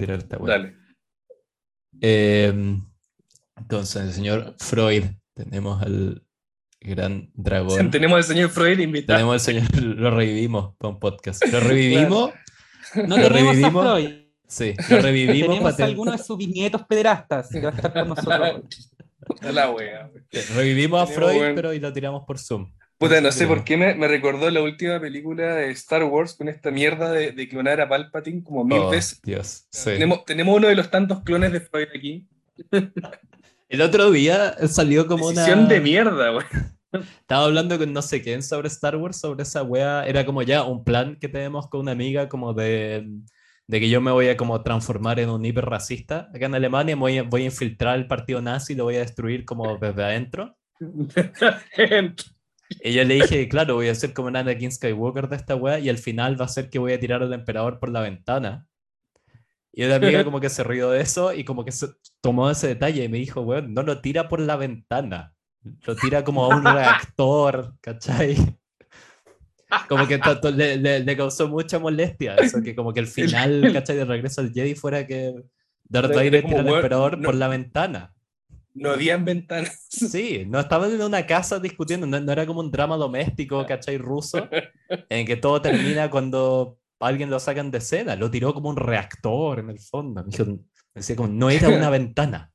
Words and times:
tirar 0.00 0.18
esta 0.18 0.36
weá. 0.38 0.58
Dale. 0.58 0.76
Eh, 2.00 2.52
entonces, 3.56 4.02
el 4.02 4.12
señor 4.12 4.54
Freud, 4.58 5.04
tenemos 5.34 5.82
al 5.82 6.22
gran 6.80 7.30
dragón. 7.34 7.90
Tenemos 7.90 8.16
al 8.16 8.24
señor 8.24 8.50
Freud 8.50 8.78
invitado. 8.78 9.18
Tenemos 9.18 9.34
al 9.34 9.40
señor, 9.40 9.82
lo 9.82 10.10
revivimos 10.10 10.74
para 10.76 10.94
un 10.94 11.00
podcast. 11.00 11.44
Lo 11.46 11.60
revivimos, 11.60 12.32
No 13.06 13.18
Lo 13.18 13.26
a 13.26 13.28
revivimos. 13.28 13.84
Freud. 13.84 14.10
sí, 14.48 14.74
lo 14.88 14.96
revivimos 15.02 15.48
Tenemos 15.48 15.72
para 15.72 15.84
a 15.84 15.86
alguno 15.86 16.12
de 16.12 16.18
sus 16.18 16.36
bisnietos 16.38 16.82
pederastas 16.86 17.48
que 17.50 17.60
va 17.60 17.70
a 17.70 17.74
estar 17.74 17.92
con 17.92 18.08
nosotros. 18.08 18.64
A 19.42 19.52
la 19.52 19.70
wea. 19.70 20.10
Revivimos 20.56 21.02
a 21.02 21.06
Tenemos, 21.06 21.30
Freud, 21.32 21.54
pero 21.54 21.72
y 21.74 21.80
lo 21.80 21.92
tiramos 21.92 22.24
por 22.26 22.38
Zoom. 22.38 22.72
Puta, 23.00 23.18
no 23.22 23.32
sé 23.32 23.46
por 23.46 23.64
qué 23.64 23.78
me, 23.78 23.94
me 23.94 24.06
recordó 24.08 24.50
la 24.50 24.60
última 24.60 25.00
película 25.00 25.54
de 25.54 25.70
Star 25.70 26.04
Wars 26.04 26.34
con 26.34 26.50
esta 26.50 26.70
mierda 26.70 27.10
de, 27.10 27.32
de 27.32 27.48
clonar 27.48 27.80
a 27.80 27.88
Palpatine 27.88 28.44
como 28.44 28.62
mil 28.62 28.76
Oh, 28.76 28.90
veces. 28.90 29.22
Dios, 29.22 29.66
sí. 29.70 29.92
Tenemos, 29.92 30.26
tenemos 30.26 30.54
uno 30.54 30.68
de 30.68 30.74
los 30.74 30.90
tantos 30.90 31.22
clones 31.22 31.50
de 31.50 31.60
Freud 31.60 31.88
aquí. 31.96 32.28
El 33.70 33.80
otro 33.80 34.10
día 34.10 34.54
salió 34.68 35.06
como 35.06 35.28
una... 35.28 35.40
Decisión 35.40 35.66
de 35.66 35.80
mierda, 35.80 36.28
güey. 36.28 36.44
Estaba 36.92 37.44
hablando 37.46 37.78
con 37.78 37.90
no 37.90 38.02
sé 38.02 38.20
quién 38.20 38.42
sobre 38.42 38.68
Star 38.68 38.96
Wars, 38.96 39.16
sobre 39.16 39.44
esa 39.44 39.62
wea. 39.62 40.04
Era 40.06 40.26
como 40.26 40.42
ya 40.42 40.64
un 40.64 40.84
plan 40.84 41.16
que 41.16 41.28
tenemos 41.28 41.70
con 41.70 41.80
una 41.80 41.92
amiga 41.92 42.28
como 42.28 42.52
de, 42.52 43.08
de 43.66 43.80
que 43.80 43.88
yo 43.88 44.02
me 44.02 44.10
voy 44.10 44.28
a 44.28 44.36
como 44.36 44.62
transformar 44.62 45.20
en 45.20 45.30
un 45.30 45.42
hiper 45.42 45.64
racista 45.64 46.28
acá 46.34 46.44
en 46.44 46.54
Alemania. 46.54 46.96
Voy 46.96 47.16
a, 47.16 47.22
voy 47.22 47.42
a 47.42 47.46
infiltrar 47.46 47.96
el 47.96 48.06
partido 48.06 48.42
nazi 48.42 48.74
y 48.74 48.76
lo 48.76 48.84
voy 48.84 48.96
a 48.96 49.00
destruir 49.00 49.46
como 49.46 49.78
desde 49.78 50.04
adentro. 50.04 50.54
Y 52.82 52.92
yo 52.92 53.04
le 53.04 53.14
dije, 53.14 53.48
claro, 53.48 53.74
voy 53.74 53.88
a 53.88 53.94
ser 53.94 54.12
como 54.14 54.28
Anakin 54.28 54.70
Skywalker 54.72 55.28
de 55.28 55.36
esta 55.36 55.56
wea 55.56 55.78
y 55.80 55.88
al 55.88 55.98
final 55.98 56.40
va 56.40 56.44
a 56.44 56.48
ser 56.48 56.70
que 56.70 56.78
voy 56.78 56.92
a 56.92 57.00
tirar 57.00 57.22
al 57.22 57.32
emperador 57.32 57.78
por 57.78 57.90
la 57.90 58.00
ventana. 58.00 58.66
Y 59.72 59.84
una 59.84 59.96
amiga 59.96 60.18
como 60.24 60.40
que 60.40 60.48
se 60.50 60.64
rió 60.64 60.90
de 60.90 61.00
eso 61.00 61.32
y 61.32 61.44
como 61.44 61.64
que 61.64 61.72
se 61.72 61.88
tomó 62.20 62.50
ese 62.50 62.68
detalle 62.68 63.04
y 63.04 63.08
me 63.08 63.18
dijo, 63.18 63.40
weón, 63.42 63.72
no 63.74 63.82
lo 63.82 64.00
tira 64.00 64.28
por 64.28 64.40
la 64.40 64.56
ventana, 64.56 65.34
lo 65.86 65.94
tira 65.96 66.24
como 66.24 66.44
a 66.44 66.48
un 66.56 66.64
reactor, 66.64 67.74
¿cachai? 67.80 68.36
Como 69.88 70.06
que 70.08 70.18
tanto 70.18 70.50
le, 70.50 70.76
le- 70.78 71.00
le 71.00 71.16
causó 71.16 71.48
mucha 71.48 71.78
molestia 71.78 72.34
eso, 72.36 72.60
que 72.60 72.74
como 72.74 72.92
que 72.92 73.00
el 73.00 73.06
final, 73.06 73.62
¿cachai? 73.72 73.96
De 73.96 74.04
regreso 74.04 74.40
al 74.40 74.52
Jedi 74.52 74.74
fuera 74.74 75.06
que 75.06 75.32
Darth 75.84 76.10
Vader 76.16 76.42
tira 76.48 76.60
al 76.60 76.66
emperador 76.76 77.18
no- 77.18 77.26
por 77.26 77.34
la 77.36 77.48
ventana. 77.48 78.14
No 78.74 78.90
habían 78.90 79.24
ventanas. 79.24 79.86
Sí, 79.88 80.44
no 80.46 80.60
estaban 80.60 80.92
en 80.92 81.02
una 81.02 81.26
casa 81.26 81.58
discutiendo, 81.58 82.06
no, 82.06 82.20
no 82.20 82.32
era 82.32 82.46
como 82.46 82.60
un 82.60 82.70
drama 82.70 82.96
doméstico, 82.96 83.66
¿cachai? 83.66 83.98
Ruso, 83.98 84.48
en 85.08 85.26
que 85.26 85.36
todo 85.36 85.60
termina 85.60 86.10
cuando 86.10 86.78
alguien 87.00 87.30
lo 87.30 87.40
sacan 87.40 87.70
de 87.70 87.78
escena, 87.78 88.14
lo 88.16 88.30
tiró 88.30 88.54
como 88.54 88.68
un 88.68 88.76
reactor 88.76 89.58
en 89.58 89.70
el 89.70 89.80
fondo. 89.80 90.22
Me 90.22 90.30
dijo, 90.30 90.44
me 90.44 90.58
decía 90.94 91.16
como, 91.16 91.28
no 91.28 91.50
era 91.50 91.68
una 91.68 91.90
ventana. 91.90 92.52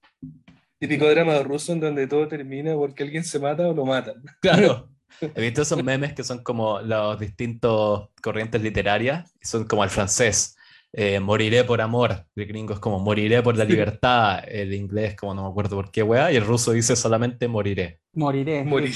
Típico 0.79 1.09
drama 1.09 1.39
ruso 1.39 1.73
en 1.73 1.79
donde 1.79 2.07
todo 2.07 2.27
termina 2.27 2.75
porque 2.75 3.03
alguien 3.03 3.23
se 3.23 3.39
mata 3.39 3.67
o 3.67 3.73
lo 3.73 3.85
matan. 3.85 4.21
Claro. 4.41 4.89
He 5.21 5.41
visto 5.41 5.61
esos 5.61 5.81
memes 5.81 6.13
que 6.13 6.25
son 6.25 6.43
como 6.43 6.81
los 6.81 7.17
distintos 7.17 8.09
corrientes 8.21 8.61
literarias, 8.61 9.33
son 9.41 9.65
como 9.65 9.83
el 9.85 9.89
francés, 9.89 10.57
eh, 10.97 11.19
moriré 11.19 11.65
por 11.65 11.81
amor, 11.81 12.25
el 12.37 12.45
gringo 12.45 12.73
es 12.73 12.79
como 12.79 12.99
moriré 12.99 13.43
por 13.43 13.57
la 13.57 13.65
libertad, 13.65 14.41
el 14.47 14.73
inglés 14.73 15.13
como 15.17 15.33
no 15.33 15.43
me 15.43 15.49
acuerdo 15.49 15.75
por 15.75 15.91
qué 15.91 16.01
weá, 16.01 16.31
y 16.31 16.37
el 16.37 16.45
ruso 16.45 16.71
dice 16.71 16.95
solamente 16.95 17.49
moriré. 17.49 17.99
Moriré. 18.13 18.63
Morir. 18.63 18.95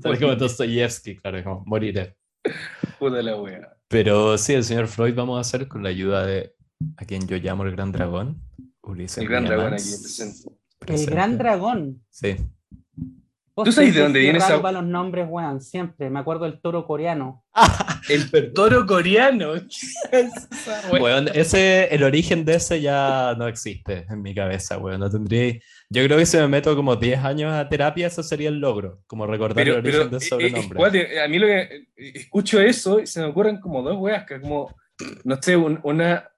Tal 0.00 0.18
como 0.20 0.36
Dostoyevsky, 0.36 1.16
claro, 1.16 1.42
como 1.42 1.64
moriré. 1.66 2.16
Puta 3.00 3.20
la 3.22 3.34
wea. 3.36 3.76
Pero 3.88 4.38
sí, 4.38 4.52
el 4.52 4.62
señor 4.62 4.86
Freud 4.86 5.16
vamos 5.16 5.36
a 5.36 5.40
hacer 5.40 5.66
con 5.66 5.82
la 5.82 5.88
ayuda 5.88 6.24
de 6.24 6.54
a 6.96 7.04
quien 7.04 7.26
yo 7.26 7.38
llamo 7.38 7.64
el 7.64 7.72
gran 7.72 7.90
dragón, 7.90 8.40
Ulises. 8.80 9.18
El 9.18 9.26
gran 9.26 9.46
dragón 9.46 9.74
aquí 9.74 9.82
presente. 10.00 10.48
El 10.86 11.06
gran 11.06 11.38
dragón. 11.38 12.04
Sí. 12.08 12.36
¿Tú 13.56 13.70
sabes 13.70 13.94
de 13.94 14.00
dónde 14.00 14.18
viene 14.20 14.38
esa- 14.38 14.60
para 14.60 14.80
los 14.80 14.88
nombres, 14.90 15.26
weón, 15.28 15.60
siempre. 15.60 16.10
Me 16.10 16.18
acuerdo 16.18 16.44
del 16.44 16.60
toro 16.60 16.84
coreano. 16.86 17.44
El 18.08 18.52
toro 18.52 18.84
coreano. 18.84 19.52
Weón, 20.92 21.28
ese, 21.34 21.84
el 21.94 22.02
origen 22.02 22.44
de 22.44 22.56
ese 22.56 22.80
ya 22.80 23.34
no 23.38 23.46
existe 23.48 24.06
en 24.10 24.20
mi 24.22 24.34
cabeza, 24.34 24.78
weón. 24.78 25.00
No 25.00 25.10
tendría... 25.10 25.54
Yo 25.90 26.04
creo 26.04 26.18
que 26.18 26.26
si 26.26 26.36
me 26.36 26.48
meto 26.48 26.74
como 26.76 26.96
10 26.96 27.20
años 27.24 27.52
a 27.52 27.68
terapia, 27.68 28.06
eso 28.08 28.22
sería 28.22 28.48
el 28.48 28.58
logro, 28.58 29.00
como 29.06 29.26
recordar 29.26 29.54
Pero, 29.56 29.76
el 29.76 29.82
pero 29.82 29.98
origen 30.02 30.10
del 30.10 30.20
eh, 30.20 30.24
eh, 30.24 30.28
sobrenombre. 30.28 30.76
cuate, 30.78 31.20
a 31.20 31.28
mí 31.28 31.38
lo 31.38 31.46
que 31.46 31.60
eh, 31.60 31.86
escucho 32.14 32.60
eso 32.60 33.00
y 33.00 33.06
se 33.06 33.20
me 33.20 33.26
ocurren 33.26 33.58
como 33.60 33.82
dos 33.82 33.96
weas, 33.98 34.24
que 34.26 34.40
como, 34.40 34.74
no 35.24 35.40
sé, 35.40 35.56
un- 35.56 35.80
una, 35.82 36.28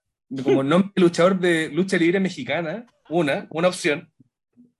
como 0.45 0.63
nombre 0.63 0.93
de 0.95 1.03
luchador 1.03 1.39
de 1.39 1.69
lucha 1.71 1.97
libre 1.97 2.21
mexicana, 2.21 2.87
una, 3.09 3.47
una 3.51 3.69
opción, 3.69 4.11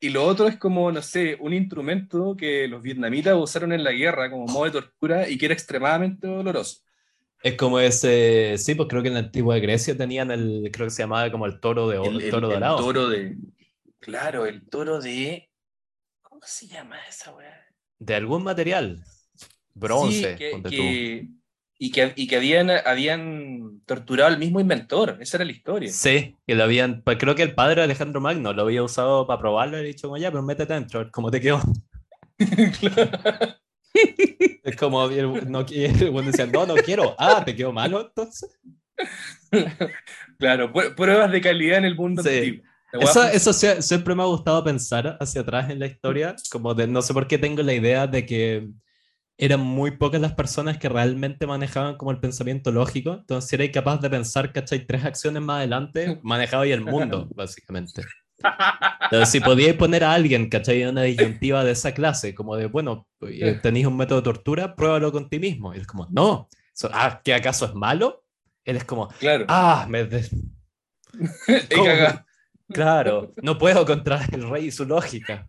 y 0.01 0.11
lo 0.11 0.25
otro 0.27 0.49
es 0.49 0.59
como, 0.59 0.93
no 0.93 1.03
sé, 1.03 1.37
un 1.41 1.53
instrumento 1.55 2.37
que 2.37 2.69
los 2.69 2.83
vietnamitas 2.83 3.35
usaron 3.37 3.73
en 3.73 3.85
la 3.85 3.93
guerra 3.93 4.31
como 4.31 4.47
modo 4.47 4.65
de 4.67 4.71
tortura 4.73 5.29
y 5.29 5.39
que 5.39 5.47
era 5.47 5.55
extremadamente 5.55 6.27
doloroso. 6.27 6.81
Es 7.43 7.57
como 7.57 7.79
ese, 7.79 8.57
sí, 8.59 8.75
pues 8.75 8.89
creo 8.89 9.03
que 9.03 9.09
en 9.09 9.15
la 9.15 9.21
antigua 9.21 9.59
Grecia 9.59 9.97
tenían 9.97 10.31
el, 10.31 10.69
creo 10.73 10.87
que 10.87 10.91
se 10.91 11.03
llamaba 11.03 11.31
como 11.31 11.47
el 11.47 11.61
toro 11.61 11.89
de 11.89 11.99
oro, 11.99 12.11
El, 12.11 12.23
el- 12.23 12.31
toro 12.31 12.49
el 12.49 12.55
dorado. 12.55 12.77
toro 12.79 13.09
de, 13.09 13.37
claro, 14.01 14.47
el 14.47 14.69
toro 14.69 15.01
de, 15.01 15.51
¿cómo 16.23 16.41
se 16.45 16.67
llama 16.69 16.99
esa 17.09 17.35
wea? 17.35 17.67
De 17.99 18.15
algún 18.15 18.43
material. 18.43 19.05
Bronce, 19.75 20.33
Sí, 20.33 20.37
que- 20.71 21.29
y 21.79 21.91
que, 21.93 22.13
y 22.17 22.27
que 22.27 22.37
habían, 22.37 22.71
habían 22.71 23.81
torturado 23.87 24.29
al 24.33 24.39
mismo 24.39 24.61
inventor, 24.61 25.19
esa 25.21 25.37
era 25.37 25.45
la 25.45 25.53
historia. 25.53 25.91
Sí, 25.91 26.37
que 26.47 26.55
lo 26.55 26.65
habían, 26.65 27.03
pues 27.03 27.19
creo 27.19 27.35
que 27.35 27.43
el 27.43 27.55
padre 27.55 27.77
de 27.77 27.83
Alejandro 27.83 28.21
Magno 28.21 28.53
lo 28.53 28.63
había 28.63 28.83
usado 28.83 29.27
para 29.27 29.41
probarlo 29.41 29.79
y 29.79 29.83
le 29.83 29.89
dicho 29.89 30.09
como 30.09 30.17
ya, 30.19 30.31
pero 30.31 30.43
métete 30.43 30.73
dentro, 30.75 31.11
cómo 31.11 31.31
te 31.31 31.41
quedó. 31.41 31.61
Es 34.63 34.77
como, 34.77 35.09
no, 35.09 35.65
y 35.71 35.85
el 35.85 36.11
güey 36.11 36.27
decía, 36.27 36.47
no, 36.47 36.67
no 36.67 36.75
quiero. 36.75 37.15
Ah, 37.19 37.43
¿te 37.45 37.55
quedó 37.55 37.73
malo 37.73 38.01
entonces? 38.09 38.59
claro, 40.39 40.73
pruebas 40.95 41.31
de 41.31 41.41
calidad 41.41 41.79
en 41.79 41.85
el 41.87 41.95
mundo 41.95 42.23
Sí. 42.23 42.29
antiguo. 42.29 42.65
Eso, 43.01 43.25
eso 43.25 43.51
sie- 43.53 43.81
siempre 43.83 44.15
me 44.15 44.23
ha 44.23 44.27
gustado 44.27 44.63
pensar 44.65 45.17
hacia 45.21 45.43
atrás 45.43 45.71
en 45.71 45.79
la 45.79 45.87
historia, 45.87 46.35
como 46.51 46.75
de 46.75 46.87
no 46.87 47.01
sé 47.03 47.15
por 47.15 47.27
qué 47.27 47.39
tengo 47.39 47.63
la 47.63 47.75
idea 47.75 48.07
de 48.07 48.25
que 48.27 48.69
eran 49.39 49.61
muy 49.61 49.93
pocas 49.93 50.21
las 50.21 50.35
personas 50.35 50.79
que 50.79 50.89
realmente 50.89 51.47
manejaban 51.47 51.97
como 51.97 52.11
el 52.11 52.21
pensamiento 52.21 52.73
lógico, 52.73 53.15
entonces 53.15 53.53
erais 53.53 53.71
capaz 53.71 54.01
de 54.01 54.11
pensar, 54.11 54.53
¿cachai? 54.53 54.87
Tres 54.87 55.05
acciones 55.05 55.43
más 55.43 55.59
adelante, 55.59 56.19
manejabais 56.23 56.73
el 56.73 56.81
mundo, 56.83 57.29
básicamente. 57.35 58.03
Entonces, 59.01 59.31
si 59.31 59.41
podíais 59.41 59.77
poner 59.77 60.05
a 60.05 60.13
alguien, 60.13 60.51
¿cachai? 60.51 60.83
En 60.83 60.91
una 60.91 61.03
disyuntiva 61.03 61.65
de 61.65 61.73
esa 61.73 61.93
clase, 61.93 62.35
como 62.35 62.55
de, 62.57 62.67
bueno, 62.67 63.09
eh, 63.23 63.59
tenéis 63.63 63.87
un 63.87 63.97
método 63.97 64.21
de 64.21 64.25
tortura, 64.25 64.77
pruébalo 64.77 65.11
con 65.11 65.31
ti 65.31 65.39
mismo. 65.39 65.75
Y 65.75 65.79
es 65.79 65.87
como, 65.87 66.07
no, 66.11 66.49
ah, 66.93 67.21
¿qué 67.25 67.33
acaso 67.33 67.65
es 67.65 67.75
malo? 67.75 68.25
Él 68.63 68.77
es 68.77 68.85
como, 68.85 69.09
Claro, 69.19 69.47
ah, 69.49 69.87
me... 69.89 70.05
des-. 70.05 70.35
Claro, 72.69 73.33
no 73.43 73.59
puedo 73.59 73.87
contra 73.87 74.25
el 74.33 74.51
rey 74.51 74.67
y 74.67 74.71
su 74.73 74.85
lógica. 74.85 75.47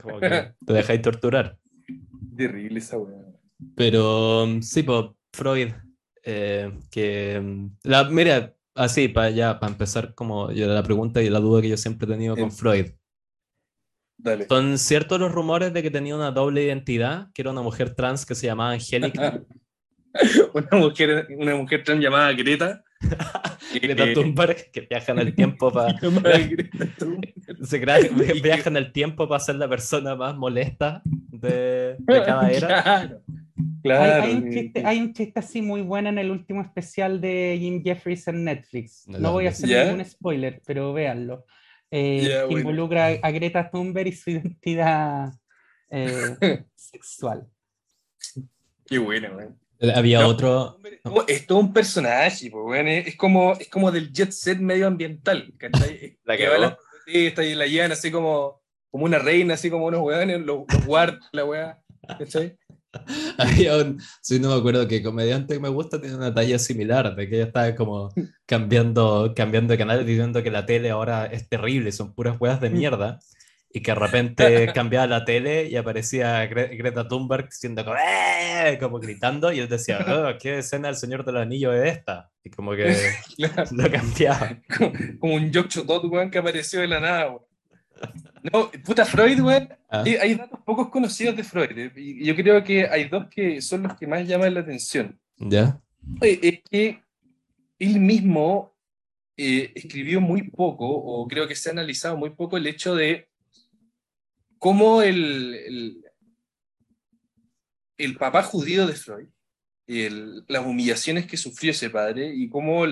Como 0.00 0.20
que 0.20 0.52
te 0.64 0.72
dejáis 0.72 1.02
torturar. 1.02 1.58
Terrible 2.36 2.78
esa 2.78 2.98
wea. 2.98 3.18
Pero 3.76 4.46
mm, 4.46 4.62
sí, 4.62 4.82
pues, 4.82 5.06
Freud, 5.32 5.68
eh, 6.24 6.72
que... 6.90 7.40
mm, 7.40 7.66
La, 7.84 8.04
mira, 8.04 8.54
así, 8.74 9.08
para 9.08 9.30
ya, 9.30 9.58
para 9.60 9.72
empezar, 9.72 10.14
como 10.14 10.50
yo, 10.52 10.66
la 10.66 10.82
pregunta 10.82 11.22
y 11.22 11.30
la 11.30 11.40
duda 11.40 11.62
que 11.62 11.68
yo 11.68 11.76
siempre 11.76 12.06
he 12.06 12.10
tenido 12.10 12.36
con. 12.36 12.50
Freud. 12.50 12.86
Dale. 14.18 14.46
¿Son 14.48 14.78
ciertos 14.78 15.18
los 15.18 15.32
rumores 15.32 15.72
de 15.72 15.82
que 15.82 15.90
tenía 15.90 16.14
una 16.14 16.30
doble 16.30 16.62
identidad? 16.64 17.32
Que 17.34 17.42
era 17.42 17.50
una 17.50 17.62
mujer 17.62 17.94
trans 17.94 18.24
que 18.24 18.34
se 18.36 18.46
llamaba 18.46 18.72
Angélica. 18.72 19.42
Una 20.52 20.68
mujer, 20.78 21.26
una 21.38 21.56
mujer 21.56 21.82
trans 21.84 22.02
llamada 22.02 22.30
Greta. 22.34 22.84
Greta 23.82 24.04
Eh, 24.04 24.12
Thunberg, 24.12 24.70
que 24.70 24.82
viaja 24.82 25.12
en 25.12 25.18
el 25.20 25.34
tiempo 25.34 25.72
para... 25.72 25.98
Se 27.62 27.80
crea- 27.80 27.98
viaja 28.42 28.68
en 28.70 28.76
el 28.76 28.92
tiempo 28.92 29.28
para 29.28 29.40
ser 29.40 29.56
la 29.56 29.68
persona 29.68 30.14
más 30.16 30.36
molesta 30.36 31.00
de, 31.04 31.96
de 31.98 32.22
cada 32.24 32.50
era. 32.50 32.68
Claro. 32.82 33.22
Hay, 33.26 33.42
Claro. 33.82 34.22
hay 34.24 34.32
un 34.34 34.46
eh, 34.46 34.50
chiste, 34.52 34.82
hay 34.86 35.00
un 35.00 35.12
chiste 35.12 35.40
así 35.40 35.60
muy 35.60 35.82
bueno 35.82 36.08
en 36.08 36.18
el 36.18 36.30
último 36.30 36.62
especial 36.62 37.20
de 37.20 37.56
Jim 37.60 37.82
Jeffries 37.82 38.26
en 38.28 38.44
Netflix. 38.44 39.06
No 39.08 39.32
voy 39.32 39.46
a 39.46 39.50
hacer 39.50 39.86
ningún 39.86 40.04
spoiler, 40.04 40.62
pero 40.64 40.92
véanlo. 40.92 41.44
Eh, 41.90 42.20
Ya, 42.22 42.38
que 42.40 42.44
bueno. 42.46 42.60
involucra 42.60 43.08
a 43.20 43.30
Greta 43.32 43.68
Thunberg 43.70 44.06
y 44.08 44.12
su 44.12 44.30
identidad 44.30 45.32
eh, 45.90 46.64
sexual. 46.74 47.46
Qué 48.86 48.98
buena, 48.98 49.30
weón. 49.34 49.58
Había 49.94 50.20
No, 50.20 50.28
otro... 50.28 50.78
Es 51.26 51.46
todo 51.46 51.58
un 51.58 51.72
personaje, 51.72 52.50
pues. 52.50 53.06
Es, 53.08 53.16
como, 53.16 53.52
es 53.54 53.68
como 53.68 53.90
del 53.90 54.12
jet 54.12 54.30
set 54.30 54.58
medioambiental, 54.60 55.52
¿cachai? 55.58 56.18
La 56.24 56.36
que 56.36 56.48
va 56.48 56.76
está 57.06 57.42
ahí, 57.42 57.54
la 57.54 57.66
llevan 57.66 57.92
así 57.92 58.10
como, 58.10 58.62
como 58.90 59.04
una 59.04 59.18
reina, 59.18 59.54
así 59.54 59.70
como 59.70 59.86
unos 59.86 60.00
weones, 60.00 60.40
los, 60.40 60.64
los 60.72 60.86
guards, 60.86 61.26
la 61.32 61.44
weá, 61.44 61.82
¿cachai? 62.18 62.56
Había 63.38 63.78
un, 63.78 64.00
sí, 64.20 64.38
no 64.38 64.50
me 64.50 64.56
acuerdo 64.56 64.86
que 64.86 65.02
comediante 65.02 65.54
que 65.54 65.60
me 65.60 65.70
gusta 65.70 66.00
tiene 66.00 66.16
una 66.16 66.34
talla 66.34 66.58
similar, 66.58 67.16
de 67.16 67.28
que 67.28 67.36
ella 67.36 67.46
estaba 67.46 67.74
como 67.74 68.10
cambiando, 68.46 69.32
cambiando 69.34 69.72
de 69.72 69.78
canal 69.78 70.04
diciendo 70.04 70.42
que 70.42 70.50
la 70.50 70.66
tele 70.66 70.90
ahora 70.90 71.26
es 71.26 71.48
terrible, 71.48 71.90
son 71.92 72.14
puras 72.14 72.38
huevas 72.38 72.60
de 72.60 72.70
mierda, 72.70 73.18
y 73.72 73.80
que 73.80 73.92
de 73.92 73.94
repente 73.98 74.72
cambiaba 74.74 75.06
la 75.06 75.24
tele 75.24 75.68
y 75.68 75.76
aparecía 75.76 76.44
Gre- 76.48 76.76
Greta 76.76 77.08
Thunberg 77.08 77.52
siendo 77.52 77.84
como, 77.84 77.96
"Eh", 77.96 78.76
como 78.80 78.98
gritando, 78.98 79.50
y 79.52 79.60
él 79.60 79.68
decía, 79.68 79.98
"Oh, 80.06 80.38
¿qué 80.40 80.58
escena 80.58 80.88
del 80.88 80.96
Señor 80.96 81.24
de 81.24 81.32
los 81.32 81.42
Anillos 81.42 81.74
es 81.76 81.96
esta? 81.98 82.30
Y 82.44 82.50
como 82.50 82.72
que 82.72 82.94
lo 83.72 83.90
cambiaba. 83.90 84.58
como, 84.76 84.92
como 85.20 85.34
un 85.34 85.52
Jock 85.52 85.70
weón, 86.10 86.30
que 86.30 86.38
apareció 86.38 86.80
de 86.80 86.88
la 86.88 87.00
nada, 87.00 87.30
weón. 87.30 87.42
No, 88.52 88.70
puta 88.84 89.04
Freud, 89.04 89.40
weón. 89.40 89.68
Ah, 89.88 90.02
Hay, 90.04 90.34
datos 90.34 90.58
pocos 90.66 90.88
conocidos 90.88 91.36
de 91.36 91.44
Freud. 91.44 91.70
eh, 91.78 91.92
Y 91.96 92.24
yo 92.24 92.34
creo 92.34 92.64
que 92.64 92.86
hay 92.88 93.04
dos 93.08 93.26
que 93.28 93.60
son 93.62 93.84
los 93.84 93.94
que 93.96 94.06
más 94.08 94.26
llaman 94.26 94.52
la 94.54 94.60
atención. 94.60 95.18
¿Ya? 95.38 95.80
Es 96.20 96.60
que 96.68 97.00
él 97.78 98.00
mismo 98.00 98.74
eh, 99.36 99.70
escribió 99.74 100.20
muy 100.20 100.50
poco, 100.50 100.86
o 100.88 101.26
creo 101.28 101.46
que 101.46 101.54
se 101.54 101.68
ha 101.68 101.72
analizado 101.72 102.16
muy 102.16 102.30
poco 102.30 102.56
el 102.56 102.66
hecho 102.66 102.94
de 102.96 103.28
cómo 104.62 105.02
el, 105.02 106.00
el, 107.98 108.16
papá 108.16 108.44
judío 108.44 108.86
de 108.86 108.94
Freud, 108.94 109.26
el- 109.88 110.44
las 110.46 110.64
humillaciones 110.64 111.26
que 111.26 111.36
sufrió 111.36 111.72
ese 111.72 111.90
padre 111.90 112.32
y 112.32 112.48
cómo 112.48 112.84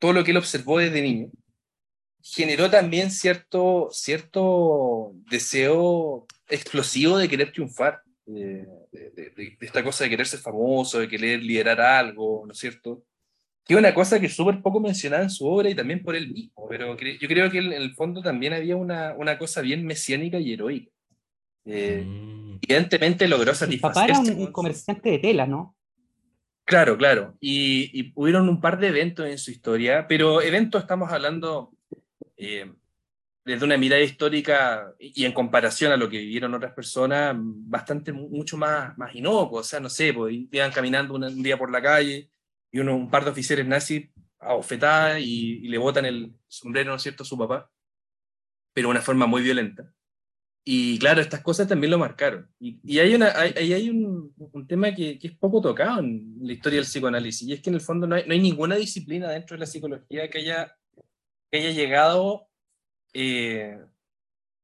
todo 0.00 0.12
lo 0.12 0.24
que 0.24 0.32
él 0.32 0.38
observó 0.38 0.80
desde 0.80 1.00
niño 1.00 1.30
generó 2.20 2.68
también 2.68 3.12
cierto, 3.12 3.90
cierto 3.92 5.12
deseo 5.30 6.26
explosivo 6.48 7.16
de 7.16 7.28
querer 7.28 7.52
triunfar, 7.52 8.02
eh, 8.26 8.66
de- 8.90 9.30
de 9.36 9.56
esta 9.60 9.84
cosa 9.84 10.02
de 10.02 10.10
querer 10.10 10.26
ser 10.26 10.40
famoso, 10.40 10.98
de 10.98 11.08
querer 11.08 11.40
liderar 11.44 11.80
algo, 11.80 12.42
¿no 12.44 12.52
es 12.52 12.58
cierto? 12.58 13.04
Que 13.68 13.74
es 13.74 13.78
una 13.78 13.92
cosa 13.94 14.18
que 14.18 14.26
es 14.26 14.34
súper 14.34 14.62
poco 14.62 14.80
mencionada 14.80 15.22
en 15.22 15.28
su 15.30 15.46
obra 15.46 15.68
y 15.68 15.74
también 15.74 16.02
por 16.02 16.16
él 16.16 16.32
mismo, 16.32 16.66
pero 16.68 16.96
cre- 16.96 17.18
yo 17.20 17.28
creo 17.28 17.50
que 17.50 17.58
en 17.58 17.72
el 17.72 17.94
fondo 17.94 18.22
también 18.22 18.54
había 18.54 18.76
una, 18.76 19.12
una 19.14 19.36
cosa 19.38 19.60
bien 19.60 19.84
mesiánica 19.84 20.38
y 20.40 20.54
heroica. 20.54 20.90
Eh, 21.66 22.02
Mm. 22.06 22.58
evidentemente 22.62 23.28
logró 23.28 23.52
El 23.68 23.78
papá 23.80 24.06
era 24.06 24.18
un, 24.18 24.30
un 24.30 24.52
comerciante 24.52 25.10
de 25.10 25.18
tela, 25.18 25.46
¿no? 25.46 25.76
Claro, 26.64 26.96
claro. 26.96 27.36
Y, 27.40 27.90
y 28.00 28.12
hubieron 28.14 28.48
un 28.48 28.60
par 28.60 28.78
de 28.78 28.88
eventos 28.88 29.26
en 29.26 29.36
su 29.38 29.50
historia, 29.50 30.06
pero 30.08 30.40
eventos 30.42 30.80
estamos 30.82 31.12
hablando 31.12 31.72
eh, 32.38 32.72
desde 33.44 33.64
una 33.64 33.76
mirada 33.76 34.02
histórica 34.02 34.94
y 34.98 35.24
en 35.24 35.32
comparación 35.32 35.92
a 35.92 35.96
lo 35.98 36.08
que 36.08 36.18
vivieron 36.18 36.54
otras 36.54 36.72
personas, 36.72 37.36
bastante, 37.38 38.12
mu- 38.12 38.28
mucho 38.30 38.56
más, 38.56 38.96
más 38.98 39.14
inocuo. 39.14 39.60
O 39.60 39.64
sea, 39.64 39.78
no 39.80 39.88
sé, 39.90 40.12
pues 40.14 40.34
iban 40.50 40.72
caminando 40.72 41.14
una- 41.14 41.28
un 41.28 41.42
día 41.42 41.58
por 41.58 41.70
la 41.70 41.80
calle 41.82 42.30
y 42.70 42.80
un 42.80 43.10
par 43.10 43.24
de 43.24 43.30
oficiales 43.30 43.66
nazis 43.66 44.08
a 44.40 45.18
y, 45.18 45.68
le 45.68 45.78
botan 45.78 46.04
el 46.04 46.34
sombrero, 46.46 46.90
¿no 46.90 46.96
es 46.96 47.02
cierto?, 47.02 47.22
a 47.22 47.26
su 47.26 47.36
papá, 47.36 47.70
pero 48.72 48.88
de 48.88 48.92
una 48.92 49.02
forma 49.02 49.26
muy 49.26 49.42
violenta. 49.42 49.92
Y 50.64 50.98
claro, 50.98 51.22
estas 51.22 51.42
cosas 51.42 51.66
también 51.66 51.90
lo 51.90 51.98
marcaron. 51.98 52.48
Y, 52.60 52.98
hay, 52.98 53.14
un, 53.88 54.34
tema 54.68 54.94
que, 54.94 55.18
es 55.20 55.36
poco 55.38 55.60
tocado 55.60 56.00
en 56.00 56.36
la 56.40 56.52
historia 56.52 56.78
del 56.78 56.86
psicoanálisis, 56.86 57.48
y 57.48 57.52
es 57.54 57.62
que 57.62 57.70
en 57.70 57.74
el 57.74 57.80
fondo 57.80 58.06
no 58.06 58.16
hay, 58.16 58.26
ninguna 58.38 58.76
disciplina 58.76 59.30
dentro 59.30 59.56
de 59.56 59.60
la 59.60 59.66
psicología 59.66 60.28
que 60.28 60.38
haya, 60.38 60.76
llegado, 61.50 62.48
eh, 63.14 63.78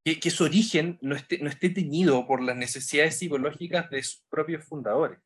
que, 0.05 0.31
su 0.31 0.45
origen 0.45 0.99
no 1.01 1.17
esté 1.17 1.71
teñido 1.71 2.27
por 2.27 2.43
las 2.43 2.57
necesidades 2.57 3.19
psicológicas 3.19 3.89
de 3.91 4.03
sus 4.03 4.23
propios 4.29 4.65
fundadores. 4.65 5.24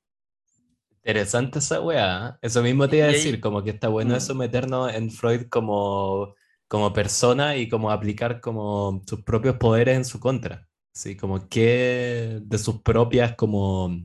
Interesante 1.08 1.58
esa 1.60 1.80
weá. 1.80 2.28
¿eh? 2.28 2.38
Eso 2.42 2.62
mismo 2.62 2.86
te 2.86 2.98
iba 2.98 3.06
a 3.06 3.08
decir, 3.08 3.40
como 3.40 3.64
que 3.64 3.70
está 3.70 3.88
bueno 3.88 4.12
Mm. 4.12 4.16
eso 4.18 4.34
meternos 4.34 4.92
en 4.94 5.10
Freud 5.10 5.46
como, 5.48 6.34
como 6.68 6.92
persona 6.92 7.56
y 7.56 7.66
como 7.66 7.90
aplicar 7.90 8.42
como 8.42 9.02
sus 9.06 9.22
propios 9.22 9.56
poderes 9.56 9.96
en 9.96 10.04
su 10.04 10.20
contra. 10.20 10.68
Así 10.94 11.16
como 11.16 11.48
que 11.48 12.40
de 12.42 12.58
sus 12.58 12.82
propias 12.82 13.34
como, 13.36 13.96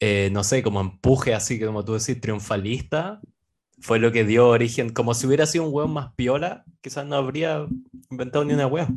eh, 0.00 0.28
no 0.30 0.44
sé, 0.44 0.62
como 0.62 0.80
empuje, 0.80 1.34
así 1.34 1.58
como 1.58 1.82
tú 1.84 1.94
decís, 1.94 2.20
triunfalista, 2.20 3.20
fue 3.80 3.98
lo 3.98 4.12
que 4.12 4.24
dio 4.24 4.48
origen, 4.48 4.90
como 4.92 5.14
si 5.14 5.26
hubiera 5.26 5.46
sido 5.46 5.64
un 5.64 5.74
weón 5.74 5.92
más 5.92 6.12
piola, 6.16 6.64
quizás 6.82 7.06
no 7.06 7.16
habría 7.16 7.66
inventado 8.10 8.44
ni 8.44 8.52
una 8.52 8.66
weá. 8.66 8.88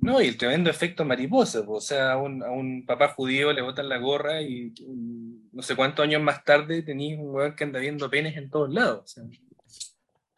No, 0.00 0.22
y 0.22 0.28
el 0.28 0.38
tremendo 0.38 0.70
efecto 0.70 1.04
mariposa, 1.04 1.62
o 1.68 1.80
sea, 1.80 2.12
a 2.12 2.16
un, 2.16 2.42
a 2.42 2.50
un 2.50 2.86
papá 2.86 3.08
judío 3.08 3.52
le 3.52 3.60
botan 3.60 3.88
la 3.90 3.98
gorra 3.98 4.40
y, 4.40 4.72
y 4.78 5.29
no 5.52 5.62
sé 5.62 5.74
cuántos 5.76 6.02
años 6.04 6.22
más 6.22 6.44
tarde 6.44 6.82
tenéis 6.82 7.18
un 7.18 7.30
weón 7.34 7.54
que 7.56 7.64
anda 7.64 7.78
viendo 7.80 8.08
penes 8.10 8.36
en 8.36 8.48
todos 8.50 8.72
lados. 8.72 9.02
o 9.04 9.06
sea. 9.06 9.24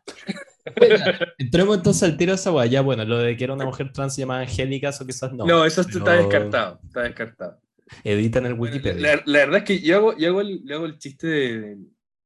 Entremos 1.38 1.76
entonces 1.76 2.02
al 2.04 2.16
tiro 2.16 2.32
de 2.32 2.36
esa 2.36 2.52
weá. 2.52 2.66
Ya, 2.66 2.80
bueno, 2.82 3.04
lo 3.04 3.18
de 3.18 3.36
que 3.36 3.44
era 3.44 3.54
una 3.54 3.64
mujer 3.64 3.92
trans 3.92 4.16
llamada 4.16 4.42
Angélica, 4.42 4.90
eso 4.90 5.04
quizás 5.06 5.32
no. 5.32 5.44
No, 5.46 5.64
eso 5.64 5.80
está 5.80 6.14
descartado, 6.14 6.80
está 6.84 7.02
descartado. 7.02 7.60
Editan 8.04 8.46
el 8.46 8.54
Wikipedia. 8.54 9.16
la, 9.16 9.22
la 9.26 9.38
verdad 9.40 9.58
es 9.58 9.64
que 9.64 9.80
yo 9.80 9.96
hago, 9.96 10.16
yo 10.16 10.28
hago, 10.28 10.40
el, 10.40 10.62
yo 10.64 10.76
hago 10.76 10.86
el 10.86 10.98
chiste 10.98 11.26
de- 11.26 11.60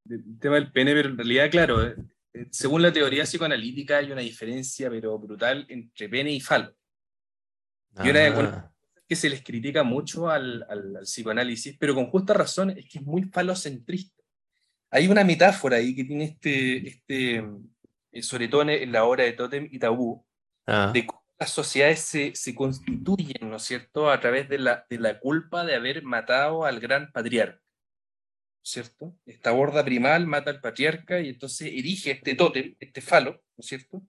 de- 0.04 0.18
del 0.18 0.38
tema 0.38 0.54
del 0.56 0.70
pene, 0.70 0.92
pero 0.92 1.08
en 1.08 1.16
realidad, 1.16 1.50
claro, 1.50 1.84
eh, 1.84 1.96
eh, 2.34 2.46
según 2.50 2.82
la 2.82 2.92
teoría 2.92 3.24
psicoanalítica 3.24 3.96
hay 3.98 4.12
una 4.12 4.20
diferencia, 4.20 4.88
pero 4.90 5.18
brutal, 5.18 5.66
entre 5.68 6.08
pene 6.08 6.30
y 6.32 6.40
falo. 6.40 6.72
y 8.04 8.10
una- 8.10 8.26
Ah, 8.28 8.70
que 9.08 9.16
se 9.16 9.28
les 9.28 9.42
critica 9.42 9.82
mucho 9.84 10.28
al, 10.30 10.64
al- 10.68 10.96
al 10.96 11.02
psicoanálisis, 11.04 11.76
pero 11.78 11.94
con 11.94 12.06
justa 12.10 12.34
razón, 12.34 12.70
es 12.70 12.86
que 12.88 12.98
es 12.98 13.04
muy 13.04 13.22
falocentrista. 13.24 14.22
Hay 14.90 15.08
una 15.08 15.24
metáfora 15.24 15.76
ahí 15.76 15.94
que 15.94 16.04
tiene 16.04 16.24
este, 16.24 16.88
este 16.88 17.44
eh, 18.12 18.22
sobre 18.22 18.48
todo 18.48 18.62
en- 18.62 18.70
en 18.70 18.92
la 18.92 19.04
obra 19.04 19.24
de 19.24 19.32
Totem 19.32 19.68
y 19.70 19.78
Tabú, 19.78 20.24
ah. 20.66 20.90
de 20.92 21.06
cómo 21.06 21.24
las 21.38 21.50
sociedades 21.50 22.00
se, 22.00 22.34
se 22.34 22.54
constituyen, 22.54 23.50
¿no 23.50 23.56
es 23.56 23.62
cierto?, 23.62 24.10
a 24.10 24.18
través 24.20 24.48
de 24.48 24.58
la, 24.58 24.86
de 24.88 24.98
la 24.98 25.20
culpa 25.20 25.64
de 25.66 25.74
haber 25.74 26.02
matado 26.02 26.64
al 26.64 26.80
gran 26.80 27.12
patriarca, 27.12 27.60
¿cierto? 28.62 29.14
Esta 29.26 29.50
borda 29.50 29.84
primal 29.84 30.26
mata 30.26 30.50
al 30.50 30.60
patriarca 30.62 31.20
y 31.20 31.28
entonces 31.28 31.68
erige 31.68 32.12
este 32.12 32.34
tótem, 32.36 32.74
este 32.80 33.00
falo, 33.02 33.32
¿no 33.32 33.60
es 33.60 33.66
cierto? 33.66 34.02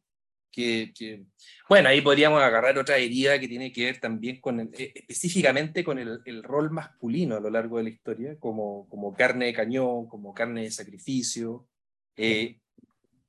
Que, 0.58 0.92
que- 0.98 1.24
bueno, 1.70 1.88
ahí 1.90 2.02
podríamos 2.02 2.42
agarrar 2.42 2.76
otra 2.80 2.98
herida 2.98 3.40
que 3.40 3.48
tiene 3.48 3.72
que 3.72 3.86
ver 3.86 4.00
también 4.00 4.42
con, 4.42 4.60
el- 4.60 4.70
eh, 4.74 4.92
específicamente 4.96 5.84
con 5.84 6.00
el, 6.00 6.20
el 6.26 6.42
rol 6.42 6.72
masculino 6.72 7.36
a 7.36 7.40
lo 7.40 7.52
largo 7.52 7.78
de 7.78 7.84
la 7.84 7.90
historia, 7.92 8.36
como, 8.40 8.90
como 8.90 9.14
carne 9.14 9.46
de 9.46 9.54
cañón, 9.54 10.08
como 10.08 10.34
carne 10.34 10.64
de 10.64 10.72
sacrificio, 10.72 11.68
eh, 12.16 12.58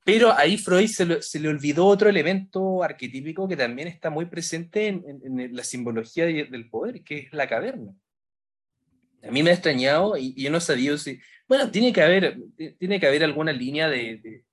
pero 0.03 0.31
ahí 0.35 0.57
Freud 0.57 0.87
se, 0.87 1.05
lo- 1.05 1.21
se 1.21 1.39
le 1.39 1.49
olvidó 1.49 1.85
otro 1.85 2.09
elemento 2.09 2.81
arquetípico 2.81 3.47
que 3.47 3.55
también 3.55 3.87
está 3.87 4.09
muy 4.09 4.25
presente 4.25 4.87
en, 4.87 5.05
en- 5.23 5.39
en 5.39 5.55
la 5.55 5.63
simbología 5.63 6.25
de- 6.25 6.45
del 6.45 6.67
poder, 6.67 7.03
que 7.03 7.19
es 7.19 7.31
la 7.33 7.47
caverna. 7.47 7.93
A 9.21 9.29
mí 9.29 9.43
me 9.43 9.51
ha 9.51 9.53
extrañado 9.53 10.17
y, 10.17 10.33
y 10.35 10.43
yo 10.45 10.49
no 10.49 10.59
sabía 10.59 10.97
si... 10.97 11.19
Bueno, 11.47 11.69
tiene 11.69 11.93
que 11.93 12.01
haber, 12.01 12.39
tiene 12.79 12.99
que 12.99 13.05
haber 13.05 13.23
alguna 13.23 13.51
línea 13.51 13.87
de, 13.87 14.17
de 14.17 14.45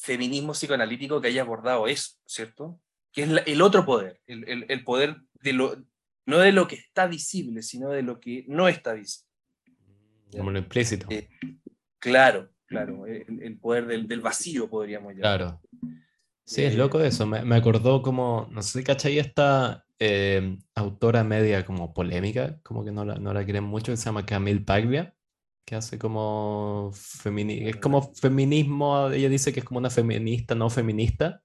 feminismo 0.00 0.52
psicoanalítico 0.52 1.20
que 1.20 1.28
haya 1.28 1.42
abordado 1.42 1.86
eso, 1.88 2.12
¿cierto? 2.24 2.80
Que 3.12 3.24
es 3.24 3.28
la- 3.28 3.40
el 3.42 3.60
otro 3.60 3.84
poder, 3.84 4.20
el, 4.26 4.48
el- 4.48 4.66
el 4.68 4.84
poder 4.84 5.16
de 5.42 5.52
lo, 5.52 5.76
no 6.24 6.38
de 6.38 6.52
lo 6.52 6.68
que 6.68 6.76
está 6.76 7.06
visible, 7.06 7.62
sino 7.62 7.90
de 7.90 8.02
lo 8.02 8.20
que 8.20 8.44
no 8.48 8.68
está 8.68 8.92
visible. 8.94 9.28
Como 10.30 10.50
lo 10.50 10.58
implícito. 10.58 11.06
Eh, 11.10 11.28
Claro, 12.00 12.50
claro, 12.66 13.06
el, 13.06 13.42
el 13.42 13.58
poder 13.58 13.86
del, 13.86 14.06
del 14.06 14.20
vacío, 14.20 14.70
podríamos 14.70 15.14
llamar. 15.14 15.20
Claro. 15.38 15.60
Sí, 16.44 16.62
es 16.62 16.74
Eh, 16.74 16.76
loco 16.76 17.00
eso. 17.00 17.26
Me, 17.26 17.42
me 17.44 17.56
acordó 17.56 18.02
como, 18.02 18.46
no 18.52 18.62
sé 18.62 18.78
si 18.78 18.84
cachai 18.84 19.18
esta 19.18 19.84
eh, 19.98 20.56
autora 20.76 21.24
media 21.24 21.64
como 21.66 21.92
polémica, 21.92 22.60
como 22.62 22.84
que 22.84 22.92
no 22.92 23.04
la, 23.04 23.16
no 23.16 23.32
la 23.34 23.44
quieren 23.44 23.64
mucho, 23.64 23.90
que 23.92 23.96
se 23.96 24.04
llama 24.04 24.24
Camille 24.24 24.60
Paglia, 24.60 25.12
que 25.68 25.74
hace 25.76 25.98
como 25.98 26.90
femini 26.94 27.68
es 27.68 27.76
como 27.76 28.00
feminismo, 28.14 29.10
ella 29.10 29.28
dice 29.28 29.52
que 29.52 29.60
es 29.60 29.66
como 29.66 29.78
una 29.78 29.90
feminista, 29.90 30.54
no 30.54 30.70
feminista. 30.70 31.42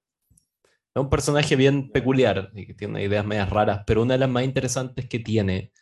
Es 0.96 1.01
un 1.01 1.10
personaje 1.10 1.58
bien 1.58 1.92
peculiar 1.92 2.50
y 2.56 2.65
que 2.65 2.74
tiene 2.74 3.03
ideas 3.03 3.25
medias 3.25 3.50
raras, 3.50 3.82
pero 3.86 4.01
una 4.01 4.13
de 4.13 4.20
las 4.20 4.30
más 4.30 4.46
interesantes 4.46 5.10
que 5.10 5.20
tiene 5.20 5.74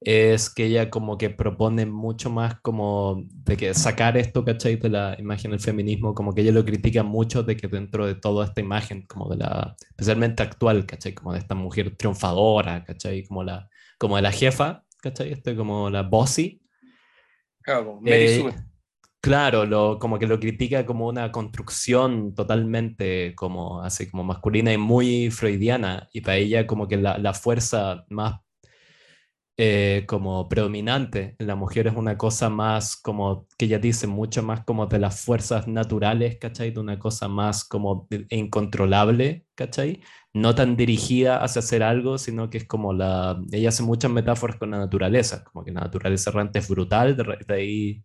es 0.00 0.50
que 0.50 0.66
ella 0.66 0.90
como 0.90 1.16
que 1.16 1.30
propone 1.30 1.86
mucho 1.86 2.28
más 2.28 2.60
como 2.60 3.24
de 3.32 3.56
que 3.56 3.72
sacar 3.72 4.18
esto, 4.18 4.44
¿cachai? 4.44 4.76
De 4.76 4.90
la 4.90 5.16
imagen 5.18 5.52
del 5.52 5.60
feminismo, 5.60 6.14
como 6.14 6.34
que 6.34 6.42
ella 6.42 6.52
lo 6.52 6.66
critica 6.66 7.02
mucho 7.02 7.42
de 7.42 7.56
que 7.56 7.68
dentro 7.68 8.06
de 8.06 8.16
toda 8.16 8.44
esta 8.44 8.60
imagen, 8.60 9.06
como 9.06 9.30
de 9.30 9.38
la, 9.38 9.76
especialmente 9.88 10.42
actual, 10.42 10.84
¿cachai? 10.84 11.14
Como 11.14 11.32
de 11.32 11.38
esta 11.38 11.54
mujer 11.54 11.96
triunfadora, 11.96 12.84
¿cachai? 12.84 13.24
Como 13.24 13.44
la, 13.44 13.68
como 13.98 14.16
de 14.16 14.22
la 14.22 14.32
jefa, 14.32 14.84
¿cachai? 15.00 15.32
Este, 15.32 15.56
como 15.56 15.88
la 15.88 16.02
bossy. 16.02 16.60
Claro, 17.68 18.00
Eh. 18.06 18.50
Claro, 19.20 19.66
lo, 19.66 19.98
como 19.98 20.18
que 20.18 20.26
lo 20.26 20.40
critica 20.40 20.86
como 20.86 21.06
una 21.06 21.30
construcción 21.30 22.34
totalmente 22.34 23.34
como 23.34 23.82
así 23.82 24.08
como 24.08 24.24
masculina 24.24 24.72
y 24.72 24.78
muy 24.78 25.30
freudiana 25.30 26.08
y 26.14 26.22
para 26.22 26.36
ella 26.36 26.66
como 26.66 26.88
que 26.88 26.96
la, 26.96 27.18
la 27.18 27.34
fuerza 27.34 28.06
más 28.08 28.40
eh, 29.60 30.04
como 30.06 30.48
predominante. 30.48 31.34
En 31.38 31.48
la 31.48 31.56
mujer 31.56 31.88
es 31.88 31.96
una 31.96 32.16
cosa 32.16 32.48
más 32.48 32.96
como, 32.96 33.48
que 33.58 33.64
ella 33.66 33.80
dice, 33.80 34.06
mucho 34.06 34.40
más 34.42 34.64
como 34.64 34.86
de 34.86 35.00
las 35.00 35.24
fuerzas 35.24 35.66
naturales, 35.66 36.38
¿cachai? 36.38 36.70
De 36.70 36.78
una 36.78 36.98
cosa 37.00 37.26
más 37.26 37.64
como 37.64 38.06
incontrolable, 38.30 39.46
¿cachai? 39.56 40.00
No 40.32 40.54
tan 40.54 40.76
dirigida 40.76 41.42
hacia 41.42 41.58
hacer 41.60 41.82
algo, 41.82 42.18
sino 42.18 42.50
que 42.50 42.58
es 42.58 42.66
como 42.68 42.92
la... 42.92 43.40
Ella 43.50 43.70
hace 43.70 43.82
muchas 43.82 44.12
metáforas 44.12 44.56
con 44.58 44.70
la 44.70 44.78
naturaleza, 44.78 45.42
como 45.44 45.64
que 45.64 45.72
la 45.72 45.80
naturaleza 45.80 46.30
realmente 46.30 46.60
es 46.60 46.68
brutal, 46.68 47.16
de, 47.16 47.54
ahí... 47.54 48.04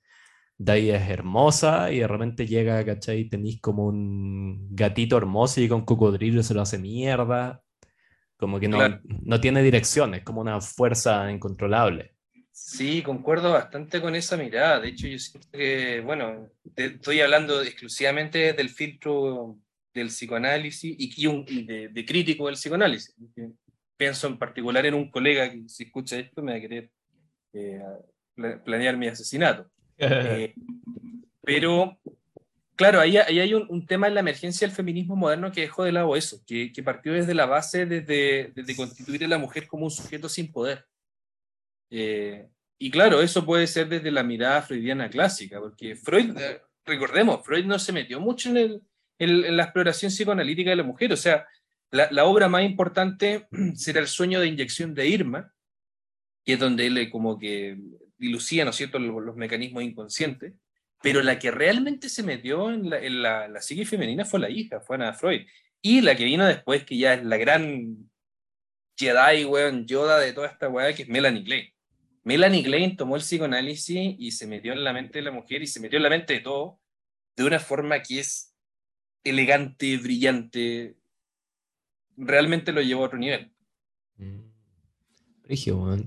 De 0.57 0.71
ahí 0.73 0.89
es 0.91 1.09
hermosa 1.09 1.91
y 1.91 1.99
de 1.99 2.07
repente 2.07 2.47
llega, 2.47 2.83
¿cachai? 2.85 3.29
Tenéis 3.29 3.61
como 3.61 3.87
un 3.87 4.69
gatito 4.75 5.17
hermoso 5.17 5.61
y 5.61 5.67
con 5.69 5.85
cocodrilo 5.85 6.43
se 6.43 6.53
lo 6.53 6.61
hace 6.61 6.77
mierda. 6.79 7.62
Como 8.43 8.59
que 8.59 8.67
no, 8.67 8.77
no 9.21 9.39
tiene 9.39 9.63
dirección, 9.63 10.15
es 10.15 10.23
como 10.23 10.41
una 10.41 10.59
fuerza 10.59 11.31
incontrolable. 11.31 12.13
Sí, 12.51 13.01
concuerdo 13.01 13.53
bastante 13.53 14.01
con 14.01 14.15
esa 14.15 14.35
mirada. 14.35 14.81
De 14.81 14.89
hecho, 14.89 15.07
yo 15.07 15.17
siento 15.17 15.47
que, 15.49 16.01
bueno, 16.01 16.49
estoy 16.75 17.21
hablando 17.21 17.61
exclusivamente 17.61 18.51
del 18.51 18.69
filtro 18.69 19.57
del 19.93 20.07
psicoanálisis 20.07 20.93
y, 20.99 21.87
de, 21.87 22.05
crítico 22.05 22.47
del 22.47 22.55
psicoanálisis. 22.55 23.15
Pienso 23.95 24.27
en 24.27 24.37
particular 24.37 24.85
en 24.85 24.93
un 24.93 25.09
colega 25.09 25.49
que 25.49 25.63
si 25.69 25.83
escucha 25.83 26.19
esto 26.19 26.41
me 26.43 26.51
va 26.51 26.57
a 26.57 26.61
querer 26.61 26.89
eh, 27.53 27.81
planear 28.65 28.97
mi 28.97 29.07
asesinato. 29.07 29.69
Eh, 29.95 30.55
pero 31.41 31.99
Claro, 32.75 32.99
ahí, 32.99 33.17
hay 33.17 33.53
un, 33.53 33.85
tema 33.85 34.07
en 34.07 34.15
la 34.15 34.21
emergencia 34.21 34.67
del 34.67 34.75
feminismo 34.75 35.15
moderno 35.15 35.51
que 35.51 35.61
dejó 35.61 35.83
de 35.83 35.91
lado 35.91 36.15
eso, 36.15 36.43
que, 36.45 36.71
partió 36.83 37.13
desde 37.13 37.35
la 37.35 37.45
base, 37.45 37.85
desde, 37.85 38.75
constituir 38.75 39.23
a 39.25 39.27
la 39.27 39.37
mujer 39.37 39.67
como 39.67 39.85
un 39.85 39.91
sujeto 39.91 40.27
sin 40.27 40.51
poder. 40.51 40.87
Eh, 41.91 42.49
y 42.79 42.89
claro, 42.89 43.21
eso 43.21 43.45
puede 43.45 43.67
ser 43.67 43.89
desde 43.89 44.09
la 44.09 44.23
mirada 44.23 44.63
freudiana 44.63 45.07
clásica, 45.09 45.59
porque 45.59 45.95
Freud, 45.95 46.35
eh, 46.35 46.61
recordemos, 46.83 47.45
Freud 47.45 47.65
no 47.65 47.77
se 47.77 47.91
metió 47.91 48.19
mucho 48.19 48.49
en, 48.49 48.81
la 49.19 49.63
exploración 49.63 50.11
psicoanalítica 50.11 50.71
de 50.71 50.75
la 50.75 50.83
mujer, 50.83 51.13
o 51.13 51.17
sea, 51.17 51.47
la, 51.91 52.25
obra 52.25 52.49
más 52.49 52.63
importante 52.63 53.47
será 53.75 53.99
El 53.99 54.07
sueño 54.07 54.39
de 54.39 54.47
inyección 54.47 54.95
de 54.95 55.07
Irma, 55.07 55.53
que 56.43 56.53
es 56.53 56.59
donde 56.59 56.87
él 56.87 57.09
como 57.11 57.37
que 57.37 57.77
dilucía, 58.17 58.65
¿no 58.65 58.71
es 58.71 58.77
cierto?, 58.77 58.97
los 58.97 59.35
mecanismos 59.35 59.83
inconscientes 59.83 60.53
pero 61.03 61.21
la 61.21 61.37
que 61.37 61.51
realmente 61.51 62.07
se 62.07 62.23
metió 62.23 62.71
en 62.71 62.89
la, 62.89 62.97
en 62.97 63.21
la, 63.21 63.61
psique 63.61 63.85
femenina 63.85 64.23
fue 64.23 64.39
la 64.39 64.49
hija, 64.49 64.79
fue 64.79 64.95
Ana 64.95 65.11
Freud. 65.11 65.41
Y 65.81 65.99
la 65.99 66.15
que 66.15 66.23
vino 66.23 66.45
después, 66.45 66.85
que 66.85 66.97
ya 66.97 67.15
es 67.15 67.25
la 67.25 67.35
gran 67.35 68.09
Jedi, 68.97 69.43
weón, 69.43 69.85
Yoda 69.85 70.17
de 70.17 70.31
toda 70.31 70.47
esta 70.47 70.69
weá, 70.69 70.95
que 70.95 71.03
es 71.03 71.09
Melanie 71.09 71.43
Klein. 71.43 71.73
Melanie 72.23 72.63
Klein 72.63 72.95
tomó 72.95 73.17
el 73.17 73.21
psicoanálisis 73.21 74.15
y 74.17 74.31
se 74.31 74.47
metió 74.47 74.71
en 74.71 74.85
la 74.85 74.93
mente 74.93 75.19
de 75.19 75.25
la 75.25 75.31
mujer 75.31 75.61
y 75.61 75.67
se 75.67 75.81
metió 75.81 75.97
en 75.97 76.03
la 76.03 76.09
mente 76.09 76.35
de 76.35 76.39
todo 76.39 76.79
de 77.35 77.43
una 77.43 77.59
forma 77.59 78.01
que 78.01 78.21
es 78.21 78.55
elegante, 79.25 79.97
brillante. 79.97 80.95
Realmente 82.15 82.71
lo 82.71 82.81
llevó 82.81 83.03
a 83.03 83.07
otro 83.07 83.19
nivel. 83.19 83.51
Mm. 84.15 84.39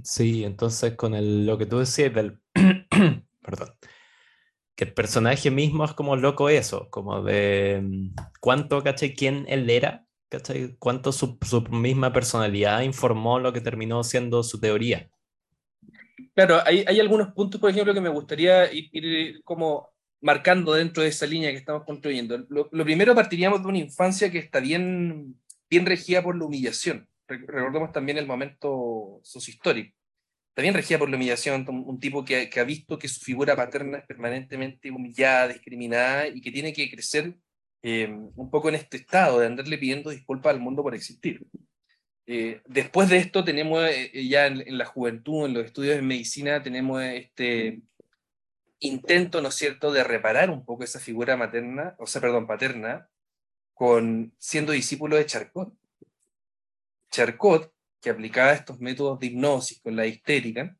Sí, 0.04 0.42
entonces 0.42 0.94
con 0.94 1.14
el, 1.14 1.44
lo 1.44 1.58
que 1.58 1.66
tú 1.66 1.80
decías 1.80 2.14
del... 2.14 2.40
Perdón 3.42 3.76
que 4.76 4.84
el 4.84 4.92
personaje 4.92 5.50
mismo 5.50 5.84
es 5.84 5.92
como 5.94 6.16
loco 6.16 6.50
eso, 6.50 6.88
como 6.90 7.22
de 7.22 7.80
mm, 7.82 8.14
cuánto, 8.40 8.82
¿cachai? 8.82 9.14
¿Quién 9.14 9.46
él 9.48 9.68
era? 9.70 10.06
¿Cachai? 10.28 10.76
¿Cuánto 10.78 11.12
su, 11.12 11.38
misma 11.70 12.12
personalidad 12.12 12.82
informó 12.82 13.38
lo 13.38 13.52
que 13.52 13.62
terminó 13.62 14.04
siendo 14.04 14.42
su 14.42 14.60
teoría? 14.60 15.10
Claro, 16.34 16.60
hay, 16.66 16.84
hay 16.86 17.00
algunos 17.00 17.32
puntos, 17.32 17.58
por 17.58 17.70
ejemplo, 17.70 17.94
que 17.94 18.00
me 18.02 18.10
gustaría 18.10 18.70
ir, 18.70 19.42
como 19.44 19.88
marcando 20.20 20.74
dentro 20.74 21.02
de 21.02 21.08
esa 21.08 21.26
línea 21.26 21.50
que 21.50 21.56
estamos 21.56 21.84
construyendo. 21.84 22.44
Lo, 22.50 22.68
primero 22.68 23.14
partiríamos 23.14 23.62
de 23.62 23.68
una 23.68 23.78
infancia 23.78 24.30
que 24.30 24.38
está 24.38 24.60
bien, 24.60 25.40
bien 25.70 25.86
regida 25.86 26.22
por 26.22 26.36
la 26.36 26.44
humillación. 26.44 27.08
Recordemos 27.26 27.92
también 27.92 28.18
el 28.18 28.26
momento 28.26 29.20
sociohistórico 29.22 29.95
también 30.56 30.72
regida 30.72 30.98
por 30.98 31.10
la 31.10 31.16
humillación, 31.16 31.66
un 31.68 32.00
tipo 32.00 32.24
que, 32.24 32.48
ha 32.56 32.64
visto 32.64 32.98
que 32.98 33.08
su 33.08 33.20
figura 33.20 33.54
paterna 33.54 33.98
es 33.98 34.06
permanentemente 34.06 34.90
humillada, 34.90 35.48
discriminada 35.48 36.28
y 36.28 36.40
que 36.40 36.50
tiene 36.50 36.72
que 36.72 36.90
crecer 36.90 37.34
eh, 37.82 38.08
un 38.08 38.50
poco 38.50 38.70
en 38.70 38.76
este 38.76 38.96
estado 38.96 39.38
de 39.38 39.48
andarle 39.48 39.76
pidiendo 39.76 40.08
disculpas 40.08 40.54
al 40.54 40.60
mundo 40.60 40.82
por 40.82 40.94
existir. 40.94 41.46
Eh, 42.24 42.62
después 42.64 43.10
de 43.10 43.18
esto 43.18 43.44
tenemos 43.44 43.84
eh, 43.84 44.26
ya 44.26 44.46
en, 44.46 44.78
la 44.78 44.86
juventud, 44.86 45.44
en 45.44 45.52
los 45.52 45.66
estudios 45.66 45.96
de 45.96 46.00
medicina, 46.00 46.62
tenemos 46.62 47.02
este 47.02 47.82
intento, 48.78 49.42
¿no 49.42 49.48
es 49.50 49.56
cierto?, 49.56 49.92
de 49.92 50.04
reparar 50.04 50.48
un 50.48 50.64
poco 50.64 50.84
esa 50.84 51.00
figura 51.00 51.36
materna, 51.36 51.96
o 51.98 52.06
sea, 52.06 52.22
perdón, 52.22 52.46
paterna, 52.46 53.10
con 53.74 54.32
siendo 54.38 54.72
discípulo 54.72 55.16
de 55.16 55.26
Charcot. 55.26 55.74
Charcot 57.10 57.75
que 58.00 58.10
aplicaba 58.10 58.52
estos 58.52 58.80
métodos 58.80 59.18
de 59.18 59.26
hipnosis 59.26 59.80
con 59.80 59.96
la 59.96 60.06
histérica, 60.06 60.76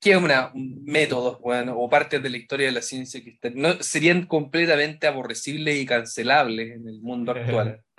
que 0.00 0.16
una, 0.16 0.50
métodos 0.54 1.38
bueno, 1.40 1.78
o 1.78 1.88
partes 1.90 2.22
de 2.22 2.30
la 2.30 2.38
historia 2.38 2.66
de 2.66 2.72
la 2.72 2.82
ciencia 2.82 3.22
que 3.22 3.38
no, 3.50 3.82
serían 3.82 4.26
completamente 4.26 5.06
aborrecibles 5.06 5.76
y 5.76 5.86
cancelables 5.86 6.76
en 6.76 6.88
el 6.88 7.00
mundo 7.00 7.32
actual. 7.32 7.82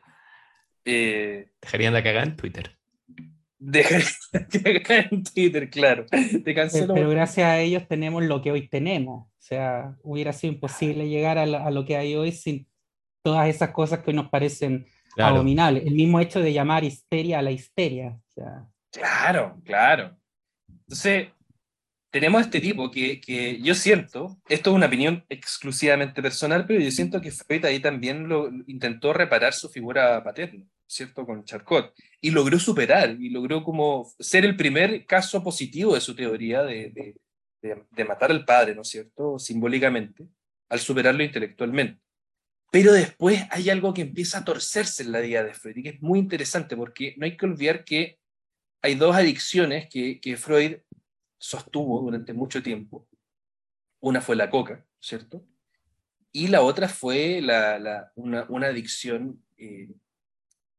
Eh, 0.83 1.51
dejarían 1.61 1.93
de 1.93 2.01
cagar 2.01 2.27
en 2.27 2.35
Twitter. 2.35 2.75
Dejarían 3.59 4.09
de 4.49 4.81
cagar 4.81 5.09
en 5.11 5.23
Twitter, 5.23 5.69
claro. 5.69 6.07
pero, 6.43 7.07
gracias 7.07 7.47
a 7.47 7.59
ellos 7.59 7.87
tenemos 7.87 8.23
lo 8.23 8.41
que 8.41 8.51
hoy 8.51 8.67
tenemos. 8.67 9.27
O 9.27 9.35
sea, 9.37 9.95
hubiera 10.01 10.33
sido 10.33 10.53
imposible 10.53 11.07
llegar 11.07 11.37
a, 11.37 11.43
a 11.43 11.69
lo 11.69 11.85
que 11.85 11.97
hay 11.97 12.15
hoy 12.15 12.31
sin 12.31 12.67
todas 13.21 13.47
esas 13.47 13.69
cosas 13.69 13.99
que 13.99 14.09
hoy 14.09 14.15
nos 14.15 14.29
parecen 14.29 14.87
abominable. 15.17 15.83
El 15.85 15.93
mismo 15.93 16.19
hecho 16.19 16.41
de 16.41 16.53
llamar 16.53 16.83
histeria 16.83 17.39
a 17.39 17.41
la 17.41 17.51
histeria. 17.51 18.19
Claro, 18.91 19.59
claro. 19.63 20.17
Entonces, 20.67 21.29
tenemos 22.11 22.41
este 22.41 22.59
tipo 22.59 22.91
que, 22.91 23.21
que, 23.21 23.61
yo 23.61 23.73
siento, 23.73 24.37
esto 24.49 24.69
es 24.69 24.75
una 24.75 24.87
opinión 24.87 25.23
exclusivamente 25.29 26.21
personal, 26.21 26.65
pero 26.67 26.81
yo 26.81 26.91
siento 26.91 27.21
que 27.21 27.31
Freud 27.31 27.63
ahí 27.65 27.79
también 27.79 28.27
lo, 28.27 28.49
intentó 28.67 29.13
reparar 29.13 29.53
su 29.53 29.69
figura 29.69 30.21
paterna, 30.23 30.65
¿cierto? 30.85 31.25
Con 31.25 31.45
Charcot. 31.45 31.93
Y 32.19 32.31
logró 32.31 32.59
superar, 32.59 33.15
y 33.17 33.29
logró 33.29 33.63
como 33.63 34.11
ser 34.19 34.43
el 34.43 34.57
primer 34.57 35.05
caso 35.05 35.41
positivo 35.41 35.95
de 35.95 36.01
su 36.01 36.13
teoría 36.13 36.63
de, 36.63 36.89
de, 36.89 37.15
de, 37.61 37.83
de 37.89 38.05
matar 38.05 38.31
al 38.31 38.43
padre, 38.43 38.75
¿no 38.75 38.81
es 38.81 38.89
cierto? 38.89 39.39
Simbólicamente, 39.39 40.27
al 40.69 40.79
superarlo 40.79 41.23
intelectualmente. 41.23 42.01
Pero 42.71 42.93
después 42.93 43.43
hay 43.51 43.69
algo 43.69 43.93
que 43.93 44.01
empieza 44.01 44.39
a 44.39 44.45
torcerse 44.45 45.03
en 45.03 45.11
la 45.11 45.19
vida 45.19 45.43
de 45.43 45.53
Freud 45.53 45.75
y 45.77 45.83
que 45.83 45.89
es 45.89 46.01
muy 46.01 46.19
interesante 46.19 46.77
porque 46.77 47.13
no 47.17 47.25
hay 47.25 47.35
que 47.35 47.45
olvidar 47.45 47.83
que 47.83 48.17
hay 48.81 48.95
dos 48.95 49.13
adicciones 49.13 49.89
que, 49.89 50.21
que 50.21 50.37
Freud 50.37 50.77
sostuvo 51.37 52.01
durante 52.01 52.33
mucho 52.33 52.63
tiempo. 52.63 53.07
Una 53.99 54.21
fue 54.21 54.37
la 54.37 54.49
coca, 54.49 54.85
¿cierto? 55.01 55.45
Y 56.31 56.47
la 56.47 56.61
otra 56.61 56.87
fue 56.87 57.41
la, 57.41 57.77
la, 57.77 58.11
una, 58.15 58.45
una, 58.47 58.67
adicción 58.67 59.43
eh, 59.57 59.89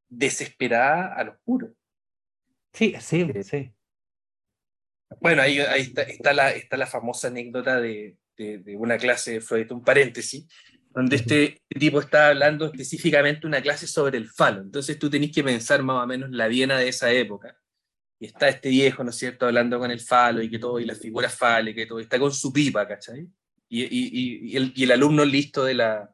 desesperada 0.09 1.13
a 1.13 1.23
los 1.23 1.37
puros. 1.45 1.71
Sí, 2.73 2.95
sí, 2.99 3.27
eh, 3.33 3.43
sí. 3.43 3.71
Bueno, 5.21 5.43
ahí, 5.43 5.59
ahí 5.59 5.83
está, 5.83 6.01
está, 6.01 6.33
la, 6.33 6.51
está 6.51 6.75
la 6.75 6.87
famosa 6.87 7.27
anécdota 7.27 7.79
de, 7.79 8.17
de, 8.35 8.57
de, 8.57 8.75
una 8.75 8.97
clase 8.97 9.33
de 9.33 9.41
Freud, 9.41 9.71
un 9.71 9.83
paréntesis, 9.83 10.47
donde 10.93 11.15
este 11.15 11.61
tipo 11.67 11.99
está 11.99 12.27
hablando 12.27 12.65
específicamente 12.65 13.47
una 13.47 13.61
clase 13.61 13.87
sobre 13.87 14.17
el 14.17 14.29
falo. 14.29 14.61
Entonces 14.61 14.99
tú 14.99 15.09
tenés 15.09 15.31
que 15.31 15.43
pensar 15.43 15.81
más 15.81 16.03
o 16.03 16.07
menos 16.07 16.29
la 16.29 16.47
Viena 16.47 16.77
de 16.77 16.89
esa 16.89 17.11
época. 17.11 17.57
Y 18.19 18.27
está 18.27 18.47
este 18.47 18.69
viejo, 18.69 19.03
¿no 19.03 19.09
es 19.09 19.17
cierto?, 19.17 19.47
hablando 19.47 19.79
con 19.79 19.89
el 19.89 19.99
falo 19.99 20.41
y 20.41 20.49
que 20.49 20.59
todo, 20.59 20.79
y 20.79 20.85
la 20.85 20.95
figura 20.95 21.29
fálica 21.29 21.81
y 21.81 21.87
todo, 21.87 21.99
está 21.99 22.19
con 22.19 22.31
su 22.31 22.53
pipa, 22.53 22.87
¿cachai? 22.87 23.27
Y, 23.67 23.83
y, 23.83 24.51
y, 24.51 24.55
el, 24.55 24.71
y 24.75 24.83
el, 24.83 24.91
alumno 24.91 25.25
listo 25.25 25.65
de 25.65 25.73
la, 25.73 26.13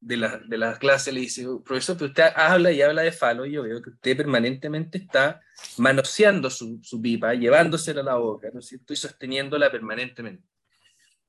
de, 0.00 0.16
la, 0.18 0.38
de 0.38 0.58
la 0.58 0.78
clase 0.78 1.12
le 1.12 1.20
dice, 1.20 1.46
profesor, 1.64 1.96
pero 1.96 2.10
usted 2.10 2.24
habla 2.36 2.70
y 2.70 2.82
habla 2.82 3.02
de 3.02 3.10
falo, 3.10 3.46
y 3.46 3.52
yo 3.52 3.62
veo 3.62 3.80
que 3.80 3.90
usted 3.90 4.16
permanentemente 4.18 4.98
está 4.98 5.40
manoseando 5.78 6.50
su, 6.50 6.78
su 6.82 7.00
pipa, 7.00 7.34
llevándosela 7.34 8.02
a 8.02 8.04
la 8.04 8.14
boca, 8.16 8.50
¿no 8.52 8.60
es 8.60 8.66
cierto?, 8.66 8.92
y 8.92 8.96
sosteniéndola 8.96 9.72
permanentemente. 9.72 10.46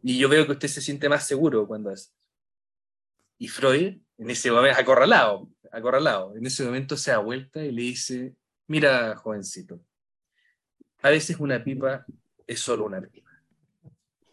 Y 0.03 0.19
yo 0.19 0.27
veo 0.27 0.45
que 0.45 0.51
usted 0.51 0.67
se 0.67 0.81
siente 0.81 1.07
más 1.07 1.25
seguro 1.25 1.65
cuando 1.65 1.89
hace. 1.89 2.09
Y 3.41 3.47
Freud, 3.47 3.97
en 4.19 4.29
ese 4.29 4.51
momento, 4.51 4.79
acorralado, 4.79 5.49
acorralado, 5.71 6.37
en 6.37 6.45
ese 6.45 6.63
momento 6.63 6.95
se 6.95 7.09
da 7.09 7.17
vuelta 7.17 7.65
y 7.65 7.71
le 7.71 7.81
dice, 7.81 8.35
mira, 8.67 9.15
jovencito, 9.15 9.83
a 11.01 11.09
veces 11.09 11.37
una 11.39 11.63
pipa 11.63 12.05
es 12.45 12.59
solo 12.59 12.85
una 12.85 13.01
pipa. 13.01 13.31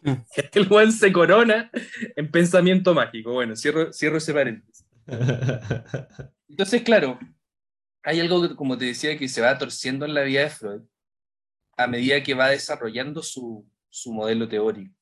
Mm. 0.03 0.13
El 0.53 0.67
Juan 0.67 0.91
se 0.91 1.11
corona 1.11 1.71
en 2.15 2.29
pensamiento 2.29 2.93
mágico. 2.93 3.33
Bueno, 3.33 3.55
cierro, 3.55 3.91
cierro 3.91 4.17
ese 4.17 4.31
paréntesis. 4.31 4.85
Entonces, 6.47 6.83
claro, 6.83 7.17
hay 8.03 8.19
algo, 8.19 8.55
como 8.55 8.77
te 8.77 8.85
decía, 8.85 9.17
que 9.17 9.27
se 9.27 9.41
va 9.41 9.57
torciendo 9.57 10.05
en 10.05 10.13
la 10.13 10.21
vida 10.21 10.41
de 10.41 10.49
Freud, 10.51 10.81
a 11.77 11.87
medida 11.87 12.21
que 12.21 12.35
va 12.35 12.49
desarrollando 12.49 13.23
su, 13.23 13.67
su 13.89 14.13
modelo 14.13 14.47
teórico. 14.47 14.93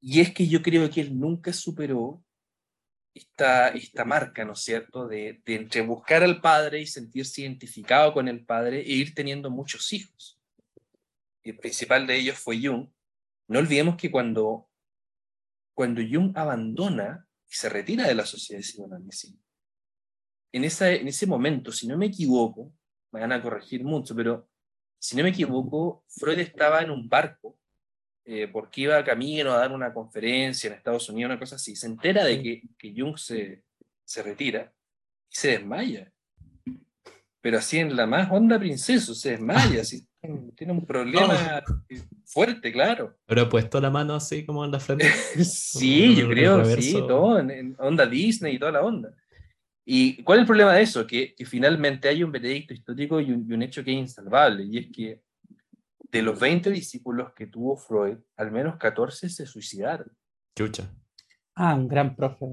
Y 0.00 0.22
es 0.22 0.32
que 0.32 0.48
yo 0.48 0.62
creo 0.62 0.88
que 0.88 1.02
él 1.02 1.20
nunca 1.20 1.52
superó 1.52 2.23
esta, 3.14 3.68
esta 3.68 4.04
marca, 4.04 4.44
¿no 4.44 4.52
es 4.52 4.60
cierto?, 4.60 5.06
de, 5.06 5.40
de 5.44 5.54
entre 5.54 5.82
buscar 5.82 6.22
al 6.22 6.40
padre 6.40 6.80
y 6.80 6.86
sentirse 6.86 7.42
identificado 7.42 8.12
con 8.12 8.28
el 8.28 8.44
padre 8.44 8.80
e 8.80 8.92
ir 8.92 9.14
teniendo 9.14 9.50
muchos 9.50 9.92
hijos. 9.92 10.40
El 11.42 11.56
principal 11.58 12.06
de 12.06 12.16
ellos 12.16 12.38
fue 12.38 12.60
Jung. 12.60 12.88
No 13.48 13.58
olvidemos 13.58 13.96
que 13.96 14.10
cuando, 14.10 14.68
cuando 15.74 16.00
Jung 16.02 16.36
abandona 16.36 17.28
y 17.48 17.54
se 17.54 17.68
retira 17.68 18.08
de 18.08 18.14
la 18.14 18.26
sociedad 18.26 18.62
psicoanálisis, 18.62 19.34
en, 20.52 20.64
en 20.64 21.08
ese 21.08 21.26
momento, 21.26 21.72
si 21.72 21.86
no 21.86 21.96
me 21.96 22.06
equivoco, 22.06 22.72
me 23.12 23.20
van 23.20 23.32
a 23.32 23.42
corregir 23.42 23.84
mucho, 23.84 24.14
pero 24.14 24.48
si 24.98 25.16
no 25.16 25.22
me 25.22 25.28
equivoco, 25.30 26.04
Freud 26.08 26.38
estaba 26.38 26.80
en 26.80 26.90
un 26.90 27.08
barco 27.08 27.58
eh, 28.26 28.48
porque 28.48 28.82
iba 28.82 29.04
camino 29.04 29.52
a 29.52 29.58
dar 29.58 29.72
una 29.72 29.92
conferencia 29.92 30.68
en 30.68 30.74
Estados 30.74 31.08
Unidos, 31.10 31.30
una 31.30 31.38
cosa 31.38 31.56
así, 31.56 31.76
se 31.76 31.86
entera 31.86 32.24
de 32.24 32.42
que, 32.42 32.62
que 32.78 32.94
Jung 32.96 33.18
se, 33.18 33.64
se 34.04 34.22
retira 34.22 34.72
y 35.30 35.36
se 35.36 35.48
desmaya. 35.48 36.10
Pero 37.42 37.58
así 37.58 37.78
en 37.78 37.94
la 37.94 38.06
más 38.06 38.30
honda 38.30 38.58
princesa, 38.58 39.14
se 39.14 39.32
desmaya, 39.32 39.82
así, 39.82 40.06
tiene 40.56 40.72
un 40.72 40.86
problema 40.86 41.62
oh. 41.68 41.94
fuerte, 42.24 42.72
claro. 42.72 43.18
Pero 43.26 43.42
ha 43.42 43.48
puesto 43.50 43.78
la 43.78 43.90
mano 43.90 44.14
así 44.14 44.46
como 44.46 44.64
en 44.64 44.70
la 44.70 44.80
frente. 44.80 45.10
sí, 45.44 46.16
yo 46.16 46.26
creo, 46.26 46.64
sí, 46.64 46.92
todo, 46.92 47.38
en, 47.38 47.76
onda 47.78 48.06
Disney 48.06 48.54
y 48.54 48.58
toda 48.58 48.72
la 48.72 48.82
onda. 48.82 49.14
¿Y 49.86 50.22
cuál 50.22 50.38
es 50.38 50.42
el 50.42 50.46
problema 50.46 50.72
de 50.72 50.82
eso? 50.82 51.06
Que, 51.06 51.34
que 51.34 51.44
finalmente 51.44 52.08
hay 52.08 52.22
un 52.22 52.32
veredicto 52.32 52.72
histórico 52.72 53.20
y 53.20 53.32
un, 53.32 53.46
y 53.46 53.52
un, 53.52 53.62
hecho 53.62 53.84
que 53.84 53.92
es 53.92 53.98
insalvable, 53.98 54.64
y 54.64 54.78
es 54.78 54.86
que 54.90 55.20
de 56.14 56.22
los 56.22 56.38
20 56.38 56.70
discípulos 56.70 57.32
que 57.34 57.48
tuvo 57.48 57.76
Freud, 57.76 58.18
al 58.36 58.52
menos 58.52 58.76
14 58.76 59.28
se 59.28 59.46
suicidaron. 59.46 60.16
Chucha. 60.54 60.88
Ah, 61.56 61.74
un 61.74 61.88
gran 61.88 62.14
profe. 62.14 62.46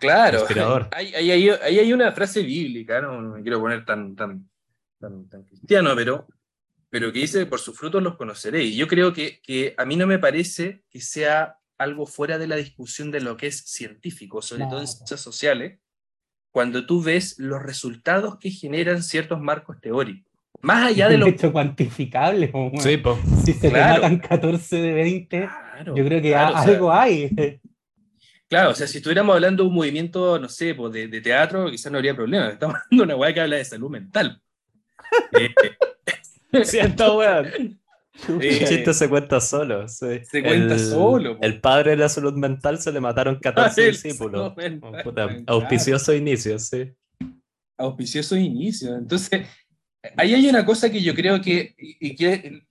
claro, 0.00 0.44
ahí 0.90 1.14
hay, 1.14 1.48
hay, 1.48 1.92
una 1.92 2.10
frase 2.10 2.42
bíblica, 2.42 3.00
no, 3.00 3.20
me 3.20 3.42
quiero 3.42 3.60
poner 3.60 3.84
tan, 3.84 4.16
tan, 4.16 4.48
tan, 4.98 5.44
cristiano, 5.44 5.94
pero, 5.94 6.26
pero 6.90 7.12
que 7.12 7.20
dice, 7.20 7.46
por 7.46 7.60
sus 7.60 7.78
frutos 7.78 8.02
los 8.02 8.16
conoceré. 8.16 8.64
Y 8.64 8.74
yo 8.74 8.88
creo 8.88 9.12
que, 9.12 9.40
que, 9.40 9.76
a 9.78 9.84
mí 9.84 9.94
no 9.94 10.08
me 10.08 10.18
parece 10.18 10.82
que 10.90 11.00
sea 11.00 11.60
algo 11.78 12.04
fuera 12.04 12.36
de 12.36 12.48
la 12.48 12.56
discusión 12.56 13.12
de 13.12 13.20
lo 13.20 13.36
que 13.36 13.46
es 13.46 13.58
científico, 13.58 14.42
sobre 14.42 14.64
todo 14.64 14.80
en 14.80 14.88
ciencias 14.88 15.20
sociales, 15.20 15.78
cuando 16.50 16.84
tú 16.84 17.00
ves 17.00 17.38
los 17.38 17.62
resultados 17.62 18.38
que 18.40 18.50
generan 18.50 19.04
ciertos 19.04 19.40
marcos 19.40 19.80
teóricos. 19.80 20.27
Más 20.60 20.88
allá 20.88 21.08
de 21.08 21.18
lo. 21.18 21.26
hecho 21.26 21.52
cuantificable. 21.52 22.52
Sí, 22.78 23.00
Si 23.44 23.52
se 23.52 23.70
te 23.70 23.70
matan 23.70 24.18
14 24.18 24.76
de 24.76 24.92
20, 24.92 25.48
yo 25.94 26.04
creo 26.04 26.22
que 26.22 26.34
algo 26.34 26.92
hay. 26.92 27.60
Claro, 28.48 28.70
o 28.70 28.74
sea, 28.74 28.86
si 28.86 28.98
estuviéramos 28.98 29.34
hablando 29.34 29.62
de 29.62 29.68
un 29.68 29.74
movimiento, 29.74 30.38
no 30.38 30.48
sé, 30.48 30.74
pues 30.74 30.92
de, 30.92 31.20
teatro, 31.20 31.70
quizás 31.70 31.92
no 31.92 31.98
habría 31.98 32.16
problema. 32.16 32.48
Estamos 32.48 32.76
hablando 32.76 32.96
de 32.96 33.02
una 33.02 33.16
weá 33.16 33.34
que 33.34 33.40
habla 33.40 33.56
de 33.56 33.64
salud 33.64 33.90
mental. 33.90 34.40
eh, 35.32 36.64
Siento, 36.64 37.18
weón. 37.18 37.78
El 38.26 38.58
chiste 38.66 38.94
se 38.94 39.08
cuenta 39.08 39.40
solo. 39.40 39.86
Se 39.86 40.24
cuenta 40.42 40.78
solo. 40.78 41.38
El 41.40 41.60
padre 41.60 41.92
de 41.92 41.98
la 41.98 42.08
salud 42.08 42.34
mental 42.34 42.78
se 42.78 42.90
le 42.90 43.00
mataron 43.00 43.38
14 43.38 43.82
discípulos. 43.90 44.54
auspicioso 45.46 46.14
inicio, 46.14 46.58
sí. 46.58 46.90
Auspicioso 47.76 48.36
inicio. 48.36 48.96
Entonces, 48.96 49.46
ahí 50.16 50.34
hay 50.34 50.48
una 50.48 50.64
cosa 50.64 50.90
que 50.90 51.02
yo 51.02 51.14
creo 51.14 51.40
que, 51.40 51.74
y 51.78 52.14
que 52.14 52.62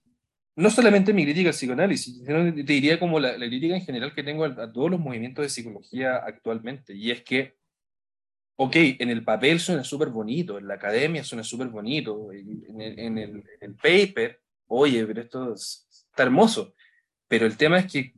no 0.56 0.70
solamente 0.70 1.12
mi 1.12 1.24
crítica 1.24 1.50
al 1.50 1.54
psicoanálisis, 1.54 2.24
te 2.24 2.72
diría 2.72 2.98
como 2.98 3.20
la, 3.20 3.36
crítica 3.36 3.76
en 3.76 3.84
general 3.84 4.12
que 4.12 4.24
tengo 4.24 4.44
a, 4.44 4.72
todos 4.72 4.90
los 4.90 4.98
movimientos 4.98 5.44
de 5.44 5.48
psicología 5.48 6.16
actualmente, 6.16 6.94
y 6.94 7.12
es 7.12 7.22
que, 7.22 7.54
ok, 8.56 8.74
en 8.74 9.10
el 9.10 9.22
papel 9.22 9.60
suena 9.60 9.84
súper 9.84 10.08
bonito, 10.08 10.58
en 10.58 10.66
la 10.66 10.74
academia 10.74 11.22
suena 11.22 11.44
súper 11.44 11.68
bonito, 11.68 12.32
en 12.32 12.80
el, 12.80 12.98
en, 12.98 13.18
el, 13.18 13.30
en 13.60 13.70
el 13.70 13.74
paper, 13.76 14.40
oye, 14.66 15.06
pero 15.06 15.20
esto 15.20 15.54
está 15.54 16.24
hermoso, 16.24 16.74
pero 17.28 17.46
el 17.46 17.56
tema 17.56 17.78
es 17.78 17.92
que 17.92 18.14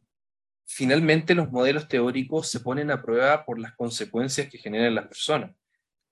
finalmente 0.65 1.35
los 1.35 1.51
modelos 1.51 1.89
teóricos 1.89 2.49
se 2.49 2.61
ponen 2.61 2.91
a 2.91 3.03
prueba 3.03 3.45
por 3.45 3.59
las 3.59 3.75
consecuencias 3.75 4.49
que 4.49 4.57
generan 4.57 4.95
las 4.95 5.09
personas. 5.09 5.51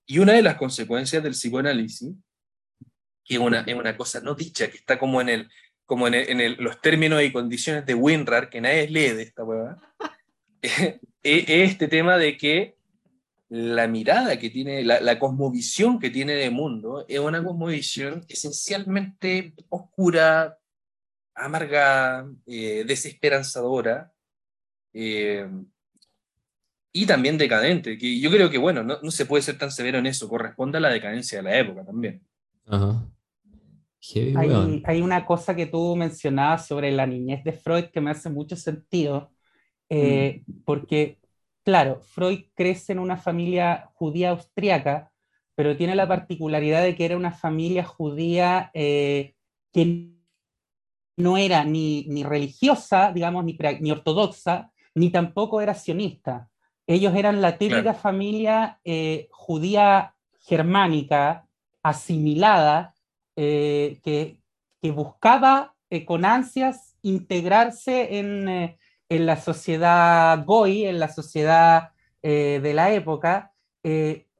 Y 0.04 0.18
una 0.18 0.32
de 0.32 0.42
las 0.42 0.56
consecuencias 0.56 1.22
del 1.22 1.32
psicoanálisis 1.32 2.12
que 3.28 3.34
es 3.34 3.40
una, 3.40 3.60
es 3.60 3.74
una 3.74 3.96
cosa 3.96 4.20
no 4.20 4.34
dicha, 4.34 4.70
que 4.70 4.78
está 4.78 4.98
como 4.98 5.20
en, 5.20 5.28
el, 5.28 5.50
como 5.84 6.08
en, 6.08 6.14
en 6.14 6.56
los 6.64 6.80
términos 6.80 7.22
y 7.22 7.30
condiciones 7.30 7.84
de 7.84 7.94
WinRAR, 7.94 8.48
que 8.48 8.62
nadie 8.62 8.88
lee 8.88 9.10
de 9.10 9.22
esta 9.22 9.44
hueá, 9.44 9.76
es 10.62 10.98
este 11.22 11.88
tema 11.88 12.16
de 12.16 12.38
que 12.38 12.78
la 13.50 13.86
mirada 13.86 14.38
que 14.38 14.48
tiene, 14.48 14.82
la, 14.82 15.00
la, 15.00 15.18
cosmovisión 15.18 15.98
que 15.98 16.10
tiene 16.10 16.34
de 16.34 16.50
mundo 16.50 17.04
es 17.06 17.18
una 17.18 17.42
cosmovisión 17.44 18.24
esencialmente 18.28 19.54
oscura, 19.68 20.58
amarga, 21.34 22.26
eh, 22.46 22.84
desesperanzadora 22.86 24.12
eh, 24.92 25.48
y 26.92 27.06
también 27.06 27.38
decadente. 27.38 27.96
Que 27.96 28.18
yo 28.20 28.30
creo 28.30 28.50
que, 28.50 28.58
bueno, 28.58 28.82
no, 28.82 28.98
no, 29.02 29.10
se 29.10 29.26
puede 29.26 29.42
ser 29.42 29.56
tan 29.56 29.70
severo 29.70 29.98
en 29.98 30.06
eso, 30.06 30.28
corresponde 30.28 30.78
a 30.78 30.82
la 30.82 30.90
decadencia 30.90 31.38
de 31.38 31.44
la 31.44 31.58
época 31.58 31.84
también. 31.84 32.22
Ajá 32.66 33.06
hay, 34.84 35.00
una 35.00 35.26
cosa 35.26 35.54
que 35.54 35.66
tú 35.66 35.96
mencionabas 35.96 36.66
sobre 36.66 36.92
la 36.92 37.06
niñez 37.06 37.42
de 37.44 37.52
Freud 37.52 37.86
que 37.86 38.00
me 38.00 38.10
hace 38.10 38.30
mucho 38.30 38.56
sentido, 38.56 39.30
eh, 39.88 40.42
mm. 40.46 40.62
porque, 40.64 41.18
claro, 41.64 42.00
Freud 42.00 42.44
crece 42.54 42.92
en 42.92 43.00
una 43.00 43.16
familia 43.16 43.90
judía 43.94 44.30
austriaca, 44.30 45.10
pero 45.54 45.76
tiene 45.76 45.96
la 45.96 46.06
particularidad 46.06 46.82
de 46.82 46.94
que 46.94 47.04
era 47.04 47.16
una 47.16 47.32
familia 47.32 47.84
judía 47.84 48.70
eh, 48.74 49.34
que 49.72 50.12
no 51.16 51.36
era 51.36 51.64
ni, 51.64 52.04
ni 52.08 52.22
religiosa, 52.22 53.12
digamos, 53.12 53.44
ni, 53.44 53.58
ni, 53.80 53.90
ortodoxa, 53.90 54.70
ni 54.94 55.10
tampoco 55.10 55.60
era 55.60 55.74
sionista. 55.74 56.48
Ellos 56.86 57.14
eran 57.16 57.42
la 57.42 57.58
típica 57.58 57.92
familia 57.92 58.80
eh, 58.84 59.28
judía 59.32 60.14
germánica, 60.46 61.46
asimilada, 61.82 62.94
eh, 63.40 64.00
que, 64.02 64.40
buscaba 64.90 65.72
eh, 65.90 66.04
con 66.04 66.24
ansias 66.24 66.96
integrarse 67.02 68.18
en, 68.18 68.48
eh, 68.48 68.78
en, 69.08 69.26
la 69.26 69.36
sociedad 69.36 70.44
goy, 70.44 70.86
en 70.86 70.98
la 70.98 71.06
sociedad 71.06 71.90
de 72.20 72.72
la 72.74 72.92
época, 72.92 73.52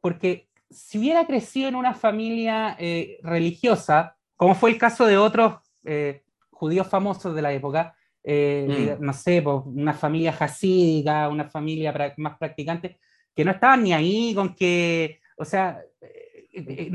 porque 0.01 0.49
si 0.69 0.99
hubiera 0.99 1.27
crecido 1.27 1.69
en 1.69 1.77
una 1.77 1.95
familia 1.95 2.77
religiosa, 3.23 4.17
como 4.37 4.57
fue 4.57 4.71
el 4.71 4.79
caso 4.79 5.07
de 5.07 5.17
otros 5.17 5.55
judíos 6.51 6.89
famosos 6.89 7.35
de 7.37 7.43
la 7.43 7.53
época, 7.53 7.95
mm. 8.25 8.99
no 9.01 9.13
sé, 9.13 9.41
pues, 9.41 9.63
una 9.65 9.95
familia 9.95 10.37
hasídica, 10.39 11.29
una 11.29 11.49
familia 11.49 12.15
más 12.17 12.37
practicante, 12.37 12.99
que 13.35 13.45
no 13.45 13.53
estaban 13.53 13.85
ni 13.85 13.93
ahí 13.93 14.35
con 14.35 14.55
que, 14.55 15.21
o 15.37 15.45
sea, 15.45 15.81
eh, 16.53 16.91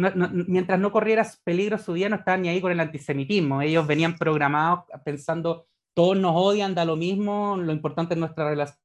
mientras 0.48 0.80
no 0.80 0.92
corrieras 0.92 1.42
peligro 1.44 1.78
su 1.78 1.94
día, 1.94 2.10
no 2.10 2.18
estaban 2.18 2.42
ni 2.42 2.50
ahí 2.50 2.62
con 2.62 2.72
el 2.72 2.80
antisemitismo. 2.80 3.62
Ellos 3.62 3.86
venían 3.86 4.18
programados 4.18 4.86
pensando, 5.06 5.68
todos 5.94 6.18
nos 6.18 6.34
odian, 6.36 6.76
da 6.76 6.86
lo 6.86 6.96
mismo, 6.96 7.56
lo 7.58 7.72
importante 7.72 8.14
es 8.14 8.20
nuestra 8.20 8.50
relación 8.50 8.80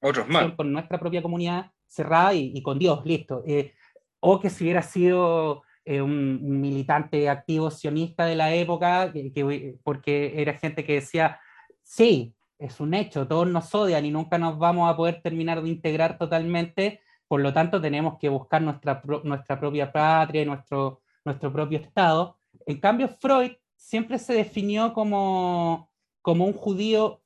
Otros 0.00 0.28
más. 0.28 0.52
con 0.52 0.72
nuestra 0.72 0.98
propia 0.98 1.22
comunidad 1.22 1.70
cerrada 1.86 2.34
y, 2.34 2.60
con 2.62 2.78
Dios, 2.78 3.04
listo. 3.04 3.42
Eh, 3.46 3.72
o 4.20 4.40
que 4.40 4.50
si 4.50 4.64
hubiera 4.64 4.82
sido 4.82 5.62
eh, 5.84 6.02
un, 6.02 6.60
militante 6.60 7.28
activo 7.28 7.70
sionista 7.70 8.24
de 8.24 8.34
la 8.34 8.52
época, 8.54 9.12
que, 9.12 9.76
porque 9.84 10.40
era 10.40 10.54
gente 10.54 10.84
que 10.84 10.94
decía, 10.94 11.40
sí, 11.82 12.34
es 12.58 12.80
un 12.80 12.94
hecho, 12.94 13.28
todos 13.28 13.46
nos 13.46 13.74
odian 13.74 14.04
y 14.04 14.10
nunca 14.10 14.38
nos 14.38 14.58
vamos 14.58 14.90
a 14.90 14.96
poder 14.96 15.20
terminar 15.22 15.62
de 15.62 15.68
integrar 15.68 16.18
totalmente, 16.18 17.00
por 17.28 17.40
lo 17.40 17.52
tanto, 17.52 17.80
tenemos 17.80 18.18
que 18.18 18.28
buscar 18.28 18.62
nuestra, 18.62 19.02
nuestra 19.24 19.58
propia 19.58 19.90
patria 19.90 20.42
y 20.42 20.46
nuestro, 20.46 21.02
nuestro 21.24 21.52
propio 21.52 21.78
Estado. 21.78 22.38
En 22.66 22.78
cambio, 22.78 23.08
Freud 23.08 23.52
siempre 23.76 24.18
se 24.18 24.34
definió 24.34 24.92
como, 24.92 25.90
como 26.22 26.44
un 26.46 26.52
judío, 26.52 27.22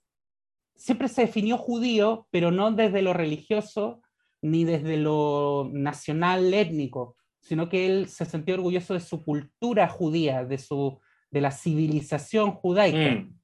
siempre 0.74 1.08
se 1.08 1.22
definió 1.22 1.58
judío, 1.58 2.26
pero 2.30 2.50
no 2.50 2.72
desde 2.72 3.02
lo 3.02 3.12
religioso 3.12 4.02
ni 4.42 4.64
desde 4.64 4.96
lo 4.96 5.68
nacional 5.72 6.52
étnico, 6.54 7.16
sino 7.40 7.68
que 7.68 7.86
él 7.86 8.08
se 8.08 8.24
sentía 8.24 8.54
orgulloso 8.54 8.94
de 8.94 9.00
su 9.00 9.22
cultura 9.22 9.88
judía, 9.88 10.44
de, 10.44 10.56
su, 10.56 10.98
de 11.30 11.40
la 11.42 11.50
civilización 11.50 12.52
judaica. 12.52 13.16
Mm, 13.16 13.38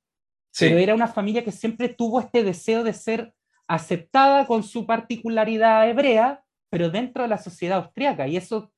pero 0.59 0.79
era 0.79 0.95
una 0.95 1.09
familia 1.09 1.45
que 1.45 1.53
siempre 1.53 1.90
tuvo 1.90 2.21
este 2.21 2.42
deseo 2.42 2.83
de 2.83 2.95
ser 2.95 3.35
aceptada 3.66 4.47
con 4.47 4.62
su 4.62 4.87
particularidad 4.87 5.88
hebrea, 5.88 6.45
pero 6.77 6.91
dentro 6.91 7.23
de 7.23 7.29
la 7.31 7.39
sociedad 7.39 7.79
austriaca, 7.79 8.29
y 8.29 8.37
eso 8.37 8.71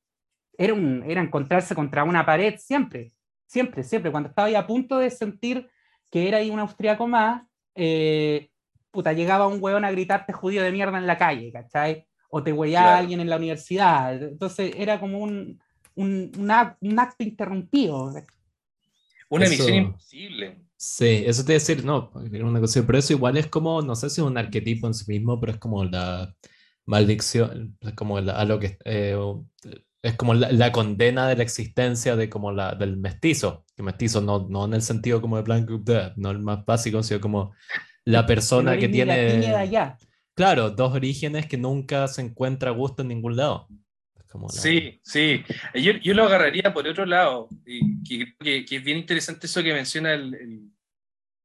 era, 0.56 0.72
un, 0.72 1.02
era 1.04 1.20
encontrarse 1.20 1.74
contra 1.74 2.04
una 2.04 2.24
pared 2.24 2.54
siempre. 2.56 3.11
siempre, 3.44 3.82
siempre, 3.82 4.12
cuando 4.12 4.28
estaba 4.28 4.46
ahí 4.46 4.54
a 4.54 4.68
punto 4.68 4.98
de 4.98 5.11
sentir 5.11 5.68
que 6.08 6.28
era 6.28 6.38
ahí 6.38 6.48
un 6.48 6.61
austriaco 6.61 7.08
más, 7.08 7.42
eh, 7.74 8.50
puta, 8.92 9.12
llegaba 9.14 9.48
un 9.48 9.61
weón 9.61 9.84
a 9.84 9.90
gritarte 9.90 10.32
judío 10.32 10.62
de 10.62 10.70
mierda 10.70 10.96
en 10.96 11.08
la 11.08 11.18
calle, 11.18 11.50
¿cachai? 11.50 12.06
O 12.30 12.40
te 12.40 12.52
hueía 12.52 12.94
a 12.94 12.98
alguien 12.98 13.18
en 13.18 13.28
la 13.28 13.37
universidad. 13.37 14.22
Entonces 14.22 14.72
era 14.76 15.00
como 15.00 15.18
un, 15.18 15.61
un, 15.96 16.30
un 16.80 16.98
acto 17.00 17.24
interrumpido. 17.24 18.14
Una 19.28 19.48
misión 19.48 19.74
imposible. 19.74 20.56
Sí, 20.76 21.24
eso 21.26 21.44
te 21.44 21.50
iba 21.50 21.56
a 21.56 21.64
decir, 21.66 21.84
no, 21.84 22.12
una 22.14 22.61
cosa, 22.61 22.87
pero 22.87 22.98
eso 22.98 23.12
igual 23.12 23.38
es 23.38 23.48
como, 23.48 23.82
no 23.82 23.96
sé 23.96 24.08
si 24.08 24.20
es 24.20 24.26
un 24.26 24.38
arquetipo 24.38 24.87
en 24.87 24.94
sí 24.94 25.04
mismo, 25.08 25.40
pero 25.40 25.50
es 25.50 25.58
como 25.58 25.84
la 25.84 26.32
maldición, 26.88 27.77
es 27.81 27.92
como 27.92 28.20
la, 28.20 28.33
a 28.33 28.44
lo 28.44 28.59
que 28.59 28.79
eh, 28.85 29.16
es 30.03 30.14
como 30.14 30.35
la, 30.35 30.72
condena 30.72 31.29
de 31.29 31.37
la 31.37 31.42
existencia 31.42 32.16
de 32.16 32.31
como 32.31 32.51
la, 32.51 32.74
del 32.74 32.96
mestizo, 32.96 33.66
que 33.77 33.83
mestizo 33.83 34.20
no, 34.20 34.46
no 34.48 34.64
en 34.64 34.74
el 34.74 34.83
sentido 34.83 35.20
como 35.20 35.37
de 35.37 35.42
Blank 35.42 35.70
no 36.16 36.31
el 36.31 36.38
más 36.38 36.64
básico, 36.64 37.03
sino 37.03 37.20
como 37.20 37.53
la 38.05 38.27
persona 38.27 38.77
que 38.79 38.88
tiene... 38.88 39.96
Claro, 40.35 40.70
dos 40.70 40.94
orígenes 40.94 41.46
que 41.46 41.59
nunca 41.59 42.07
se 42.07 42.22
encuentra 42.22 42.70
a 42.70 42.74
gusto 42.74 43.03
en 43.03 43.09
ningún 43.09 43.37
lado. 43.37 43.68
Sí, 44.51 45.01
sí. 45.03 45.42
Yo, 45.74 45.92
yo, 45.92 46.14
lo 46.14 46.24
agarraría 46.24 46.72
por 46.72 46.87
otro 46.87 47.05
lado, 47.05 47.48
y 47.66 48.03
que, 48.05 48.64
que, 48.64 48.77
es 48.77 48.85
bien 48.85 48.98
interesante 48.98 49.46
eso 49.46 49.62
que 49.62 49.72
menciona 49.72 50.14
el, 50.14 50.70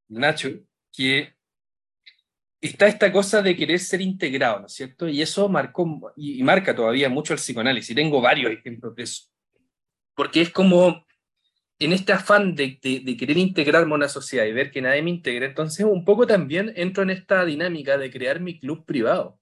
Nacho, 0.09 0.49
que 0.91 1.33
está 2.67 2.87
esta 2.87 3.11
cosa 3.11 3.41
de 3.41 3.55
querer 3.55 3.79
ser 3.79 4.01
integrado, 4.01 4.61
¿no 4.61 4.65
es 4.67 4.73
cierto? 4.73 5.07
Y 5.07 5.21
eso 5.21 5.49
marcó 5.49 6.13
y, 6.15 6.41
marca 6.43 6.75
todavía 6.75 7.09
mucho 7.09 7.33
el 7.33 7.39
psicoanálisis. 7.39 7.95
Tengo 7.95 8.21
varios 8.21 8.51
ejemplos 8.51 8.95
de 8.95 9.03
eso. 9.03 9.23
Porque 10.15 10.41
es 10.41 10.49
como 10.49 11.05
en 11.79 11.93
este 11.93 12.13
afán 12.13 12.55
de, 12.55 12.79
de, 12.81 13.17
querer 13.17 13.37
integrarme 13.37 13.91
a 13.91 13.95
una 13.95 14.07
sociedad 14.07 14.45
y 14.45 14.53
ver 14.53 14.71
que 14.71 14.81
nadie 14.81 15.01
me 15.01 15.09
integra, 15.09 15.45
entonces 15.45 15.85
un 15.85 16.05
poco 16.05 16.25
también 16.25 16.71
entro 16.75 17.03
en 17.03 17.09
esta 17.09 17.43
dinámica 17.43 17.97
de 17.97 18.11
crear 18.11 18.39
mi 18.39 18.59
club 18.59 18.85
privado. 18.85 19.39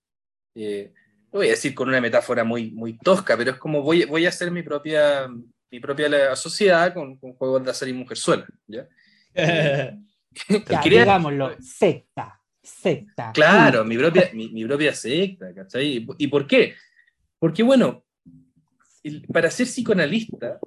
Eh, 0.56 0.92
voy 1.32 1.48
a 1.48 1.52
decir 1.52 1.76
con 1.76 1.90
una 1.90 2.02
metáfora 2.02 2.44
muy, 2.44 2.72
muy 2.72 2.98
tosca, 2.98 3.38
pero 3.38 3.52
es 3.52 3.58
como 3.58 3.84
voy, 3.84 4.06
voy 4.06 4.26
a 4.26 4.30
hacer 4.30 4.50
mi 4.50 4.64
propia, 4.64 5.28
mi 5.70 5.80
propia 5.80 6.36
sociedad 6.36 6.94
con, 6.94 7.18
con 7.18 7.34
juegos 7.34 7.64
de 7.64 7.72
azar 7.72 7.88
y 7.88 7.94
mujerzuela. 7.94 8.48
¿ya? 8.66 8.88
ya, 10.70 10.82
digámoslo, 10.82 11.56
secta, 11.60 12.41
secta. 12.62 13.32
Claro, 13.34 13.84
mi 13.86 13.98
propia, 13.98 14.30
mi, 14.34 14.50
mi 14.50 14.66
propia 14.66 14.94
secta, 14.94 15.54
¿cachai? 15.54 16.06
¿Y 16.18 16.28
por 16.28 16.48
qué? 16.48 16.76
Porque, 17.40 17.64
bueno, 17.64 18.04
para 19.32 19.50
ser 19.50 19.66
psicoanalista, 19.66 20.60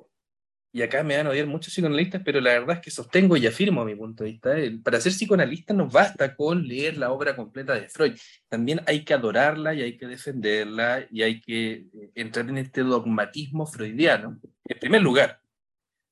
y 0.72 0.82
acá 0.82 1.04
me 1.04 1.16
van 1.16 1.28
a 1.28 1.30
odiar 1.30 1.46
muchos 1.46 1.72
psicoanalistas, 1.72 2.20
pero 2.24 2.40
la 2.40 2.50
verdad 2.54 2.76
es 2.76 2.82
que 2.82 2.90
sostengo 2.90 3.36
y 3.36 3.46
afirmo 3.46 3.84
mi 3.84 3.94
punto 3.94 4.24
de 4.24 4.30
vista. 4.30 4.56
Para 4.82 5.00
ser 5.00 5.12
psicoanalista 5.12 5.72
no 5.72 5.88
basta 5.88 6.34
con 6.34 6.66
leer 6.66 6.96
la 6.96 7.12
obra 7.12 7.36
completa 7.36 7.74
de 7.74 7.88
Freud, 7.88 8.18
también 8.48 8.80
hay 8.86 9.04
que 9.04 9.14
adorarla 9.14 9.72
y 9.72 9.82
hay 9.82 9.96
que 9.96 10.08
defenderla 10.08 11.06
y 11.12 11.22
hay 11.22 11.40
que 11.40 11.72
eh, 11.72 12.10
entrar 12.16 12.48
en 12.48 12.58
este 12.58 12.80
dogmatismo 12.80 13.66
freudiano, 13.66 14.40
en 14.64 14.78
primer 14.80 15.00
lugar. 15.00 15.40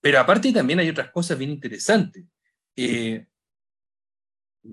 Pero 0.00 0.20
aparte 0.20 0.52
también 0.52 0.78
hay 0.78 0.90
otras 0.90 1.10
cosas 1.10 1.36
bien 1.36 1.50
interesantes. 1.50 2.24
Eh, 2.76 3.26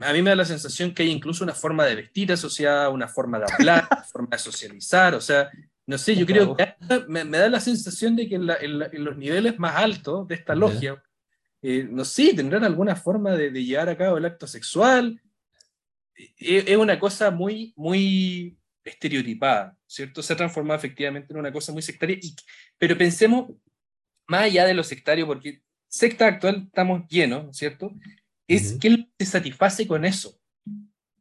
a 0.02 0.14
mí 0.14 0.22
me 0.22 0.30
da 0.30 0.36
la 0.36 0.46
sensación 0.46 0.94
que 0.94 1.04
hay 1.04 1.10
incluso 1.10 1.44
una 1.44 1.54
forma 1.54 1.86
de 1.86 1.96
vestir 1.96 2.32
asociada, 2.32 2.90
una 2.90 3.08
forma 3.08 3.40
de 3.40 3.46
hablar, 3.52 3.88
una 3.92 4.04
forma 4.04 4.30
de 4.32 4.40
socializar, 4.40 5.16
o 5.16 5.22
sea, 5.22 5.50
no 5.90 5.98
sé, 5.98 6.16
yo 6.16 6.26
creo 6.26 6.56
que 6.56 6.76
me, 7.08 7.26
da 7.26 7.50
la 7.50 7.60
sensación 7.60 8.16
de 8.16 8.30
que 8.30 8.36
en, 8.36 8.46
los 9.04 9.18
niveles 9.18 9.58
más 9.58 9.76
altos 9.76 10.28
de 10.28 10.36
esta 10.36 10.54
logia, 10.54 11.02
eh, 11.64 11.88
no 11.90 12.06
sé, 12.06 12.34
tendrán 12.36 12.64
alguna 12.64 12.96
forma 12.96 13.32
de, 13.32 13.50
llevar 13.52 13.90
a 13.90 13.98
cabo 13.98 14.18
el 14.18 14.26
acto 14.26 14.46
sexual. 14.46 15.20
E, 16.16 16.64
es, 16.68 16.78
una 16.78 17.00
cosa 17.00 17.32
muy, 17.32 17.74
muy 17.76 18.56
estereotipada, 18.84 19.76
¿cierto? 19.88 20.22
Se 20.22 20.34
ha 20.34 20.36
transformado 20.36 20.78
efectivamente 20.78 21.34
en 21.34 21.40
una 21.40 21.52
cosa 21.52 21.72
muy 21.72 21.82
sectaria. 21.82 22.20
pero 22.78 22.96
pensemos 22.96 23.50
más 24.28 24.44
allá 24.44 24.66
de 24.66 24.76
lo 24.76 24.84
sectario, 24.84 25.26
porque 25.26 25.64
secta 25.88 26.28
actual 26.28 26.66
estamos 26.68 27.08
llenos, 27.08 27.58
¿cierto? 27.58 27.92
Es 28.50 28.74
que 28.74 29.08
se 29.20 29.26
satisface 29.26 29.88
con 29.88 30.04
eso. 30.04 30.40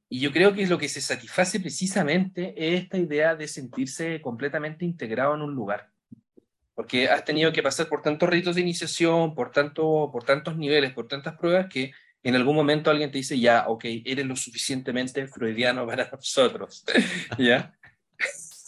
Y 0.08 0.20
yo 0.20 0.32
creo 0.32 0.54
que 0.54 0.66
lo 0.66 0.78
que 0.78 0.88
se 0.88 1.02
satisface 1.02 1.60
precisamente 1.60 2.54
es 2.56 2.82
esta 2.82 2.96
idea 2.96 3.36
de 3.36 3.46
sentirse 3.46 4.20
completamente 4.22 4.86
integrado 4.86 5.34
en 5.34 5.42
un 5.42 5.54
lugar. 5.54 5.90
Porque 6.74 7.08
has 7.08 7.24
tenido 7.24 7.52
que 7.52 7.62
pasar 7.62 7.88
por 7.88 8.00
tantos 8.00 8.28
ritos 8.28 8.54
de 8.54 8.62
iniciación, 8.62 9.34
por, 9.34 9.50
tanto, 9.50 10.08
por 10.10 10.24
tantos 10.24 10.56
niveles, 10.56 10.92
por 10.92 11.06
tantas 11.06 11.36
pruebas, 11.36 11.66
que 11.66 11.92
en 12.22 12.34
algún 12.34 12.56
momento 12.56 12.90
alguien 12.90 13.10
te 13.10 13.18
dice, 13.18 13.38
ya, 13.38 13.68
ok, 13.68 13.84
eres 14.04 14.24
lo 14.24 14.34
suficientemente 14.34 15.26
freudiano 15.28 15.86
para 15.86 16.08
nosotros. 16.12 16.84
¿Ya? 17.38 17.77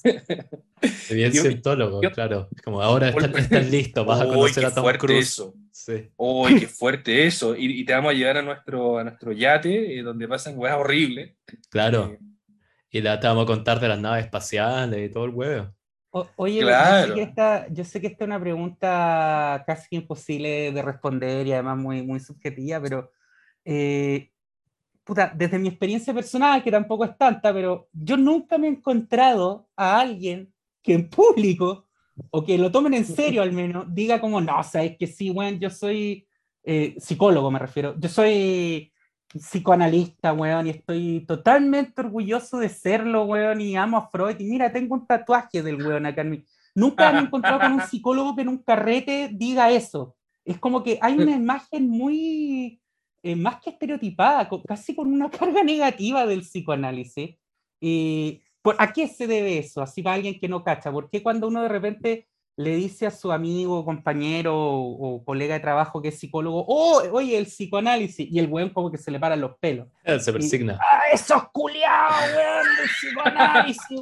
Bien 1.10 1.32
cientólogo, 1.32 2.00
claro. 2.12 2.48
Como 2.64 2.80
ahora 2.80 3.08
estás, 3.10 3.70
listo, 3.70 4.04
vas 4.04 4.20
a 4.20 4.26
conocer 4.28 4.64
a 4.64 4.74
Tom 4.74 4.86
Cruise. 4.98 5.28
Eso. 5.28 5.54
Sí. 5.70 6.10
¡Uy, 6.16 6.60
qué 6.60 6.66
fuerte 6.68 7.26
eso! 7.26 7.54
Y, 7.56 7.84
te 7.84 7.92
vamos 7.92 8.12
a 8.12 8.14
llevar 8.14 8.38
a 8.38 8.42
nuestro, 8.42 8.98
a 8.98 9.04
nuestro 9.04 9.32
yate, 9.32 9.98
eh, 9.98 10.02
donde 10.02 10.28
pasan 10.28 10.58
weas 10.58 10.76
horribles. 10.76 11.36
Claro. 11.70 12.12
Eh, 12.12 12.18
y 12.90 13.00
la, 13.00 13.20
te 13.20 13.26
vamos 13.26 13.44
a 13.44 13.46
contar 13.46 13.80
de 13.80 13.88
las 13.88 14.00
naves 14.00 14.24
espaciales 14.24 15.08
y 15.08 15.12
todo 15.12 15.24
el 15.24 15.30
huevo. 15.30 15.74
oye, 16.36 16.60
yo, 16.60 16.68
sé 16.68 17.14
que 17.14 17.22
esta, 17.22 17.68
yo 17.68 17.84
sé 17.84 18.00
que 18.00 18.08
esta 18.08 18.24
es 18.24 18.28
una 18.28 18.40
pregunta 18.40 19.62
casi 19.66 19.96
imposible 19.96 20.72
de 20.72 20.82
responder 20.82 21.46
y 21.46 21.52
además 21.52 21.78
muy, 21.78 22.02
muy 22.02 22.18
subjetiva, 22.20 22.80
pero 22.80 23.12
eh, 23.64 24.30
puta, 25.10 25.32
desde 25.34 25.58
mi 25.58 25.66
experiencia 25.66 26.14
personal, 26.14 26.62
que 26.62 26.70
tampoco 26.70 27.04
es 27.04 27.18
tanta, 27.18 27.52
pero 27.52 27.88
yo 27.92 28.16
nunca 28.16 28.58
me 28.58 28.68
he 28.68 28.70
encontrado 28.70 29.68
a 29.74 29.98
alguien 29.98 30.54
que 30.80 30.94
en 30.94 31.10
público 31.10 31.88
o 32.30 32.44
que 32.44 32.56
lo 32.56 32.70
tomen 32.70 32.94
en 32.94 33.04
serio 33.04 33.42
al 33.42 33.50
menos, 33.50 33.86
diga 33.92 34.20
como, 34.20 34.40
no, 34.40 34.62
sabes 34.62 34.96
que 34.96 35.08
sí, 35.08 35.30
bueno, 35.30 35.58
yo 35.58 35.68
soy 35.68 36.28
eh, 36.62 36.94
psicólogo, 36.96 37.50
me 37.50 37.58
refiero, 37.58 37.96
yo 37.98 38.08
soy 38.08 38.92
psicoanalista, 39.26 40.32
weón, 40.32 40.68
y 40.68 40.70
estoy 40.70 41.24
totalmente 41.26 42.02
orgulloso 42.02 42.58
de 42.58 42.68
serlo, 42.68 43.24
weón, 43.24 43.60
y 43.60 43.74
amo 43.74 43.96
a 43.96 44.08
Freud, 44.10 44.38
y 44.38 44.44
mira, 44.44 44.70
tengo 44.70 44.94
un 44.94 45.08
tatuaje 45.08 45.60
del 45.60 45.84
weón 45.84 46.06
acá 46.06 46.20
en 46.20 46.30
mi... 46.30 46.44
Nunca 46.76 47.10
me 47.10 47.18
he 47.18 47.22
encontrado 47.22 47.58
con 47.58 47.72
un 47.72 47.80
psicólogo 47.80 48.36
que 48.36 48.42
en 48.42 48.48
un 48.48 48.58
carrete 48.58 49.28
diga 49.32 49.72
eso. 49.72 50.14
Es 50.44 50.56
como 50.58 50.84
que 50.84 51.00
hay 51.02 51.18
una 51.18 51.34
imagen 51.34 51.90
muy, 51.90 52.80
eh, 53.22 53.36
más 53.36 53.60
que 53.60 53.70
estereotipada, 53.70 54.48
casi 54.66 54.94
con 54.94 55.12
una 55.12 55.30
carga 55.30 55.62
negativa 55.62 56.26
del 56.26 56.40
psicoanálisis. 56.40 57.36
Y 57.80 58.42
¿A 58.78 58.92
qué 58.92 59.08
se 59.08 59.26
debe 59.26 59.58
eso? 59.58 59.80
Así 59.80 60.02
para 60.02 60.16
alguien 60.16 60.38
que 60.38 60.48
no 60.48 60.62
cacha. 60.62 60.92
¿Por 60.92 61.08
qué 61.08 61.22
cuando 61.22 61.48
uno 61.48 61.62
de 61.62 61.68
repente 61.68 62.28
le 62.56 62.76
dice 62.76 63.06
a 63.06 63.10
su 63.10 63.32
amigo, 63.32 63.84
compañero 63.86 64.54
o, 64.54 65.24
colega 65.24 65.54
de 65.54 65.60
trabajo 65.60 66.02
que 66.02 66.08
es 66.08 66.18
psicólogo, 66.18 66.66
oh, 66.68 67.02
oye, 67.12 67.38
el 67.38 67.46
psicoanálisis, 67.46 68.30
y 68.30 68.38
el 68.38 68.48
weón 68.48 68.68
como 68.70 68.90
que 68.90 68.98
se 68.98 69.10
le 69.10 69.18
paran 69.18 69.40
los 69.40 69.56
pelos. 69.58 69.88
se 70.04 70.30
persigna. 70.30 70.78
¡Ah, 70.78 71.04
esos 71.10 71.48
culiados, 71.52 72.20
weón, 72.36 72.66
del 72.76 72.88
psicoanálisis, 72.88 74.00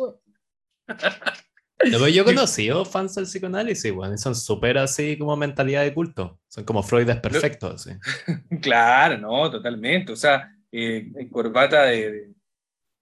yo 1.86 2.06
he 2.06 2.24
conocido 2.24 2.84
fans 2.84 3.14
del 3.14 3.24
psicoanálisis, 3.24 3.92
weón, 3.92 4.18
son 4.18 4.34
súper 4.34 4.78
así 4.78 5.16
como 5.16 5.36
mentalidad 5.36 5.82
de 5.82 5.94
culto. 5.94 6.40
Son 6.48 6.64
como 6.64 6.82
Freud 6.82 7.08
es 7.08 7.20
perfecto, 7.20 7.76
sí. 7.78 7.90
Claro, 8.60 9.18
no, 9.18 9.50
totalmente. 9.50 10.12
O 10.12 10.16
sea, 10.16 10.52
eh, 10.72 11.10
en 11.14 11.28
corbata 11.28 11.84
de 11.84 12.32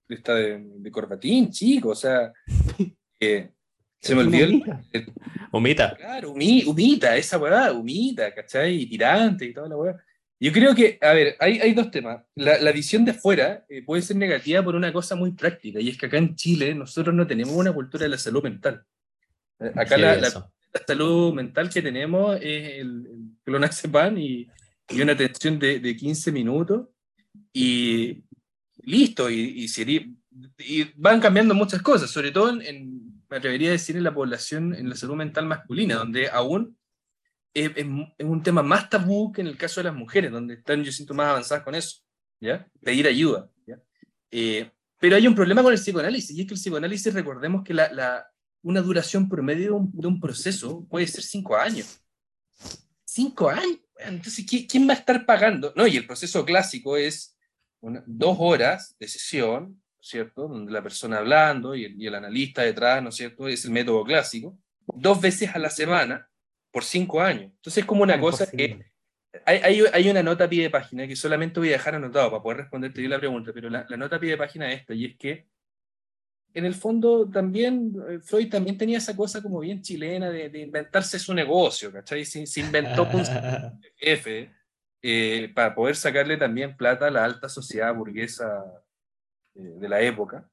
esta 0.09 0.35
de, 0.35 0.63
de 0.63 0.91
corbatín, 0.91 1.51
chico, 1.51 1.91
o 1.91 1.95
sea, 1.95 2.33
se 3.21 4.15
me 4.15 4.21
olvidó 4.21 4.47
el, 4.93 5.13
Humita. 5.53 5.97
Claro, 5.97 6.33
humita, 6.33 7.17
esa 7.17 7.39
weá, 7.39 7.73
humita, 7.73 8.33
¿cachai? 8.35 8.83
Y 8.83 8.87
tirante 8.89 9.47
y 9.47 9.55
toda 9.55 9.69
la 9.69 9.77
weá. 9.77 9.97
Yo 10.39 10.53
creo 10.53 10.75
que, 10.75 10.99
a 11.01 11.13
ver, 11.15 11.37
hay, 11.41 11.59
hay 11.61 11.73
dos 11.73 11.91
temas. 11.91 12.23
La, 12.35 12.59
la 12.59 12.73
visión 12.73 13.05
de 13.05 13.15
fuera 13.15 13.65
eh, 13.69 13.83
puede 13.83 14.03
ser 14.03 14.17
negativa 14.17 14.63
por 14.63 14.75
una 14.75 14.93
cosa 14.93 15.17
muy 15.17 15.33
práctica, 15.33 15.81
y 15.81 15.89
es 15.89 15.97
que 15.97 16.07
acá 16.07 16.19
en 16.19 16.37
Chile 16.37 16.75
nosotros 16.75 17.15
no 17.15 17.27
tenemos 17.27 17.55
una 17.55 17.73
cultura 17.73 18.05
de 18.05 18.11
la 18.11 18.19
salud 18.19 18.43
mental. 18.43 18.85
Eh, 19.61 19.73
acá 19.75 19.97
la, 19.97 20.17
la, 20.17 20.51
salud 20.87 21.33
mental 21.33 21.71
que 21.71 21.81
tenemos 21.81 22.37
es 22.37 22.81
el, 22.81 23.07
el 23.07 23.31
clonazepam 23.45 24.19
y, 24.19 24.47
y 24.91 25.01
una 25.01 25.13
atención 25.13 25.59
de, 25.59 25.81
de 25.81 25.97
15 25.97 26.33
minutos, 26.33 26.89
y, 27.53 28.23
listo, 28.83 29.31
y, 29.31 29.67
y, 30.59 30.93
van 30.97 31.21
cambiando 31.21 31.55
muchas 31.55 31.81
cosas, 31.81 32.11
sobre 32.11 32.31
todo 32.31 32.61
en, 32.61 33.23
me 33.31 33.39
atrevería 33.39 33.71
a 33.71 33.73
decir, 33.73 33.97
en 33.97 34.05
la 34.05 34.15
población, 34.15 34.75
en 34.75 34.89
la 34.89 34.97
salud 34.97 35.17
mental 35.17 35.47
masculina, 35.47 35.97
donde 35.97 36.29
aún 36.29 36.77
es, 37.57 37.87
un 38.19 38.43
tema 38.43 38.63
más 38.63 38.91
tabú 38.91 39.33
que 39.33 39.41
en 39.41 39.47
el 39.47 39.57
caso 39.57 39.81
de 39.81 39.85
las 39.85 39.95
mujeres, 39.95 40.31
donde 40.31 40.55
están, 40.55 40.85
yo 40.85 40.93
siento, 40.93 41.15
más 41.15 41.29
avanzadas 41.29 41.65
con 41.65 41.75
eso, 41.75 42.01
¿ya? 42.41 42.69
Pedir 42.83 43.07
ayuda, 43.07 43.51
¿ya? 43.67 43.81
Eh, 44.31 44.71
pero 44.99 45.17
hay 45.17 45.27
un 45.27 45.35
problema 45.35 45.63
con 45.63 45.73
el 45.73 45.79
psicoanálisis, 45.79 46.37
y 46.37 46.43
es 46.43 46.47
que 46.47 46.55
el 46.55 46.61
psicoanálisis, 46.61 47.15
recordemos 47.15 47.65
que 47.65 47.75
la, 47.75 47.93
la 47.93 48.27
una 48.63 48.81
duración 48.83 49.29
promedio 49.29 49.65
de 49.65 49.71
un, 49.73 49.91
de 49.93 50.07
un, 50.07 50.21
proceso 50.21 50.87
puede 50.89 51.07
ser 51.07 51.23
cinco 51.23 51.57
años. 51.57 52.01
Cinco 53.05 53.49
años, 53.49 53.79
entonces, 53.99 54.45
¿quién 54.69 54.89
va 54.89 54.93
a 54.93 54.97
estar 54.97 55.25
pagando? 55.25 55.73
No, 55.77 55.87
y 55.87 55.97
el 55.97 56.07
proceso 56.07 56.45
clásico 56.45 56.97
es 56.97 57.37
dos 57.81 58.37
horas 58.39 58.97
de 58.99 59.09
sesión, 59.09 59.83
¿cierto? 60.01 60.49
Donde 60.49 60.73
la 60.73 60.83
persona 60.83 61.19
hablando 61.19 61.75
y 61.75 62.07
el, 62.07 62.15
analista 62.15 62.63
detrás, 62.63 63.03
¿no 63.03 63.09
es 63.09 63.17
cierto? 63.17 63.49
Es 63.49 63.65
el 63.65 63.71
método 63.71 64.05
clásico. 64.05 64.59
Dos 64.87 65.21
veces 65.21 65.55
a 65.55 65.59
la 65.59 65.71
semana 65.71 66.29
por 66.77 66.85
cinco 66.85 67.23
años. 67.23 67.45
Entonces 67.45 67.79
es 67.79 67.87
como 67.87 68.03
una 68.03 68.21
cosa 68.21 68.51
que... 68.51 68.85
Hay, 69.47 69.83
hay, 69.95 70.11
una 70.11 70.23
nota 70.23 70.47
pie 70.47 70.65
de 70.65 70.69
página 70.69 71.07
que 71.07 71.17
solamente 71.17 71.59
voy 71.59 71.71
a 71.71 71.73
dejar 71.73 71.95
anotado 71.95 72.31
para 72.31 72.43
poder 72.43 72.59
responderte 72.59 73.03
yo 73.03 73.09
la 73.09 73.19
pregunta, 73.19 73.51
pero 73.55 73.71
la, 73.71 73.87
la 73.89 73.97
nota 73.97 74.21
pie 74.21 74.33
de 74.33 74.37
página 74.37 74.71
es 74.71 74.81
esta, 74.81 74.93
y 74.93 75.07
es 75.07 75.17
que 75.17 75.47
en 76.53 76.67
el 76.67 76.75
fondo 76.75 77.31
también, 77.31 77.95
eh, 78.11 78.19
Freud 78.21 78.51
también 78.51 78.77
tenía 78.77 78.99
esa 78.99 79.17
cosa 79.17 79.43
como 79.43 79.61
bien 79.61 79.81
chilena 79.81 80.29
de, 80.29 80.59
inventarse 80.59 81.19
su 81.19 81.33
negocio, 81.33 81.91
¿cachai? 81.91 82.27
Se, 82.27 82.47
se 82.47 82.61
inventó 82.61 83.05
un 83.05 83.25
jefe 83.97 84.53
eh, 85.01 85.51
para 85.55 85.75
poder 85.75 85.97
sacarle 85.97 86.37
también 86.37 86.77
plata 86.77 87.07
a 87.07 87.11
la 87.11 87.25
alta 87.25 87.49
sociedad 87.49 87.95
burguesa 87.95 88.63
eh, 89.55 89.77
de 89.81 89.89
la 89.89 90.03
época. 90.03 90.47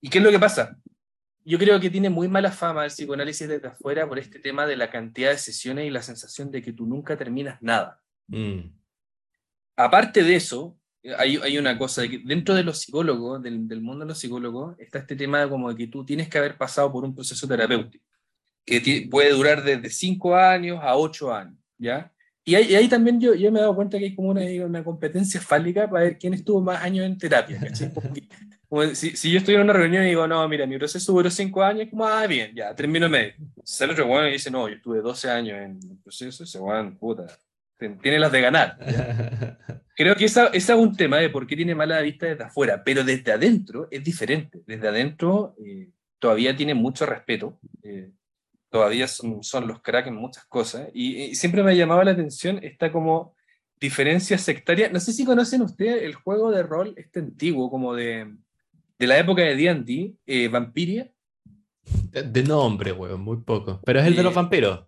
¿Y 0.00 0.10
qué 0.10 0.18
es 0.18 0.24
lo 0.24 0.32
que 0.32 0.40
pasa? 0.40 0.76
Yo 1.44 1.58
creo 1.58 1.80
que 1.80 1.90
tiene 1.90 2.10
muy 2.10 2.28
mala 2.28 2.52
fama 2.52 2.84
el 2.84 2.90
psicoanálisis 2.90 3.48
desde 3.48 3.68
afuera 3.68 4.08
por 4.08 4.18
este 4.18 4.38
tema 4.38 4.66
de 4.66 4.76
la 4.76 4.90
cantidad 4.90 5.30
de 5.30 5.38
sesiones 5.38 5.86
y 5.86 5.90
la 5.90 6.02
sensación 6.02 6.50
de 6.50 6.62
que 6.62 6.72
tú 6.72 6.86
nunca 6.86 7.16
terminas 7.16 7.60
nada. 7.62 8.00
Mm. 8.26 8.72
Aparte 9.76 10.22
de 10.22 10.36
eso, 10.36 10.78
hay, 11.16 11.56
una 11.56 11.78
cosa, 11.78 12.06
que 12.06 12.18
dentro 12.18 12.54
de 12.54 12.62
los 12.62 12.80
psicólogos, 12.80 13.42
del, 13.42 13.80
mundo 13.80 14.04
de 14.04 14.08
los 14.08 14.18
psicólogos, 14.18 14.78
está 14.78 14.98
este 14.98 15.16
tema 15.16 15.40
de 15.40 15.48
como 15.48 15.70
de 15.70 15.76
que 15.76 15.86
tú 15.86 16.04
tienes 16.04 16.28
que 16.28 16.38
haber 16.38 16.58
pasado 16.58 16.92
por 16.92 17.04
un 17.04 17.14
proceso 17.14 17.48
terapéutico, 17.48 18.04
que 18.66 19.08
puede 19.10 19.30
durar 19.30 19.64
desde 19.64 19.88
5 19.88 20.36
años 20.36 20.78
a 20.82 20.96
8 20.96 21.32
años, 21.32 21.56
¿ya? 21.78 22.12
Y 22.44 22.54
ahí, 22.54 22.88
también 22.88 23.20
yo, 23.20 23.34
yo 23.34 23.52
me 23.52 23.58
he 23.58 23.62
dado 23.62 23.76
cuenta 23.76 23.98
que 23.98 24.06
hay 24.06 24.14
como 24.14 24.30
una, 24.30 24.42
una 24.64 24.82
competencia 24.82 25.40
fálica 25.40 25.88
para 25.88 26.04
ver 26.04 26.18
quién 26.18 26.34
estuvo 26.34 26.60
más 26.60 26.82
años 26.82 27.06
en 27.06 27.16
terapia, 27.16 27.60
si, 28.94 29.16
si, 29.16 29.32
yo 29.32 29.38
estoy 29.38 29.56
en 29.56 29.62
una 29.62 29.72
reunión 29.72 30.04
y 30.04 30.08
digo, 30.08 30.26
no, 30.26 30.48
mira, 30.48 30.66
mi 30.66 30.78
proceso 30.78 31.12
duró 31.12 31.30
5 31.30 31.62
años, 31.62 31.88
como, 31.90 32.06
ah, 32.06 32.26
bien, 32.26 32.54
ya, 32.54 32.74
termino 32.74 33.08
medio. 33.08 33.34
Sale 33.64 33.92
otro 33.92 34.06
bueno 34.06 34.28
y 34.28 34.32
dice, 34.32 34.50
no, 34.50 34.68
yo 34.68 34.76
estuve 34.76 35.00
12 35.00 35.30
años 35.30 35.58
en 35.58 35.80
el 35.90 35.98
proceso, 36.02 36.44
ese 36.44 36.58
puta, 36.98 37.26
tiene 38.00 38.18
las 38.18 38.30
de 38.30 38.40
ganar. 38.40 38.78
Creo 39.96 40.14
que 40.14 40.24
esa, 40.24 40.46
es 40.48 40.68
un 40.70 40.96
tema 40.96 41.18
de 41.18 41.30
por 41.30 41.46
qué 41.46 41.56
tiene 41.56 41.74
mala 41.74 42.00
vista 42.00 42.26
desde 42.26 42.44
afuera, 42.44 42.82
pero 42.84 43.04
desde 43.04 43.32
adentro 43.32 43.88
es 43.90 44.04
diferente. 44.04 44.60
Desde 44.66 44.88
adentro 44.88 45.54
eh, 45.64 45.90
todavía 46.18 46.56
tiene 46.56 46.74
mucho 46.74 47.06
respeto, 47.06 47.58
eh, 47.82 48.12
todavía 48.70 49.08
son, 49.08 49.42
son, 49.42 49.66
los 49.66 49.82
cracks 49.82 50.08
en 50.08 50.14
muchas 50.14 50.44
cosas, 50.44 50.88
y, 50.94 51.34
siempre 51.34 51.62
me 51.62 51.72
ha 51.72 51.74
llamado 51.74 52.02
la 52.02 52.12
atención 52.12 52.60
esta 52.62 52.92
como 52.92 53.34
diferencia 53.80 54.38
sectaria. 54.38 54.88
No 54.90 55.00
sé 55.00 55.12
si 55.12 55.24
conocen 55.24 55.62
ustedes 55.62 56.02
el 56.02 56.14
juego 56.14 56.50
de 56.50 56.62
rol 56.62 56.94
este 56.96 57.18
antiguo, 57.18 57.70
como 57.70 57.94
de, 57.94 58.32
de 59.00 59.06
la 59.06 59.18
época 59.18 59.40
de 59.40 59.56
D&D, 59.56 60.14
eh, 60.26 60.48
Vampiria. 60.48 61.10
De, 62.12 62.42
nombre, 62.42 62.92
weón, 62.92 63.22
muy 63.22 63.38
poco. 63.38 63.80
Pero 63.82 64.00
es 64.00 64.06
el 64.06 64.14
de 64.14 64.22
los 64.22 64.34
vampiros. 64.34 64.84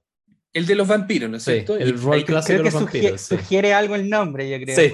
El 0.53 0.67
de 0.67 0.75
los 0.75 0.87
vampiros, 0.87 1.31
¿no 1.31 1.39
es 1.39 1.45
cierto? 1.45 1.79
el 1.79 1.99
rol 1.99 2.23
clásico 2.27 2.59
de 2.59 2.65
los 2.65 2.75
vampiros. 2.75 3.23
Sugiere 3.23 3.73
algo 3.73 3.95
el 3.95 4.11
nombre, 4.11 4.51
yo 4.51 4.63
creo. 4.63 4.77
Sí. 4.77 4.93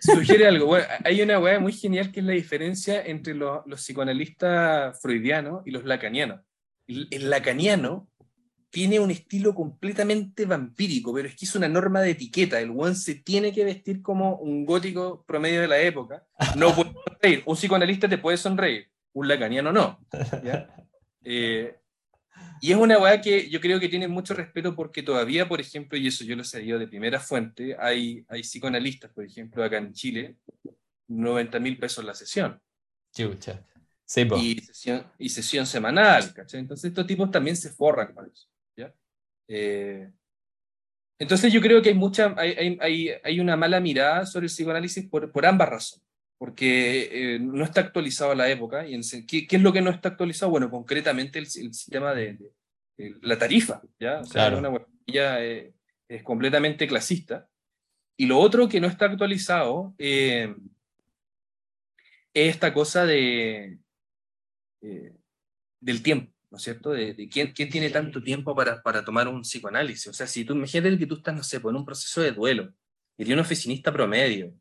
sugiere 0.14 0.46
algo. 0.46 0.64
Bueno, 0.64 0.86
hay 1.04 1.20
una 1.20 1.38
weá 1.38 1.60
muy 1.60 1.74
genial 1.74 2.10
que 2.10 2.20
es 2.20 2.26
la 2.26 2.32
diferencia 2.32 3.04
entre 3.04 3.34
los, 3.34 3.60
los 3.66 3.82
psicoanalistas 3.82 4.98
freudianos 5.02 5.60
y 5.66 5.70
los 5.70 5.84
lacanianos. 5.84 6.40
El, 6.86 7.28
lacaniano 7.28 8.08
tiene 8.70 9.00
un 9.00 9.10
estilo 9.10 9.54
completamente 9.54 10.44
vampírico, 10.44 11.12
pero 11.14 11.28
es 11.28 11.34
que 11.34 11.46
es 11.46 11.54
una 11.54 11.68
norma 11.68 12.00
de 12.00 12.10
etiqueta. 12.10 12.60
El 12.60 12.70
one 12.70 12.94
se 12.94 13.16
tiene 13.16 13.52
que 13.52 13.64
vestir 13.64 14.02
como 14.02 14.36
un 14.36 14.66
gótico 14.66 15.24
promedio 15.26 15.60
de 15.60 15.68
la 15.68 15.80
época. 15.80 16.26
No 16.56 16.74
puede 16.74 16.92
sonreír. 16.92 17.42
Un 17.46 17.56
psicoanalista 17.56 18.08
te 18.08 18.18
puede 18.18 18.36
sonreír, 18.36 18.88
un 19.12 19.28
lacaniano 19.28 19.72
no. 19.72 19.98
¿ya? 20.44 20.74
Eh, 21.24 21.76
y 22.60 22.72
es 22.72 22.76
una 22.76 22.98
weá 22.98 23.20
que 23.20 23.48
yo 23.48 23.60
creo 23.60 23.78
que 23.78 23.88
tiene 23.88 24.08
mucho 24.08 24.34
respeto 24.34 24.74
porque 24.74 25.02
todavía, 25.02 25.48
por 25.48 25.60
ejemplo, 25.60 25.96
y 25.96 26.06
eso 26.06 26.24
yo 26.24 26.36
lo 26.36 26.42
yo 26.42 26.78
de 26.78 26.88
primera 26.88 27.20
fuente, 27.20 27.76
hay, 27.78 28.24
hay 28.28 28.42
psicoanalistas, 28.42 29.12
por 29.12 29.24
ejemplo, 29.24 29.62
acá 29.62 29.78
en 29.78 29.92
Chile, 29.92 30.36
90 31.06 31.58
mil 31.60 31.78
pesos 31.78 32.04
la 32.04 32.14
sesión. 32.14 32.60
Chucha. 33.14 33.64
Sí, 34.04 34.26
y, 34.40 34.60
sesión, 34.60 35.06
y 35.18 35.28
sesión 35.28 35.66
semanal, 35.66 36.32
¿cachai? 36.32 36.60
Entonces 36.60 36.88
estos 36.88 37.06
tipos 37.06 37.30
también 37.30 37.56
se 37.56 37.70
forran 37.70 38.14
con 38.14 38.26
eso. 38.26 38.48
Eh, 39.48 40.10
entonces 41.18 41.52
yo 41.52 41.60
creo 41.60 41.82
que 41.82 41.88
hay, 41.88 41.94
mucha, 41.94 42.34
hay, 42.36 42.78
hay, 42.80 43.10
hay, 43.24 43.40
una 43.40 43.56
mala 43.56 43.80
mirada 43.80 44.24
sobre 44.24 44.46
el 44.46 44.52
psicoanálisis 44.52 45.08
por, 45.08 45.32
por 45.32 45.46
ambas 45.46 45.68
razones 45.68 46.08
porque 46.38 47.34
eh, 47.34 47.38
no 47.40 47.64
está 47.64 47.80
actualizado 47.80 48.30
a 48.30 48.36
la 48.36 48.48
época. 48.48 48.86
Y 48.86 48.94
en, 48.94 49.02
¿qué, 49.26 49.46
¿qué, 49.46 49.56
es 49.56 49.62
lo 49.62 49.72
que 49.72 49.82
no 49.82 49.90
está 49.90 50.10
actualizado? 50.10 50.52
Bueno, 50.52 50.70
concretamente 50.70 51.40
el, 51.40 51.46
sistema 51.46 52.14
de, 52.14 52.38
la 52.96 53.36
tarifa, 53.36 53.82
¿ya? 53.98 54.20
O 54.20 54.24
sea, 54.24 54.56
una 54.56 54.86
ya 55.06 55.44
eh, 55.44 55.74
es 56.08 56.22
completamente 56.22 56.86
clasista. 56.86 57.48
Y 58.16 58.26
lo 58.26 58.38
otro 58.38 58.68
que 58.68 58.80
no 58.80 58.86
está 58.86 59.06
actualizado 59.06 59.94
eh, 59.98 60.54
es 62.32 62.54
esta 62.54 62.72
cosa 62.72 63.04
de, 63.04 63.78
del 64.80 66.02
tiempo, 66.02 66.32
¿no 66.50 66.56
es 66.58 66.62
cierto? 66.62 66.90
De, 66.90 67.14
quién, 67.30 67.52
quién, 67.52 67.68
tiene 67.68 67.90
tanto 67.90 68.22
tiempo 68.22 68.54
para, 68.54 68.82
para, 68.82 69.04
tomar 69.04 69.28
un 69.28 69.42
psicoanálisis. 69.42 70.08
O 70.08 70.12
sea, 70.12 70.26
si 70.26 70.44
tú 70.44 70.54
imagínate 70.54 70.98
que 70.98 71.06
tú 71.06 71.16
estás, 71.16 71.34
no 71.34 71.42
sé, 71.42 71.60
pues, 71.60 71.72
en 71.72 71.78
un 71.78 71.84
proceso 71.84 72.20
de 72.20 72.32
duelo, 72.32 72.72
y 73.16 73.24
de 73.24 73.34
un 73.34 73.40
oficinista 73.40 73.92
promedio, 73.92 74.54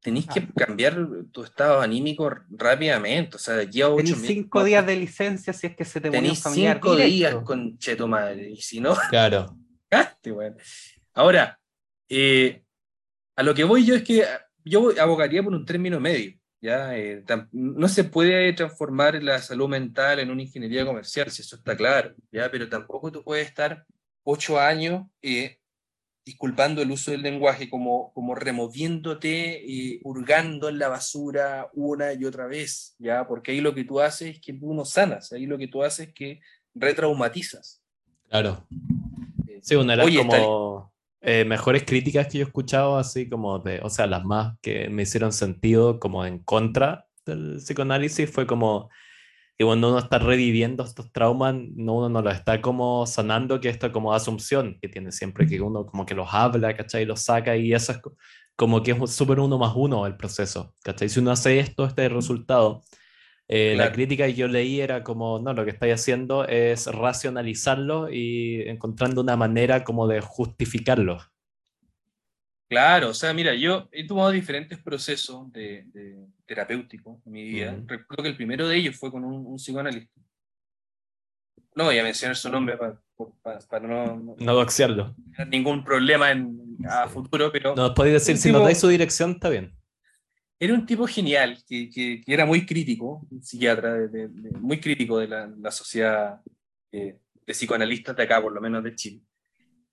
Tenéis 0.00 0.26
que 0.26 0.40
ah. 0.40 0.48
cambiar 0.54 0.96
tu 1.32 1.42
estado 1.42 1.80
anímico 1.80 2.30
rápidamente, 2.50 3.36
o 3.36 3.38
sea, 3.38 3.54
de 3.54 3.62
aquí 3.64 3.82
a 3.82 3.88
ocho 3.88 4.14
meses. 4.14 4.26
cinco 4.28 4.62
días 4.62 4.86
de 4.86 4.94
licencia 4.94 5.52
si 5.52 5.66
es 5.66 5.76
que 5.76 5.84
se 5.84 6.00
te 6.00 6.08
murió 6.08 6.30
un 6.30 6.36
familiar 6.36 6.76
cinco 6.76 6.94
días 6.94 7.34
con 7.42 7.76
cheto 7.78 8.06
madre, 8.06 8.50
y 8.50 8.56
si 8.60 8.80
no... 8.80 8.94
Claro. 9.10 9.56
Ahora, 11.14 11.58
eh, 12.08 12.62
a 13.34 13.42
lo 13.42 13.54
que 13.54 13.64
voy 13.64 13.84
yo 13.84 13.96
es 13.96 14.04
que 14.04 14.24
yo 14.64 14.92
abogaría 15.00 15.42
por 15.42 15.52
un 15.52 15.64
término 15.64 15.98
medio, 15.98 16.37
¿ya? 16.60 16.96
Eh, 16.96 17.24
no 17.52 17.88
se 17.88 18.04
puede 18.04 18.52
transformar 18.52 19.22
la 19.22 19.40
salud 19.40 19.68
mental 19.68 20.18
en 20.18 20.30
una 20.30 20.42
ingeniería 20.42 20.84
comercial, 20.84 21.30
si 21.30 21.42
eso 21.42 21.56
está 21.56 21.76
claro, 21.76 22.14
¿ya? 22.32 22.50
Pero 22.50 22.68
tampoco 22.68 23.12
tú 23.12 23.22
puedes 23.22 23.46
estar 23.46 23.84
ocho 24.24 24.58
años 24.58 25.06
eh, 25.22 25.58
disculpando 26.24 26.82
el 26.82 26.90
uso 26.90 27.10
del 27.10 27.22
lenguaje, 27.22 27.70
como, 27.70 28.12
como 28.12 28.34
removiéndote, 28.34 29.62
y 29.64 30.00
hurgando 30.04 30.68
en 30.68 30.78
la 30.78 30.88
basura 30.88 31.70
una 31.72 32.12
y 32.12 32.24
otra 32.24 32.46
vez, 32.46 32.94
¿ya? 32.98 33.26
Porque 33.26 33.52
ahí 33.52 33.60
lo 33.60 33.74
que 33.74 33.84
tú 33.84 34.00
haces 34.00 34.36
es 34.36 34.40
que 34.40 34.52
tú 34.52 34.74
no 34.74 34.84
sanas, 34.84 35.32
ahí 35.32 35.46
lo 35.46 35.56
que 35.56 35.68
tú 35.68 35.82
haces 35.82 36.08
es 36.08 36.14
que 36.14 36.40
retraumatizas. 36.74 37.82
Claro. 38.28 38.66
Eh, 39.48 39.60
sí, 39.62 39.74
una 39.74 39.96
de 39.96 40.04
las 40.04 40.16
como 40.16 40.92
eh, 41.20 41.44
mejores 41.44 41.84
críticas 41.84 42.28
que 42.28 42.38
yo 42.38 42.44
he 42.44 42.46
escuchado, 42.46 42.98
así 42.98 43.28
como 43.28 43.58
de, 43.58 43.80
o 43.82 43.90
sea, 43.90 44.06
las 44.06 44.24
más 44.24 44.56
que 44.62 44.88
me 44.88 45.02
hicieron 45.02 45.32
sentido 45.32 45.98
como 46.00 46.24
en 46.24 46.38
contra 46.40 47.06
del 47.26 47.56
psicoanálisis, 47.58 48.30
fue 48.30 48.46
como 48.46 48.88
y 49.60 49.64
cuando 49.64 49.88
uno 49.88 49.98
está 49.98 50.20
reviviendo 50.20 50.84
estos 50.84 51.10
traumas, 51.10 51.52
no, 51.74 51.96
uno 51.96 52.08
no 52.08 52.22
lo 52.22 52.30
está 52.30 52.62
como 52.62 53.04
sanando, 53.06 53.60
que 53.60 53.68
esto 53.68 53.90
como 53.90 54.14
asunción 54.14 54.78
que 54.80 54.88
tiene 54.88 55.10
siempre, 55.10 55.48
que 55.48 55.60
uno 55.60 55.84
como 55.84 56.06
que 56.06 56.14
los 56.14 56.28
habla, 56.32 56.76
¿cachai? 56.76 57.04
Los 57.04 57.22
saca 57.22 57.56
y 57.56 57.72
eso 57.72 57.90
es 57.90 57.98
como 58.54 58.84
que 58.84 58.92
es 58.92 59.10
súper 59.10 59.40
uno 59.40 59.58
más 59.58 59.72
uno 59.74 60.06
el 60.06 60.16
proceso, 60.16 60.74
¿cachai? 60.84 61.08
Si 61.08 61.18
uno 61.18 61.32
hace 61.32 61.58
esto, 61.58 61.84
este 61.86 62.08
resultado. 62.08 62.82
Eh, 63.50 63.74
la 63.76 63.90
crítica 63.92 64.26
que 64.26 64.34
yo 64.34 64.46
leí 64.46 64.80
era 64.80 65.02
como, 65.02 65.38
no, 65.38 65.54
lo 65.54 65.64
que 65.64 65.70
estáis 65.70 65.94
haciendo 65.94 66.46
es 66.46 66.86
racionalizarlo 66.86 68.12
y 68.12 68.60
encontrando 68.68 69.22
una 69.22 69.36
manera 69.36 69.84
como 69.84 70.06
de 70.06 70.20
justificarlo. 70.20 71.18
Claro, 72.68 73.08
o 73.08 73.14
sea, 73.14 73.32
mira, 73.32 73.54
yo 73.54 73.88
he 73.90 74.06
tomado 74.06 74.30
diferentes 74.30 74.78
procesos 74.78 75.50
de, 75.50 75.86
terapéuticos 76.44 77.16
en 77.24 77.32
mi 77.32 77.44
vida. 77.44 77.74
Recuerdo 77.86 78.22
que 78.22 78.28
el 78.28 78.36
primero 78.36 78.68
de 78.68 78.76
ellos 78.76 78.96
fue 78.96 79.10
con 79.10 79.24
un, 79.24 79.56
psicoanalista. 79.56 80.20
No 81.74 81.84
voy 81.84 81.98
a 81.98 82.02
mencionar 82.02 82.36
su 82.36 82.50
nombre 82.50 82.76
para, 82.76 83.80
no, 83.80 84.36
no, 84.38 84.54
doxiarlo. 84.54 85.14
ningún 85.46 85.82
problema 85.82 86.32
en, 86.32 86.76
a 86.86 87.08
futuro, 87.08 87.50
pero... 87.50 87.74
Nos 87.74 87.92
podéis 87.92 88.14
decir, 88.14 88.36
si 88.36 88.52
nos 88.52 88.62
dais 88.62 88.78
su 88.78 88.88
dirección, 88.88 89.30
está 89.30 89.48
bien. 89.48 89.74
Era 90.60 90.74
un 90.74 90.84
tipo 90.84 91.06
genial, 91.06 91.62
que, 91.68 91.88
que, 91.88 92.22
era 92.26 92.44
muy 92.44 92.66
crítico, 92.66 93.26
un 93.30 93.42
psiquiatra, 93.42 93.96
muy 94.60 94.80
crítico 94.80 95.18
de 95.18 95.28
la, 95.28 95.70
sociedad 95.70 96.40
eh, 96.90 97.16
de 97.46 97.52
psicoanalistas 97.52 98.16
de 98.16 98.22
acá, 98.24 98.42
por 98.42 98.52
lo 98.52 98.60
menos 98.60 98.82
de 98.82 98.94
Chile. 98.94 99.22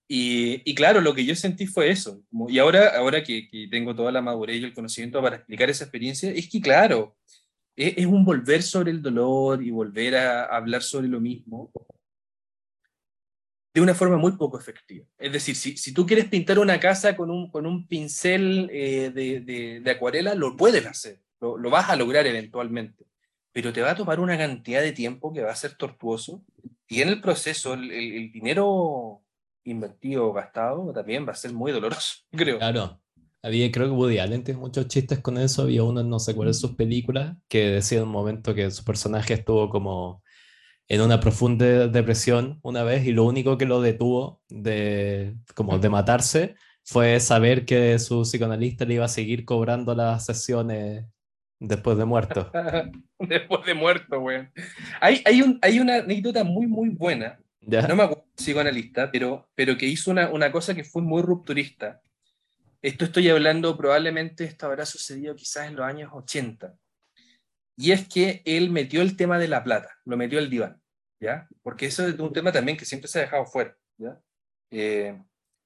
Y, 0.07 0.75
claro, 0.75 1.01
lo 1.01 1.15
que 1.15 1.25
yo 1.25 1.35
sentí 1.35 1.65
fue 1.65 1.89
eso. 1.89 2.21
y 2.47 2.59
ahora, 2.59 2.95
ahora 2.97 3.23
que, 3.23 3.47
tengo 3.71 3.95
toda 3.95 4.11
la 4.11 4.21
madurez 4.21 4.61
y 4.61 4.63
el 4.63 4.73
conocimiento 4.73 5.21
para 5.21 5.37
explicar 5.37 5.69
esa 5.69 5.85
experiencia, 5.85 6.31
es 6.31 6.49
que 6.49 6.61
claro, 6.61 7.15
es, 7.75 8.05
un 8.05 8.23
volver 8.23 8.61
sobre 8.61 8.91
el 8.91 9.01
dolor 9.01 9.63
y 9.63 9.71
volver 9.71 10.15
a, 10.15 10.45
hablar 10.45 10.83
sobre 10.83 11.07
lo 11.07 11.19
mismo. 11.19 11.71
De 13.75 13.81
una 13.81 13.93
forma 13.93 14.15
muy 14.15 14.31
poco 14.37 14.57
efectiva. 14.57 15.05
Es 15.17 15.33
decir, 15.33 15.53
si, 15.53 15.75
si 15.75 15.93
tú 15.93 16.05
quieres 16.05 16.29
pintar 16.29 16.59
una 16.59 16.79
casa 16.79 17.13
con 17.13 17.29
un, 17.29 17.51
con 17.51 17.65
un 17.65 17.85
pincel 17.87 18.69
eh, 18.71 19.11
de, 19.13 19.81
de, 19.81 19.91
acuarela, 19.91 20.33
lo 20.33 20.55
puedes 20.55 20.85
hacer, 20.85 21.19
lo, 21.41 21.57
lo, 21.57 21.69
vas 21.69 21.89
a 21.89 21.97
lograr 21.97 22.25
eventualmente, 22.25 23.05
pero 23.51 23.73
te 23.73 23.81
va 23.81 23.91
a 23.91 23.95
tomar 23.95 24.21
una 24.21 24.37
cantidad 24.37 24.81
de 24.81 24.93
tiempo 24.93 25.33
que 25.33 25.41
va 25.41 25.51
a 25.51 25.55
ser 25.57 25.75
tortuoso 25.75 26.41
y 26.87 27.01
en 27.01 27.09
el 27.09 27.19
proceso 27.19 27.73
el, 27.73 27.91
el, 27.91 28.31
dinero 28.31 29.21
invertido 29.65 30.27
o 30.27 30.31
gastado 30.31 30.93
también 30.93 31.27
va 31.27 31.33
a 31.33 31.35
ser 31.35 31.51
muy 31.51 31.73
doloroso, 31.73 32.19
creo. 32.31 32.59
Claro. 32.59 33.01
Había, 33.43 33.69
creo 33.71 33.87
que 33.87 33.91
Woody 33.91 34.19
Allen 34.19 34.43
tiene 34.45 34.59
muchos 34.59 34.87
chistes 34.87 35.19
con 35.19 35.37
eso. 35.37 35.63
Había 35.63 35.83
uno, 35.83 36.01
no 36.01 36.17
sé 36.17 36.33
cuál 36.33 36.47
de 36.47 36.55
sus 36.55 36.71
películas, 36.75 37.35
que 37.47 37.67
decía 37.67 37.99
en 37.99 38.05
un 38.05 38.09
momento 38.11 38.55
que 38.55 38.71
su 38.71 38.83
personaje 38.83 39.35
estuvo 39.35 39.69
como 39.69 40.23
en 40.87 41.01
una 41.01 41.19
profunda 41.19 41.87
depresión 41.87 42.59
una 42.61 42.83
vez 42.83 43.05
y 43.05 43.11
lo 43.11 43.23
único 43.23 43.57
que 43.57 43.65
lo 43.65 43.81
detuvo 43.81 44.41
de, 44.49 45.35
como 45.55 45.79
de 45.79 45.89
matarse 45.89 46.55
fue 46.83 47.19
saber 47.19 47.65
que 47.65 47.97
su 47.97 48.21
psicoanalista 48.21 48.85
le 48.85 48.95
iba 48.95 49.05
a 49.05 49.09
seguir 49.09 49.45
cobrando 49.45 49.95
las 49.95 50.25
sesiones 50.25 51.05
después 51.59 51.97
de 51.97 52.05
muerto. 52.05 52.51
después 53.19 53.65
de 53.65 53.73
muerto, 53.73 54.19
güey. 54.19 54.47
Hay, 55.01 55.23
hay, 55.25 55.41
un, 55.41 55.57
hay 55.63 55.79
una 55.79 55.95
anécdota 55.95 56.43
muy, 56.43 56.67
muy 56.67 56.89
buena. 56.89 57.39
¿Ya? 57.61 57.87
No 57.87 57.95
me 57.95 58.03
acuerdo 58.03 58.27
psicoanalista, 58.35 59.11
pero, 59.11 59.49
pero 59.55 59.75
que 59.75 59.87
hizo 59.87 60.11
una, 60.11 60.29
una 60.29 60.51
cosa 60.51 60.75
que 60.75 60.83
fue 60.83 61.01
muy 61.01 61.23
rupturista. 61.23 62.01
Esto 62.83 63.05
estoy 63.05 63.27
hablando, 63.29 63.75
probablemente 63.75 64.43
esto 64.43 64.67
habrá 64.67 64.85
sucedido 64.85 65.35
quizás 65.35 65.67
en 65.67 65.77
los 65.77 65.85
años 65.87 66.11
80 66.13 66.75
y 67.77 67.91
es 67.91 68.07
que 68.07 68.41
él 68.45 68.69
metió 68.69 69.01
el 69.01 69.17
tema 69.17 69.37
de 69.37 69.47
la 69.47 69.63
plata, 69.63 69.89
lo 70.05 70.17
metió 70.17 70.39
el 70.39 70.49
diván, 70.49 70.81
¿ya? 71.19 71.47
Porque 71.61 71.87
eso 71.87 72.07
es 72.07 72.17
un 72.19 72.33
tema 72.33 72.51
también 72.51 72.77
que 72.77 72.85
siempre 72.85 73.07
se 73.07 73.19
ha 73.19 73.23
dejado 73.23 73.45
fuera, 73.45 73.77
¿ya? 73.97 74.19
Eh, 74.71 75.21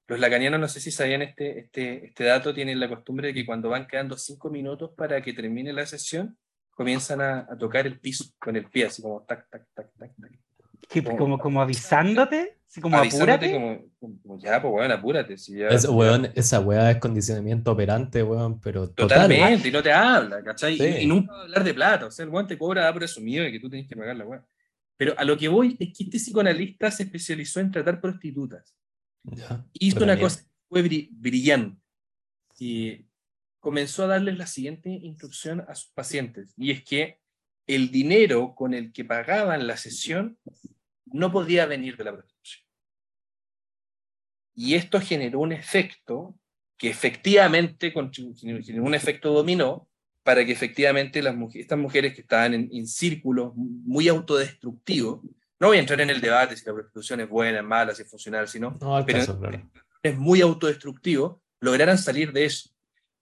los 0.07 0.19
lacanianos, 0.19 0.59
no 0.59 0.67
sé 0.67 0.79
si 0.79 0.91
sabían 0.91 1.21
este, 1.21 1.59
este, 1.59 2.07
este 2.07 2.23
dato, 2.23 2.53
tienen 2.53 2.79
la 2.79 2.89
costumbre 2.89 3.27
de 3.27 3.33
que 3.33 3.45
cuando 3.45 3.69
van 3.69 3.87
quedando 3.87 4.17
cinco 4.17 4.49
minutos 4.49 4.91
para 4.97 5.21
que 5.21 5.33
termine 5.33 5.71
la 5.71 5.85
sesión, 5.85 6.37
comienzan 6.71 7.21
a, 7.21 7.47
a 7.49 7.57
tocar 7.57 7.85
el 7.85 7.99
piso 7.99 8.25
con 8.39 8.55
el 8.55 8.69
pie, 8.69 8.85
así 8.85 9.01
como 9.01 9.23
tac, 9.25 9.47
tac, 9.49 9.67
tac, 9.73 9.91
tac, 9.97 10.15
tac. 10.15 10.48
Como, 10.87 11.17
como, 11.17 11.39
como 11.39 11.61
avisándote, 11.61 12.57
así 12.67 12.81
como 12.81 12.97
apúrate. 12.97 13.83
Como, 13.99 14.39
ya, 14.39 14.61
pues 14.61 14.73
weón, 14.73 14.91
apúrate. 14.91 15.37
Si 15.37 15.57
ya, 15.57 15.67
es, 15.67 15.87
weón, 15.87 16.31
esa 16.35 16.59
weá 16.59 16.91
es 16.91 16.97
condicionamiento 16.97 17.71
operante, 17.71 18.23
weón, 18.23 18.59
pero 18.59 18.89
Totalmente, 18.89 19.67
y 19.67 19.71
no 19.71 19.83
te 19.83 19.91
habla, 19.91 20.43
¿cachai? 20.43 21.03
Y, 21.03 21.05
nunca 21.05 21.33
va 21.33 21.39
a 21.39 21.43
hablar 21.43 21.63
de 21.63 21.73
plata, 21.73 22.05
o 22.07 22.11
sea, 22.11 22.25
el 22.25 22.31
weón 22.31 22.47
te 22.47 22.57
cobra 22.57 22.91
por 22.93 23.03
asumido 23.03 23.45
y 23.45 23.51
que 23.51 23.59
tú 23.59 23.69
tienes 23.69 23.87
que 23.87 23.95
pagar 23.95 24.15
la 24.15 24.25
weá. 24.25 24.45
Pero 24.97 25.13
a 25.17 25.23
lo 25.23 25.37
que 25.37 25.47
voy 25.47 25.77
es 25.79 25.97
que 25.97 26.03
este 26.03 26.17
psicoanalista 26.17 26.91
se 26.91 27.03
especializó 27.03 27.59
en 27.59 27.71
tratar 27.71 28.01
prostitutas. 28.01 28.75
Ya, 29.23 29.65
Hizo 29.73 30.03
una 30.03 30.19
cosa 30.19 30.41
que 30.41 30.49
fue 30.67 31.07
brillante. 31.11 31.79
Y 32.59 33.05
comenzó 33.59 34.03
a 34.03 34.07
darles 34.07 34.37
la 34.37 34.47
siguiente 34.47 34.89
instrucción 34.89 35.63
a 35.67 35.75
sus 35.75 35.91
pacientes, 35.91 36.53
y 36.57 36.71
es 36.71 36.83
que 36.83 37.19
el 37.69 37.91
dinero 37.91 38.55
con 38.55 38.73
el 38.73 38.91
que 38.91 39.05
pagaban 39.05 39.67
la 39.67 39.77
sesión 39.77 40.39
no 41.05 41.31
podía 41.31 41.67
venir 41.67 41.95
de 41.97 42.03
la 42.03 42.13
prostitución. 42.13 42.65
Y 44.55 44.73
esto 44.73 44.99
generó 44.99 45.39
un 45.39 45.51
efecto 45.51 46.35
que 46.77 46.89
efectivamente 46.89 47.91
generó 47.91 48.83
un 48.83 48.95
efecto 48.95 49.31
dominó 49.31 49.87
para 50.23 50.43
que 50.43 50.51
efectivamente 50.51 51.21
las 51.21 51.35
mujeres, 51.35 51.65
estas 51.65 51.77
mujeres 51.77 52.15
que 52.15 52.21
estaban 52.21 52.55
en, 52.55 52.87
círculos 52.87 53.53
muy 53.55 54.07
autodestructivos, 54.07 55.21
no 55.59 55.67
voy 55.67 55.77
a 55.77 55.81
entrar 55.81 56.01
en 56.01 56.09
el 56.09 56.21
debate 56.21 56.57
si 56.57 56.65
la 56.65 56.73
prostitución 56.73 57.19
es 57.19 57.29
buena, 57.29 57.59
es 57.59 57.63
mala, 57.63 57.93
si 57.93 58.01
es 58.01 58.09
funcional, 58.09 58.47
si 58.47 58.59
no, 58.59 58.79
pero 59.05 59.19
es 60.01 60.17
muy 60.17 60.41
autodestructivo, 60.41 61.43
lograran 61.59 61.99
salir 61.99 62.33
de 62.33 62.45
eso 62.45 62.71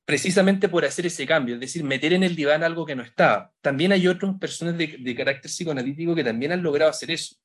precisamente 0.07 0.69
por 0.69 0.85
hacer 0.85 1.05
ese 1.05 1.27
cambio, 1.27 1.55
es 1.55 1.59
decir, 1.59 1.83
meter 1.83 2.13
en 2.13 2.23
el 2.23 2.33
diván 2.33 2.63
algo 2.63 2.85
que 2.85 2.95
no 2.95 3.03
estaba. 3.03 3.51
También 3.59 3.91
hay 3.91 4.07
otras 4.07 4.33
personas 4.39 4.77
de, 4.77 5.15
carácter 5.17 5.51
psicoanalítico 5.51 6.15
que 6.15 6.23
también 6.23 6.53
han 6.53 6.63
logrado 6.63 6.89
hacer 6.89 7.11
eso. 7.11 7.35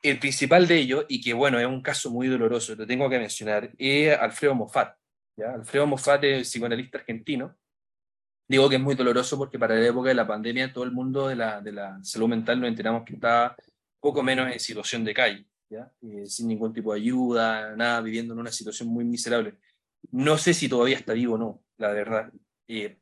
El 0.00 0.18
principal 0.18 0.66
de 0.66 0.78
ellos, 0.78 1.04
y 1.10 1.20
que 1.20 1.34
bueno, 1.34 1.60
es 1.60 1.66
un 1.66 1.82
caso 1.82 2.10
muy 2.10 2.26
doloroso, 2.26 2.74
lo 2.74 2.86
tengo 2.86 3.10
que 3.10 3.18
mencionar, 3.18 3.70
es 3.76 4.18
Alfredo 4.18 4.54
Moffat. 4.54 4.96
Alfredo 5.36 5.86
Moffat 5.86 6.24
es 6.24 6.48
psicoanalista 6.48 6.98
argentino. 6.98 7.54
Digo 8.48 8.66
que 8.70 8.76
es 8.76 8.82
muy 8.82 8.94
doloroso 8.94 9.36
porque 9.36 9.58
para 9.58 9.74
la 9.74 9.88
época 9.88 10.08
de 10.08 10.14
la 10.14 10.26
pandemia 10.26 10.72
todo 10.72 10.84
el 10.84 10.92
mundo 10.92 11.28
de 11.28 11.36
la, 11.36 11.60
de 11.60 11.72
la 11.72 12.02
salud 12.02 12.28
mental 12.28 12.58
nos 12.62 12.70
enteramos 12.70 13.04
que 13.04 13.12
estaba 13.12 13.54
poco 14.00 14.22
menos 14.22 14.50
en 14.50 14.58
situación 14.58 15.04
de 15.04 15.12
calle. 15.12 15.46
Eh, 15.70 16.24
sin 16.24 16.48
ningún 16.48 16.72
tipo 16.72 16.94
de 16.94 17.00
ayuda, 17.00 17.76
nada, 17.76 18.00
viviendo 18.00 18.32
en 18.32 18.40
una 18.40 18.50
situación 18.50 18.88
muy 18.88 19.04
miserable. 19.04 19.58
No 20.10 20.38
sé 20.38 20.54
si 20.54 20.68
todavía 20.68 20.96
está 20.96 21.12
vivo 21.12 21.34
o 21.34 21.38
no, 21.38 21.62
la 21.76 21.92
verdad. 21.92 22.32
Eh, 22.66 22.98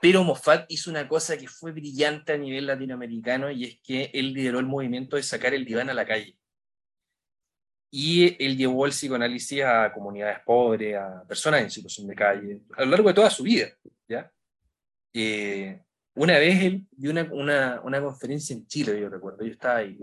pero 0.00 0.24
Moffat 0.24 0.66
hizo 0.70 0.90
una 0.90 1.08
cosa 1.08 1.36
que 1.36 1.48
fue 1.48 1.72
brillante 1.72 2.32
a 2.32 2.38
nivel 2.38 2.66
latinoamericano 2.66 3.50
y 3.50 3.64
es 3.64 3.80
que 3.80 4.10
él 4.14 4.32
lideró 4.32 4.60
el 4.60 4.66
movimiento 4.66 5.16
de 5.16 5.22
sacar 5.22 5.54
el 5.54 5.64
diván 5.64 5.90
a 5.90 5.94
la 5.94 6.06
calle. 6.06 6.36
Y 7.90 8.36
él 8.44 8.56
llevó 8.56 8.86
el 8.86 8.92
psicoanálisis 8.92 9.62
a 9.62 9.92
comunidades 9.92 10.40
pobres, 10.44 10.96
a 10.96 11.24
personas 11.26 11.62
en 11.62 11.70
situación 11.70 12.06
de 12.06 12.14
calle, 12.14 12.60
a 12.76 12.84
lo 12.84 12.90
largo 12.90 13.08
de 13.08 13.14
toda 13.14 13.30
su 13.30 13.42
vida. 13.42 13.68
¿ya? 14.06 14.30
Eh, 15.12 15.82
una 16.14 16.38
vez 16.38 16.62
él 16.62 16.86
dio 16.90 17.10
una, 17.10 17.22
una, 17.32 17.80
una, 17.82 18.00
conferencia 18.00 18.54
en 18.54 18.66
Chile, 18.66 19.00
yo 19.00 19.08
recuerdo, 19.08 19.44
yo 19.44 19.52
estaba 19.52 19.78
ahí. 19.78 19.98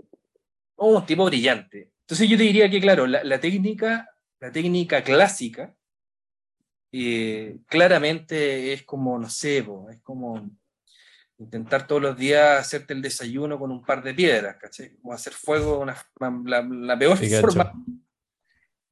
Oh, 0.76 0.98
un 0.98 1.06
tipo 1.06 1.24
brillante. 1.24 1.92
Entonces 2.00 2.28
yo 2.28 2.36
te 2.36 2.44
diría 2.44 2.70
que, 2.70 2.80
claro, 2.80 3.06
la, 3.06 3.40
técnica, 3.40 4.08
la 4.40 4.52
técnica 4.52 5.02
clásica 5.02 5.74
eh, 6.98 7.58
claramente 7.66 8.72
es 8.72 8.84
como, 8.84 9.18
no 9.18 9.28
sé, 9.28 9.58
es 9.90 10.00
como 10.02 10.50
intentar 11.38 11.86
todos 11.86 12.00
los 12.00 12.16
días 12.16 12.60
hacerte 12.60 12.94
el 12.94 13.02
desayuno 13.02 13.58
con 13.58 13.70
un 13.70 13.84
par 13.84 14.02
de 14.02 14.14
piedras, 14.14 14.56
¿cachai? 14.56 14.96
Como 14.96 15.12
hacer 15.12 15.32
fuego 15.32 15.80
una, 15.80 15.96
la, 16.44 16.98
peor 16.98 17.18
forma. 17.18 17.72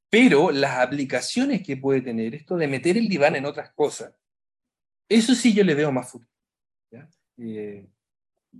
Pero 0.09 0.51
las 0.51 0.77
aplicaciones 0.79 1.63
que 1.63 1.77
puede 1.77 2.01
tener, 2.01 2.35
esto 2.35 2.55
de 2.57 2.67
meter 2.67 2.97
el 2.97 3.07
diván 3.07 3.35
en 3.35 3.45
otras 3.45 3.71
cosas, 3.73 4.13
eso 5.09 5.33
sí 5.33 5.53
yo 5.53 5.63
le 5.63 5.75
veo 5.75 5.91
más 5.91 6.09
futuro. 6.09 6.29
Eh, 7.37 7.87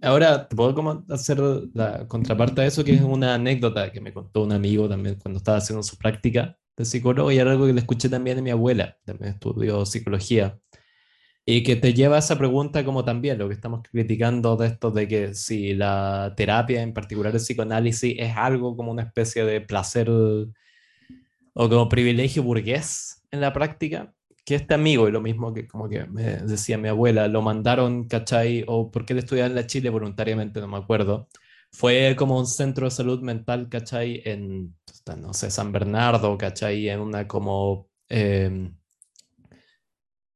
Ahora, 0.02 0.48
¿te 0.48 0.56
puedo 0.56 0.76
como 0.76 1.06
hacer 1.10 1.40
la 1.74 2.08
contraparte 2.08 2.62
a 2.62 2.66
eso? 2.66 2.84
Que 2.84 2.94
es 2.94 3.02
una 3.02 3.36
anécdota 3.36 3.92
que 3.92 4.02
me 4.02 4.14
contó 4.14 4.44
un 4.44 4.52
amigo 4.52 4.90
también 4.90 5.16
cuando 5.16 5.38
estaba 5.38 5.58
haciendo 5.58 5.84
su 5.84 5.98
práctica 5.98 6.58
de 6.78 6.86
psicólogo 6.86 7.32
y 7.32 7.38
era 7.38 7.52
algo 7.52 7.66
que 7.66 7.74
le 7.74 7.80
escuché 7.80 8.10
también 8.10 8.38
de 8.38 8.44
mi 8.44 8.52
abuela, 8.52 8.98
también 9.06 9.34
estudió 9.34 9.86
psicología, 9.86 10.60
y 11.46 11.64
que 11.64 11.76
te 11.76 11.94
lleva 11.94 12.16
a 12.16 12.20
esa 12.20 12.38
pregunta 12.38 12.84
como 12.84 13.06
también 13.06 13.38
lo 13.38 13.48
que 13.48 13.54
estamos 13.54 13.82
criticando 13.92 14.58
de 14.58 14.68
esto 14.68 14.92
de 14.92 15.08
que 15.08 15.36
si 15.36 15.74
la 15.76 16.34
terapia, 16.36 16.82
en 16.82 16.94
particular 16.94 17.34
el 17.34 17.40
psicoanálisis, 17.40 18.16
es 18.18 18.36
algo 18.36 18.76
como 18.76 18.92
una 18.92 19.04
especie 19.04 19.46
de 19.46 19.62
placer 19.62 20.10
o 20.10 20.50
como 21.54 21.88
privilegio 21.88 22.44
burgués 22.44 23.24
en 23.32 23.42
la 23.42 23.54
práctica, 23.54 24.14
que 24.46 24.56
este 24.56 24.74
amigo, 24.76 25.08
y 25.08 25.12
lo 25.12 25.22
mismo 25.22 25.54
que 25.54 25.68
como 25.68 25.90
que 25.90 26.06
me 26.06 26.38
decía 26.38 26.78
mi 26.78 26.88
abuela, 26.90 27.28
lo 27.28 27.42
mandaron, 27.42 28.08
¿cachai? 28.08 28.64
O 28.68 28.92
porque 28.92 29.14
él 29.14 29.20
estudiaba 29.20 29.48
en 29.50 29.56
la 29.56 29.68
Chile 29.68 29.90
voluntariamente, 29.90 30.60
no 30.62 30.68
me 30.68 30.78
acuerdo, 30.78 31.28
fue 31.72 32.16
como 32.18 32.40
un 32.40 32.48
centro 32.48 32.86
de 32.86 32.92
salud 32.92 33.22
mental, 33.22 33.70
¿cachai? 33.70 34.22
En, 34.26 34.76
no 35.16 35.34
sé, 35.34 35.52
San 35.52 35.72
Bernardo, 35.72 36.38
¿cachai? 36.38 36.90
En 36.90 37.00
una 37.00 37.28
como 37.28 37.90
em, 38.10 38.76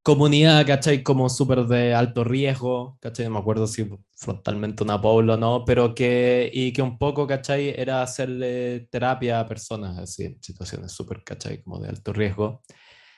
comunidad, 0.03 0.65
¿cachai? 0.65 1.03
Como 1.03 1.29
súper 1.29 1.65
de 1.65 1.93
alto 1.93 2.23
riesgo, 2.23 2.97
¿cachai? 3.01 3.25
No 3.25 3.31
me 3.31 3.39
acuerdo 3.39 3.67
si 3.67 3.87
frontalmente 4.15 4.83
una 4.83 5.01
pueblo 5.01 5.33
o 5.35 5.37
no, 5.37 5.65
pero 5.65 5.95
que, 5.95 6.49
y 6.53 6.73
que 6.73 6.81
un 6.81 6.97
poco, 6.97 7.27
¿cachai? 7.27 7.69
Era 7.69 8.01
hacerle 8.03 8.87
terapia 8.91 9.39
a 9.39 9.47
personas 9.47 9.97
así, 9.97 10.25
en 10.25 10.41
situaciones 10.41 10.91
súper, 10.91 11.23
¿cachai? 11.23 11.61
Como 11.63 11.79
de 11.79 11.89
alto 11.89 12.13
riesgo. 12.13 12.61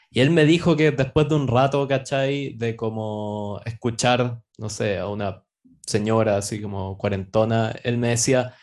Y 0.10 0.22
él 0.22 0.32
me 0.32 0.46
dijo 0.46 0.76
que 0.76 0.92
después 0.92 1.30
de 1.30 1.36
un 1.36 1.48
rato, 1.48 1.88
¿cachai? 1.88 2.54
De 2.58 2.76
como 2.76 3.62
escuchar, 3.66 4.42
no 4.58 4.70
sé, 4.70 5.00
a 5.00 5.08
una 5.08 5.44
señora 5.86 6.38
así 6.38 6.62
como 6.62 6.98
cuarentona, 6.98 7.74
él 7.84 7.98
me 7.98 8.10
decía, 8.10 8.56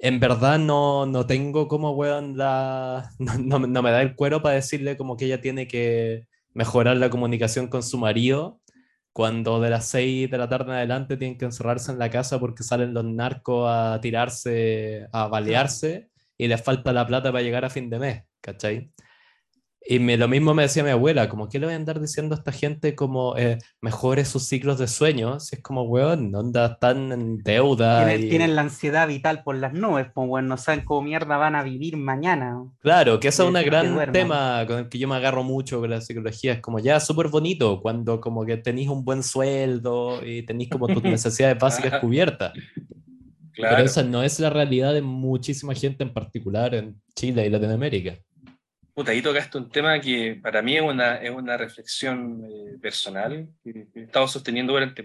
en 0.00 0.20
verdad 0.20 0.58
no, 0.58 1.06
no 1.06 1.26
tengo 1.26 1.68
como, 1.68 1.92
weón, 1.92 2.36
la... 2.36 3.10
No, 3.18 3.58
no, 3.58 3.82
me 3.82 3.90
da 3.90 4.02
el 4.02 4.14
cuero 4.14 4.42
para 4.42 4.56
decirle 4.56 4.96
como 4.96 5.16
que 5.16 5.26
ella 5.26 5.40
tiene 5.40 5.68
que 5.68 6.26
mejorar 6.54 6.96
la 6.96 7.10
comunicación 7.10 7.68
con 7.68 7.82
su 7.82 7.98
marido 7.98 8.60
cuando 9.12 9.60
de 9.60 9.70
las 9.70 9.86
6 9.86 10.30
de 10.30 10.38
la 10.38 10.48
tarde 10.48 10.66
en 10.66 10.76
adelante 10.76 11.16
tienen 11.16 11.38
que 11.38 11.44
encerrarse 11.44 11.90
en 11.90 11.98
la 11.98 12.10
casa 12.10 12.38
porque 12.38 12.62
salen 12.62 12.94
los 12.94 13.04
narcos 13.04 13.68
a 13.68 14.00
tirarse, 14.00 15.08
a 15.12 15.26
balearse 15.26 16.08
y 16.36 16.46
les 16.46 16.62
falta 16.62 16.92
la 16.92 17.06
plata 17.06 17.32
para 17.32 17.42
llegar 17.42 17.64
a 17.64 17.70
fin 17.70 17.90
de 17.90 17.98
mes, 17.98 18.22
¿cachai? 18.40 18.92
Y 19.90 20.00
me, 20.00 20.18
lo 20.18 20.28
mismo 20.28 20.52
me 20.52 20.64
decía 20.64 20.84
mi 20.84 20.90
abuela, 20.90 21.30
como, 21.30 21.48
¿qué 21.48 21.58
le 21.58 21.64
voy 21.64 21.72
a 21.72 21.76
andar 21.76 21.98
diciendo 21.98 22.34
a 22.34 22.38
esta 22.38 22.52
gente 22.52 22.94
como 22.94 23.38
eh, 23.38 23.56
mejore 23.80 24.26
sus 24.26 24.42
ciclos 24.42 24.78
de 24.78 24.86
sueño? 24.86 25.40
Si 25.40 25.56
es 25.56 25.62
como, 25.62 25.84
weón, 25.84 26.34
onda, 26.34 26.66
están 26.66 27.10
en 27.10 27.38
deuda. 27.38 28.06
Tienen, 28.06 28.54
la 28.54 28.60
ansiedad 28.60 29.08
vital 29.08 29.42
por 29.42 29.56
las 29.56 29.72
nubes, 29.72 30.08
pues, 30.12 30.28
weón, 30.28 30.46
no 30.46 30.58
saben 30.58 30.84
cómo 30.84 31.00
mierda 31.00 31.38
van 31.38 31.54
a 31.54 31.62
vivir 31.62 31.96
mañana. 31.96 32.66
Claro, 32.80 33.18
que 33.18 33.28
eso 33.28 33.44
es 33.44 33.48
un 33.48 33.64
gran 33.64 34.12
tema 34.12 34.62
con 34.66 34.80
el 34.80 34.88
que 34.90 34.98
yo 34.98 35.08
me 35.08 35.16
agarro 35.16 35.42
mucho 35.42 35.80
con 35.80 35.88
la 35.88 36.02
psicología. 36.02 36.52
Es 36.52 36.60
como, 36.60 36.80
ya, 36.80 37.00
súper 37.00 37.28
bonito 37.28 37.80
cuando 37.80 38.20
como 38.20 38.44
que 38.44 38.58
tenéis 38.58 38.90
un 38.90 39.06
buen 39.06 39.22
sueldo 39.22 40.20
y 40.22 40.42
tenéis 40.42 40.68
como 40.68 40.88
tus 40.88 41.02
necesidades 41.02 41.58
básicas 41.58 41.98
cubiertas. 41.98 42.52
Claro. 43.54 43.76
Pero 43.76 43.86
esa 43.86 44.02
no 44.02 44.22
es 44.22 44.38
la 44.38 44.50
realidad 44.50 44.92
de 44.92 45.00
muchísima 45.00 45.74
gente, 45.74 46.04
en 46.04 46.12
particular 46.12 46.74
en 46.74 47.00
Chile 47.14 47.46
y 47.46 47.48
Latinoamérica. 47.48 48.18
Puta, 48.98 49.12
ahí 49.12 49.22
tocaste 49.22 49.56
un 49.58 49.70
tema 49.70 50.00
que 50.00 50.40
para 50.42 50.60
mí 50.60 50.76
es 50.76 50.82
una, 50.82 51.22
es 51.22 51.30
una 51.30 51.56
reflexión 51.56 52.44
eh, 52.44 52.78
personal 52.82 53.48
que, 53.62 53.86
he 53.94 54.02
estado 54.02 54.26
sosteniendo 54.26 54.72
durante 54.72 55.04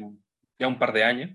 ya 0.58 0.68
un 0.68 0.80
par 0.80 0.91
de 0.94 1.04
años. 1.04 1.30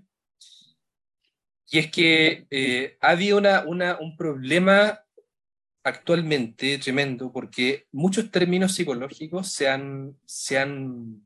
Y 1.69 1.79
es 1.79 1.89
que 1.89 2.45
eh, 2.49 2.97
ha 2.99 3.11
habido 3.11 3.37
una, 3.37 3.63
una, 3.65 3.97
un 3.99 4.17
problema 4.17 4.99
actualmente 5.85 6.77
tremendo 6.79 7.31
porque 7.31 7.87
muchos 7.93 8.29
términos 8.29 8.75
psicológicos 8.75 9.53
se 9.53 9.69
han, 9.69 10.19
se 10.25 10.59
han 10.59 11.25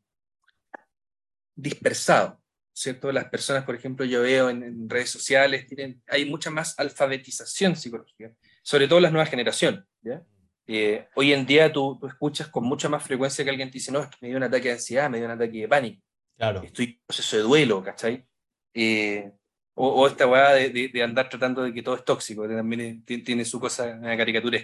dispersado, 1.56 2.44
¿cierto? 2.74 3.12
Las 3.12 3.26
personas, 3.30 3.64
por 3.64 3.74
ejemplo, 3.74 4.06
yo 4.06 4.22
veo 4.22 4.52
en, 4.52 4.62
en 4.62 4.88
redes 4.88 5.10
sociales, 5.10 5.66
tienen, 5.66 6.00
hay 6.06 6.26
mucha 6.26 6.52
más 6.52 6.78
alfabetización 6.78 7.76
psicológica, 7.76 8.32
sobre 8.62 8.88
todo 8.88 9.00
las 9.00 9.12
nuevas 9.12 9.32
generaciones, 9.32 9.84
¿ya? 10.04 10.24
Eh, 10.68 11.08
hoy 11.16 11.34
en 11.34 11.46
día 11.46 11.72
tú, 11.72 11.98
tú, 12.00 12.08
escuchas 12.08 12.48
con 12.48 12.64
mucha 12.64 12.88
más 12.88 13.04
frecuencia 13.04 13.44
que 13.44 13.50
alguien 13.50 13.70
te 13.70 13.74
dice, 13.74 13.92
no, 13.92 14.02
es 14.02 14.08
que 14.08 14.18
me 14.22 14.28
dio 14.30 14.38
un 14.38 14.44
ataque 14.44 14.70
de 14.70 14.74
ansiedad, 14.76 15.10
me 15.10 15.18
dio 15.18 15.26
un 15.26 15.34
ataque 15.34 15.60
de 15.60 15.68
pánico. 15.68 16.02
Claro. 16.38 16.62
Estoy 16.64 16.86
en 16.86 17.00
proceso 17.06 17.38
de 17.38 17.44
duelo, 17.44 17.84
¿cachai? 17.84 18.26
Eh, 18.74 19.32
o, 19.76 20.08
esta 20.08 20.28
weá 20.28 20.54
de, 20.54 20.70
de, 20.70 21.04
andar 21.04 21.30
tratando 21.30 21.64
de 21.64 21.74
que 21.74 21.82
todo 21.82 21.96
es 21.96 22.06
tóxico, 22.06 22.48
que 22.48 22.56
también 22.56 23.04
tiene, 23.04 23.44
su 23.44 23.60
cosa 23.60 23.98
una 24.00 24.16
caricatura. 24.16 24.60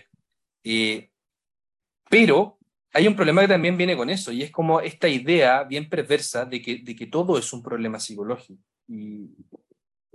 Eh, 0.63 1.09
pero 2.09 2.59
hay 2.93 3.07
un 3.07 3.15
problema 3.15 3.41
que 3.41 3.47
también 3.47 3.77
viene 3.77 3.97
con 3.97 4.09
eso, 4.09 4.31
y 4.31 4.43
es 4.43 4.51
como 4.51 4.81
esta 4.81 5.07
idea 5.07 5.63
bien 5.63 5.89
perversa 5.89 6.45
de 6.45 6.61
que, 6.61 6.77
de 6.77 6.95
que 6.95 7.07
todo 7.07 7.37
es 7.37 7.51
un 7.53 7.63
problema 7.63 7.99
psicológico. 7.99 8.61
Y, 8.87 9.29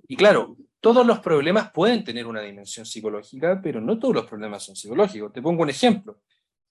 y 0.08 0.16
claro, 0.16 0.56
todos 0.84 1.06
los 1.06 1.20
problemas 1.20 1.70
pueden 1.70 2.04
tener 2.04 2.26
una 2.26 2.42
dimensión 2.42 2.84
psicológica, 2.84 3.58
pero 3.62 3.80
no 3.80 3.98
todos 3.98 4.16
los 4.16 4.26
problemas 4.26 4.64
son 4.64 4.76
psicológicos. 4.76 5.32
Te 5.32 5.40
pongo 5.40 5.62
un 5.62 5.70
ejemplo. 5.70 6.20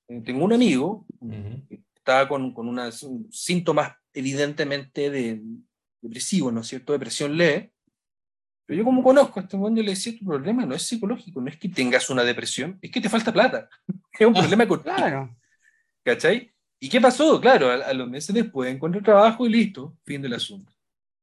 Eh, 0.07 0.21
tengo 0.23 0.45
un 0.45 0.53
amigo 0.53 1.07
que 1.67 1.81
estaba 1.95 2.27
con, 2.27 2.53
con 2.53 2.67
unos 2.67 3.07
síntomas 3.31 3.91
evidentemente 4.13 5.09
de, 5.09 5.41
depresivos, 5.99 6.53
¿no 6.53 6.61
es 6.61 6.67
cierto? 6.67 6.93
Depresión 6.93 7.35
leve. 7.35 7.73
Pero 8.67 8.77
yo 8.77 8.83
como 8.85 9.01
conozco 9.01 9.39
a 9.39 9.43
este 9.43 9.55
hombre, 9.57 9.81
yo 9.81 9.83
le 9.83 9.95
decía, 9.95 10.13
tu 10.15 10.25
problema 10.25 10.63
no 10.63 10.75
es 10.75 10.83
psicológico, 10.83 11.41
no 11.41 11.49
es 11.49 11.57
que 11.57 11.69
tengas 11.69 12.07
una 12.11 12.23
depresión, 12.23 12.77
es 12.83 12.91
que 12.91 13.01
te 13.01 13.09
falta 13.09 13.33
plata. 13.33 13.67
es 14.19 14.27
un 14.27 14.33
problema 14.33 14.65
económico. 14.65 14.95
Claro. 14.95 15.35
¿Cachai? 16.03 16.53
¿Y 16.79 16.87
qué 16.87 17.01
pasó? 17.01 17.41
Claro, 17.41 17.71
a, 17.71 17.75
a 17.77 17.93
los 17.95 18.07
meses 18.07 18.35
después 18.35 18.71
encontró 18.71 19.01
trabajo 19.01 19.47
y 19.47 19.49
listo, 19.49 19.97
fin 20.03 20.21
del 20.21 20.35
asunto 20.35 20.72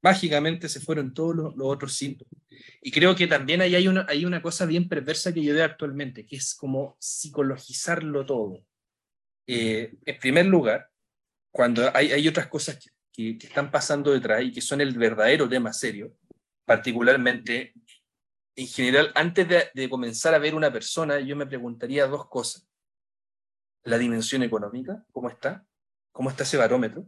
mágicamente 0.03 0.69
se 0.69 0.81
fueron 0.81 1.13
todos 1.13 1.37
los, 1.37 1.55
otros 1.61 1.95
síntomas. 1.95 2.33
Y 2.81 2.91
creo 2.91 3.15
que 3.15 3.27
también 3.27 3.61
ahí 3.61 3.75
hay 3.75 3.89
una, 3.89 4.07
hay 4.09 4.25
una 4.25 4.43
cosa 4.43 4.67
bien 4.67 4.89
perversa 4.89 5.33
que 5.33 5.43
yo 5.43 5.55
veo 5.55 5.65
actualmente, 5.65 6.27
que 6.27 6.37
es 6.37 6.55
como 6.55 6.97
psicologizarlo 6.99 8.25
todo. 8.25 8.65
Eh, 9.47 9.95
en 10.05 10.19
primer 10.19 10.47
lugar, 10.47 10.91
cuando 11.51 11.91
hay, 11.95 12.13
hay 12.13 12.29
otras 12.29 12.47
cosas 12.49 12.79
que, 13.13 13.37
que, 13.37 13.47
están 13.47 13.71
pasando 13.71 14.13
detrás 14.13 14.43
y 14.43 14.53
que 14.53 14.61
son 14.61 14.81
el 14.81 14.97
verdadero 14.97 15.49
tema 15.49 15.73
serio, 15.73 16.17
particularmente, 16.65 17.75
en 18.57 18.67
general, 18.67 19.13
antes 19.15 19.49
de, 19.49 19.71
de 19.75 19.91
comenzar 19.91 20.35
a 20.35 20.39
ver 20.39 20.55
una 20.55 20.73
persona, 20.73 21.21
yo 21.21 21.37
me 21.37 21.47
preguntaría 21.47 22.07
dos 22.07 22.29
cosas. 22.29 22.67
La 23.83 23.99
dimensión 23.99 24.43
económica, 24.43 25.05
¿cómo 25.13 25.29
está? 25.29 25.67
¿Cómo 26.13 26.31
está 26.31 26.45
ese 26.45 26.57
barómetro? 26.57 27.07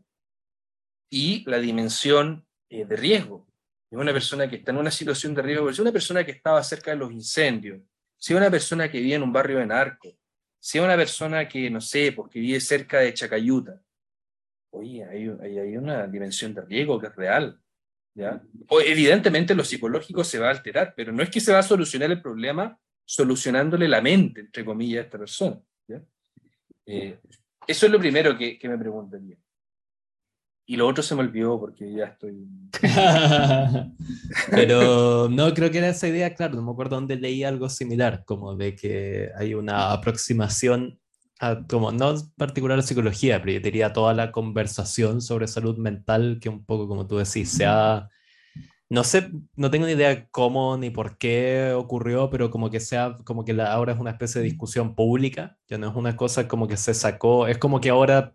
Y 1.11 1.49
la 1.49 1.59
dimensión 1.59 2.47
eh, 2.73 2.87
de 2.87 2.97
riesgo. 2.97 3.47
Es 3.91 3.99
una 3.99 4.15
persona 4.15 4.49
que 4.49 4.57
está 4.57 4.71
en 4.71 4.79
una 4.79 4.91
situación 4.91 5.35
de 5.35 5.43
riesgo, 5.43 5.69
es 5.69 5.79
una 5.79 5.93
persona 5.93 6.25
que 6.25 6.33
estaba 6.33 6.63
cerca 6.63 6.93
de 6.93 6.97
los 6.97 7.13
incendios, 7.13 7.83
si 8.17 8.33
es 8.33 8.39
una 8.39 8.51
persona 8.51 8.91
que 8.91 8.99
vive 8.99 9.17
en 9.17 9.23
un 9.23 9.31
barrio 9.31 9.59
de 9.59 9.67
narco, 9.67 10.09
si 10.59 10.79
es 10.79 10.85
una 10.85 10.97
persona 10.97 11.47
que, 11.47 11.69
no 11.69 11.83
sé, 11.83 12.13
pues 12.13 12.31
que 12.31 12.41
vive 12.41 12.59
cerca 12.61 13.01
de 13.01 13.13
Chacayuta. 13.13 13.79
Oye, 14.71 15.05
hay, 15.05 15.29
hay, 15.59 15.77
una 15.77 16.07
dimensión 16.07 16.55
de 16.55 16.63
riesgo 16.63 16.99
que 16.99 17.09
es 17.09 17.15
real. 17.15 17.61
¿ya? 18.15 18.43
O, 18.69 18.81
evidentemente 18.81 19.55
lo 19.55 19.65
psicológico 19.65 20.25
se 20.25 20.39
va 20.39 20.49
a 20.49 20.53
alterar, 20.53 20.95
pero 20.97 21.13
no 21.13 21.23
es 21.23 21.29
que 21.29 21.41
se 21.41 21.53
va 21.53 21.59
a 21.59 21.63
solucionar 21.63 22.11
el 22.11 22.23
problema 22.23 22.81
solucionándole 23.05 23.87
la 23.87 24.01
mente, 24.01 24.41
entre 24.41 24.65
comillas, 24.65 25.03
a 25.03 25.05
esta 25.05 25.19
persona. 25.19 25.61
¿ya? 25.87 26.03
Eh, 26.87 27.19
eso 27.67 27.85
es 27.85 27.93
lo 27.93 27.99
primero 27.99 28.39
que 28.39 28.59
me 28.63 28.79
preguntaría. 28.79 29.37
Y 30.73 30.77
lo 30.77 30.89
otro 30.89 31.03
se 31.03 31.15
me 31.15 31.21
olvidó 31.21 31.61
porque 31.61 31.93
ya 31.93 32.07
estoy. 32.07 32.49
Pero 34.51 35.29
no, 35.31 35.53
creo 35.53 35.71
que 35.71 35.77
era 35.77 35.91
esa 35.91 36.09
idea, 36.09 36.35
claro, 36.35 36.55
no 36.55 36.63
me 36.63 36.71
acuerdo 36.71 36.97
dónde 36.97 37.17
leí 37.17 37.45
algo 37.45 37.69
similar, 37.69 38.25
como 38.25 38.57
de 38.57 38.75
que 38.75 39.29
hay 39.37 39.53
una 39.53 39.93
aproximación, 39.93 40.99
a, 41.41 41.63
como 41.69 41.93
no 41.93 42.13
en 42.13 42.21
particular 42.39 42.79
a 42.79 42.83
psicología, 42.83 43.39
pero 43.43 43.53
yo 43.53 43.61
diría 43.61 43.93
toda 43.93 44.15
la 44.15 44.33
conversación 44.33 45.21
sobre 45.21 45.47
salud 45.47 45.77
mental, 45.77 46.39
que 46.41 46.49
un 46.49 46.65
poco 46.65 46.89
como 46.89 47.07
tú 47.07 47.19
decís, 47.19 47.51
se 47.51 47.67
ha. 47.67 48.09
No 48.89 49.05
sé, 49.05 49.29
no 49.57 49.71
tengo 49.71 49.85
ni 49.85 49.93
idea 49.93 50.27
cómo 50.31 50.79
ni 50.79 50.89
por 50.89 51.19
qué 51.19 51.75
ocurrió, 51.77 52.31
pero 52.31 52.51
como 52.51 52.71
que 52.71 52.81
sea, 52.81 53.19
como 53.25 53.45
que 53.45 53.53
la, 53.53 53.71
ahora 53.75 53.93
es 53.93 54.01
una 54.01 54.13
especie 54.13 54.41
de 54.41 54.47
discusión 54.49 54.95
pública, 54.95 55.59
ya 55.69 55.77
no 55.77 55.91
es 55.91 55.95
una 55.95 56.17
cosa 56.17 56.49
como 56.49 56.67
que 56.67 56.79
se 56.79 56.95
sacó, 56.95 57.47
es 57.47 57.59
como 57.59 57.79
que 57.79 57.91
ahora 57.91 58.33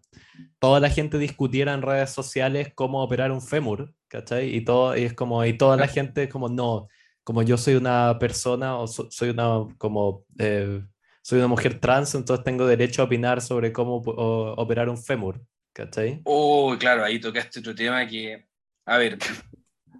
toda 0.60 0.80
la 0.80 0.90
gente 0.90 1.18
discutiera 1.18 1.74
en 1.74 1.82
redes 1.82 2.12
sociales 2.12 2.72
cómo 2.76 3.04
operar 3.04 3.32
un 3.32 3.42
fémur, 3.42 3.94
¿cachai? 4.08 4.56
Y, 4.56 4.64
todo, 4.64 4.98
y 4.98 5.04
es 5.04 5.14
como, 5.14 5.44
y 5.46 5.58
toda 5.58 5.78
la 5.78 5.88
gente 5.88 6.24
es 6.24 6.30
como, 6.30 6.50
no, 6.50 6.88
como 7.24 7.44
yo 7.44 7.58
soy 7.58 7.76
una 7.76 8.18
persona 8.20 8.78
o 8.78 8.88
soy 8.88 9.30
una, 9.30 9.68
como, 9.78 10.26
eh, 10.40 10.82
soy 11.22 11.40
una 11.40 11.48
mujer 11.48 11.80
trans, 11.80 12.16
entonces 12.16 12.44
tengo 12.44 12.66
derecho 12.66 13.02
a 13.02 13.06
opinar 13.06 13.42
sobre 13.42 13.74
cómo 13.74 13.98
operar 13.98 14.90
un 14.90 14.98
fémur, 14.98 15.42
¿cachai? 15.74 16.22
Oh, 16.24 16.76
claro, 16.80 17.04
ahí 17.04 17.20
tocaste 17.20 17.60
otro 17.60 17.76
tema 17.76 18.08
que, 18.08 18.48
a 18.86 18.98
ver, 18.98 19.18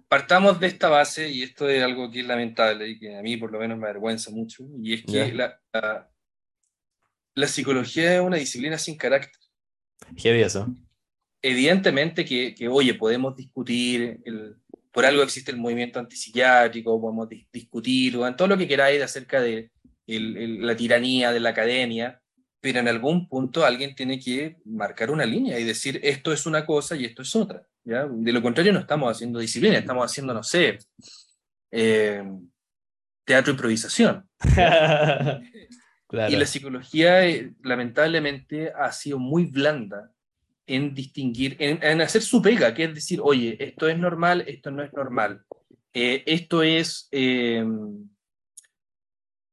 partamos 0.08 0.58
de 0.58 0.68
esta 0.68 0.88
base, 0.88 1.28
y 1.28 1.42
esto 1.42 1.68
es 1.68 1.82
algo 1.82 2.10
que 2.10 2.20
es 2.20 2.26
lamentable 2.26 2.88
y 2.88 2.98
que 2.98 3.16
a 3.16 3.22
mí 3.22 3.36
por 3.36 3.52
lo 3.52 3.58
menos 3.58 3.78
me 3.78 3.84
avergüenza 3.84 4.30
mucho, 4.30 4.64
y 4.82 4.94
es 4.94 5.04
que 5.04 5.32
la, 5.32 5.60
la 7.34 7.46
psicología 7.46 8.14
es 8.14 8.20
una 8.20 8.36
disciplina 8.36 8.78
sin 8.78 8.96
carácter. 8.96 9.37
Heavy 10.16 10.42
eso. 10.42 10.68
Evidentemente 11.42 12.24
que, 12.24 12.54
que 12.54 12.68
oye, 12.68 12.94
podemos 12.94 13.36
discutir, 13.36 14.20
el, 14.24 14.56
por 14.92 15.06
algo 15.06 15.22
existe 15.22 15.50
el 15.50 15.58
movimiento 15.58 15.98
antipsiquiátrico, 15.98 17.00
podemos 17.00 17.28
discutir, 17.52 18.16
o 18.16 18.26
en 18.26 18.36
todo 18.36 18.48
lo 18.48 18.58
que 18.58 18.66
queráis 18.66 19.02
acerca 19.02 19.40
de 19.40 19.70
el, 20.06 20.66
la 20.66 20.74
tiranía 20.74 21.32
de 21.32 21.40
la 21.40 21.50
academia, 21.50 22.20
pero 22.60 22.80
en 22.80 22.88
algún 22.88 23.28
punto 23.28 23.64
alguien 23.64 23.94
tiene 23.94 24.18
que 24.18 24.56
marcar 24.64 25.10
una 25.10 25.24
línea 25.24 25.58
y 25.58 25.64
decir 25.64 26.00
esto 26.02 26.32
es 26.32 26.46
una 26.46 26.66
cosa 26.66 26.96
y 26.96 27.04
esto 27.04 27.22
es 27.22 27.36
otra. 27.36 27.62
¿ya? 27.84 28.06
De 28.10 28.32
lo 28.32 28.42
contrario 28.42 28.72
no 28.72 28.80
estamos 28.80 29.10
haciendo 29.10 29.38
disciplina, 29.38 29.78
estamos 29.78 30.04
haciendo, 30.04 30.34
no 30.34 30.42
sé, 30.42 30.78
eh, 31.70 32.24
teatro 33.24 33.52
improvisación. 33.52 34.28
Y 36.10 36.36
la 36.36 36.46
psicología, 36.46 37.26
eh, 37.26 37.52
lamentablemente, 37.62 38.72
ha 38.72 38.90
sido 38.92 39.18
muy 39.18 39.44
blanda 39.46 40.10
en 40.66 40.94
distinguir, 40.94 41.56
en, 41.58 42.00
hacer 42.00 42.22
su 42.22 42.40
pega, 42.40 42.74
que 42.74 42.84
es 42.84 42.94
decir, 42.94 43.20
oye, 43.22 43.56
esto 43.62 43.88
es 43.88 43.98
normal, 43.98 44.44
esto 44.46 44.70
no 44.70 44.82
es 44.82 44.92
normal, 44.92 45.42
eh, 45.92 46.22
esto 46.26 46.62
es 46.62 47.08
em, 47.10 48.08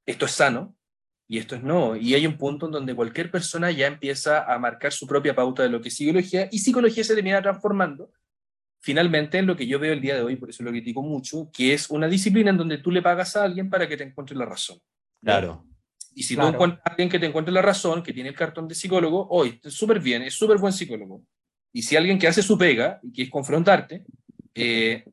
esto 0.05 0.25
es 0.25 0.31
sano 0.31 0.75
y 1.27 1.39
esto 1.39 1.55
es 1.55 1.63
no. 1.63 1.95
Y 1.95 2.13
hay 2.13 2.27
un 2.27 2.37
punto 2.37 2.67
en 2.67 2.73
donde 2.73 2.95
cualquier 2.95 3.31
persona 3.31 3.71
ya 3.71 3.87
empieza 3.87 4.51
a 4.51 4.59
marcar 4.59 4.91
su 4.91 5.07
propia 5.07 5.35
pauta 5.35 5.63
de 5.63 5.69
lo 5.69 5.81
que 5.81 5.89
es 5.89 5.95
psicología 5.95 6.47
y 6.51 6.59
psicología 6.59 7.03
se 7.03 7.15
termina 7.15 7.41
transformando 7.41 8.11
finalmente 8.79 9.39
en 9.39 9.47
lo 9.47 9.55
que 9.55 9.65
yo 9.65 9.79
veo 9.79 9.93
el 9.93 10.01
día 10.01 10.13
de 10.13 10.21
hoy, 10.21 10.35
por 10.35 10.51
eso 10.51 10.61
lo 10.61 10.69
critico 10.69 11.01
mucho, 11.01 11.49
que 11.51 11.73
es 11.73 11.89
una 11.89 12.07
disciplina 12.07 12.51
en 12.51 12.57
donde 12.57 12.77
tú 12.77 12.91
le 12.91 13.01
pagas 13.01 13.35
a 13.35 13.43
alguien 13.43 13.67
para 13.67 13.87
que 13.89 13.97
te 13.97 14.03
encuentre 14.03 14.37
la 14.37 14.45
razón. 14.45 14.77
Claro. 15.23 15.65
Y 16.15 16.23
si 16.23 16.35
tú 16.35 16.47
encuentras 16.47 16.81
a 16.85 16.89
alguien 16.91 17.09
que 17.09 17.19
te 17.19 17.25
encuentre 17.25 17.53
la 17.53 17.61
razón, 17.61 18.01
que 18.01 18.13
tiene 18.13 18.29
el 18.29 18.35
cartón 18.35 18.67
de 18.67 18.73
psicólogo, 18.73 19.27
hoy 19.29 19.59
es 19.61 19.73
súper 19.73 19.99
bien, 19.99 20.21
es 20.23 20.33
súper 20.33 20.57
buen 20.57 20.73
psicólogo. 20.73 21.23
Y 21.73 21.83
si 21.83 21.95
alguien 21.97 22.17
que 22.17 22.27
hace 22.27 22.41
su 22.41 22.57
pega 22.57 22.99
y 23.03 23.11
que 23.11 23.23
es 23.23 23.29
confrontarte, 23.29 24.05
eh, 24.53 25.03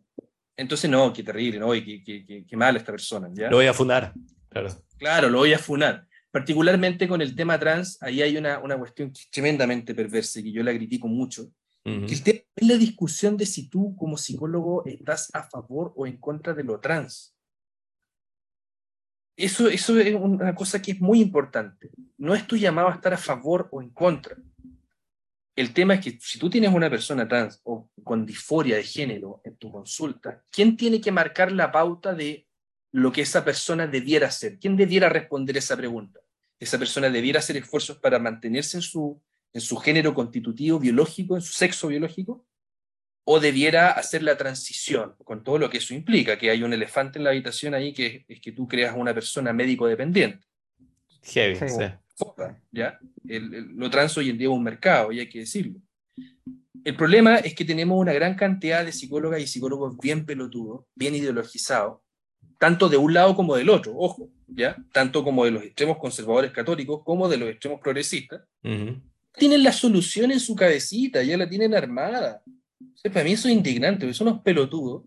entonces 0.57 0.89
no, 0.89 1.13
qué 1.13 1.25
terrible, 1.25 1.59
no, 1.59 1.73
qué, 1.73 2.03
qué, 2.05 2.45
qué, 2.49 2.57
mal 2.57 2.77
esta 2.77 2.93
persona. 2.93 3.29
¿ya? 3.35 3.51
Lo 3.51 3.57
voy 3.57 3.67
a 3.67 3.75
funar, 3.75 4.15
claro. 4.49 4.69
Claro, 4.97 5.29
lo 5.29 5.39
voy 5.39 5.53
a 5.53 5.59
funar. 5.59 6.07
particularmente 6.31 7.09
con 7.09 7.21
el 7.21 7.35
tema 7.35 7.59
trans, 7.59 8.01
ahí 8.01 8.23
hay 8.23 8.37
una, 8.37 8.61
una 8.61 8.79
cuestión 8.79 9.13
tremendamente 9.31 9.95
perversa 9.95 10.39
y 10.39 10.45
que 10.45 10.53
yo 10.53 10.63
la 10.63 10.73
critico 10.73 11.09
mucho, 11.09 11.51
el 11.85 12.23
tema 12.23 12.41
es 12.55 12.69
la 12.69 12.77
discusión 12.77 13.37
de 13.37 13.45
si 13.45 13.69
tú 13.69 13.97
como 13.97 14.17
psicólogo 14.17 14.85
estás 14.87 15.31
a 15.35 15.43
favor 15.43 15.93
o 15.97 16.07
en 16.07 16.19
contra 16.19 16.55
de 16.55 16.63
lo 16.63 16.79
trans. 16.79 17.35
Eso, 19.37 19.69
eso 19.69 19.99
es 19.99 20.15
una 20.15 20.55
cosa 20.55 20.81
que 20.81 20.93
es 20.93 21.01
muy 21.01 21.21
importante. 21.21 21.91
No 22.19 22.35
es 22.35 22.47
tu 22.47 22.57
llamado 22.57 22.89
a 22.89 22.95
estar 22.95 23.15
a 23.15 23.19
favor 23.19 23.69
o 23.73 23.81
en 23.81 23.91
contra. 23.91 24.37
El 25.55 25.73
tema 25.73 25.95
es 25.95 26.01
que 26.01 26.19
si 26.21 26.39
tú 26.39 26.49
tienes 26.49 26.73
una 26.73 26.89
persona 26.89 27.29
trans 27.29 27.61
o 27.65 27.91
con 28.03 28.25
disforia 28.25 28.77
de 28.77 28.85
género 28.85 29.41
en 29.45 29.57
tu 29.57 29.71
consulta, 29.71 30.43
¿quién 30.51 30.77
tiene 30.77 31.01
que 31.01 31.13
marcar 31.13 31.53
la 31.53 31.71
pauta 31.71 32.15
de 32.15 32.47
lo 32.91 33.13
que 33.13 33.23
esa 33.23 33.45
persona 33.45 33.87
debiera 33.87 34.29
hacer? 34.29 34.59
¿Quién 34.59 34.77
debiera 34.77 35.09
responder 35.09 35.57
esa 35.57 35.77
pregunta? 35.77 36.21
¿Esa 36.59 36.79
persona 36.79 37.11
debiera 37.11 37.41
hacer 37.41 37.57
esfuerzos 37.57 37.99
para 37.99 38.19
mantenerse 38.19 38.79
en 38.79 38.83
su 38.83 39.21
en 39.53 39.61
su 39.61 39.77
género 39.77 40.15
constitutivo 40.15 40.79
biológico, 40.79 41.37
en 41.37 41.43
su 41.43 41.53
sexo 41.53 41.89
biológico, 41.89 42.47
o 43.25 43.41
debiera 43.41 43.91
hacer 43.93 44.23
la 44.23 44.37
transición, 44.37 45.15
con 45.25 45.45
todo 45.45 45.59
lo 45.59 45.71
que 45.71 45.79
eso 45.79 45.95
implica, 45.95 46.39
que 46.39 46.51
hay 46.51 46.63
un 46.63 46.73
elefante 46.73 47.19
en 47.19 47.25
la 47.25 47.31
habitación 47.31 47.75
ahí 47.75 47.93
que 47.93 48.25
es 48.29 48.41
que 48.41 48.53
tú 48.53 48.67
creas 48.67 48.95
una 48.97 49.15
persona 49.15 49.53
médico 49.53 49.87
dependiente. 49.87 50.45
Heavy, 51.23 51.57
sí. 51.57 51.85
¿ya? 52.73 52.99
lo 53.25 53.91
trans 53.91 54.17
hoy 54.19 54.31
en 54.31 54.39
día 54.39 54.49
es 54.49 54.55
un 54.55 54.63
mercado, 54.63 55.13
y 55.13 55.21
hay 55.21 55.29
que 55.29 55.41
decirlo. 55.41 55.81
El 56.85 56.97
problema 56.97 57.37
es 57.37 57.55
que 57.55 57.65
tenemos 57.65 57.99
una 57.99 58.13
gran 58.13 58.35
cantidad 58.35 58.85
de 58.85 58.93
psicólogas 58.93 59.41
y 59.41 59.47
psicólogos 59.47 59.97
bien 59.99 60.27
pelotudos, 60.27 60.85
bien 60.97 61.15
ideologizados, 61.15 62.01
tanto 62.59 62.89
de 62.89 62.97
un 62.97 63.15
lado 63.15 63.37
como 63.37 63.55
del 63.57 63.71
otro, 63.71 63.95
ojo, 63.97 64.31
¿ya? 64.49 64.77
Tanto 64.93 65.23
como 65.23 65.45
de 65.45 65.53
los 65.53 65.63
extremos 65.63 65.99
conservadores 65.99 66.51
católicos 66.51 67.03
como 67.05 67.29
de 67.29 67.37
los 67.37 67.51
extremos 67.51 67.81
progresistas, 67.81 68.43
tienen 68.63 69.63
la 69.63 69.73
solución 69.73 70.33
en 70.33 70.41
su 70.41 70.57
cabecita, 70.57 71.23
ya 71.23 71.37
la 71.37 71.49
tienen 71.49 71.75
armada. 71.75 72.43
Para 73.03 73.25
mí 73.25 73.33
eso 73.33 73.49
es 73.49 73.55
indignante, 73.55 74.13
son 74.15 74.29
unos 74.29 74.43
pelotudos. 74.43 75.05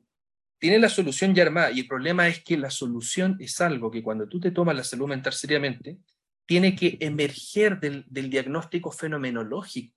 Tienen 0.57 0.82
la 0.82 0.89
solución 0.89 1.36
ya 1.36 1.43
armada 1.43 1.71
y 1.71 1.82
el 1.82 1.88
problema 1.88 2.28
es 2.28 2.43
que 2.43 2.57
la 2.57 2.69
solución 2.69 3.38
es 3.39 3.59
algo 3.61 3.91
que 3.91 4.01
cuando 4.01 4.28
tú 4.28 4.39
te 4.39 4.51
tomas 4.51 4.76
la 4.76 4.84
salud 4.84 5.07
mental 5.07 5.34
seriamente, 5.34 5.97
tiene 6.45 6.76
que 6.76 6.97
emerger 6.99 7.80
del, 7.80 8.05
diagnóstico 8.07 8.91
fenomenológico. 8.91 9.95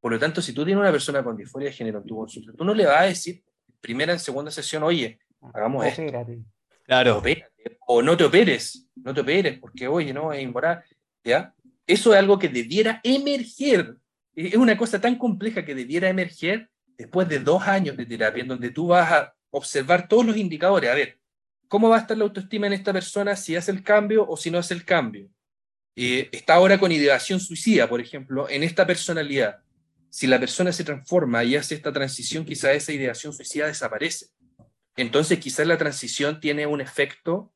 Por 0.00 0.12
lo 0.12 0.18
tanto, 0.18 0.42
si 0.42 0.52
tú 0.52 0.64
tienes 0.64 0.80
una 0.80 0.90
persona 0.90 1.22
con 1.22 1.36
disforia 1.36 1.68
de 1.68 1.74
género 1.74 1.98
en 1.98 2.06
tu 2.06 2.16
consulta, 2.16 2.52
tú 2.52 2.64
no 2.64 2.74
le 2.74 2.86
vas 2.86 3.02
a 3.02 3.04
decir 3.04 3.42
primera 3.80 4.12
en 4.12 4.18
segunda 4.18 4.50
sesión, 4.50 4.82
oye, 4.82 5.18
hagamos 5.54 5.86
esto. 5.86 6.02
Claro. 6.84 7.22
O 7.86 8.02
no 8.02 8.16
te 8.16 8.24
operes, 8.24 8.88
no 8.96 9.14
te 9.14 9.20
operes, 9.20 9.58
porque 9.58 9.86
oye, 9.86 10.12
no, 10.12 10.32
es 10.32 10.42
inmoral. 10.42 10.82
¿Ya? 11.22 11.54
Eso 11.86 12.12
es 12.12 12.18
algo 12.18 12.38
que 12.38 12.48
debiera 12.48 13.00
emerger. 13.04 13.96
Es 14.34 14.54
una 14.54 14.76
cosa 14.76 15.00
tan 15.00 15.16
compleja 15.16 15.64
que 15.64 15.74
debiera 15.74 16.08
emerger 16.08 16.68
después 16.96 17.28
de 17.28 17.38
dos 17.38 17.62
años 17.62 17.96
de 17.96 18.06
terapia, 18.06 18.42
en 18.42 18.48
donde 18.48 18.70
tú 18.70 18.88
vas 18.88 19.10
a 19.10 19.34
observar 19.50 20.06
todos 20.06 20.24
los 20.24 20.36
indicadores. 20.36 20.90
A 20.90 20.94
ver, 20.94 21.18
¿cómo 21.68 21.88
va 21.88 21.96
a 21.96 22.00
estar 22.00 22.16
la 22.16 22.24
autoestima 22.24 22.66
en 22.66 22.74
esta 22.74 22.92
persona 22.92 23.36
si 23.36 23.56
hace 23.56 23.70
el 23.70 23.82
cambio 23.82 24.26
o 24.28 24.36
si 24.36 24.50
no 24.50 24.58
hace 24.58 24.74
el 24.74 24.84
cambio? 24.84 25.28
Eh, 25.96 26.28
está 26.32 26.54
ahora 26.54 26.78
con 26.78 26.92
ideación 26.92 27.40
suicida, 27.40 27.88
por 27.88 28.00
ejemplo, 28.00 28.48
en 28.48 28.62
esta 28.62 28.86
personalidad. 28.86 29.60
Si 30.08 30.26
la 30.26 30.40
persona 30.40 30.72
se 30.72 30.84
transforma 30.84 31.44
y 31.44 31.56
hace 31.56 31.74
esta 31.74 31.92
transición, 31.92 32.44
quizá 32.44 32.72
esa 32.72 32.92
ideación 32.92 33.32
suicida 33.32 33.66
desaparece. 33.66 34.26
Entonces, 34.96 35.38
quizás 35.38 35.66
la 35.66 35.78
transición 35.78 36.40
tiene 36.40 36.66
un 36.66 36.80
efecto 36.80 37.52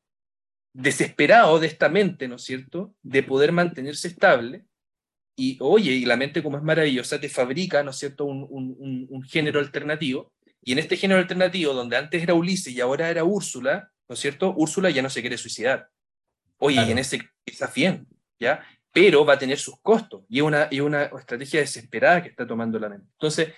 desesperado 0.73 1.59
de 1.59 1.67
esta 1.67 1.89
mente, 1.89 2.27
¿no 2.27 2.35
es 2.35 2.43
cierto?, 2.43 2.93
de 3.01 3.23
poder 3.23 3.51
mantenerse 3.51 4.07
estable. 4.07 4.65
Y 5.35 5.57
oye, 5.59 5.91
y 5.91 6.05
la 6.05 6.15
mente 6.15 6.41
como 6.41 6.57
es 6.57 6.63
maravillosa, 6.63 7.19
te 7.19 7.29
fabrica, 7.29 7.83
¿no 7.83 7.91
es 7.91 7.97
cierto?, 7.97 8.25
un, 8.25 9.23
género 9.27 9.59
alternativo. 9.59 10.31
Y 10.61 10.71
en 10.71 10.79
este 10.79 10.97
género 10.97 11.19
alternativo, 11.19 11.73
donde 11.73 11.97
antes 11.97 12.23
era 12.23 12.33
Ulises 12.33 12.73
y 12.73 12.81
ahora 12.81 13.09
era 13.09 13.23
Úrsula, 13.23 13.91
¿no 14.07 14.13
es 14.13 14.19
cierto?, 14.19 14.53
Úrsula 14.55 14.89
ya 14.89 15.01
no 15.01 15.09
se 15.09 15.21
quiere 15.21 15.37
suicidar. 15.37 15.89
Oye, 16.57 16.83
y 16.87 16.91
en 16.91 16.99
ese 16.99 17.19
está 17.45 17.67
bien, 17.67 18.07
¿ya? 18.39 18.65
Pero 18.93 19.25
va 19.25 19.33
a 19.33 19.39
tener 19.39 19.57
sus 19.57 19.79
costos. 19.81 20.23
Y 20.29 20.37
es 20.37 20.43
una, 20.43 20.67
y 20.71 20.79
una 20.79 21.03
estrategia 21.03 21.59
desesperada 21.59 22.23
que 22.23 22.29
está 22.29 22.47
tomando 22.47 22.79
la 22.79 22.87
mente. 22.87 23.07
Entonces, 23.11 23.53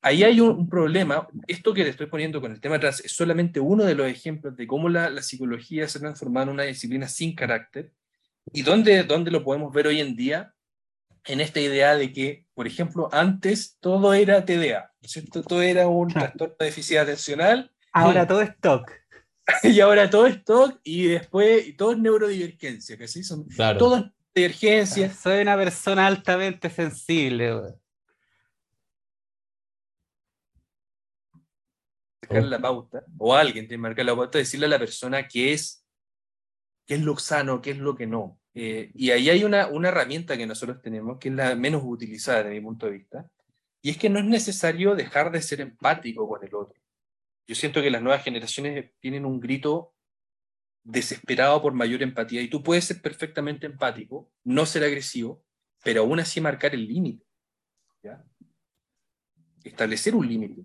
ahí 0.00 0.22
hay 0.22 0.40
un, 0.40 0.68
problema. 0.68 1.26
Esto 1.46 1.74
que 1.74 1.84
le 1.84 1.90
estoy 1.90 2.06
poniendo 2.06 2.40
con 2.40 2.52
el 2.52 2.60
tema 2.60 2.78
trans 2.78 3.00
es 3.00 3.12
solamente 3.12 3.60
uno 3.60 3.84
de 3.84 3.94
los 3.94 4.06
ejemplos 4.06 4.56
de 4.56 4.66
cómo 4.66 4.88
la, 4.88 5.20
psicología 5.22 5.88
se 5.88 5.98
ha 5.98 6.00
transformado 6.00 6.44
en 6.44 6.54
una 6.54 6.62
disciplina 6.62 7.08
sin 7.08 7.34
carácter 7.34 7.92
y 8.52 8.62
dónde, 8.62 9.02
dónde 9.02 9.30
lo 9.30 9.44
podemos 9.44 9.72
ver 9.72 9.88
hoy 9.88 10.00
en 10.00 10.16
día 10.16 10.54
en 11.28 11.40
esta 11.40 11.60
idea 11.60 11.94
de 11.94 12.12
que, 12.12 12.46
por 12.54 12.66
ejemplo, 12.66 13.08
antes 13.12 13.76
todo 13.80 14.14
era 14.14 14.44
TDA, 14.44 14.92
¿cierto? 15.02 15.42
Todo 15.42 15.62
era 15.62 15.86
un 15.86 16.08
trastorno 16.08 16.56
de 16.58 16.64
déficit 16.64 16.96
atencional. 16.96 17.70
Ahora 17.92 18.26
todo 18.26 18.42
es 18.42 18.58
TOC. 18.58 18.90
y 19.62 19.80
ahora 19.80 20.10
todo 20.10 20.26
es 20.26 20.42
TOC 20.42 20.80
y 20.82 21.08
después 21.08 21.76
todo 21.76 21.92
es 21.92 21.98
neurodivergencia, 21.98 22.96
que 22.96 23.06
sí 23.06 23.22
son 23.22 23.46
todas 23.78 24.06
divergencias. 24.34 25.18
Soy 25.18 25.42
una 25.42 25.56
persona 25.56 26.06
altamente 26.06 26.70
sensible. 26.70 27.54
marcar 32.28 32.44
la 32.44 32.60
pauta, 32.60 33.04
o 33.18 33.34
alguien 33.34 33.66
tiene 33.66 33.78
que 33.80 33.88
marcar 33.88 34.04
la 34.04 34.16
pauta, 34.16 34.38
decirle 34.38 34.66
a 34.66 34.70
la 34.70 34.78
persona 34.78 35.26
qué 35.26 35.52
es, 35.52 35.84
qué 36.86 36.94
es 36.94 37.02
lo 37.02 37.16
sano, 37.16 37.62
qué 37.62 37.70
es 37.70 37.78
lo 37.78 37.94
que 37.94 38.06
no. 38.06 38.38
Eh, 38.60 38.90
y 38.92 39.12
ahí 39.12 39.30
hay 39.30 39.44
una, 39.44 39.68
una 39.68 39.86
herramienta 39.86 40.36
que 40.36 40.44
nosotros 40.44 40.82
tenemos, 40.82 41.18
que 41.18 41.28
es 41.28 41.34
la 41.36 41.54
menos 41.54 41.80
utilizada 41.84 42.38
desde 42.38 42.56
mi 42.56 42.60
punto 42.60 42.86
de 42.86 42.92
vista, 42.92 43.30
y 43.80 43.90
es 43.90 43.96
que 43.96 44.08
no 44.08 44.18
es 44.18 44.24
necesario 44.24 44.96
dejar 44.96 45.30
de 45.30 45.40
ser 45.40 45.60
empático 45.60 46.28
con 46.28 46.42
el 46.42 46.52
otro. 46.52 46.74
Yo 47.46 47.54
siento 47.54 47.80
que 47.80 47.88
las 47.88 48.02
nuevas 48.02 48.24
generaciones 48.24 48.90
tienen 48.98 49.24
un 49.24 49.38
grito 49.38 49.94
desesperado 50.82 51.62
por 51.62 51.72
mayor 51.72 52.02
empatía, 52.02 52.42
y 52.42 52.48
tú 52.48 52.60
puedes 52.60 52.86
ser 52.86 53.00
perfectamente 53.00 53.64
empático, 53.64 54.28
no 54.42 54.66
ser 54.66 54.82
agresivo, 54.82 55.44
pero 55.84 56.00
aún 56.00 56.18
así 56.18 56.40
marcar 56.40 56.74
el 56.74 56.88
límite. 56.88 57.24
Establecer 59.62 60.16
un 60.16 60.28
límite. 60.28 60.64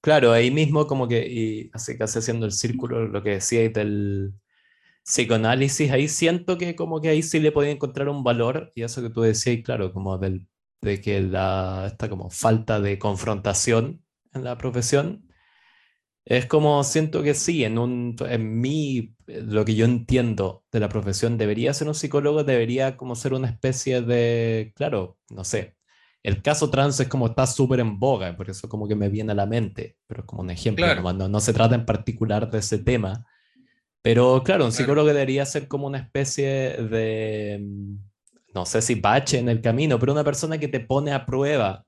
Claro, 0.00 0.30
ahí 0.30 0.52
mismo 0.52 0.86
como 0.86 1.08
que, 1.08 1.26
y 1.26 1.70
así 1.72 1.98
casi 1.98 2.20
haciendo 2.20 2.46
el 2.46 2.52
círculo, 2.52 3.08
lo 3.08 3.20
que 3.20 3.30
decía 3.30 3.68
del 3.68 4.32
psicoanálisis, 5.08 5.90
ahí 5.90 6.06
siento 6.06 6.58
que 6.58 6.76
como 6.76 7.00
que 7.00 7.08
ahí 7.08 7.22
sí 7.22 7.40
le 7.40 7.50
podía 7.50 7.70
encontrar 7.70 8.10
un 8.10 8.22
valor, 8.22 8.72
y 8.74 8.82
eso 8.82 9.00
que 9.02 9.08
tú 9.08 9.22
decías, 9.22 9.58
claro, 9.64 9.92
como 9.92 10.18
del, 10.18 10.46
de 10.82 11.00
que 11.00 11.22
la, 11.22 11.86
esta 11.86 12.10
como 12.10 12.28
falta 12.28 12.78
de 12.78 12.98
confrontación 12.98 14.04
en 14.34 14.44
la 14.44 14.58
profesión, 14.58 15.26
es 16.26 16.44
como 16.44 16.84
siento 16.84 17.22
que 17.22 17.32
sí, 17.32 17.64
en, 17.64 17.78
un, 17.78 18.16
en 18.20 18.60
mí, 18.60 19.14
lo 19.26 19.64
que 19.64 19.74
yo 19.74 19.86
entiendo 19.86 20.64
de 20.70 20.80
la 20.80 20.90
profesión, 20.90 21.38
debería 21.38 21.72
ser 21.72 21.88
un 21.88 21.94
psicólogo, 21.94 22.44
debería 22.44 22.98
como 22.98 23.16
ser 23.16 23.32
una 23.32 23.48
especie 23.48 24.02
de, 24.02 24.74
claro, 24.76 25.16
no 25.30 25.42
sé, 25.42 25.78
el 26.22 26.42
caso 26.42 26.68
trans 26.68 27.00
es 27.00 27.08
como 27.08 27.28
está 27.28 27.46
súper 27.46 27.80
en 27.80 27.98
boga, 27.98 28.36
por 28.36 28.50
eso 28.50 28.68
como 28.68 28.86
que 28.86 28.94
me 28.94 29.08
viene 29.08 29.32
a 29.32 29.36
la 29.36 29.46
mente, 29.46 29.96
pero 30.06 30.20
es 30.20 30.26
como 30.26 30.42
un 30.42 30.50
ejemplo, 30.50 30.86
no, 31.14 31.40
se 31.40 31.54
trata 31.54 31.74
en 31.74 31.86
particular 31.86 32.50
de 32.50 32.58
ese 32.58 32.78
tema. 32.78 33.24
Pero 34.02 34.42
claro, 34.44 34.64
un 34.64 34.72
psicólogo 34.72 35.08
debería 35.08 35.44
ser 35.44 35.68
como 35.68 35.86
una 35.86 35.98
especie 35.98 36.46
de, 36.46 37.58
mm, 37.60 37.96
no 38.54 38.66
sé 38.66 38.82
si 38.82 38.94
bache 38.94 39.38
en 39.38 39.48
el 39.48 39.60
camino, 39.60 39.98
pero 39.98 40.12
una 40.12 40.24
persona 40.24 40.58
que 40.58 40.68
te 40.68 40.80
pone 40.80 41.12
a 41.12 41.26
prueba 41.26 41.84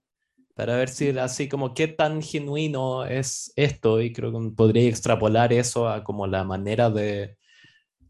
para 0.54 0.76
ver 0.76 0.88
si 0.90 1.08
así 1.18 1.48
como 1.48 1.72
qué 1.72 1.88
tan 1.88 2.20
genuino 2.20 3.06
es 3.06 3.52
esto 3.56 4.00
y 4.00 4.12
creo 4.12 4.32
que 4.32 4.50
podría 4.54 4.88
extrapolar 4.88 5.52
eso 5.52 5.88
a 5.88 6.04
como 6.04 6.26
la 6.26 6.44
manera 6.44 6.90
de, 6.90 7.38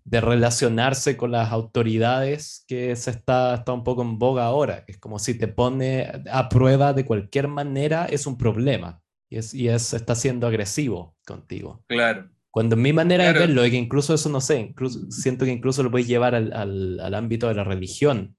de 0.05 0.21
relacionarse 0.21 1.17
con 1.17 1.31
las 1.31 1.53
autoridades 1.53 2.65
que 2.67 2.97
se 2.97 3.11
está, 3.11 3.55
está 3.55 3.73
un 3.73 3.85
poco 3.85 4.03
en 4.03 4.19
boga 4.19 4.45
ahora. 4.45 4.85
Es 4.89 4.99
como 4.99 5.19
si 5.19 5.39
te 5.39 5.47
pone 5.47 6.11
a 6.31 6.49
prueba 6.49 6.93
de 6.93 7.05
cualquier 7.05 7.47
manera, 7.49 8.07
es 8.07 8.27
un 8.27 8.37
problema. 8.37 9.01
Y, 9.29 9.37
es, 9.37 9.55
y 9.55 9.69
es, 9.69 9.95
está 9.95 10.17
siendo 10.17 10.49
agresivo 10.49 11.15
contigo. 11.25 11.85
Claro. 11.87 12.29
Cuando 12.51 12.77
mi 12.77 12.93
manera 12.93 13.33
de 13.33 13.39
verlo 13.39 13.63
es 13.63 13.71
que 13.71 13.77
incluso 13.77 14.13
eso, 14.15 14.29
no 14.29 14.41
sé, 14.41 14.59
incluso, 14.59 15.11
siento 15.11 15.45
que 15.45 15.53
incluso 15.53 15.83
lo 15.83 15.91
puedes 15.91 16.09
llevar 16.09 16.35
al, 16.35 16.53
al, 16.53 16.99
al 17.01 17.15
ámbito 17.15 17.49
de 17.49 17.55
la 17.55 17.65
religión. 17.65 18.37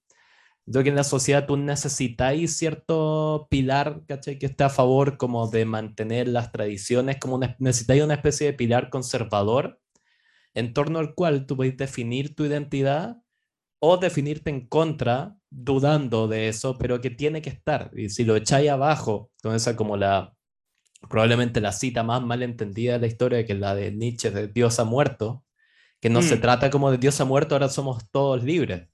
Yo 0.65 0.83
que 0.83 0.89
en 0.89 0.95
la 0.95 1.03
sociedad 1.03 1.47
tú 1.47 1.57
necesitáis 1.57 2.55
cierto 2.57 3.47
pilar, 3.49 4.03
¿cachai? 4.07 4.37
Que 4.37 4.45
esté 4.47 4.63
a 4.63 4.69
favor 4.69 5.17
como 5.17 5.47
de 5.49 5.65
mantener 5.65 6.27
las 6.27 6.51
tradiciones, 6.51 7.17
como 7.19 7.39
necesitáis 7.59 8.03
una 8.03 8.13
especie 8.15 8.47
de 8.47 8.53
pilar 8.53 8.89
conservador 8.89 9.79
en 10.53 10.73
torno 10.73 10.99
al 10.99 11.15
cual 11.15 11.45
tú 11.45 11.55
puedes 11.55 11.77
definir 11.77 12.35
tu 12.35 12.45
identidad 12.45 13.17
o 13.79 13.97
definirte 13.97 14.49
en 14.51 14.67
contra, 14.67 15.35
dudando 15.49 16.27
de 16.27 16.49
eso, 16.49 16.77
pero 16.77 17.01
que 17.01 17.09
tiene 17.09 17.41
que 17.41 17.49
estar. 17.49 17.91
Y 17.95 18.09
si 18.09 18.23
lo 18.23 18.35
echáis 18.35 18.69
abajo, 18.69 19.31
con 19.41 19.55
esa 19.55 19.75
como 19.75 19.97
la, 19.97 20.35
probablemente 21.09 21.61
la 21.61 21.71
cita 21.71 22.03
más 22.03 22.21
mal 22.21 22.43
entendida 22.43 22.93
de 22.93 22.99
la 22.99 23.07
historia, 23.07 23.45
que 23.45 23.53
es 23.53 23.59
la 23.59 23.75
de 23.75 23.91
Nietzsche, 23.91 24.31
de 24.31 24.47
Dios 24.47 24.79
ha 24.79 24.85
muerto, 24.85 25.43
Que 26.01 26.09
no 26.09 26.21
se 26.23 26.37
mm. 26.37 26.41
trata 26.41 26.69
como 26.71 26.91
de 26.91 26.97
Dios 26.97 27.21
ha 27.21 27.25
muerto, 27.25 27.55
ahora 27.55 27.69
somos 27.69 28.09
todos 28.11 28.43
libres. 28.43 28.89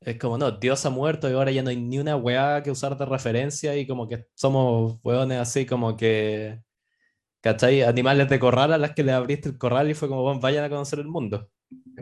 Es 0.00 0.18
como, 0.18 0.38
no, 0.38 0.52
Dios 0.52 0.84
ha 0.86 0.90
muerto 0.90 1.28
y 1.30 1.34
ahora 1.34 1.50
ya 1.50 1.62
no 1.62 1.70
hay 1.70 1.76
ni 1.76 1.98
una 1.98 2.16
weá 2.16 2.62
que 2.62 2.70
usar 2.70 2.96
de 2.96 3.06
referencia 3.06 3.76
y 3.76 3.86
como 3.86 4.08
que 4.08 4.26
somos 4.34 4.98
weones 5.02 5.38
así 5.40 5.66
como 5.66 5.96
que, 5.96 6.62
¿cachai? 7.42 7.82
Animales 7.82 8.28
de 8.28 8.38
corral 8.38 8.72
a 8.72 8.78
las 8.78 8.92
que 8.94 9.04
le 9.04 9.12
abriste 9.12 9.48
el 9.50 9.58
corral 9.58 9.90
y 9.90 9.94
fue 9.94 10.08
como, 10.08 10.22
bueno, 10.22 10.40
vayan 10.40 10.64
a 10.64 10.70
conocer 10.70 11.00
el 11.00 11.08
mundo. 11.08 11.50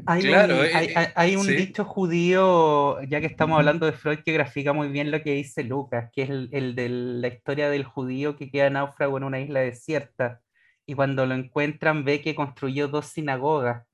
Hay 0.06 0.22
claro, 0.22 0.58
un, 0.58 0.64
eh, 0.64 1.12
hay, 1.14 1.36
un 1.36 1.46
dicho 1.46 1.84
judío, 1.84 3.00
ya 3.02 3.20
que 3.20 3.26
estamos 3.26 3.58
hablando 3.58 3.86
de 3.86 3.92
Freud, 3.92 4.20
que 4.24 4.32
grafica 4.32 4.72
muy 4.72 4.88
bien 4.88 5.10
lo 5.10 5.22
que 5.22 5.32
dice 5.32 5.62
Lucas, 5.62 6.10
que 6.12 6.22
es 6.22 6.30
el, 6.30 6.48
el 6.52 6.74
de 6.74 6.88
la 6.88 7.28
historia 7.28 7.70
del 7.70 7.84
judío 7.84 8.36
que 8.36 8.50
queda 8.50 8.70
náufrago 8.70 9.18
en 9.18 9.24
una 9.24 9.40
isla 9.40 9.60
desierta 9.60 10.40
y 10.86 10.94
cuando 10.94 11.26
lo 11.26 11.34
encuentran 11.34 12.04
ve 12.04 12.20
que 12.20 12.34
construyó 12.34 12.88
dos 12.88 13.06
sinagogas. 13.06 13.86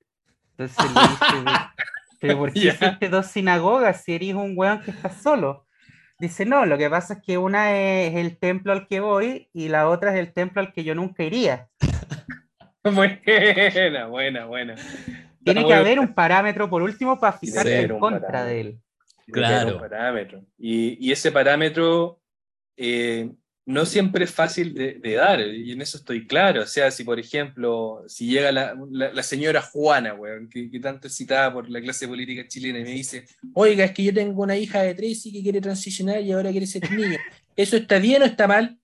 Entonces 0.57 0.85
le 0.95 1.01
dice, 1.01 1.57
¿pero 2.21 2.39
por 2.39 2.53
qué 2.53 2.59
hiciste 2.69 3.09
dos 3.09 3.27
sinagogas 3.27 4.03
si 4.03 4.15
eres 4.15 4.35
un 4.35 4.55
weón 4.57 4.81
que 4.83 4.91
está 4.91 5.11
solo? 5.11 5.67
Dice, 6.19 6.45
no, 6.45 6.67
lo 6.67 6.77
que 6.77 6.91
pasa 6.91 7.15
es 7.15 7.23
que 7.23 7.39
una 7.39 7.79
es 7.79 8.15
el 8.15 8.39
templo 8.39 8.73
al 8.73 8.87
que 8.87 9.01
voy 9.01 9.49
y 9.55 9.69
la 9.69 9.89
otra 9.89 10.13
es 10.13 10.19
el 10.19 10.33
templo 10.35 10.61
al 10.61 10.73
que 10.73 10.85
yo 10.85 10.95
nunca 10.95 11.23
iría. 11.23 11.69
buena, 12.85 14.07
buena, 14.07 14.45
buena. 14.45 14.75
Tiene 15.53 15.67
que 15.67 15.75
haber 15.75 15.99
un 15.99 16.15
parámetro, 16.15 16.69
por 16.69 16.83
último, 16.83 17.19
para 17.19 17.37
fijarse 17.37 17.83
en 17.83 17.99
contra 17.99 18.45
de 18.45 18.61
él. 18.61 18.81
Claro. 19.31 19.79
Parámetro. 19.79 20.45
Y, 20.59 21.07
y, 21.07 21.13
ese 21.13 21.31
parámetro 21.31 22.21
eh, 22.77 23.31
no 23.67 23.87
siempre 23.87 24.25
es 24.25 24.33
fácil 24.33 24.75
de, 24.75 25.15
dar, 25.15 25.41
y 25.41 25.73
en 25.73 25.81
eso 25.81 25.99
estoy 25.99 26.27
claro. 26.27 26.63
O 26.63 26.67
sea, 26.67 26.91
si 26.91 27.05
por 27.05 27.19
ejemplo, 27.19 28.03
si 28.07 28.27
llega 28.27 28.51
la, 28.51 28.75
la, 28.91 29.23
señora 29.23 29.63
Juana, 29.63 30.17
que, 30.51 30.71
que, 30.71 30.81
tanto 30.81 31.07
es 31.07 31.15
citada 31.15 31.53
por 31.53 31.71
la 31.71 31.81
clase 31.81 32.09
política 32.09 32.47
chilena, 32.49 32.81
y 32.81 32.85
me 32.85 32.91
dice, 32.91 33.27
oiga, 33.55 33.85
es 33.85 33.93
que 33.93 34.05
yo 34.05 34.15
tengo 34.15 34.43
una 34.43 34.57
hija 34.57 34.83
de 34.83 34.95
tres 34.95 35.25
y 35.27 35.33
que 35.33 35.43
quiere 35.43 35.61
transicionar 35.61 36.21
y 36.21 36.33
ahora 36.33 36.51
quiere 36.51 36.67
ser 36.67 36.83
niño. 36.91 37.19
¿Eso 37.57 37.77
está 37.77 37.99
bien 37.99 38.23
o 38.23 38.25
está 38.25 38.47
mal? 38.49 38.79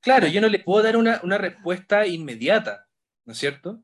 Claro, 0.00 0.26
yo 0.28 0.40
no 0.40 0.48
le 0.48 0.60
puedo 0.60 0.82
dar 0.82 0.96
una, 0.96 1.20
una 1.22 1.36
respuesta 1.36 2.06
inmediata, 2.06 2.86
¿no 3.24 3.32
es 3.32 3.38
cierto? 3.38 3.82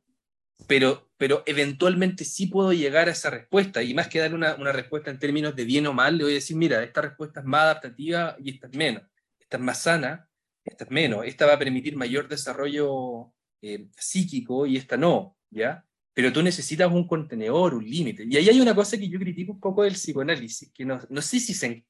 Pero, 0.67 1.11
pero 1.17 1.43
eventualmente 1.47 2.25
sí 2.25 2.47
puedo 2.47 2.73
llegar 2.73 3.09
a 3.09 3.13
esa 3.13 3.31
respuesta, 3.31 3.83
y 3.83 3.95
más 3.95 4.09
que 4.09 4.19
dar 4.19 4.35
una, 4.35 4.55
una 4.57 4.73
respuesta 4.73 5.11
en 5.11 5.19
términos 5.19 5.55
de 5.55 5.65
bien 5.65 5.87
o 5.87 5.93
mal, 5.93 6.17
le 6.17 6.25
voy 6.25 6.33
a 6.33 6.37
decir, 6.37 6.57
mira, 6.57 6.83
esta 6.83 7.03
respuesta 7.03 7.41
es 7.41 7.47
más 7.47 7.63
adaptativa 7.63 8.37
y 8.43 8.51
esta 8.51 8.67
es 8.67 8.77
menos 8.77 9.03
esta 9.47 9.59
es 9.59 9.63
más 9.63 9.79
sana, 9.79 10.29
esta 10.65 10.85
es 10.85 10.91
menos, 10.91 11.25
esta 11.25 11.47
va 11.47 11.55
a 11.55 11.59
permitir 11.59 11.97
mayor 11.97 12.29
desarrollo 12.29 13.33
eh, 13.63 13.87
psíquico 13.97 14.67
y 14.67 14.77
esta 14.77 14.97
no, 14.97 15.37
¿ya? 15.51 15.85
Pero 16.13 16.33
tú 16.33 16.43
necesitas 16.43 16.91
un 16.91 17.07
contenedor, 17.07 17.75
un 17.75 17.89
límite. 17.89 18.25
Y 18.29 18.37
ahí 18.37 18.49
hay 18.49 18.61
una 18.61 18.75
cosa 18.75 18.99
que 18.99 19.09
yo 19.09 19.19
critico 19.21 19.53
un 19.53 19.61
poco 19.61 19.85
del 19.85 19.93
psicoanálisis, 19.93 20.73
que 20.73 20.85
no, 20.85 20.99
no 21.09 21.23
sé 21.23 21.39
si 21.39 21.55
se... 21.55 21.85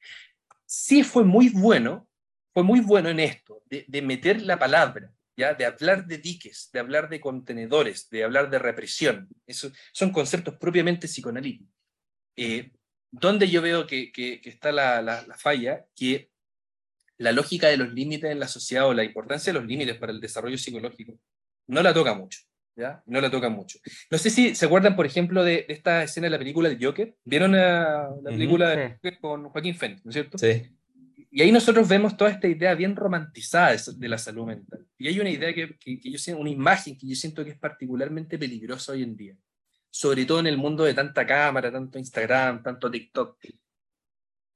Sí 0.66 1.02
fue 1.02 1.24
muy 1.24 1.48
bueno, 1.48 2.08
fue 2.52 2.62
muy 2.62 2.80
bueno 2.80 3.08
en 3.08 3.20
esto, 3.20 3.62
de, 3.70 3.86
de 3.88 4.02
meter 4.02 4.42
la 4.42 4.58
palabra, 4.58 5.10
¿ya? 5.36 5.54
de 5.54 5.64
hablar 5.64 6.06
de 6.06 6.18
diques, 6.18 6.70
de 6.72 6.80
hablar 6.80 7.08
de 7.08 7.20
contenedores, 7.20 8.08
de 8.10 8.24
hablar 8.24 8.50
de 8.50 8.58
represión. 8.58 9.28
Eso, 9.46 9.70
son 9.92 10.10
conceptos 10.10 10.56
propiamente 10.58 11.06
psicoanalíticos. 11.06 11.68
Eh, 12.36 12.72
donde 13.10 13.48
yo 13.48 13.62
veo 13.62 13.86
que, 13.86 14.12
que, 14.12 14.40
está 14.44 14.72
la, 14.72 15.00
la, 15.00 15.26
la, 15.26 15.38
falla, 15.38 15.86
que 15.94 16.30
la 17.18 17.32
lógica 17.32 17.68
de 17.68 17.76
los 17.78 17.92
límites 17.92 18.30
en 18.30 18.40
la 18.40 18.48
sociedad 18.48 18.86
o 18.86 18.94
la 18.94 19.04
importancia 19.04 19.52
de 19.52 19.58
los 19.58 19.68
límites 19.68 19.96
para 19.96 20.12
el 20.12 20.20
desarrollo 20.20 20.58
psicológico 20.58 21.18
no 21.68 21.82
la 21.82 21.94
toca 21.94 22.14
mucho. 22.14 22.40
¿ya? 22.76 23.02
No 23.06 23.20
la 23.20 23.30
toca 23.30 23.48
mucho. 23.48 23.78
No 24.10 24.18
sé 24.18 24.30
si 24.30 24.54
se 24.54 24.66
acuerdan, 24.66 24.96
por 24.96 25.06
ejemplo, 25.06 25.42
de, 25.42 25.64
esta 25.68 26.02
escena 26.02 26.26
de 26.26 26.30
la 26.30 26.38
película 26.38 26.68
de 26.68 26.84
Joker. 26.84 27.14
¿Vieron 27.24 27.52
la, 27.52 28.08
película 28.24 28.70
de 28.70 28.90
Joker 28.90 29.18
con 29.18 29.48
Joaquín 29.48 29.74
Phoenix, 29.74 30.04
¿no 30.04 30.10
es 30.10 30.14
cierto? 30.14 30.38
Sí. 30.38 30.70
Y 31.36 31.42
ahí 31.42 31.52
nosotros 31.52 31.86
vemos 31.86 32.16
toda 32.16 32.30
esta 32.30 32.48
idea 32.48 32.74
bien 32.74 32.96
romantizada 32.96 33.76
de 33.94 34.08
la 34.08 34.16
salud 34.16 34.46
mental. 34.46 34.86
Y 34.96 35.08
hay 35.08 35.20
una 35.20 35.28
idea 35.28 35.52
que, 35.52 35.76
que, 35.76 36.00
yo 36.10 36.16
siento, 36.16 36.40
una 36.40 36.48
imagen 36.48 36.96
que 36.96 37.06
yo 37.06 37.14
siento 37.14 37.44
que 37.44 37.50
es 37.50 37.58
particularmente 37.58 38.38
peligrosa 38.38 38.92
hoy 38.92 39.02
en 39.02 39.14
día. 39.14 39.36
Sobre 39.90 40.24
todo 40.24 40.40
en 40.40 40.46
el 40.46 40.56
mundo 40.56 40.84
de 40.84 40.94
tanta 40.94 41.26
cámara, 41.26 41.70
tanto 41.70 41.98
Instagram, 41.98 42.62
tanto 42.62 42.90
TikTok. 42.90 43.36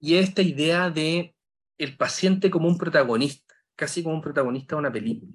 Y 0.01 0.15
esta 0.15 0.41
idea 0.41 0.89
de 0.89 1.35
el 1.77 1.99
paciente 1.99 2.51
como 2.51 2.67
un 2.67 2.79
protagonista, 2.79 3.55
casi 3.77 4.03
como 4.03 4.15
un 4.15 4.23
protagonista 4.23 4.75
de 4.75 4.79
una 4.79 4.91
película. 4.91 5.33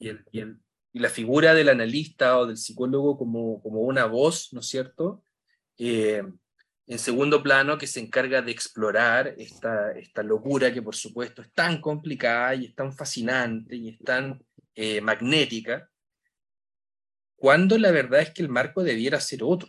Y, 0.00 0.08
el, 0.08 0.24
y, 0.32 0.98
la 0.98 1.10
figura 1.10 1.54
del 1.54 1.68
analista 1.68 2.40
o 2.40 2.46
del 2.46 2.56
psicólogo 2.56 3.16
como, 3.16 3.62
como 3.62 3.82
una 3.82 4.06
voz, 4.06 4.52
¿no 4.52 4.58
es 4.58 4.66
cierto? 4.66 5.22
Eh, 5.78 6.24
en 6.86 6.98
segundo 6.98 7.42
plano, 7.42 7.78
que 7.78 7.86
se 7.86 8.00
encarga 8.00 8.42
de 8.42 8.52
explorar 8.52 9.34
esta, 9.38 9.92
esta 9.92 10.22
locura 10.22 10.72
que 10.72 10.82
por 10.82 10.94
supuesto 10.94 11.42
es 11.42 11.50
tan 11.52 11.80
complicada 11.80 12.54
y 12.54 12.66
es 12.66 12.74
tan 12.74 12.92
fascinante 12.92 13.74
y 13.74 13.88
es 13.88 13.98
tan 14.00 14.42
eh, 14.74 15.00
magnética, 15.00 15.90
cuando 17.36 17.78
la 17.78 17.90
verdad 17.90 18.20
es 18.20 18.30
que 18.30 18.42
el 18.42 18.48
marco 18.48 18.82
debiera 18.82 19.20
ser 19.20 19.42
otro. 19.42 19.68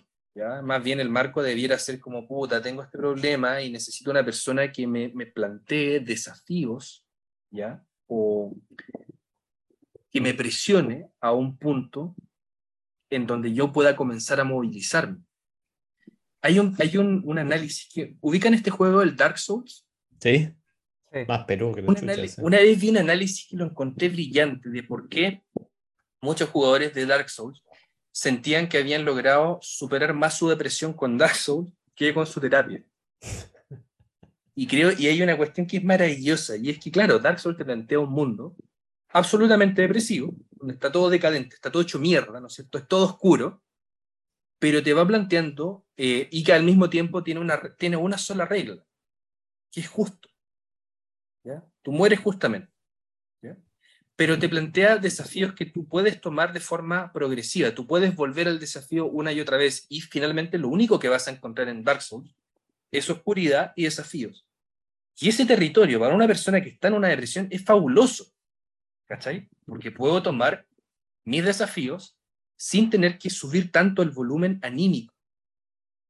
Más 0.63 0.83
bien 0.83 0.99
el 0.99 1.09
marco 1.09 1.41
debiera 1.41 1.79
ser 1.79 1.99
como, 1.99 2.27
puta, 2.27 2.61
tengo 2.61 2.83
este 2.83 2.97
problema 2.97 3.61
y 3.61 3.71
necesito 3.71 4.11
una 4.11 4.23
persona 4.23 4.69
que 4.69 4.85
me, 4.85 5.09
me 5.13 5.27
plantee 5.27 6.01
desafíos, 6.01 7.05
¿ya? 7.49 7.81
O 8.07 8.53
que 10.11 10.19
me 10.19 10.33
presione 10.33 11.09
a 11.21 11.31
un 11.31 11.57
punto 11.57 12.15
en 13.09 13.25
donde 13.25 13.53
yo 13.53 13.71
pueda 13.71 13.95
comenzar 13.95 14.41
a 14.41 14.43
movilizarme. 14.43 15.19
Hay 16.45 16.59
un, 16.59 16.75
hay 16.77 16.95
un, 16.97 17.23
un 17.25 17.39
análisis 17.39 17.89
que... 17.91 18.15
¿Ubican 18.21 18.53
este 18.53 18.69
juego, 18.69 19.01
el 19.01 19.15
Dark 19.15 19.39
Souls? 19.39 19.87
Sí. 20.19 20.53
Más 21.27 21.43
Perú 21.45 21.73
que 21.73 21.81
una, 21.81 22.13
una 22.37 22.57
vez 22.57 22.79
vi 22.79 22.89
un 22.89 22.97
análisis 22.97 23.47
que 23.49 23.57
lo 23.57 23.65
encontré 23.65 24.09
brillante 24.09 24.69
de 24.69 24.83
por 24.83 25.09
qué 25.09 25.43
muchos 26.21 26.49
jugadores 26.49 26.93
de 26.93 27.07
Dark 27.07 27.31
Souls 27.31 27.63
sentían 28.11 28.69
que 28.69 28.77
habían 28.77 29.05
logrado 29.05 29.57
superar 29.63 30.13
más 30.13 30.37
su 30.37 30.47
depresión 30.47 30.93
con 30.93 31.17
Dark 31.17 31.35
Souls 31.35 31.73
que 31.95 32.13
con 32.13 32.27
su 32.27 32.39
terapia. 32.39 32.83
Y 34.53 34.67
creo, 34.67 34.91
y 34.91 35.07
hay 35.07 35.23
una 35.23 35.37
cuestión 35.37 35.65
que 35.65 35.77
es 35.77 35.83
maravillosa, 35.83 36.57
y 36.57 36.69
es 36.69 36.77
que, 36.77 36.91
claro, 36.91 37.17
Dark 37.17 37.39
Souls 37.39 37.57
te 37.57 37.65
plantea 37.65 37.97
un 37.97 38.11
mundo 38.11 38.55
absolutamente 39.09 39.81
depresivo, 39.81 40.35
donde 40.51 40.75
está 40.75 40.91
todo 40.91 41.09
decadente, 41.09 41.55
está 41.55 41.71
todo 41.71 41.81
hecho 41.81 41.97
mierda, 41.97 42.39
¿no 42.39 42.47
es 42.47 42.53
cierto? 42.53 42.77
Es 42.77 42.87
todo 42.87 43.05
oscuro, 43.05 43.63
pero 44.59 44.81
te 44.81 44.93
va 44.93 45.05
planteando, 45.05 45.85
eh, 45.97 46.27
y 46.31 46.43
que 46.43 46.53
al 46.53 46.63
mismo 46.63 46.89
tiempo 46.89 47.23
tiene 47.23 47.39
una, 47.39 47.75
tiene 47.75 47.97
una 47.97 48.17
sola 48.17 48.45
regla, 48.45 48.85
que 49.71 49.81
es 49.81 49.87
justo. 49.87 50.29
¿ya? 51.43 51.63
Tú 51.81 51.91
mueres 51.91 52.19
justamente 52.19 52.75
pero 54.15 54.39
te 54.39 54.47
plantea 54.47 54.97
desafíos 54.97 55.53
que 55.53 55.65
tú 55.65 55.87
puedes 55.87 56.21
tomar 56.21 56.53
de 56.53 56.61
forma 56.61 57.11
progresiva. 57.11 57.71
Tú 57.75 57.85
puedes 57.85 58.15
volver 58.15 58.47
al 58.47 58.59
desafío 58.59 59.07
una 59.07 59.33
y 59.33 59.41
otra 59.41 59.57
vez 59.57 59.85
y 59.89 60.01
finalmente 60.01 60.57
lo 60.57 60.69
único 60.69 60.99
que 60.99 61.09
vas 61.09 61.27
a 61.27 61.31
encontrar 61.31 61.67
en 61.67 61.83
Dark 61.83 62.01
Souls 62.01 62.33
es 62.91 63.09
oscuridad 63.09 63.73
y 63.75 63.83
desafíos. 63.83 64.47
Y 65.17 65.29
ese 65.29 65.45
territorio 65.45 65.99
para 65.99 66.15
una 66.15 66.27
persona 66.27 66.61
que 66.61 66.69
está 66.69 66.87
en 66.87 66.93
una 66.93 67.09
depresión 67.09 67.47
es 67.51 67.63
fabuloso. 67.63 68.25
¿Cachai? 69.05 69.49
Porque 69.65 69.91
puedo 69.91 70.23
tomar 70.23 70.65
mis 71.25 71.43
desafíos 71.43 72.17
sin 72.55 72.89
tener 72.89 73.17
que 73.17 73.29
subir 73.29 73.71
tanto 73.71 74.01
el 74.01 74.11
volumen 74.11 74.59
anímico. 74.61 75.13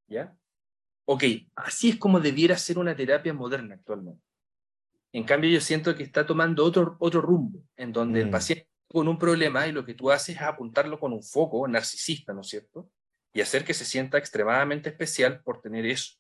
¿Ya? 0.08 0.36
Ok, 1.06 1.24
así 1.56 1.90
es 1.90 1.98
como 1.98 2.20
debiera 2.20 2.58
ser 2.58 2.80
una 2.80 2.96
terapia 2.96 3.34
moderna 3.34 3.76
actualmente. 3.76 4.22
En 5.12 5.24
cambio, 5.24 5.50
yo 5.50 5.62
siento 5.62 5.96
que 5.96 6.04
está 6.04 6.26
tomando 6.26 6.66
otro, 6.66 6.98
otro 7.00 7.22
rumbo, 7.22 7.64
en 7.78 7.94
donde 7.94 8.22
el 8.22 8.28
mm. 8.28 8.32
paciente 8.32 8.70
con 8.88 9.08
un 9.08 9.18
problema 9.18 9.68
y 9.68 9.72
lo 9.72 9.86
que 9.86 9.94
tú 9.94 10.12
haces 10.12 10.36
es 10.36 10.42
apuntarlo 10.42 11.00
con 11.00 11.14
un 11.14 11.24
foco 11.24 11.68
narcisista, 11.68 12.34
¿no 12.34 12.42
es 12.42 12.48
cierto? 12.48 12.90
Y 13.34 13.42
hacer 13.42 13.66
que 13.66 13.74
se 13.74 13.86
sienta 13.86 14.18
extremadamente 14.18 14.90
especial 14.90 15.42
por 15.42 15.62
tener 15.62 15.86
eso. 15.86 16.16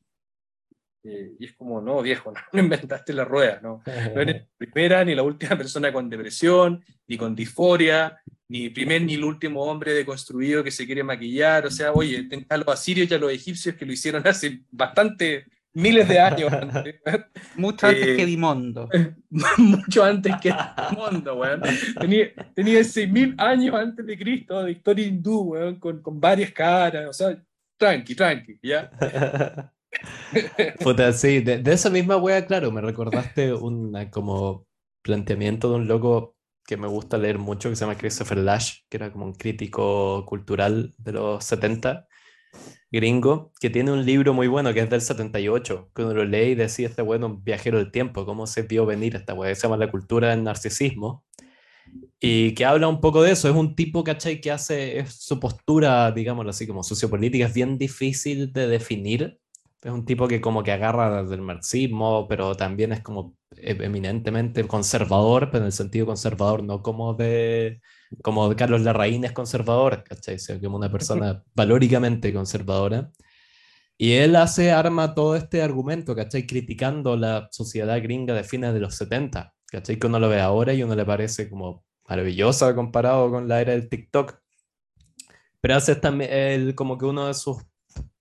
Eh, 1.03 1.34
y 1.39 1.45
es 1.45 1.53
como, 1.53 1.82
no, 1.82 2.01
viejo, 2.01 2.34
no, 2.53 2.59
inventaste 2.59 3.13
la 3.13 3.26
rueda, 3.26 3.59
¿no? 3.61 3.82
No 3.86 4.21
eres 4.21 4.36
la 4.41 4.47
primera 4.57 5.05
ni 5.05 5.15
la 5.15 5.23
última 5.23 5.57
persona 5.57 5.93
con 5.93 6.09
depresión, 6.09 6.84
ni 7.07 7.17
con 7.17 7.36
disforia, 7.36 8.21
ni 8.48 8.70
primer 8.70 9.02
ni 9.02 9.16
el 9.16 9.24
último 9.24 9.64
hombre 9.64 9.93
deconstruido 9.93 10.64
que 10.64 10.72
se 10.72 10.86
quiere 10.86 11.04
maquillar. 11.04 11.66
O 11.66 11.72
sea, 11.72 11.91
oye, 11.91 12.28
a 12.50 12.58
los 12.58 12.68
asirios 12.68 13.10
y 13.10 13.14
a 13.14 13.18
los 13.18 13.32
egipcios 13.32 13.76
que 13.76 13.86
lo 13.86 13.93
hicieron 13.93 14.24
hace 14.28 14.62
bastante 14.72 15.46
miles 15.74 16.08
de 16.08 16.20
años 16.20 16.52
antes. 16.52 16.96
Mucho 17.56 17.88
antes 17.88 18.06
que 18.06 18.24
eh, 18.24 18.26
Dimondo. 18.26 18.89
mucho 19.58 20.04
antes 20.04 20.34
que 20.41 20.54
Dimondo, 20.89 21.36
weón. 21.36 21.62
Tenía, 22.00 22.34
tenía 22.54 22.80
6.000 22.80 23.36
años 23.38 23.76
antes 23.76 24.06
de 24.06 24.18
Cristo, 24.18 24.64
de 24.64 24.72
historia 24.72 25.06
hindú, 25.06 25.41
weón, 25.41 25.80
con, 25.80 26.02
con 26.02 26.20
varias 26.20 26.52
caras. 26.52 27.08
O 27.10 27.14
sea, 27.14 27.38
tranqui, 27.78 28.16
tranqui, 28.16 28.60
¿ya? 28.62 28.89
Puta, 30.80 31.12
sí, 31.14 31.39
de, 31.39 31.62
esa 31.72 31.89
misma 31.89 32.18
wea, 32.18 32.46
claro, 32.46 32.72
me 32.72 32.82
recordaste 32.82 33.54
un 33.54 33.93
como 34.10 34.68
planteamiento 35.02 35.70
de 35.70 35.76
un 35.76 35.88
loco 35.88 36.35
que 36.66 36.78
me 36.78 36.88
gusta 36.88 37.18
leer 37.18 37.38
mucho, 37.38 37.70
que 37.70 37.76
se 37.76 37.82
llama 37.82 37.97
Christopher 37.97 38.38
Lash, 38.39 38.80
que 38.89 38.97
era 38.97 39.11
como 39.11 39.26
un 39.26 39.34
crítico 39.34 40.26
cultural 40.26 40.93
de 40.97 41.11
los 41.13 41.43
70, 41.45 42.07
gringo, 42.91 43.51
que 43.59 43.70
tiene 43.70 43.91
un 43.91 44.05
libro 44.05 44.34
muy 44.34 44.47
bueno 44.47 44.74
que 44.74 44.80
es 44.80 44.89
del 44.89 45.01
78, 45.01 45.91
que 45.93 46.03
uno 46.03 46.13
lo 46.13 46.26
lee 46.26 46.51
y 46.51 46.55
decía, 46.55 46.88
este 46.88 47.01
bueno, 47.01 47.38
viajero 47.38 47.78
del 47.78 47.91
tiempo, 47.91 48.26
cómo 48.26 48.47
se 48.47 48.63
vio 48.63 48.86
venir 48.86 49.16
esta 49.16 49.34
weá, 49.34 49.53
se 49.53 49.63
llama 49.63 49.78
La 49.78 49.91
cultura 49.91 50.30
del 50.30 50.43
narcisismo, 50.43 51.24
y 52.20 52.53
que 52.55 52.66
habla 52.66 52.88
un 52.88 53.01
poco 53.01 53.22
de 53.22 53.32
eso, 53.32 53.49
es 53.49 53.55
un 53.55 53.76
tipo, 53.76 54.03
¿cachai? 54.03 54.41
Que 54.41 54.51
hace, 54.51 55.05
su 55.07 55.39
postura, 55.39 56.11
digámoslo 56.11 56.49
así, 56.49 56.66
como 56.66 56.84
sociopolítica, 56.84 57.45
es 57.45 57.53
bien 57.53 57.78
difícil 57.78 58.51
de 58.53 58.68
definir, 58.68 59.39
es 59.86 59.92
un 59.92 60.04
tipo 60.04 60.28
que 60.28 60.42
como 60.42 60.64
que 60.64 60.72
agarra 60.72 61.24
del 61.24 61.42
marxismo, 61.42 62.28
pero 62.28 62.56
también 62.56 62.92
es 62.92 63.02
como 63.02 63.36
e-, 63.56 63.78
eminentemente 63.86 64.68
conservador, 64.68 65.50
pero 65.52 65.60
en 65.60 65.68
el 65.68 65.72
sentido 65.74 66.08
conservador, 66.08 66.64
no 66.64 66.82
como 66.82 67.14
de 67.14 67.82
como 68.24 68.56
Carlos 68.56 68.82
Larraín 68.82 69.26
es 69.26 69.32
conservador, 69.32 70.04
¿cachai? 70.04 70.38
O 70.38 70.62
como 70.62 70.78
una 70.78 70.92
persona 70.92 71.44
valóricamente 71.54 72.34
conservadora. 72.34 73.12
Y 73.98 74.14
él 74.14 74.36
hace, 74.36 74.72
arma 74.72 75.14
todo 75.14 75.36
este 75.36 75.62
argumento, 75.62 76.16
¿cachai? 76.16 76.48
Criticando 76.48 77.16
la 77.16 77.48
sociedad 77.52 78.02
gringa 78.02 78.34
de 78.34 78.44
fines 78.44 78.74
de 78.74 78.80
los 78.80 78.96
70, 78.96 79.54
¿cachai? 79.68 80.00
Que 80.00 80.08
uno 80.08 80.20
lo 80.20 80.30
ve 80.30 80.42
ahora 80.42 80.74
y 80.74 80.82
uno 80.82 80.96
le 80.96 81.06
parece 81.06 81.48
como 81.48 81.86
maravillosa 82.10 82.74
comparado 82.76 83.30
con 83.30 83.48
la 83.48 83.62
era 83.62 83.74
del 83.74 83.88
TikTok. 83.90 84.40
Pero 85.62 85.76
hace 85.76 85.96
también 85.96 86.74
como 86.74 86.98
que 86.98 87.06
uno 87.06 87.28
de 87.28 87.36
sus 87.36 87.58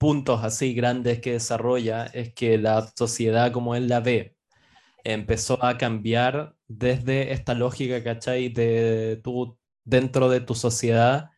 puntos 0.05 0.44
así 0.44 0.74
grandes 0.74 1.22
que 1.22 1.32
desarrolla 1.32 2.05
es 2.05 2.34
que 2.34 2.59
la 2.59 2.92
sociedad 2.94 3.52
como 3.52 3.74
él 3.74 3.88
la 3.88 4.00
ve 4.00 4.36
empezó 5.02 5.64
a 5.64 5.78
cambiar 5.78 6.57
desde 6.68 7.32
esta 7.32 7.55
lógica, 7.55 8.05
¿cachai? 8.05 8.50
De 8.50 9.18
tú 9.24 9.59
dentro 9.82 10.28
de 10.28 10.40
tu 10.42 10.55
sociedad, 10.55 11.30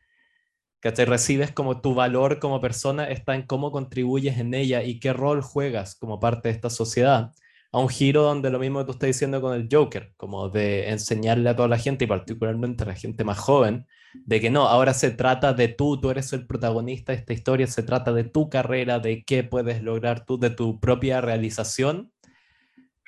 ¿cachai? 0.81 1.05
Recibes 1.05 1.53
como 1.53 1.81
tu 1.81 1.95
valor 1.95 2.41
como 2.41 2.61
persona 2.61 3.05
está 3.09 3.37
en 3.37 3.43
cómo 3.47 3.71
contribuyes 3.71 4.37
en 4.39 4.53
ella 4.53 4.83
y 4.83 4.99
qué 4.99 5.13
rol 5.13 5.43
juegas 5.43 5.95
como 5.95 6.19
parte 6.19 6.49
de 6.49 6.55
esta 6.57 6.69
sociedad. 6.69 7.31
A 7.71 7.79
un 7.79 7.89
giro 7.89 8.23
donde 8.25 8.51
lo 8.51 8.59
mismo 8.59 8.81
que 8.81 8.87
tú 8.87 8.93
estás 8.93 9.07
diciendo 9.07 9.41
con 9.41 9.55
el 9.55 9.69
Joker, 9.71 10.13
como 10.17 10.49
de 10.49 10.89
enseñarle 10.91 11.51
a 11.51 11.55
toda 11.55 11.69
la 11.69 11.79
gente 11.79 12.07
y 12.07 12.09
particularmente 12.09 12.83
a 12.83 12.89
la 12.89 12.97
gente 12.97 13.23
más 13.23 13.39
joven, 13.39 13.87
de 14.25 14.41
que 14.41 14.51
no, 14.51 14.69
ahora 14.69 14.95
se 14.95 15.11
trata 15.11 15.53
de 15.53 15.69
tú, 15.69 16.01
tú 16.01 16.11
eres 16.11 16.33
el 16.33 16.47
protagonista 16.47 17.13
de 17.13 17.19
esta 17.19 17.33
historia, 17.33 17.67
se 17.67 17.83
trata 17.83 18.13
de 18.13 18.25
tu 18.25 18.49
carrera, 18.49 18.99
de 18.99 19.25
qué 19.25 19.45
puedes 19.45 19.83
lograr 19.83 20.25
tú, 20.25 20.39
de 20.39 20.51
tu 20.51 20.81
propia 20.81 21.21
realización, 21.21 22.13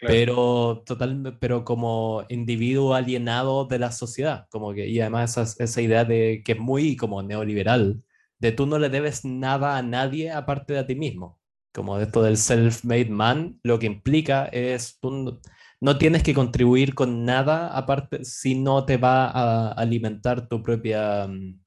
pero 0.00 0.84
total, 0.86 1.38
pero 1.40 1.64
como 1.64 2.24
individuo 2.28 2.94
alienado 2.94 3.64
de 3.64 3.78
la 3.80 3.90
sociedad, 3.90 4.46
como 4.50 4.72
que, 4.72 4.86
y 4.86 5.00
además 5.00 5.36
esa, 5.36 5.64
esa 5.64 5.80
idea 5.80 6.04
de 6.04 6.42
que 6.44 6.52
es 6.52 6.58
muy 6.58 6.96
como 6.96 7.22
neoliberal, 7.22 8.02
de 8.38 8.52
tú 8.52 8.66
no 8.66 8.78
le 8.78 8.88
debes 8.88 9.24
nada 9.24 9.76
a 9.76 9.82
nadie 9.82 10.30
aparte 10.30 10.74
de 10.74 10.78
a 10.80 10.86
ti 10.86 10.94
mismo, 10.94 11.40
como 11.72 11.98
de 11.98 12.04
esto 12.04 12.22
del 12.22 12.36
self-made 12.36 13.10
man, 13.10 13.58
lo 13.62 13.78
que 13.78 13.86
implica 13.86 14.46
es 14.46 14.98
tú 15.00 15.40
no 15.80 15.98
tienes 15.98 16.22
que 16.22 16.34
contribuir 16.34 16.94
con 16.94 17.24
nada 17.24 17.68
aparte 17.76 18.24
si 18.24 18.54
no 18.54 18.84
te 18.84 18.96
va 18.96 19.26
a 19.28 19.72
alimentar 19.72 20.48
tu 20.48 20.62
propia, 20.62 21.26
mm, 21.28 21.60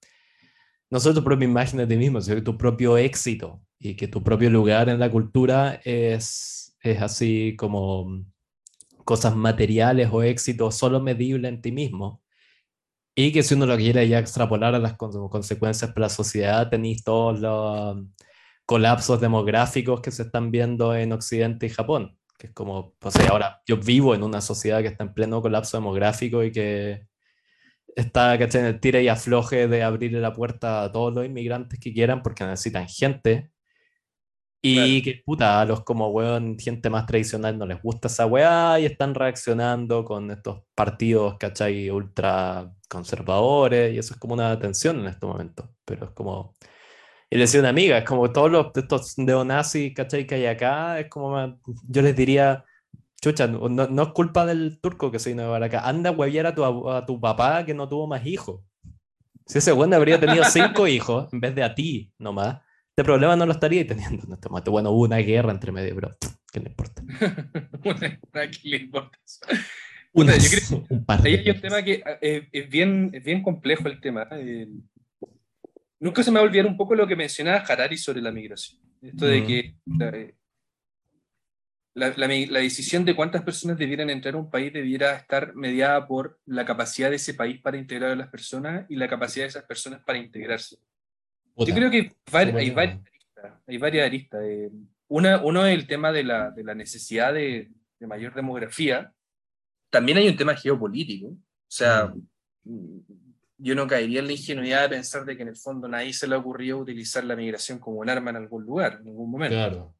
no 0.91 0.99
solo 0.99 1.15
tu 1.15 1.23
propia 1.23 1.45
imagen 1.47 1.77
de 1.79 1.87
ti 1.87 1.97
mismo, 1.97 2.21
sino 2.21 2.43
tu 2.43 2.57
propio 2.57 2.97
éxito 2.97 3.61
y 3.79 3.95
que 3.95 4.07
tu 4.07 4.23
propio 4.23 4.49
lugar 4.49 4.89
en 4.89 4.99
la 4.99 5.11
cultura 5.11 5.81
es, 5.85 6.77
es 6.81 7.01
así 7.01 7.55
como 7.57 8.05
mm, 8.05 8.25
cosas 9.05 9.35
materiales 9.35 10.09
o 10.11 10.23
éxito 10.23 10.71
solo 10.71 10.99
medible 11.01 11.47
en 11.47 11.61
ti 11.61 11.71
mismo. 11.71 12.21
Y 13.15 13.31
que 13.33 13.43
si 13.43 13.55
uno 13.55 13.65
lo 13.65 13.77
quiere 13.77 14.07
ya 14.07 14.19
extrapolar 14.19 14.75
a 14.75 14.79
las 14.79 14.95
consecuencias 14.95 15.91
para 15.91 16.05
la 16.07 16.09
sociedad, 16.09 16.69
tenéis 16.69 17.03
todos 17.03 17.39
los 17.39 17.97
mm, 17.97 18.13
colapsos 18.65 19.21
demográficos 19.21 20.01
que 20.01 20.11
se 20.11 20.23
están 20.23 20.51
viendo 20.51 20.95
en 20.95 21.13
Occidente 21.13 21.65
y 21.67 21.69
Japón 21.69 22.17
que 22.41 22.47
es 22.47 22.53
como, 22.53 22.95
pues 22.97 23.15
ahora 23.29 23.61
yo 23.67 23.77
vivo 23.77 24.15
en 24.15 24.23
una 24.23 24.41
sociedad 24.41 24.81
que 24.81 24.87
está 24.87 25.03
en 25.03 25.13
pleno 25.13 25.43
colapso 25.43 25.77
demográfico 25.77 26.43
y 26.43 26.51
que 26.51 27.05
está, 27.95 28.35
¿cachai? 28.39 28.61
En 28.61 28.67
el 28.67 28.79
tira 28.79 28.99
y 28.99 29.07
afloje 29.09 29.67
de 29.67 29.83
abrirle 29.83 30.19
la 30.19 30.33
puerta 30.33 30.81
a 30.81 30.91
todos 30.91 31.13
los 31.13 31.23
inmigrantes 31.23 31.79
que 31.79 31.93
quieran 31.93 32.23
porque 32.23 32.43
necesitan 32.43 32.87
gente. 32.87 33.51
Y 34.63 35.03
que, 35.03 35.21
puta, 35.23 35.61
a 35.61 35.65
los 35.65 35.83
como, 35.83 36.09
weón, 36.09 36.57
gente 36.57 36.89
más 36.89 37.05
tradicional 37.05 37.57
no 37.59 37.65
les 37.67 37.81
gusta 37.81 38.07
esa 38.07 38.25
weá 38.25 38.79
y 38.79 38.85
están 38.85 39.13
reaccionando 39.13 40.03
con 40.03 40.31
estos 40.31 40.63
partidos, 40.75 41.37
¿cachai? 41.39 41.91
Ultra 41.91 42.71
conservadores 42.89 43.93
y 43.93 43.99
eso 43.99 44.13
es 44.15 44.19
como 44.19 44.33
una 44.33 44.57
tensión 44.59 44.99
en 44.99 45.07
este 45.07 45.27
momento. 45.27 45.69
Pero 45.85 46.05
es 46.05 46.11
como, 46.11 46.53
y 47.31 47.37
le 47.37 47.43
decía 47.43 47.61
una 47.61 47.69
amiga, 47.69 47.97
es 47.97 48.03
como 48.03 48.29
todos 48.31 48.51
los, 48.51 48.67
estos 48.75 49.17
neonazis, 49.17 49.93
¿cachai? 49.95 50.27
Que 50.27 50.35
hay 50.35 50.45
acá, 50.47 50.99
es 50.99 51.07
como, 51.07 51.57
yo 51.87 52.01
les 52.01 52.13
diría, 52.13 52.65
chucha, 53.21 53.47
no, 53.47 53.69
no, 53.69 54.03
es 54.03 54.09
culpa 54.09 54.45
del 54.45 54.79
turco 54.81 55.09
que 55.09 55.17
se 55.17 55.29
vino 55.29 55.55
a 55.55 55.65
acá, 55.65 55.87
anda 55.87 56.09
a 56.09 56.13
hueviar 56.13 56.47
a 56.47 56.53
tu, 56.53 56.89
a 56.89 57.05
tu 57.05 57.21
papá 57.21 57.65
que 57.65 57.73
no 57.73 57.87
tuvo 57.87 58.05
más 58.05 58.25
hijos. 58.25 58.61
Si 59.45 59.59
ese 59.59 59.71
güey 59.71 59.93
habría 59.93 60.19
tenido 60.19 60.43
cinco 60.43 60.87
hijos 60.87 61.31
en 61.31 61.39
vez 61.39 61.55
de 61.55 61.63
a 61.63 61.73
ti 61.73 62.11
nomás, 62.19 62.59
este 62.89 63.05
problema 63.05 63.37
no 63.37 63.45
lo 63.45 63.53
estaría 63.53 63.87
teniendo 63.87 64.25
en 64.27 64.33
este 64.33 64.49
momento. 64.49 64.71
Bueno, 64.71 64.91
hubo 64.91 65.03
una 65.03 65.17
guerra 65.17 65.51
entre 65.51 65.71
medio, 65.71 65.95
pero 65.95 66.17
¿qué 66.51 66.59
le 66.59 66.69
importa? 66.69 67.01
¿qué 68.61 68.69
le 68.69 68.77
importa? 68.77 69.17
Una, 70.11 70.35
yo 70.37 70.49
creo, 70.49 70.85
un 70.89 71.05
par 71.05 71.25
hay 71.25 71.49
un 71.49 71.61
tema 71.61 71.81
que 71.81 72.03
eh, 72.21 72.49
es, 72.51 72.69
bien, 72.69 73.09
es 73.13 73.23
bien 73.23 73.41
complejo 73.41 73.87
el 73.87 74.01
tema. 74.01 74.27
Eh, 74.33 74.67
Nunca 76.01 76.23
se 76.23 76.31
me 76.31 76.39
va 76.39 76.41
a 76.41 76.47
olvidar 76.47 76.65
un 76.65 76.75
poco 76.75 76.95
lo 76.95 77.07
que 77.07 77.15
mencionaba 77.15 77.59
Harari 77.59 77.95
sobre 77.95 78.21
la 78.21 78.31
migración. 78.31 78.81
Esto 79.03 79.27
de 79.27 79.45
que 79.45 79.75
la, 81.93 82.11
la, 82.17 82.27
decisión 82.59 83.05
de 83.05 83.15
cuántas 83.15 83.43
personas 83.43 83.77
debieran 83.77 84.09
entrar 84.09 84.33
a 84.33 84.37
un 84.37 84.49
país 84.49 84.73
debiera 84.73 85.15
estar 85.15 85.53
mediada 85.53 86.07
por 86.07 86.39
la 86.47 86.65
capacidad 86.65 87.11
de 87.11 87.17
ese 87.17 87.35
país 87.35 87.61
para 87.61 87.77
integrar 87.77 88.11
a 88.11 88.15
las 88.15 88.29
personas 88.29 88.85
y 88.89 88.95
la 88.95 89.07
capacidad 89.07 89.43
de 89.43 89.49
esas 89.49 89.65
personas 89.65 90.01
para 90.03 90.17
integrarse. 90.17 90.77
Yo 91.55 91.75
creo 91.75 91.91
que 91.91 92.11
hay, 92.31 92.71
varias 92.71 92.97
aristas. 93.05 93.53
Hay 93.67 93.77
varias 93.77 94.05
aristas. 94.07 94.41
Eh, 94.43 94.71
una, 95.07 95.43
uno 95.43 95.67
es 95.67 95.75
el 95.75 95.85
tema 95.85 96.11
de 96.11 96.23
la, 96.23 96.49
de 96.49 96.63
la 96.63 96.73
necesidad 96.73 97.31
de, 97.31 97.69
de, 97.99 98.07
mayor 98.07 98.33
demografía. 98.33 99.13
También 99.91 100.17
hay 100.17 100.27
un 100.27 100.37
tema 100.37 100.55
geopolítico. 100.55 101.27
O 101.27 101.37
sea, 101.67 102.11
yo 103.61 103.75
no 103.75 103.85
caería 103.85 104.19
en 104.19 104.27
la 104.27 104.31
ingenuidad 104.33 104.81
de 104.83 104.95
pensar 104.95 105.23
de 105.23 105.35
que 105.37 105.43
en 105.43 105.49
el 105.49 105.55
fondo 105.55 105.87
nadie 105.87 106.13
se 106.13 106.27
le 106.27 106.35
ocurrió 106.35 106.79
utilizar 106.79 107.23
la 107.23 107.35
migración 107.35 107.77
como 107.77 107.99
un 107.99 108.09
arma 108.09 108.31
en 108.31 108.37
algún 108.37 108.65
lugar, 108.65 108.97
en 108.99 109.05
ningún 109.05 109.29
momento. 109.29 109.55
Claro. 109.55 109.95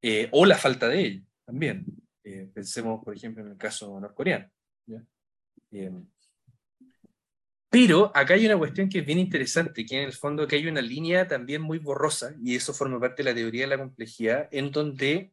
Eh, 0.00 0.28
o 0.30 0.46
la 0.46 0.56
falta 0.56 0.88
de 0.88 1.00
ella, 1.00 1.22
también. 1.44 1.84
Eh, 2.22 2.48
pensemos, 2.54 3.02
por 3.04 3.16
ejemplo, 3.16 3.44
en 3.44 3.50
el 3.52 3.56
caso 3.56 3.98
norcoreano. 3.98 4.48
Em, 5.72 6.06
pero 7.68 8.12
acá 8.14 8.34
hay 8.34 8.46
una 8.46 8.58
cuestión 8.58 8.88
que 8.88 8.98
es 8.98 9.06
bien 9.06 9.18
interesante, 9.18 9.84
que 9.84 9.96
en 9.96 10.04
el 10.04 10.12
fondo 10.12 10.46
que 10.46 10.56
hay 10.56 10.66
una 10.66 10.82
línea 10.82 11.26
también 11.26 11.62
muy 11.62 11.78
borrosa, 11.78 12.34
y 12.40 12.54
eso 12.54 12.72
forma 12.72 13.00
parte 13.00 13.24
de 13.24 13.30
la 13.30 13.34
teoría 13.34 13.62
de 13.62 13.68
la 13.68 13.78
complejidad, 13.78 14.48
en 14.52 14.70
donde 14.70 15.32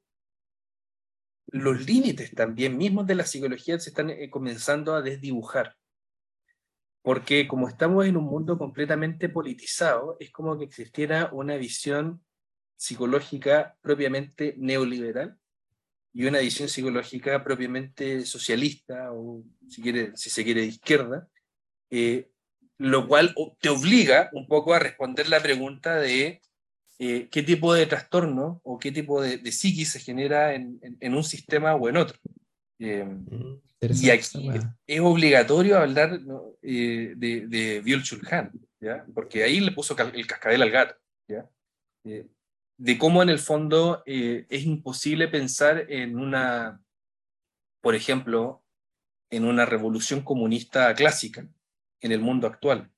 los 1.52 1.86
límites 1.86 2.34
también 2.34 2.78
mismos 2.78 3.06
de 3.06 3.16
la 3.16 3.26
psicología 3.26 3.78
se 3.80 3.90
están 3.90 4.10
eh, 4.10 4.30
comenzando 4.30 4.96
a 4.96 5.02
desdibujar 5.02 5.79
porque 7.10 7.48
como 7.48 7.68
estamos 7.68 8.06
en 8.06 8.18
un 8.18 8.26
mundo 8.26 8.56
completamente 8.60 9.30
politizado, 9.30 10.16
es 10.20 10.30
como 10.30 10.56
que 10.60 10.66
existiera 10.66 11.32
una 11.34 11.58
visión 11.58 12.24
psicológica 12.76 13.76
propiamente 13.82 14.54
neoliberal 14.60 15.36
y 16.14 16.26
una 16.26 16.38
visión 16.38 16.70
psicológica 16.70 17.44
propiamente 17.44 18.28
socialista 18.28 19.12
o 19.12 19.44
si, 19.68 19.82
quiere, 19.82 20.12
se 20.16 20.44
quiere 20.44 20.62
de 20.62 20.68
izquierda, 20.68 21.28
eh, 21.90 22.30
lo 22.78 23.08
cual 23.08 23.34
te 23.60 23.70
obliga 23.70 24.30
un 24.34 24.46
poco 24.46 24.76
a 24.76 24.80
responder 24.80 25.30
la 25.30 25.42
pregunta 25.42 25.96
de 25.96 26.42
eh, 27.00 27.28
qué 27.32 27.42
tipo 27.42 27.74
de 27.74 27.88
trastorno 27.88 28.62
o 28.64 28.78
qué 28.78 28.92
tipo 28.92 29.20
de, 29.20 29.38
de 29.40 29.52
psiquis 29.52 29.94
se 29.94 30.00
genera 30.00 30.54
en, 30.54 30.80
en, 30.84 31.16
un 31.16 31.24
sistema 31.24 31.74
o 31.74 31.90
en 31.90 31.98
otro. 31.98 32.20
Eh. 32.80 33.06
Y 33.82 34.10
aquí 34.10 34.26
es 34.88 35.00
obligatorio 35.00 35.78
hablar 35.78 36.20
eh, 36.62 37.14
de, 37.16 37.48
de 37.48 37.82
Byul 37.82 38.04
Chulhan, 38.04 38.52
¿ya? 38.82 39.06
porque 39.14 39.44
ahí 39.44 39.62
le 39.62 39.72
puso 39.72 39.96
el 40.14 40.28
cascabel 40.28 40.62
al 40.62 40.72
gato, 40.72 40.96
¿ya? 41.28 41.50
Eh, 42.04 42.28
de 42.78 42.98
cómo 42.98 43.24
en 43.24 43.30
el 43.30 43.40
fondo 43.40 44.04
eh, 44.06 44.46
es 44.50 44.64
imposible 44.64 45.30
pensar 45.30 45.86
en 45.90 46.18
una, 46.18 46.82
por 47.82 47.96
ejemplo, 47.96 48.64
en 49.30 49.46
una 49.46 49.66
revolución 49.66 50.22
comunista 50.22 50.94
clásica 50.94 51.48
en 52.02 52.12
el 52.12 52.20
mundo 52.20 52.48
actual. 52.48 52.92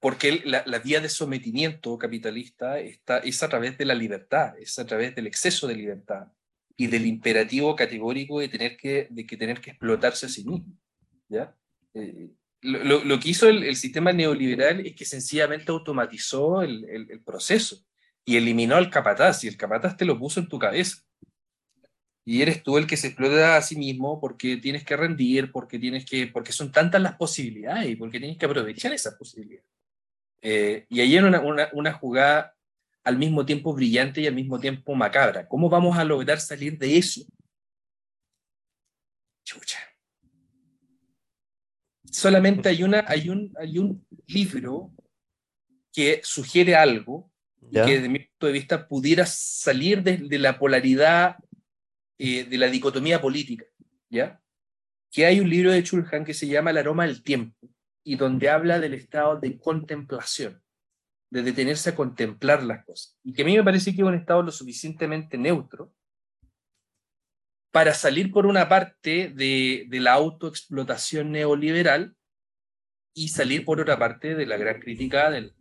porque 0.00 0.42
la, 0.44 0.64
la, 0.66 0.78
vía 0.80 1.00
de 1.00 1.08
sometimiento 1.08 1.98
capitalista 1.98 2.78
está, 2.80 3.18
es 3.18 3.42
a 3.42 3.48
través 3.48 3.78
de 3.78 3.84
la 3.84 3.94
libertad, 3.94 4.58
es 4.58 4.78
a 4.78 4.86
través 4.86 5.14
del 5.14 5.26
exceso 5.26 5.66
de 5.66 5.74
libertad, 5.74 6.28
y 6.76 6.86
del 6.88 7.06
imperativo 7.06 7.74
categórico 7.74 8.40
de 8.40 8.48
tener 8.48 8.76
que, 8.76 9.08
de 9.10 9.26
que, 9.26 9.36
tener 9.36 9.60
que 9.60 9.70
explotarse 9.70 10.26
a 10.26 10.28
sí 10.28 10.44
mismo. 10.44 10.76
¿ya? 11.28 11.56
Eh, 11.94 12.30
lo, 12.62 13.04
lo, 13.04 13.20
que 13.20 13.30
hizo 13.30 13.48
el, 13.48 13.76
sistema 13.76 14.12
neoliberal 14.12 14.86
es 14.86 14.94
que 14.94 15.04
sencillamente 15.04 15.70
automatizó 15.70 16.62
el, 16.62 16.84
el, 16.88 17.22
proceso 17.22 17.84
y 18.24 18.36
eliminó 18.36 18.76
al 18.76 18.90
capataz, 18.90 19.44
y 19.44 19.48
el 19.48 19.56
capataz 19.56 19.96
te 19.96 20.04
lo 20.04 20.18
puso 20.18 20.40
en 20.40 20.48
tu 20.48 20.58
cabeza. 20.58 20.98
Y 22.24 22.42
eres 22.42 22.64
tú 22.64 22.76
el 22.76 22.88
que 22.88 22.96
se 22.96 23.08
explota 23.08 23.56
a 23.56 23.62
sí 23.62 23.76
mismo 23.76 24.20
porque 24.20 24.56
tienes 24.56 24.84
que 24.84 24.96
rendir, 24.96 25.52
porque, 25.52 25.78
tienes 25.78 26.04
que, 26.04 26.26
porque 26.26 26.50
son 26.50 26.72
tantas 26.72 27.00
las 27.00 27.14
posibilidades 27.14 27.88
y 27.88 27.94
porque 27.94 28.18
tienes 28.18 28.36
que 28.36 28.46
aprovechar 28.46 28.92
esas 28.92 29.14
posibilidades. 29.14 29.64
Eh, 30.42 30.86
y 30.88 31.00
ahí 31.00 31.16
era 31.16 31.28
una, 31.28 31.40
una, 31.40 31.68
una 31.72 31.92
jugada 31.92 32.55
al 33.06 33.18
mismo 33.18 33.46
tiempo 33.46 33.72
brillante 33.72 34.20
y 34.20 34.26
al 34.26 34.34
mismo 34.34 34.58
tiempo 34.58 34.92
macabra. 34.96 35.46
¿Cómo 35.46 35.68
vamos 35.68 35.96
a 35.96 36.04
lograr 36.04 36.40
salir 36.40 36.76
de 36.76 36.98
eso? 36.98 37.22
Chucha. 39.44 39.78
Solamente 42.10 42.68
hay, 42.68 42.82
una, 42.82 43.04
hay, 43.06 43.28
un, 43.28 43.54
hay 43.60 43.78
un 43.78 44.04
libro 44.26 44.90
que 45.92 46.20
sugiere 46.24 46.74
algo 46.74 47.30
que 47.70 47.80
desde 47.80 48.08
mi 48.08 48.18
punto 48.18 48.46
de 48.48 48.52
vista 48.52 48.88
pudiera 48.88 49.24
salir 49.24 50.02
de, 50.02 50.16
de 50.16 50.38
la 50.40 50.58
polaridad, 50.58 51.36
eh, 52.18 52.44
de 52.44 52.58
la 52.58 52.66
dicotomía 52.66 53.20
política, 53.20 53.66
¿ya? 54.10 54.40
Que 55.12 55.26
hay 55.26 55.38
un 55.38 55.48
libro 55.48 55.70
de 55.70 55.82
Chulhan 55.84 56.24
que 56.24 56.34
se 56.34 56.48
llama 56.48 56.70
El 56.70 56.78
aroma 56.78 57.06
del 57.06 57.22
tiempo 57.22 57.68
y 58.02 58.16
donde 58.16 58.50
habla 58.50 58.80
del 58.80 58.94
estado 58.94 59.38
de 59.38 59.58
contemplación 59.58 60.60
de 61.30 61.42
detenerse 61.42 61.90
a 61.90 61.94
contemplar 61.94 62.62
las 62.62 62.84
cosas. 62.84 63.18
Y 63.22 63.32
que 63.32 63.42
a 63.42 63.44
mí 63.44 63.56
me 63.56 63.64
parece 63.64 63.94
que 63.94 64.02
es 64.02 64.06
un 64.06 64.14
estado 64.14 64.42
lo 64.42 64.50
suficientemente 64.50 65.36
neutro 65.36 65.92
para 67.72 67.92
salir 67.94 68.32
por 68.32 68.46
una 68.46 68.68
parte 68.68 69.32
de, 69.34 69.84
de 69.88 70.00
la 70.00 70.14
autoexplotación 70.14 71.32
neoliberal 71.32 72.16
y 73.12 73.28
salir 73.28 73.64
por 73.64 73.80
otra 73.80 73.98
parte 73.98 74.34
de 74.34 74.46
la 74.46 74.56
gran 74.56 74.80
crítica 74.80 75.30
del 75.30 75.54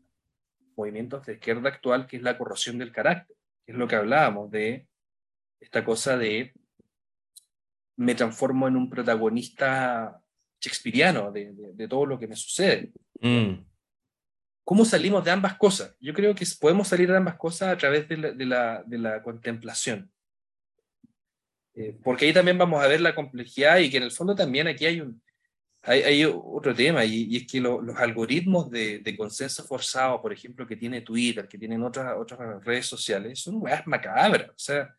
movimientos 0.78 1.26
de 1.26 1.34
izquierda 1.34 1.70
actual, 1.70 2.06
que 2.06 2.18
es 2.18 2.24
la 2.24 2.38
corrosión 2.38 2.78
del 2.78 2.92
carácter, 2.92 3.36
que 3.66 3.72
es 3.72 3.78
lo 3.78 3.88
que 3.88 3.96
hablábamos 3.96 4.52
de 4.52 4.88
esta 5.60 5.84
cosa 5.86 6.18
de 6.18 6.54
me 7.98 8.14
transformo 8.14 8.68
en 8.68 8.76
un 8.76 8.90
protagonista 8.90 10.22
shakespeariano 10.60 11.32
de 11.32 11.88
todo 11.88 12.06
lo 12.06 12.20
que 12.20 12.28
me 12.28 12.36
sucede. 12.36 12.92
Mm. 13.22 13.75
¿Cómo 14.66 14.84
salimos 14.84 15.24
de 15.24 15.30
ambas 15.30 15.58
cosas? 15.58 15.96
Yo 16.02 16.12
creo 16.14 16.34
que 16.34 16.44
podemos 16.60 16.88
salir 16.88 17.10
de 17.10 17.16
ambas 17.16 17.36
cosas 17.36 17.70
a 17.70 17.78
través 17.78 18.10
de 18.10 18.18
la, 18.18 18.32
de 18.32 18.46
la, 18.46 18.84
de 18.84 18.98
la 18.98 19.22
contemplación. 19.22 20.12
Eh, 21.76 21.96
porque 22.04 22.26
ahí 22.26 22.34
también 22.34 22.58
vamos 22.58 22.84
a 22.84 22.88
ver 22.88 23.00
la 23.00 23.14
complejidad 23.14 23.78
y 23.78 23.92
que 23.92 23.98
en 23.98 24.04
el 24.04 24.12
fondo 24.12 24.34
también 24.34 24.66
aquí 24.68 24.88
hay, 24.88 25.02
un, 25.02 25.22
hay, 25.84 26.02
hay 26.02 26.26
otro 26.26 26.74
tema 26.74 27.06
y, 27.06 27.26
y, 27.30 27.38
es 27.38 27.48
que 27.48 27.62
lo, 27.62 27.80
los 27.80 27.96
algoritmos 27.98 28.72
de, 28.72 29.00
de, 29.00 29.16
consenso 29.16 29.64
forzado, 29.66 30.20
por 30.20 30.34
ejemplo, 30.34 30.66
que 30.66 30.78
tiene 30.78 31.02
Twitter, 31.02 31.48
que 31.48 31.60
tienen 31.60 31.84
otras, 31.84 32.16
otras 32.18 32.64
redes 32.66 32.88
sociales, 32.88 33.40
son 33.40 33.62
weas 33.62 33.86
macabras. 33.86 34.50
O 34.50 34.58
sea, 34.58 34.96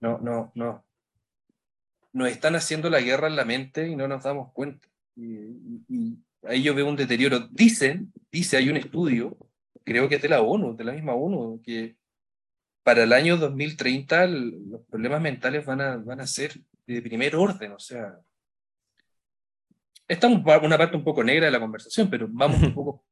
no, 0.00 0.18
no, 0.18 0.50
no. 0.54 0.86
Nos 2.14 2.28
están 2.30 2.56
haciendo 2.56 2.88
la 2.88 3.02
guerra 3.02 3.26
en 3.26 3.36
la 3.36 3.44
mente 3.44 3.86
y 3.86 3.96
no 3.96 4.08
nos 4.08 4.22
damos 4.22 4.50
cuenta. 4.52 4.88
Y, 5.14 5.84
y, 5.88 6.18
ahí 6.42 6.62
yo 6.62 6.74
veo 6.74 6.88
un 6.88 6.96
deterioro. 6.96 7.48
Dicen, 7.50 8.12
dice, 8.30 8.56
hay 8.56 8.68
un 8.68 8.76
estudio, 8.76 9.36
creo 9.84 10.08
que 10.08 10.16
es 10.16 10.22
de 10.22 10.28
la 10.28 10.42
ONU, 10.42 10.76
de 10.76 10.84
la 10.84 10.92
misma 10.92 11.14
ONU, 11.14 11.60
que 11.62 11.96
para 12.82 13.02
el 13.04 13.12
año 13.12 13.36
2030 13.36 14.26
los 14.26 14.82
problemas 14.86 15.20
mentales 15.20 15.64
van 15.64 15.80
a, 15.80 15.96
van 15.96 16.20
a 16.20 16.26
ser 16.26 16.60
de 16.86 17.02
primer 17.02 17.36
orden, 17.36 17.72
o 17.72 17.78
sea, 17.78 18.18
esta 20.10 20.26
es 20.26 20.62
una 20.62 20.76
parte 20.76 20.96
un 20.96 21.04
poco 21.04 21.22
negra 21.22 21.46
de 21.46 21.52
la 21.52 21.60
conversación, 21.60 22.10
pero 22.10 22.26
vamos 22.28 22.60
un 22.60 22.74
poco 22.74 23.04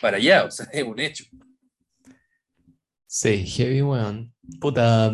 para 0.00 0.16
allá, 0.16 0.44
o 0.44 0.50
sea, 0.50 0.66
es 0.72 0.82
un 0.82 0.98
hecho. 0.98 1.24
Sí, 3.06 3.46
heavy, 3.46 3.82
weón. 3.82 4.34
Puta, 4.60 5.12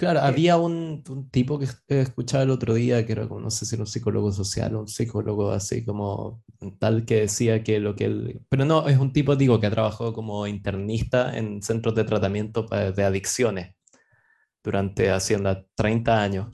Claro, 0.00 0.20
había 0.20 0.56
un, 0.56 1.04
un, 1.10 1.28
tipo 1.28 1.58
que 1.58 1.66
escuchaba 1.88 2.44
el 2.44 2.50
otro 2.50 2.72
día, 2.72 3.04
que 3.04 3.12
era 3.12 3.28
como, 3.28 3.42
no 3.42 3.50
sé 3.50 3.66
si 3.66 3.74
era 3.74 3.82
un 3.82 3.86
psicólogo 3.86 4.32
social 4.32 4.74
o 4.74 4.80
un 4.80 4.88
psicólogo 4.88 5.50
así 5.52 5.84
como 5.84 6.42
tal, 6.78 7.04
que 7.04 7.16
decía 7.16 7.62
que 7.62 7.80
lo 7.80 7.94
que 7.94 8.04
él... 8.06 8.40
Pero 8.48 8.64
no, 8.64 8.88
es 8.88 8.96
un 8.98 9.12
tipo, 9.12 9.36
digo, 9.36 9.60
que 9.60 9.66
ha 9.66 9.70
trabajado 9.70 10.14
como 10.14 10.46
internista 10.46 11.36
en 11.36 11.62
centros 11.62 11.94
de 11.94 12.04
tratamiento 12.04 12.62
de 12.62 13.04
adicciones 13.04 13.74
durante 14.64 15.10
haciendo 15.10 15.66
30 15.74 16.22
años. 16.22 16.48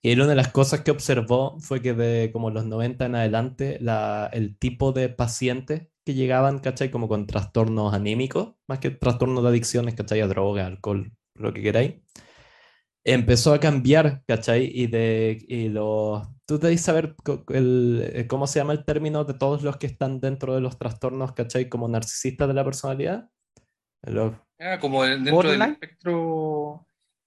Y 0.00 0.12
una 0.14 0.28
de 0.28 0.36
las 0.36 0.52
cosas 0.52 0.82
que 0.82 0.92
observó 0.92 1.58
fue 1.58 1.82
que 1.82 1.94
de 1.94 2.30
como 2.32 2.50
los 2.50 2.64
90 2.64 3.06
en 3.06 3.16
adelante, 3.16 3.78
la, 3.80 4.30
el 4.32 4.56
tipo 4.56 4.92
de 4.92 5.08
pacientes 5.08 5.88
que 6.04 6.14
llegaban, 6.14 6.60
¿cachai? 6.60 6.92
Como 6.92 7.08
con 7.08 7.26
trastornos 7.26 7.92
anímicos, 7.92 8.54
más 8.68 8.78
que 8.78 8.90
trastornos 8.90 9.42
de 9.42 9.48
adicciones, 9.50 9.94
¿cachai? 9.96 10.20
A 10.20 10.28
droga, 10.28 10.66
alcohol, 10.66 11.12
lo 11.34 11.52
que 11.52 11.62
queráis 11.62 11.94
empezó 13.04 13.52
a 13.52 13.60
cambiar, 13.60 14.22
¿cachai? 14.26 14.70
Y, 14.72 14.86
de, 14.86 15.44
y 15.46 15.68
lo, 15.68 16.22
tú 16.46 16.58
debes 16.58 16.80
saber 16.80 17.14
el, 17.48 18.10
eh, 18.12 18.26
cómo 18.26 18.46
se 18.46 18.58
llama 18.58 18.72
el 18.72 18.84
término 18.84 19.24
de 19.24 19.34
todos 19.34 19.62
los 19.62 19.76
que 19.76 19.86
están 19.86 20.20
dentro 20.20 20.54
de 20.54 20.60
los 20.60 20.78
trastornos, 20.78 21.32
¿cachai? 21.32 21.68
Como 21.68 21.88
narcisistas 21.88 22.48
de 22.48 22.54
la 22.54 22.64
personalidad. 22.64 23.28
ah, 24.58 24.78
como 24.80 25.04
dentro 25.04 25.50
del 25.50 25.62
espectro... 25.62 26.86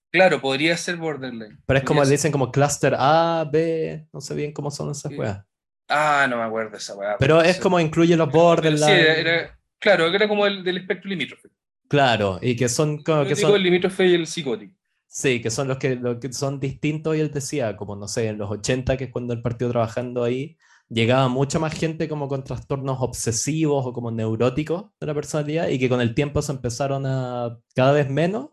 Claro, 0.09 0.41
podría 0.41 0.75
ser 0.77 0.95
borderline. 0.95 1.59
Pero 1.65 1.79
es 1.79 1.85
como 1.85 2.03
le 2.03 2.09
dicen 2.09 2.31
como 2.31 2.51
cluster 2.51 2.95
A, 2.97 3.47
B, 3.51 4.07
no 4.13 4.21
sé 4.21 4.33
bien 4.35 4.53
cómo 4.53 4.71
son 4.71 4.89
esas 4.89 5.11
weas. 5.11 5.45
Ah, 5.89 6.27
no 6.29 6.37
me 6.37 6.43
acuerdo 6.43 6.77
esa 6.77 6.95
wea. 6.95 7.17
Pero 7.19 7.41
es 7.41 7.59
como 7.59 7.79
incluye 7.79 8.15
los 8.15 8.31
borderline. 8.31 8.85
Sí, 8.85 8.91
era, 8.91 9.59
claro, 9.79 10.07
era 10.07 10.27
como 10.27 10.45
el 10.45 10.63
del 10.63 10.77
espectro 10.77 11.09
limítrofe. 11.09 11.49
Claro, 11.87 12.39
y 12.41 12.55
que 12.55 12.67
son 12.67 13.03
como 13.03 13.25
que 13.25 13.35
son... 13.35 13.55
el 13.55 13.63
limítrofe 13.63 14.07
y 14.07 14.15
el 14.15 14.27
psicótico. 14.27 14.73
Sí, 15.09 15.41
que 15.41 15.49
son 15.49 15.67
los 15.67 15.77
que, 15.77 15.99
son 16.31 16.59
distintos 16.59 17.15
y 17.15 17.21
él 17.21 17.31
decía, 17.31 17.75
como 17.77 17.95
no 17.95 18.07
sé, 18.07 18.27
en 18.27 18.37
los 18.37 18.51
80, 18.51 18.97
que 18.97 19.05
es 19.05 19.11
cuando 19.11 19.33
el 19.33 19.41
partido 19.41 19.71
trabajando 19.71 20.23
ahí, 20.23 20.57
llegaba 20.89 21.27
mucha 21.27 21.59
más 21.59 21.73
gente 21.73 22.07
como 22.07 22.27
con 22.27 22.43
trastornos 22.43 22.97
obsesivos 23.01 23.85
o 23.85 23.93
como 23.93 24.11
neuróticos 24.11 24.85
de 24.99 25.07
la 25.07 25.13
personalidad 25.13 25.69
y 25.69 25.79
que 25.79 25.89
con 25.89 26.01
el 26.01 26.13
tiempo 26.13 26.41
se 26.41 26.51
empezaron 26.51 27.05
a 27.05 27.57
cada 27.75 27.93
vez 27.93 28.09
menos 28.09 28.49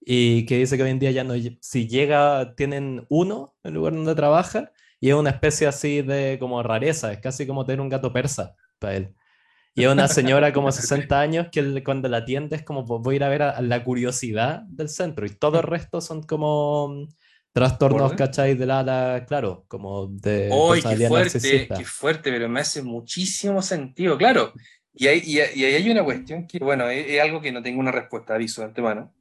y 0.00 0.46
que 0.46 0.58
dice 0.58 0.76
que 0.76 0.84
hoy 0.84 0.90
en 0.90 0.98
día 1.00 1.10
ya 1.12 1.24
no, 1.24 1.34
si 1.60 1.88
llega, 1.88 2.54
tienen 2.56 3.06
uno 3.08 3.56
en 3.64 3.70
el 3.70 3.74
lugar 3.74 3.94
donde 3.94 4.14
trabaja 4.14 4.72
y 5.00 5.10
es 5.10 5.14
una 5.16 5.30
especie 5.30 5.66
así 5.66 6.02
de 6.02 6.38
como 6.40 6.62
rareza, 6.62 7.12
es 7.12 7.20
casi 7.20 7.46
como 7.46 7.64
tener 7.66 7.80
un 7.80 7.88
gato 7.88 8.12
persa 8.12 8.56
para 8.78 8.96
él. 8.96 9.14
Y 9.76 9.84
es 9.84 9.92
una 9.92 10.08
señora 10.08 10.54
como 10.54 10.72
60 10.72 11.20
años 11.20 11.48
que 11.52 11.84
cuando 11.84 12.08
la 12.08 12.18
atiende 12.18 12.56
es 12.56 12.62
como, 12.62 12.82
voy 12.82 13.14
a 13.14 13.16
ir 13.16 13.24
a 13.24 13.28
ver 13.28 13.42
a, 13.42 13.60
la 13.60 13.84
curiosidad 13.84 14.62
del 14.62 14.88
centro. 14.88 15.26
Y 15.26 15.28
todo 15.28 15.58
el 15.60 15.64
resto 15.64 16.00
son 16.00 16.22
como 16.22 16.88
mm, 16.88 17.08
trastornos, 17.52 18.14
¿cachai? 18.14 18.54
De 18.54 18.64
la, 18.64 18.82
la, 18.82 19.26
claro, 19.28 19.66
como 19.68 20.06
de 20.06 20.48
¡Uy, 20.50 20.80
qué 20.80 21.06
fuerte, 21.06 21.68
qué 21.68 21.84
fuerte! 21.84 22.30
Pero 22.30 22.48
me 22.48 22.60
hace 22.60 22.80
muchísimo 22.80 23.60
sentido, 23.60 24.16
claro. 24.16 24.54
Y 24.94 25.08
ahí, 25.08 25.20
y, 25.22 25.60
y 25.60 25.64
hay 25.66 25.90
una 25.90 26.02
cuestión 26.02 26.46
que, 26.46 26.58
bueno, 26.58 26.88
es, 26.88 27.20
algo 27.20 27.42
que 27.42 27.52
no 27.52 27.62
tengo 27.62 27.78
una 27.78 27.92
respuesta, 27.92 28.34
aviso 28.34 28.62
de 28.62 28.68
antemano. 28.68 29.12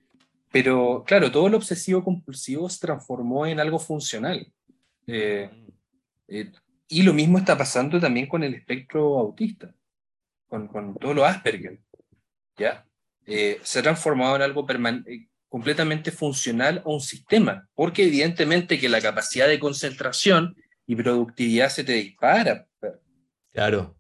Pero, 0.54 1.04
claro, 1.06 1.30
todo 1.34 1.50
lo 1.50 1.58
obsesivo 1.58 2.02
compulsivo 2.02 2.70
se 2.70 2.80
transformó 2.80 3.46
en 3.46 3.60
algo 3.60 3.78
funcional. 3.78 4.50
Eh, 5.06 5.50
eh, 6.30 6.50
y 6.88 7.04
lo 7.04 7.14
mismo 7.14 7.40
está 7.40 7.58
pasando 7.58 8.00
también 8.00 8.28
con 8.28 8.42
el 8.42 8.54
espectro 8.54 9.20
autista 9.20 9.76
con, 10.56 10.68
con 10.68 10.96
todo 10.96 11.14
lo 11.14 11.26
Asperger, 11.26 11.80
¿ya? 12.58 12.86
Eh, 13.26 13.60
se 13.64 13.80
ha 13.80 13.84
transformado 13.84 14.36
en 14.36 14.42
algo 14.42 14.66
eh, 14.70 15.28
completamente 15.50 16.12
funcional 16.12 16.82
a 16.86 16.90
un 16.90 17.02
sistema, 17.02 17.68
porque 17.74 18.06
evidentemente 18.06 18.80
que 18.80 18.90
la 18.90 19.02
capacidad 19.02 19.48
de 19.48 19.60
concentración 19.60 20.56
y 20.86 20.96
productividad 20.96 21.70
se 21.70 21.84
te 21.84 21.94
dispara. 21.94 22.68
Claro. 23.52 23.96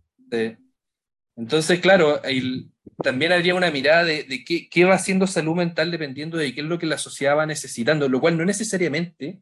entonces, 1.35 1.79
claro, 1.79 2.21
el, 2.23 2.69
también 3.01 3.31
habría 3.31 3.55
una 3.55 3.71
mirada 3.71 4.03
de, 4.03 4.23
de 4.23 4.43
qué, 4.43 4.69
qué, 4.69 4.83
va 4.85 4.95
haciendo 4.95 5.27
salud 5.27 5.55
mental 5.55 5.91
dependiendo 5.91 6.37
de 6.37 6.53
qué 6.53 6.61
es 6.61 6.67
lo 6.67 6.77
que 6.77 6.85
la 6.85 6.97
sociedad 6.97 7.37
va 7.37 7.45
necesitando, 7.45 8.09
lo 8.09 8.19
cual 8.19 8.37
no 8.37 8.45
necesariamente, 8.45 9.39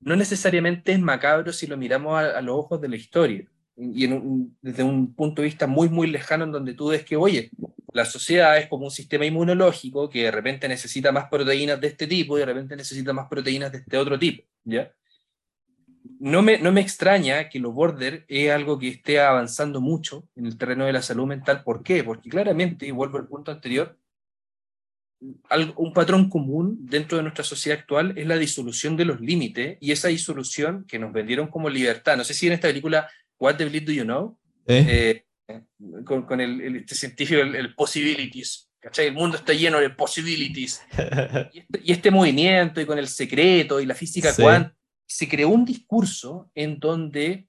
no 0.00 0.16
necesariamente 0.16 0.92
es 0.92 1.00
macabro 1.00 1.52
si 1.52 1.66
lo 1.66 1.76
miramos 1.76 2.18
a, 2.18 2.38
a 2.38 2.40
los 2.40 2.56
ojos 2.56 2.80
de 2.80 2.88
la 2.88 2.96
historia 2.96 3.50
y 3.76 4.04
en 4.04 4.12
un, 4.14 4.56
desde 4.62 4.82
un 4.82 5.14
punto 5.14 5.42
de 5.42 5.46
vista 5.46 5.66
muy, 5.66 5.88
muy 5.88 6.06
lejano 6.06 6.44
en 6.44 6.52
donde 6.52 6.74
tú 6.74 6.88
ves 6.88 7.04
que, 7.04 7.16
oye, 7.16 7.50
la 7.92 8.04
sociedad 8.04 8.58
es 8.58 8.68
como 8.68 8.84
un 8.84 8.90
sistema 8.90 9.26
inmunológico 9.26 10.08
que 10.08 10.24
de 10.24 10.30
repente 10.30 10.68
necesita 10.68 11.12
más 11.12 11.28
proteínas 11.28 11.80
de 11.80 11.88
este 11.88 12.06
tipo 12.06 12.36
y 12.36 12.40
de 12.40 12.46
repente 12.46 12.76
necesita 12.76 13.12
más 13.12 13.28
proteínas 13.28 13.72
de 13.72 13.78
este 13.78 13.96
otro 13.96 14.18
tipo, 14.18 14.44
¿ya? 14.64 14.92
No 16.18 16.40
me, 16.40 16.58
no 16.58 16.72
me 16.72 16.80
extraña 16.80 17.48
que 17.48 17.58
los 17.58 17.74
border 17.74 18.24
es 18.28 18.50
algo 18.50 18.78
que 18.78 18.88
esté 18.88 19.20
avanzando 19.20 19.80
mucho 19.80 20.28
en 20.34 20.46
el 20.46 20.56
terreno 20.56 20.86
de 20.86 20.92
la 20.92 21.02
salud 21.02 21.26
mental. 21.26 21.62
¿Por 21.62 21.82
qué? 21.82 22.04
Porque 22.04 22.30
claramente, 22.30 22.86
y 22.86 22.90
vuelvo 22.90 23.18
al 23.18 23.26
punto 23.26 23.50
anterior, 23.50 23.98
un 25.76 25.92
patrón 25.92 26.28
común 26.28 26.78
dentro 26.80 27.16
de 27.16 27.22
nuestra 27.22 27.44
sociedad 27.44 27.78
actual 27.80 28.16
es 28.16 28.26
la 28.26 28.36
disolución 28.36 28.96
de 28.96 29.06
los 29.06 29.20
límites 29.20 29.78
y 29.80 29.92
esa 29.92 30.08
disolución 30.08 30.84
que 30.86 30.98
nos 30.98 31.12
vendieron 31.12 31.48
como 31.48 31.68
libertad. 31.68 32.16
No 32.16 32.24
sé 32.24 32.34
si 32.34 32.46
en 32.46 32.52
esta 32.52 32.68
película 32.68 33.08
What 33.38 33.56
the 33.56 33.66
Bleed 33.66 33.84
Do 33.84 33.92
You 33.92 34.04
Know, 34.04 34.38
¿Eh? 34.66 35.24
Eh, 35.48 35.62
con, 36.04 36.40
el, 36.40 36.76
este 36.76 36.94
científico, 36.94 37.40
el, 37.40 37.74
possibilities, 37.74 38.70
¿cachai? 38.80 39.06
El 39.06 39.14
mundo 39.14 39.36
está 39.36 39.52
lleno 39.52 39.78
de 39.78 39.90
possibilities. 39.90 40.82
Este, 41.52 41.80
y 41.84 41.92
este, 41.92 42.10
movimiento 42.10 42.80
y 42.80 42.86
con 42.86 42.98
el 42.98 43.08
secreto 43.08 43.80
y 43.80 43.86
la 43.86 43.94
física 43.94 44.34
cuántica, 44.34 44.76
se 45.06 45.28
creó 45.28 45.50
un 45.50 45.64
discurso 45.64 46.50
en 46.54 46.78
donde 46.78 47.48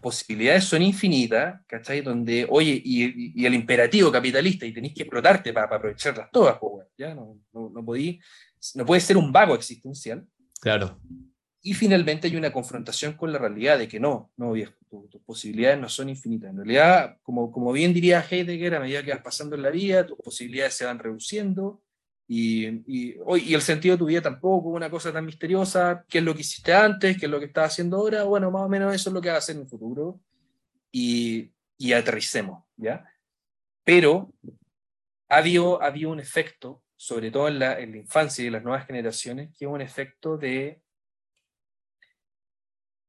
posibilidades 0.00 0.64
son 0.64 0.82
infinitas, 0.82 1.60
¿cachai? 1.66 2.00
Donde, 2.00 2.46
oye, 2.48 2.80
y, 2.84 3.44
el 3.44 3.54
imperativo 3.54 4.10
capitalista, 4.10 4.66
y 4.66 4.72
tenéis 4.72 4.94
que 4.94 5.02
explotarte 5.02 5.52
para, 5.52 5.66
aprovecharlas 5.66 6.30
todas, 6.30 6.58
pues, 6.58 6.88
¿ya? 6.98 7.14
No, 7.14 7.38
no, 7.52 7.70
no, 7.70 7.84
podí, 7.84 8.20
no 8.74 8.84
puede 8.84 9.00
ser 9.00 9.16
un 9.16 9.32
vago 9.32 9.54
existencial. 9.54 10.26
Claro. 10.60 11.00
Y 11.66 11.74
finalmente 11.74 12.28
hay 12.28 12.36
una 12.36 12.52
confrontación 12.52 13.14
con 13.14 13.32
la 13.32 13.40
realidad 13.40 13.76
de 13.76 13.88
que 13.88 13.98
no, 13.98 14.30
no, 14.36 14.52
viejo, 14.52 14.72
tus 15.10 15.20
posibilidades 15.22 15.80
no 15.80 15.88
son 15.88 16.08
infinitas. 16.08 16.50
En 16.50 16.58
realidad, 16.58 17.18
como, 17.24 17.50
como 17.50 17.72
bien 17.72 17.92
diría 17.92 18.24
Heidegger, 18.30 18.76
a 18.76 18.78
medida 18.78 19.02
que 19.02 19.10
vas 19.10 19.20
pasando 19.20 19.56
en 19.56 19.62
la 19.62 19.70
vida, 19.70 20.06
tus 20.06 20.16
posibilidades 20.16 20.74
se 20.74 20.84
van 20.84 21.00
reduciendo, 21.00 21.82
y, 22.28 22.66
y, 22.86 23.16
y, 23.38 23.54
el 23.54 23.62
sentido 23.62 23.96
de 23.96 23.98
tu 23.98 24.06
vida 24.06 24.22
tampoco, 24.22 24.68
una 24.68 24.88
cosa 24.88 25.12
tan 25.12 25.26
misteriosa, 25.26 26.04
qué 26.08 26.18
es 26.18 26.24
lo 26.24 26.36
que 26.36 26.42
hiciste 26.42 26.72
antes, 26.72 27.18
qué 27.18 27.26
es 27.26 27.32
lo 27.32 27.40
que 27.40 27.46
estás 27.46 27.72
haciendo 27.72 27.96
ahora, 27.96 28.22
bueno, 28.22 28.48
más 28.52 28.62
o 28.62 28.68
menos 28.68 28.94
eso 28.94 29.10
es 29.10 29.14
lo 29.14 29.20
que 29.20 29.30
vas 29.30 29.34
a 29.34 29.38
hacer 29.38 29.56
en 29.56 29.62
el 29.62 29.68
futuro, 29.68 30.20
y, 30.92 31.50
y 31.78 31.92
aterricemos, 31.94 32.62
¿ya? 32.76 33.04
Pero 33.82 34.32
ha 35.28 35.38
habido, 35.38 35.82
ha 35.82 35.92
un 36.06 36.20
efecto, 36.20 36.84
sobre 36.94 37.32
todo 37.32 37.48
en 37.48 37.58
la, 37.58 37.80
en 37.80 37.90
la 37.90 37.96
infancia 37.96 38.44
y 38.44 38.46
en 38.46 38.52
las 38.52 38.62
nuevas 38.62 38.86
generaciones, 38.86 39.50
que 39.58 39.64
es 39.64 39.68
un 39.68 39.80
efecto 39.80 40.38
de, 40.38 40.80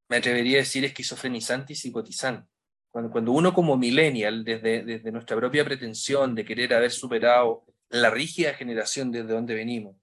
me 0.10 0.18
atrevería 0.18 0.58
a 0.58 0.60
decir, 0.62 0.86
esquizofrenizante 0.86 1.74
y 1.74 1.76
psicotizante. 1.76 2.48
Cuando, 2.90 3.12
cuando 3.12 3.32
uno 3.32 3.54
como 3.54 3.78
millennial, 3.78 4.44
desde, 4.44 4.84
desde 4.84 5.12
nuestra 5.12 5.38
propia 5.38 5.66
pretensión 5.66 6.34
de 6.34 6.46
querer 6.46 6.74
haber 6.74 6.92
superado 6.92 7.66
la 7.90 8.10
rígida 8.10 8.54
generación 8.54 9.12
desde 9.12 9.34
donde 9.34 9.54
venimos. 9.54 9.96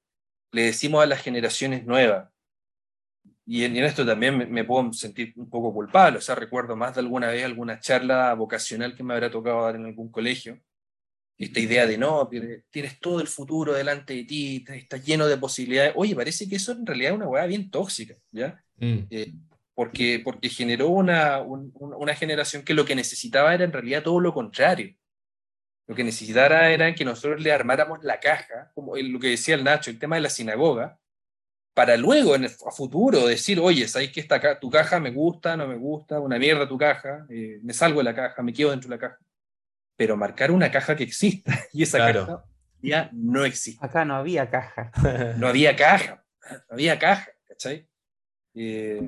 Le 0.53 0.63
decimos 0.63 1.03
a 1.03 1.07
las 1.07 1.23
generaciones 1.23 1.85
nuevas, 1.85 2.29
y 3.47 3.65
en, 3.65 3.77
esto 3.77 4.07
también 4.07 4.51
me, 4.51 4.65
puedo 4.65 4.93
sentir 4.93 5.35
un 5.37 5.51
poco 5.51 5.73
culpable, 5.73 6.19
o 6.19 6.21
sea, 6.21 6.35
recuerdo 6.35 6.77
más 6.77 6.95
de 6.95 7.01
alguna 7.01 7.29
vez 7.29 7.45
alguna 7.45 7.79
charla 7.79 8.33
vocacional 8.35 8.95
que 8.95 9.03
me 9.03 9.13
habrá 9.13 9.31
tocado 9.31 9.65
dar 9.65 9.77
en 9.77 9.85
algún 9.85 10.11
colegio, 10.11 10.59
esta 11.37 11.61
idea 11.61 11.87
de 11.87 11.99
no, 11.99 12.29
tienes 12.71 13.01
todo 13.01 13.21
el 13.21 13.27
futuro 13.27 13.75
delante 13.75 14.15
de 14.15 14.25
ti, 14.25 14.65
estás 14.69 15.05
lleno 15.05 15.27
de 15.27 15.37
posibilidades. 15.37 15.93
Oye, 15.97 16.15
parece 16.15 16.49
que 16.49 16.57
eso 16.57 16.73
en 16.73 16.87
realidad 16.87 17.11
es 17.11 17.17
una 17.17 17.29
hueá 17.29 17.45
bien 17.47 17.71
tóxica, 17.71 18.15
¿ya? 18.31 18.63
Mm. 18.77 18.99
Eh, 19.11 19.33
porque, 19.75 20.21
porque 20.23 20.49
generó 20.49 20.89
una, 20.89 21.41
una 21.41 22.15
generación 22.15 22.63
que 22.63 22.75
lo 22.75 22.85
que 22.85 22.95
necesitaba 22.95 23.55
era 23.55 23.65
en 23.65 23.73
realidad 23.73 24.03
todo 24.03 24.21
lo 24.21 24.33
contrario. 24.33 24.95
Lo 25.87 25.95
que 25.95 26.05
necesitara 26.05 26.71
era 26.71 26.95
que 26.95 27.05
nosotros 27.05 27.43
le 27.43 27.53
armáramos 27.53 28.03
la 28.03 28.21
caja, 28.21 28.71
como 28.75 28.97
lo 28.97 29.21
que 29.21 29.29
decía 29.29 29.55
el 29.55 29.65
Nacho, 29.65 29.91
el 29.91 29.99
tema 29.99 30.17
de 30.17 30.23
la 30.23 30.31
sinagoga, 30.31 30.99
para 31.75 31.97
luego, 31.97 32.37
en 32.37 32.45
el, 32.45 32.51
a 32.51 32.71
futuro, 32.71 33.27
decir, 33.27 33.59
oye, 33.59 33.89
¿sabes 33.89 34.13
que 34.13 34.21
esta, 34.21 34.61
tu 34.61 34.71
caja 34.71 35.01
me 35.01 35.11
gusta, 35.11 35.57
no 35.57 35.67
me 35.67 35.77
gusta, 35.77 36.21
una 36.21 36.39
mierda 36.39 36.69
tu 36.69 36.79
caja, 36.79 37.27
eh, 37.29 37.59
me 37.63 37.75
salgo 37.75 37.99
de 37.99 38.05
la 38.05 38.15
caja, 38.15 38.43
me 38.43 38.53
quedo 38.53 38.71
dentro 38.71 38.89
de 38.89 38.97
la 38.97 39.01
caja? 39.01 39.19
Pero 39.97 40.17
marcar 40.17 40.53
una 40.53 40.71
caja 40.71 40.95
que 40.95 41.03
exista, 41.03 41.53
y 41.73 41.83
esa 41.83 41.99
caja 41.99 42.45
ya 42.81 43.11
no 43.13 43.45
existe. 43.45 43.85
Acá 43.85 44.05
no 44.05 44.15
había 44.15 44.49
caja. 44.49 44.93
No 45.37 45.49
había 45.49 45.75
caja, 45.75 46.25
no 46.49 46.75
había 46.75 46.99
caja, 46.99 47.31
¿cachai? 47.49 47.89
Eh, 48.55 49.03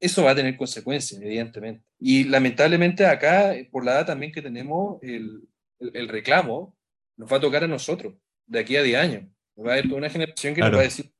eso 0.00 0.24
va 0.24 0.32
a 0.32 0.34
tener 0.34 0.56
consecuencias, 0.56 1.20
evidentemente. 1.20 1.84
Y 1.98 2.24
lamentablemente 2.24 3.06
acá, 3.06 3.54
por 3.70 3.84
la 3.84 3.92
edad 3.92 4.06
también 4.06 4.32
que 4.32 4.42
tenemos, 4.42 5.00
el, 5.02 5.48
el, 5.78 6.08
reclamo 6.08 6.76
nos 7.16 7.32
va 7.32 7.36
a 7.36 7.40
tocar 7.40 7.62
a 7.62 7.68
nosotros 7.68 8.14
de 8.46 8.58
aquí 8.58 8.76
a 8.76 8.82
10 8.82 8.98
años. 8.98 9.24
Va 9.56 9.70
a 9.70 9.72
haber 9.74 9.84
toda 9.86 9.98
una 9.98 10.10
generación 10.10 10.54
que 10.54 10.60
nos 10.60 10.74
va 10.74 10.80
a 10.80 10.82
decir, 10.82 11.12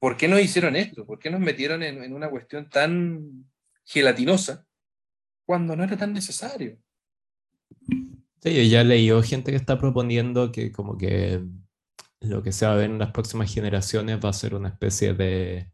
¿por 0.00 0.16
qué 0.16 0.26
nos 0.26 0.40
hicieron 0.40 0.74
esto? 0.74 1.06
¿Por 1.06 1.20
qué 1.20 1.30
nos 1.30 1.40
metieron 1.40 1.84
en, 1.84 2.02
en 2.02 2.12
una 2.12 2.28
cuestión 2.28 2.68
tan 2.68 3.46
gelatinosa 3.84 4.66
cuando 5.46 5.76
no 5.76 5.84
era 5.84 5.96
tan 5.96 6.12
necesario? 6.12 6.78
Sí, 8.44 8.54
yo 8.56 8.62
ya 8.62 8.82
leí 8.82 9.08
gente 9.22 9.52
que 9.52 9.56
está 9.56 9.78
proponiendo 9.78 10.50
que 10.50 10.72
como 10.72 10.98
que 10.98 11.42
lo 12.20 12.42
que 12.42 12.52
se 12.52 12.66
va 12.66 12.72
a 12.72 12.76
ver 12.76 12.90
en 12.90 12.98
las 12.98 13.12
próximas 13.12 13.54
generaciones 13.54 14.18
va 14.22 14.30
a 14.30 14.34
ser 14.34 14.54
una 14.54 14.70
especie 14.70 15.14
de 15.14 15.70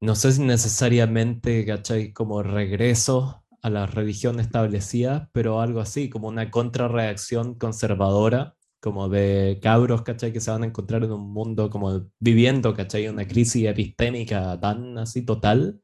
no 0.00 0.14
sé 0.14 0.32
si 0.32 0.42
necesariamente, 0.42 1.64
¿cachai? 1.66 2.12
Como 2.12 2.42
regreso 2.42 3.44
a 3.62 3.70
la 3.70 3.86
religión 3.86 4.40
establecida, 4.40 5.28
pero 5.32 5.60
algo 5.60 5.80
así, 5.80 6.08
como 6.08 6.28
una 6.28 6.50
contrarreacción 6.50 7.54
conservadora, 7.56 8.56
como 8.80 9.08
de 9.10 9.58
cabros, 9.62 10.02
¿cachai? 10.02 10.32
Que 10.32 10.40
se 10.40 10.50
van 10.50 10.62
a 10.62 10.66
encontrar 10.66 11.04
en 11.04 11.12
un 11.12 11.32
mundo 11.32 11.70
como 11.70 12.10
viviendo, 12.18 12.74
¿cachai? 12.74 13.08
Una 13.08 13.28
crisis 13.28 13.66
epistémica 13.66 14.58
tan 14.60 14.98
así 14.98 15.24
total, 15.24 15.80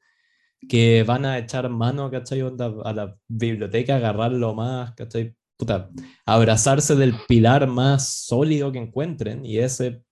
que 0.68 1.04
van 1.04 1.26
a 1.26 1.38
echar 1.38 1.68
mano, 1.68 2.10
¿cachai? 2.10 2.40
a 2.40 2.92
la 2.92 3.16
biblioteca, 3.28 3.96
agarrarlo 3.96 4.54
más, 4.54 4.94
¿cachai? 4.94 5.36
Puta, 5.58 5.90
abrazarse 6.26 6.96
del 6.96 7.14
pilar 7.28 7.66
más 7.66 8.08
sólido 8.26 8.72
que 8.72 8.78
encuentren, 8.78 9.44
y 9.44 9.58
ese, 9.58 10.02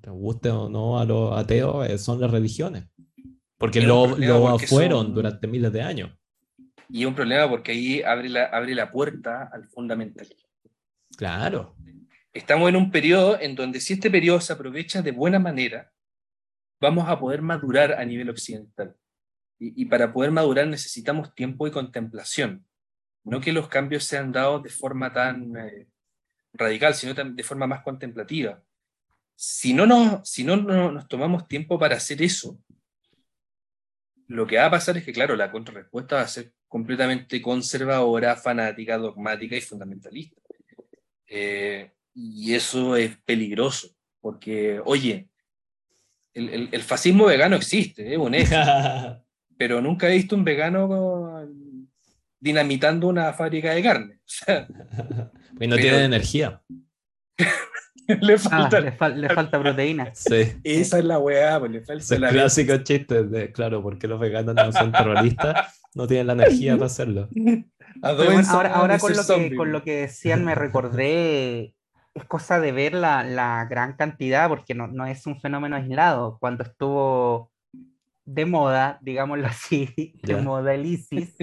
te 0.00 0.10
guste 0.10 0.50
o 0.50 0.68
no 0.68 0.98
a 0.98 1.04
los 1.04 1.36
ateos, 1.36 1.88
eh, 1.88 1.98
son 1.98 2.20
las 2.20 2.30
religiones. 2.30 2.84
Porque 3.58 3.82
lo, 3.82 4.16
lo 4.16 4.58
fueron 4.60 5.12
durante 5.12 5.46
miles 5.46 5.72
de 5.72 5.82
años. 5.82 6.16
Y 6.88 7.02
es 7.02 7.06
un 7.06 7.14
problema 7.14 7.48
porque 7.48 7.72
ahí 7.72 8.02
abre 8.02 8.28
la, 8.28 8.44
abre 8.44 8.74
la 8.74 8.90
puerta 8.90 9.50
al 9.52 9.68
fundamentalismo. 9.68 10.48
Claro. 11.16 11.76
Estamos 12.32 12.68
en 12.68 12.76
un 12.76 12.90
periodo 12.90 13.38
en 13.40 13.54
donde 13.54 13.80
si 13.80 13.94
este 13.94 14.10
periodo 14.10 14.40
se 14.40 14.52
aprovecha 14.52 15.02
de 15.02 15.10
buena 15.10 15.38
manera, 15.38 15.92
vamos 16.80 17.08
a 17.08 17.18
poder 17.18 17.42
madurar 17.42 17.92
a 17.92 18.04
nivel 18.04 18.30
occidental. 18.30 18.94
Y, 19.58 19.82
y 19.82 19.84
para 19.86 20.12
poder 20.12 20.30
madurar 20.30 20.66
necesitamos 20.66 21.34
tiempo 21.34 21.66
y 21.66 21.72
contemplación. 21.72 22.64
No 23.24 23.40
que 23.40 23.52
los 23.52 23.68
cambios 23.68 24.04
sean 24.04 24.32
dados 24.32 24.62
de 24.62 24.70
forma 24.70 25.12
tan 25.12 25.56
eh, 25.56 25.88
radical, 26.52 26.94
sino 26.94 27.12
de 27.12 27.42
forma 27.42 27.66
más 27.66 27.82
contemplativa. 27.82 28.62
Si 29.34 29.74
no, 29.74 29.86
nos, 29.86 30.28
si 30.28 30.44
no, 30.44 30.56
no 30.56 30.90
nos 30.90 31.08
tomamos 31.08 31.46
tiempo 31.46 31.78
para 31.78 31.96
hacer 31.96 32.22
eso, 32.22 32.58
lo 34.28 34.46
que 34.46 34.56
va 34.56 34.66
a 34.66 34.70
pasar 34.70 34.96
es 34.96 35.04
que, 35.04 35.12
claro, 35.12 35.34
la 35.36 35.50
contrarrespuesta 35.50 36.16
va 36.16 36.22
a 36.22 36.28
ser 36.28 36.52
completamente 36.68 37.40
conservadora, 37.40 38.36
fanática, 38.36 38.98
dogmática 38.98 39.56
y 39.56 39.60
fundamentalista. 39.62 40.40
Eh, 41.26 41.90
y 42.14 42.54
eso 42.54 42.94
es 42.96 43.16
peligroso, 43.24 43.88
porque, 44.20 44.80
oye, 44.84 45.28
el, 46.34 46.82
fascismo 46.82 47.26
vegano 47.26 47.56
existe, 47.56 48.12
es 48.12 48.18
un 48.18 48.34
hecho, 48.34 48.54
pero 49.56 49.80
nunca 49.80 50.08
he 50.08 50.16
visto 50.16 50.36
un 50.36 50.44
vegano 50.44 51.48
dinamitando 52.38 53.08
una 53.08 53.32
fábrica 53.32 53.72
de 53.72 53.82
carne. 53.82 54.18
y 55.60 55.66
no 55.66 55.76
tiene 55.76 56.04
energía. 56.04 56.62
le, 58.20 58.34
ah, 58.34 58.38
falta, 58.38 58.80
le, 59.10 59.28
falta 59.28 59.60
proteína. 59.60 60.10
Sí. 60.14 60.58
Esa 60.64 60.98
es 60.98 61.04
la 61.04 61.18
weá, 61.18 61.60
pues 61.60 61.72
le 61.72 61.80
falta 61.82 62.14
el 62.14 62.28
clásico 62.28 62.76
chiste 62.78 63.24
de, 63.24 63.52
claro, 63.52 63.82
porque 63.82 64.08
los 64.08 64.18
veganos 64.18 64.54
no 64.54 64.72
son 64.72 64.90
terroristas, 64.92 65.78
no 65.94 66.06
tienen 66.06 66.28
la 66.28 66.32
energía 66.32 66.74
para 66.74 66.86
hacerlo. 66.86 67.28
ahora, 68.02 68.74
ahora 68.74 68.98
con, 68.98 69.12
lo 69.12 69.26
que, 69.26 69.56
con 69.56 69.72
lo 69.72 69.82
que 69.82 70.00
decían 70.00 70.42
me 70.42 70.54
recordé, 70.54 71.74
es 72.14 72.24
cosa 72.24 72.60
de 72.60 72.72
ver 72.72 72.94
la, 72.94 73.24
la 73.24 73.66
gran 73.66 73.94
cantidad, 73.94 74.48
porque 74.48 74.74
no, 74.74 74.86
no, 74.86 75.04
es 75.04 75.26
un 75.26 75.38
fenómeno 75.38 75.76
aislado. 75.76 76.38
Cuando 76.40 76.64
estuvo 76.64 77.52
de 78.24 78.46
moda, 78.46 78.98
digámoslo 79.02 79.46
así, 79.46 80.18
de 80.22 80.36
moda 80.36 80.74
el 80.74 80.86
ISIS, 80.86 81.34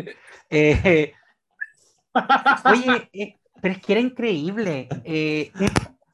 eh, 0.50 1.14
oye, 2.66 3.10
eh, 3.14 3.36
pero 3.62 3.76
es 3.76 3.82
que 3.82 3.94
era 3.94 4.02
increíble. 4.02 4.88
Eh, 5.04 5.52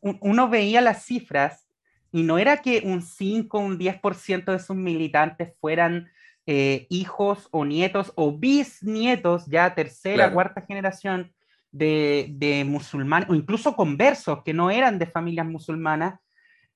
uno 0.02 0.50
veía 0.50 0.82
las 0.82 1.04
cifras 1.06 1.68
y 2.12 2.24
no 2.24 2.38
era 2.38 2.58
que 2.58 2.82
un 2.84 3.02
5 3.02 3.58
o 3.58 3.62
un 3.62 3.80
10% 3.80 4.52
de 4.52 4.60
sus 4.60 4.76
militantes 4.76 5.54
fueran 5.60 6.10
eh, 6.46 6.88
hijos 6.90 7.48
o 7.52 7.66
nietos 7.66 8.12
o 8.16 8.38
bisnietos, 8.38 9.46
ya 9.46 9.74
tercera, 9.76 10.34
cuarta 10.34 10.62
generación 10.62 11.32
de, 11.72 12.64
musulmanes, 12.68 13.30
o 13.30 13.36
incluso 13.36 13.76
conversos 13.76 14.44
que 14.44 14.54
no 14.54 14.72
eran 14.72 15.00
de 15.00 15.06
familias 15.06 15.46
musulmanas, 15.46 16.20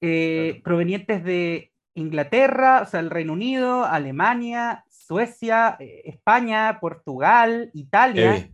eh, 0.01 0.61
provenientes 0.63 1.23
de 1.23 1.71
Inglaterra, 1.95 2.81
o 2.83 2.85
sea, 2.85 2.99
el 2.99 3.09
Reino 3.09 3.33
Unido, 3.33 3.85
Alemania, 3.85 4.85
Suecia, 4.89 5.75
eh, 5.79 6.03
España, 6.05 6.79
Portugal, 6.79 7.71
Italia 7.73 8.49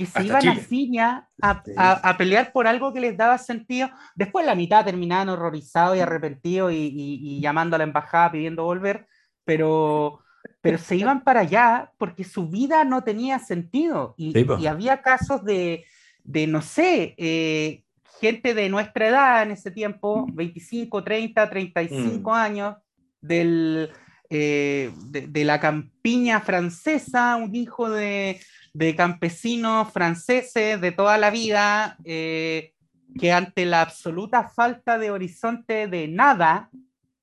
que 0.00 0.06
se 0.06 0.24
iban 0.24 0.48
a 0.48 0.56
Siria 0.56 1.28
a, 1.42 2.16
pelear 2.16 2.52
por 2.52 2.66
algo 2.66 2.90
que 2.94 3.00
les 3.00 3.18
daba 3.18 3.36
sentido. 3.36 3.90
Después 4.14 4.46
la 4.46 4.54
mitad 4.54 4.82
terminaban 4.82 5.28
horrorizados 5.28 5.94
y 5.94 6.00
arrepentidos 6.00 6.72
y, 6.74 7.38
llamando 7.42 7.76
a 7.76 7.78
la 7.78 7.84
embajada 7.84 8.32
pidiendo 8.32 8.64
volver, 8.64 9.06
pero, 9.44 10.20
pero 10.62 10.78
se 10.78 10.96
iban 10.96 11.22
para 11.22 11.40
allá 11.40 11.92
porque 11.98 12.24
su 12.24 12.48
vida 12.48 12.82
no 12.84 13.04
tenía 13.04 13.38
sentido. 13.40 14.14
Y, 14.16 14.32
había 14.66 15.02
casos 15.02 15.44
de, 15.44 15.84
de 16.24 16.46
no 16.46 16.62
sé, 16.62 17.14
eh, 17.18 17.84
gente 18.22 18.54
de 18.54 18.70
nuestra 18.70 19.08
edad 19.08 19.42
en 19.42 19.50
ese 19.50 19.70
tiempo, 19.70 20.26
25, 20.32 21.04
30, 21.04 21.50
35 21.50 22.32
años, 22.32 22.76
del, 23.20 23.90
eh, 24.30 24.92
de, 25.08 25.44
la 25.44 25.60
campiña 25.60 26.40
francesa, 26.40 27.36
un 27.36 27.54
hijo 27.54 27.90
de, 27.90 28.40
de 28.72 28.94
campesinos 28.94 29.92
franceses 29.92 30.80
de 30.80 30.92
toda 30.92 31.18
la 31.18 31.30
vida, 31.30 31.96
eh, 32.04 32.72
que 33.18 33.32
ante 33.32 33.66
la 33.66 33.82
absoluta 33.82 34.48
falta 34.48 34.98
de 34.98 35.10
horizonte 35.10 35.88
de 35.88 36.06
nada, 36.06 36.70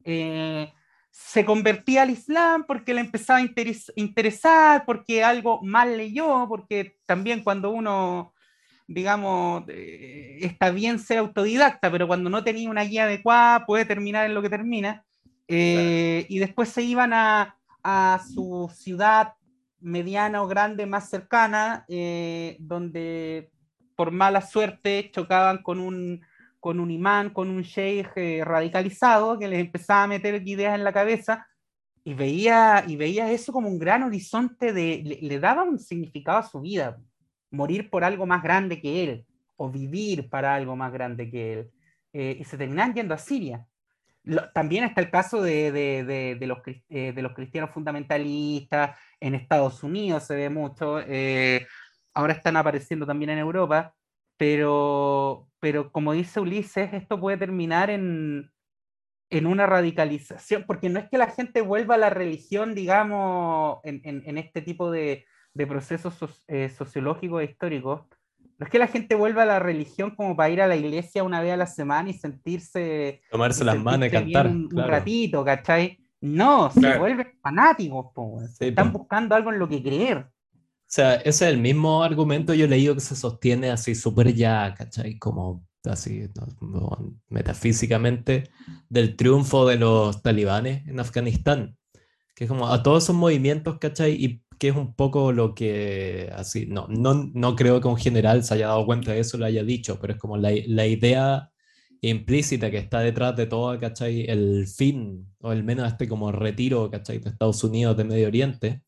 eh, 0.04 0.74
se 1.12 1.45
convertía 1.45 2.04
al 2.04 2.10
Islam 2.10 2.66
porque 2.68 2.93
le 2.93 3.02
empezaba 3.02 3.39
a 3.39 3.48
interesar, 3.95 4.86
porque 4.86 5.24
algo 5.24 5.62
mal 5.64 5.98
leyó, 5.98 6.45
porque 6.48 6.98
también 7.06 7.43
cuando 7.43 7.72
uno, 7.72 8.34
digamos, 8.86 9.64
eh, 9.70 10.39
está 10.41 10.70
bien 10.70 11.00
ser 11.00 11.20
autodidacta, 11.20 11.89
pero 11.89 12.08
cuando 12.08 12.30
no 12.30 12.43
tenía 12.43 12.70
una 12.70 12.84
guía 12.84 13.06
adecuada 13.06 13.66
puede 13.66 13.86
terminar 13.86 14.26
en 14.26 14.36
lo 14.36 14.41
que 14.41 14.50
termina. 14.50 15.04
Y 15.50 16.39
después 16.39 16.68
se 16.68 16.82
iban 16.84 17.14
a, 17.14 17.58
a 17.82 18.20
su 18.34 18.70
ciudad 18.76 19.37
mediana 19.88 20.44
o 20.44 20.48
grande 20.48 20.86
más 20.86 21.10
cercana, 21.10 21.86
eh, 21.88 22.58
donde 22.60 23.50
por 23.96 24.12
mala 24.12 24.42
suerte 24.42 25.10
chocaban 25.12 25.64
con 25.64 25.80
un, 25.80 26.22
con 26.60 26.80
un 26.80 26.92
imán, 26.92 27.32
con 27.32 27.50
un 27.50 27.62
sheikh 27.62 28.12
eh, 28.16 28.44
radicalizado 28.44 29.40
que 29.40 29.48
les 29.48 29.60
empezaba 29.60 30.04
a 30.04 30.08
meter 30.08 30.46
ideas 30.46 30.76
en 30.76 30.84
la 30.84 30.94
cabeza 30.94 31.48
y 32.04 32.14
veía, 32.14 32.84
y 32.88 32.96
veía 32.96 33.32
eso 33.32 33.52
como 33.52 33.70
un 33.70 33.80
gran 33.80 34.04
horizonte 34.04 34.74
de, 34.74 35.20
le, 35.22 35.40
daba 35.40 35.64
un 35.64 35.80
significado 35.80 36.40
a 36.40 36.44
su 36.44 36.62
vida, 36.62 36.98
morir 37.50 37.90
por 37.90 38.04
algo 38.04 38.26
más 38.26 38.44
grande 38.44 38.80
que 38.82 39.04
él 39.04 39.26
o 39.56 39.70
vivir 39.70 40.30
para 40.30 40.54
algo 40.54 40.76
más 40.76 40.92
grande 40.92 41.30
que 41.30 41.54
él. 41.54 41.72
Eh, 42.14 42.38
y 42.40 42.44
se 42.44 42.58
terminaban 42.58 42.94
yendo 42.94 43.14
a 43.14 43.18
Siria 43.18 43.66
también 44.53 44.84
está 44.84 45.01
el 45.01 45.09
caso 45.09 45.41
de, 45.41 45.71
de, 45.71 46.45
los, 46.45 46.59
eh, 46.89 47.13
de, 47.13 47.21
los, 47.21 47.34
cristianos 47.34 47.71
fundamentalistas, 47.71 48.97
en 49.19 49.36
Estados 49.36 49.84
Unidos 49.84 50.23
se 50.23 50.36
ve 50.36 50.49
mucho, 50.49 50.99
eh, 50.99 51.67
ahora 52.13 52.34
están 52.34 52.57
apareciendo 52.57 53.05
también 53.05 53.32
en 53.32 53.39
Europa, 53.39 53.95
pero, 54.38 55.49
pero 55.59 55.91
como 55.91 56.13
dice 56.13 56.39
Ulises, 56.39 56.93
esto 56.93 57.19
puede 57.19 57.38
terminar 57.38 57.89
en, 57.89 58.51
en 59.30 59.45
una 59.45 59.65
radicalización, 59.65 60.63
porque 60.65 60.89
no 60.89 60.99
es 60.99 61.09
que 61.09 61.17
la 61.17 61.28
gente 61.32 61.61
vuelva 61.61 61.95
a 61.95 61.99
la 61.99 62.09
religión, 62.09 62.75
digamos, 62.75 63.80
en, 63.84 64.01
en, 64.03 64.38
este 64.38 64.61
tipo 64.61 64.91
de, 64.91 65.25
procesos 65.67 66.43
eh, 66.47 66.69
sociológicos 66.69 67.41
e 67.41 67.45
históricos, 67.45 68.05
no 68.58 68.66
es 68.66 68.72
que 68.72 68.80
la 68.80 68.88
gente 68.88 69.14
vuelva 69.16 69.43
a 69.43 69.45
la 69.45 69.60
religión 69.60 70.16
como 70.16 70.36
para 70.36 70.49
ir 70.49 70.62
a 70.62 70.68
la 70.68 70.76
iglesia 70.76 71.24
una 71.24 71.41
vez 71.41 71.53
a 71.53 71.58
la 71.58 71.68
semana 71.68 72.10
y 72.10 72.14
sentirse. 72.14 73.22
Tomarse 73.30 73.64
las 73.64 73.78
manos 73.78 74.08
y 74.08 74.12
cantar. 74.12 74.47
Un, 74.47 74.70
ratito, 74.72 75.45
¿cachai? 75.45 75.99
No, 76.22 76.72
se 76.72 76.97
vuelven 76.97 77.38
fanáticos, 77.41 78.08
están 78.60 78.91
buscando 78.91 79.36
algo 79.36 79.53
en 79.53 79.60
lo 79.60 79.70
que 79.70 79.84
creer. 79.84 80.18
O 80.18 80.89
sea, 80.89 81.16
ese 81.16 81.45
es 81.45 81.53
el 81.53 81.58
mismo 81.58 82.01
argumento 82.01 82.53
yo 82.53 82.66
he 82.66 82.68
leído 82.70 82.95
que 82.95 83.01
se 83.01 83.16
sostiene 83.16 83.70
así 83.70 83.93
súper 83.93 84.34
ya, 84.34 84.74
¿cachai? 84.74 85.20
Como 85.20 85.68
así 85.84 86.30
metafísicamente 87.30 88.49
del 88.89 89.16
triunfo 89.16 89.68
de 89.68 89.78
los 89.78 90.24
talibanes 90.24 90.88
en 90.88 90.99
Afganistán. 90.99 91.78
Que 92.34 92.45
es 92.45 92.49
como 92.49 92.68
a 92.68 92.82
todos 92.82 93.03
esos 93.03 93.16
movimientos, 93.16 93.78
¿cachai? 93.80 94.14
Y 94.14 94.43
que 94.60 94.70
es 94.70 94.76
un 94.76 94.93
poco 94.95 95.32
lo 95.32 95.55
que, 95.55 96.30
así, 96.36 96.66
no, 96.68 96.88
no, 96.89 97.30
no 97.34 97.55
creo 97.55 97.82
que 97.82 97.88
un 97.88 97.97
general 97.97 98.43
se 98.43 98.55
haya 98.55 98.68
dado 98.68 98.86
cuenta 98.86 99.12
de 99.14 99.20
eso, 99.20 99.38
lo 99.38 99.45
haya 99.45 99.64
dicho, 99.64 99.99
pero 99.99 100.14
es 100.14 100.20
como 100.20 100.38
la, 100.38 100.51
la 100.68 100.88
idea 100.88 101.51
implícita 102.01 102.72
que 102.72 102.78
está 102.78 102.99
detrás 102.99 103.36
de 103.36 103.47
todo, 103.47 103.78
¿cachai? 103.80 104.26
El 104.28 104.68
fin, 104.68 105.28
o 105.41 105.51
el 105.51 105.64
menos 105.64 105.88
este 105.88 106.08
como 106.08 106.32
retiro, 106.32 106.89
¿cachai? 106.91 107.20
De 107.20 107.30
Estados 107.30 107.64
Unidos, 107.64 107.97
de 107.97 108.03
Medio 108.03 108.28
Oriente, 108.28 108.84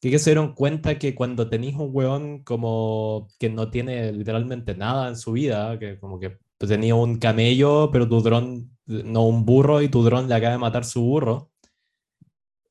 que, 0.00 0.10
que 0.10 0.18
se 0.18 0.30
dieron 0.30 0.54
cuenta 0.54 0.98
que 0.98 1.14
cuando 1.14 1.48
tenéis 1.48 1.76
un 1.76 1.90
weón 1.92 2.44
como 2.44 3.28
que 3.38 3.50
no 3.50 3.70
tiene 3.70 4.12
literalmente 4.12 4.76
nada 4.76 5.08
en 5.08 5.16
su 5.16 5.32
vida, 5.32 5.78
que 5.78 5.98
como 5.98 6.18
que 6.20 6.38
tenía 6.58 6.94
un 6.94 7.18
camello, 7.18 7.90
pero 7.92 8.08
tu 8.08 8.20
dron, 8.20 8.70
no 8.86 9.26
un 9.26 9.44
burro, 9.44 9.82
y 9.82 9.88
tu 9.88 10.02
dron 10.02 10.28
le 10.28 10.34
acaba 10.34 10.52
de 10.52 10.58
matar 10.58 10.84
su 10.84 11.02
burro, 11.02 11.50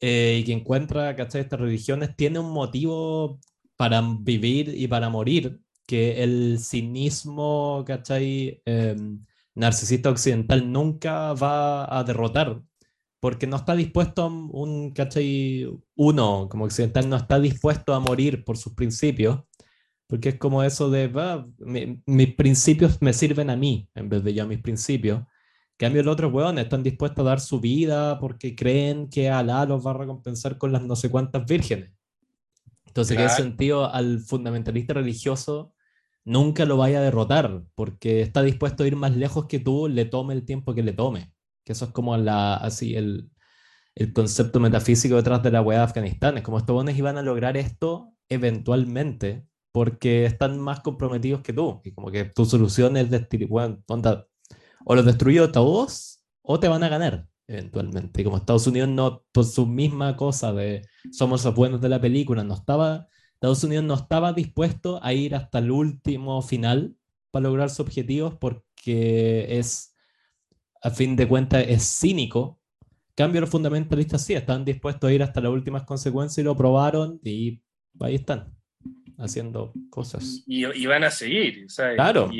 eh, 0.06 0.40
y 0.42 0.44
que 0.44 0.52
encuentra, 0.52 1.16
¿cachai? 1.16 1.42
Estas 1.42 1.62
religiones 1.62 2.14
tiene 2.18 2.38
un 2.40 2.52
motivo 2.52 3.40
para 3.78 4.02
vivir 4.20 4.74
y 4.76 4.88
para 4.90 5.10
morir, 5.10 5.62
que 5.88 6.24
el 6.24 6.60
cinismo, 6.60 7.86
¿cachai? 7.88 8.62
Em, 8.66 9.26
narcisista 9.56 10.10
occidental 10.10 10.70
nunca 10.70 11.34
va 11.34 11.86
a 11.98 12.04
derrotar, 12.04 12.62
porque 13.22 13.48
no 13.48 13.56
está 13.58 13.76
dispuesto 13.76 14.24
a 14.24 14.28
un, 14.28 14.92
¿cachai? 14.92 15.68
Uno, 15.96 16.50
como 16.50 16.66
occidental, 16.66 17.10
no 17.10 17.16
está 17.16 17.40
dispuesto 17.40 17.94
a 17.94 18.02
morir 18.02 18.44
por 18.44 18.58
sus 18.58 18.74
principios, 18.74 19.40
porque 20.08 20.30
es 20.30 20.38
como 20.38 20.64
eso 20.64 20.90
de, 20.90 21.10
mis 22.06 22.36
principios 22.36 23.02
me 23.02 23.14
sirven 23.14 23.50
a 23.50 23.56
mí, 23.56 23.90
en 23.96 24.10
vez 24.10 24.24
de 24.24 24.34
yo 24.34 24.44
a 24.44 24.48
mis 24.48 24.62
principios 24.62 25.24
cambio, 25.78 26.04
los 26.04 26.14
otros 26.14 26.34
hueones 26.34 26.66
están 26.66 26.84
dispuestos 26.84 27.26
a 27.26 27.30
dar 27.30 27.40
su 27.40 27.60
vida 27.60 28.20
porque 28.20 28.56
creen 28.56 29.10
que 29.10 29.30
Alá 29.30 29.66
los 29.66 29.86
va 29.86 29.92
a 29.92 29.96
recompensar 29.96 30.58
con 30.58 30.72
las 30.72 30.84
no 30.84 30.96
sé 30.96 31.10
cuántas 31.10 31.46
vírgenes. 31.46 31.92
Entonces, 32.86 33.18
en 33.18 33.24
ese 33.24 33.38
sentido, 33.38 33.92
al 33.92 34.20
fundamentalista 34.20 34.94
religioso 34.94 35.74
nunca 36.26 36.66
lo 36.66 36.78
vaya 36.78 37.00
a 37.00 37.02
derrotar 37.02 37.64
porque 37.76 38.22
está 38.22 38.44
dispuesto 38.44 38.84
a 38.84 38.88
ir 38.88 38.96
más 38.96 39.16
lejos 39.16 39.48
que 39.48 39.60
tú, 39.60 39.88
le 39.88 40.06
tome 40.06 40.34
el 40.34 40.46
tiempo 40.46 40.74
que 40.74 40.84
le 40.84 40.94
tome. 40.94 41.34
Que 41.64 41.74
eso 41.74 41.86
es 41.86 41.92
como 41.92 42.16
la, 42.18 42.56
así, 42.56 42.96
el, 42.96 43.32
el 43.96 44.14
concepto 44.14 44.60
metafísico 44.60 45.16
detrás 45.16 45.42
de 45.44 45.52
la 45.52 45.62
hueá 45.62 45.80
de 45.80 45.86
Afganistán. 45.86 46.38
Es 46.38 46.44
como 46.44 46.58
estos 46.58 46.76
hueones 46.76 46.98
iban 46.98 47.18
a 47.18 47.22
lograr 47.22 47.58
esto 47.58 48.14
eventualmente 48.30 49.46
porque 49.72 50.26
están 50.26 50.60
más 50.60 50.82
comprometidos 50.82 51.42
que 51.42 51.54
tú. 51.54 51.82
Y 51.84 51.94
como 51.94 52.12
que 52.12 52.26
tu 52.26 52.46
solución 52.46 52.96
es 52.96 53.10
de, 53.10 53.48
bueno, 53.50 53.84
onda, 53.88 54.28
o 54.86 54.96
los 54.96 55.06
destruyó 55.06 55.52
todos 55.52 56.24
o 56.42 56.60
te 56.60 56.68
van 56.68 56.84
a 56.84 56.90
ganar 56.90 57.28
eventualmente. 57.48 58.22
Y 58.22 58.24
como 58.24 58.38
Estados 58.38 58.68
Unidos 58.68 58.90
no, 58.90 59.26
por 59.32 59.46
su 59.46 59.66
misma 59.66 60.16
cosa 60.16 60.54
de 60.54 60.82
somos 61.12 61.44
los 61.46 61.56
buenos 61.56 61.82
de 61.82 61.90
la 61.90 62.02
película, 62.02 62.44
no 62.44 62.54
estaba, 62.54 63.08
Estados 63.36 63.64
Unidos 63.64 63.86
no 63.86 63.96
estaba 63.96 64.34
dispuesto 64.34 65.00
a 65.04 65.14
ir 65.14 65.36
hasta 65.36 65.60
el 65.60 65.72
último 65.72 66.42
final 66.42 66.96
para 67.32 67.44
lograr 67.44 67.70
sus 67.70 67.82
objetivos 67.82 68.36
porque 68.36 69.58
es, 69.58 69.96
a 70.82 70.90
fin 70.90 71.16
de 71.16 71.28
cuentas, 71.28 71.66
es 71.68 71.84
cínico. 71.84 72.60
Cambio, 73.16 73.42
los 73.42 73.50
fundamentalistas 73.50 74.26
sí, 74.26 74.34
están 74.34 74.66
dispuestos 74.66 75.10
a 75.10 75.14
ir 75.14 75.22
hasta 75.22 75.42
las 75.42 75.52
últimas 75.52 75.84
consecuencias 75.84 76.40
y 76.40 76.44
lo 76.44 76.56
probaron 76.56 77.20
y 77.24 77.62
ahí 78.00 78.16
están, 78.16 78.56
haciendo 79.18 79.74
cosas. 79.90 80.44
Y, 80.48 80.86
van 80.86 81.04
a 81.04 81.12
seguir, 81.12 81.68
Claro. 81.96 82.32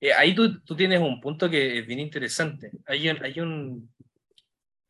Eh, 0.00 0.12
ahí 0.12 0.34
tú, 0.34 0.60
tú, 0.60 0.76
tienes 0.76 1.00
un 1.00 1.20
punto 1.20 1.50
que 1.50 1.80
es 1.80 1.86
bien 1.86 2.00
interesante. 2.00 2.70
Hay 2.86 3.08
un, 3.08 3.22
hay 3.22 3.40
un, 3.40 3.90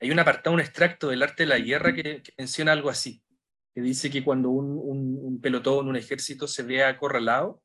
hay 0.00 0.10
un 0.10 0.18
apartado, 0.18 0.54
un 0.54 0.60
extracto 0.60 1.08
del 1.08 1.22
arte 1.22 1.44
de 1.44 1.48
la 1.48 1.58
guerra 1.58 1.94
que, 1.94 2.22
menciona 2.36 2.72
algo 2.72 2.90
así, 2.90 3.22
que 3.74 3.80
dice 3.80 4.10
que 4.10 4.22
cuando 4.22 4.50
un, 4.50 4.78
un, 4.78 5.40
pelotón, 5.40 5.88
un 5.88 5.96
ejército 5.96 6.46
se 6.46 6.62
ve 6.62 6.84
acorralado, 6.84 7.62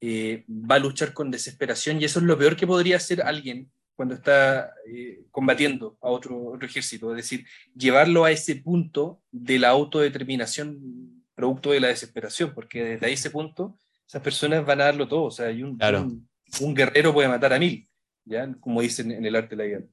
eh, 0.00 0.44
va 0.48 0.76
a 0.76 0.80
luchar 0.80 1.12
con 1.12 1.30
desesperación 1.30 2.00
y 2.00 2.04
eso 2.04 2.18
es 2.18 2.24
lo 2.24 2.36
peor 2.36 2.56
que 2.56 2.66
podría 2.66 2.96
hacer 2.96 3.22
alguien 3.22 3.70
cuando 3.94 4.14
está 4.14 4.72
eh, 4.88 5.26
combatiendo 5.30 5.96
a 6.00 6.08
otro, 6.08 6.46
otro 6.46 6.66
ejército, 6.66 7.10
es 7.10 7.16
decir, 7.18 7.46
llevarlo 7.76 8.24
a 8.24 8.32
ese 8.32 8.56
punto 8.56 9.22
de 9.30 9.58
la 9.58 9.68
autodeterminación 9.68 11.22
producto 11.34 11.70
de 11.70 11.80
la 11.80 11.88
desesperación, 11.88 12.52
porque 12.54 12.82
desde 12.82 13.12
ese 13.12 13.30
punto 13.30 13.78
esas 14.06 14.22
personas 14.22 14.64
van 14.66 14.80
a 14.80 14.84
darlo 14.84 15.06
todo, 15.06 15.24
o 15.24 15.30
sea, 15.30 15.46
hay 15.46 15.62
un, 15.62 15.78
un 15.80 16.28
guerrero 16.74 17.12
puede 17.12 17.28
matar 17.28 17.52
a 17.52 17.58
mil, 17.58 17.88
¿ya? 18.24 18.52
como 18.60 18.80
dicen 18.80 19.10
en 19.10 19.24
el 19.24 19.36
arte 19.36 19.56
de 19.56 19.62
la 19.62 19.68
guerra. 19.68 19.86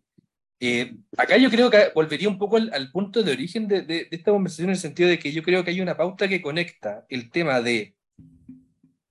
Eh, 0.61 0.97
acá 1.17 1.37
yo 1.37 1.49
creo 1.49 1.69
que 1.69 1.89
volvería 1.95 2.27
un 2.27 2.37
poco 2.37 2.57
al, 2.57 2.91
punto 2.91 3.23
de 3.23 3.31
origen 3.31 3.67
de, 3.67 4.07
esta 4.11 4.31
conversación 4.31 4.67
en 4.67 4.73
el 4.73 4.79
sentido 4.79 5.07
de 5.07 5.17
que 5.17 5.31
yo 5.31 5.41
creo 5.41 5.63
que 5.63 5.71
hay 5.71 5.79
una 5.79 5.95
pauta 5.95 6.27
que 6.27 6.41
conecta 6.41 7.05
el 7.07 7.31
tema 7.31 7.61
de 7.61 7.95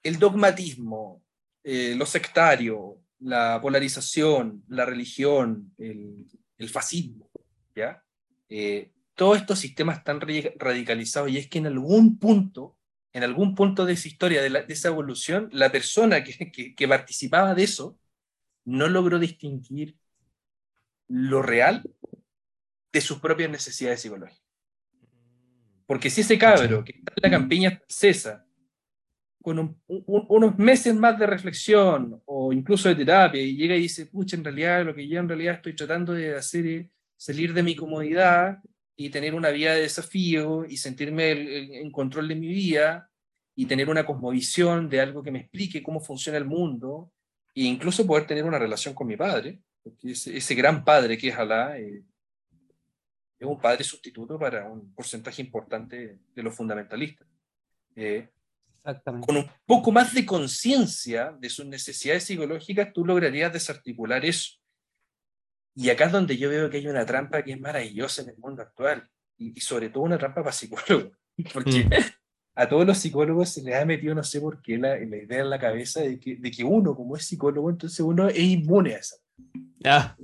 el 0.02 0.18
dogmatismo, 0.18 1.22
eh, 1.64 1.94
lo 1.96 2.04
sectario, 2.04 3.00
la 3.20 3.58
polarización, 3.60 4.62
la 4.68 4.84
religión, 4.84 5.72
el, 5.78 6.26
fascismo, 6.68 7.30
¿ya? 7.74 8.02
Eh, 8.48 8.92
todos 9.14 9.38
estos 9.38 9.58
sistemas 9.58 9.98
están 9.98 10.20
radicalizados 10.20 11.30
y 11.30 11.38
es 11.38 11.48
que 11.48 11.58
en 11.58 11.66
algún 11.66 12.18
punto 12.18 12.77
en 13.18 13.24
algún 13.24 13.56
punto 13.56 13.84
de 13.84 13.94
esa 13.94 14.06
historia, 14.06 14.40
de, 14.42 14.64
esa 14.68 14.88
evolución, 14.88 15.48
la 15.52 15.72
persona 15.72 16.22
que, 16.22 16.88
participaba 16.88 17.52
de 17.52 17.64
eso 17.64 17.98
no 18.64 18.88
logró 18.88 19.18
distinguir 19.18 19.96
lo 21.08 21.42
real 21.42 21.82
de 22.92 23.00
sus 23.00 23.18
propias 23.18 23.50
necesidades 23.50 24.00
psicológicas. 24.00 24.44
Porque 25.84 26.10
si 26.10 26.20
ese 26.20 26.38
cabro 26.38 26.84
que 26.84 26.92
está 26.92 27.12
en 27.16 27.22
la 27.22 27.38
campiña 27.38 27.70
francesa, 27.70 28.46
con 29.42 29.80
unos 29.88 30.58
meses 30.58 30.94
más 30.94 31.18
de 31.18 31.26
reflexión 31.26 32.22
o 32.24 32.52
incluso 32.52 32.88
de 32.88 32.94
terapia, 32.94 33.42
y 33.42 33.56
llega 33.56 33.74
y 33.74 33.82
dice, 33.82 34.06
pucha, 34.06 34.36
en 34.36 34.44
realidad 34.44 34.84
lo 34.84 34.94
que 34.94 35.08
yo 35.08 35.18
en 35.18 35.28
realidad 35.28 35.56
estoy 35.56 35.74
tratando 35.74 36.12
de 36.12 36.36
hacer 36.36 36.66
es 36.66 36.86
salir 37.16 37.52
de 37.52 37.64
mi 37.64 37.74
comodidad 37.74 38.58
y 38.94 39.10
tener 39.10 39.34
una 39.34 39.50
vida 39.50 39.74
de 39.74 39.80
desafío 39.80 40.64
y 40.66 40.76
sentirme 40.76 41.80
en 41.80 41.90
control 41.90 42.28
de 42.28 42.36
mi 42.36 42.46
vida 42.46 43.07
y 43.59 43.66
tener 43.66 43.90
una 43.90 44.06
cosmovisión 44.06 44.89
de 44.89 45.01
algo 45.01 45.20
que 45.20 45.32
me 45.32 45.40
explique 45.40 45.82
cómo 45.82 45.98
funciona 45.98 46.39
el 46.39 46.44
mundo 46.44 47.10
e 47.52 47.62
incluso 47.62 48.06
poder 48.06 48.24
tener 48.24 48.44
una 48.44 48.56
relación 48.56 48.94
con 48.94 49.09
mi 49.09 49.16
padre, 49.16 49.59
porque 49.82 50.12
ese, 50.12 50.55
gran 50.55 50.85
padre 50.85 51.18
que 51.18 51.30
es 51.30 51.36
Alá 51.36 51.76
eh, 51.76 52.05
es 53.36 53.48
un 53.48 53.60
padre 53.60 53.82
sustituto 53.82 54.39
para 54.39 54.70
un 54.70 54.94
porcentaje 54.94 55.43
importante 55.43 56.20
de 56.32 56.43
los 56.44 56.55
fundamentalistas. 56.55 57.26
Eh, 57.97 58.28
con 59.26 59.39
un 59.39 59.51
poco 59.66 59.90
más 59.90 60.14
de 60.14 60.24
conciencia 60.24 61.36
de 61.36 61.51
sus 61.51 61.66
necesidades 61.66 62.22
psicológicas, 62.22 62.93
tú 62.93 63.05
lograrías 63.05 63.52
desarticular 63.52 64.24
eso. 64.24 64.52
Y 65.74 65.90
acá 65.90 66.05
es 66.05 66.12
donde 66.12 66.36
yo 66.36 66.48
veo 66.48 66.70
que 66.70 66.76
hay 66.76 66.86
una 66.86 67.05
trampa 67.05 67.43
que 67.43 67.55
es 67.55 67.60
maravillosa 67.60 68.22
en 68.22 68.28
el 68.28 68.39
mundo 68.39 68.62
actual, 68.62 69.10
y, 69.36 69.60
sobre 69.60 69.90
todo 69.90 70.05
una 70.05 70.16
trampa 70.16 70.43
para 70.43 70.52
psicólogos, 70.52 71.18
porque 71.52 71.85
mm. 71.85 71.90
a 72.59 72.68
todos 72.68 72.85
los 72.85 72.98
psicólogos 72.98 73.51
se 73.51 73.62
les 73.62 73.76
ha 73.76 73.85
metido, 73.85 74.16
no 74.16 74.24
sé 74.24 74.40
por 74.40 74.60
qué, 74.60 74.76
la, 74.76 74.98
la 74.98 75.16
idea 75.16 75.43
en 75.43 75.51
la 75.51 75.60
cabeza 75.60 76.01
de 76.01 76.18
que, 76.18 76.35
de 76.35 76.51
que, 76.51 76.64
uno, 76.64 76.97
como 76.97 77.14
es 77.14 77.24
psicólogo, 77.24 77.70
entonces 77.70 78.01
uno 78.01 78.28
es 78.28 78.36
inmune 78.36 78.94
a 78.94 78.98
eso. 78.98 79.14
Ya. 79.78 80.16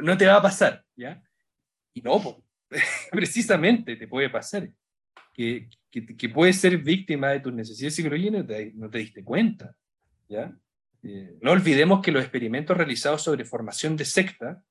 No 0.00 0.16
te 0.16 0.24
va 0.24 0.36
a 0.36 0.42
pasar, 0.42 0.84
¿ya? 0.94 1.20
Y 1.92 2.00
no, 2.00 2.44
precisamente 3.10 3.96
te 3.96 4.06
puede 4.06 4.30
pasar. 4.30 4.70
Que, 5.32 5.68
que, 5.90 6.06
que, 6.16 6.28
puedes 6.28 6.58
ser 6.58 6.78
víctima 6.78 7.30
de 7.30 7.40
tus 7.40 7.52
necesidades 7.52 7.96
psicológicas 7.96 8.28
y 8.28 8.36
no 8.36 8.46
te, 8.46 8.72
no 8.74 8.88
te 8.88 8.98
diste 8.98 9.24
cuenta, 9.24 9.74
¿ya? 10.28 10.56
Eh, 11.02 11.38
no 11.42 11.50
olvidemos 11.50 12.02
que 12.02 12.12
los 12.12 12.22
experimentos 12.22 12.76
realizados 12.76 13.22
sobre 13.22 13.44
formación 13.44 13.96
de 13.96 14.04
secta 14.04 14.62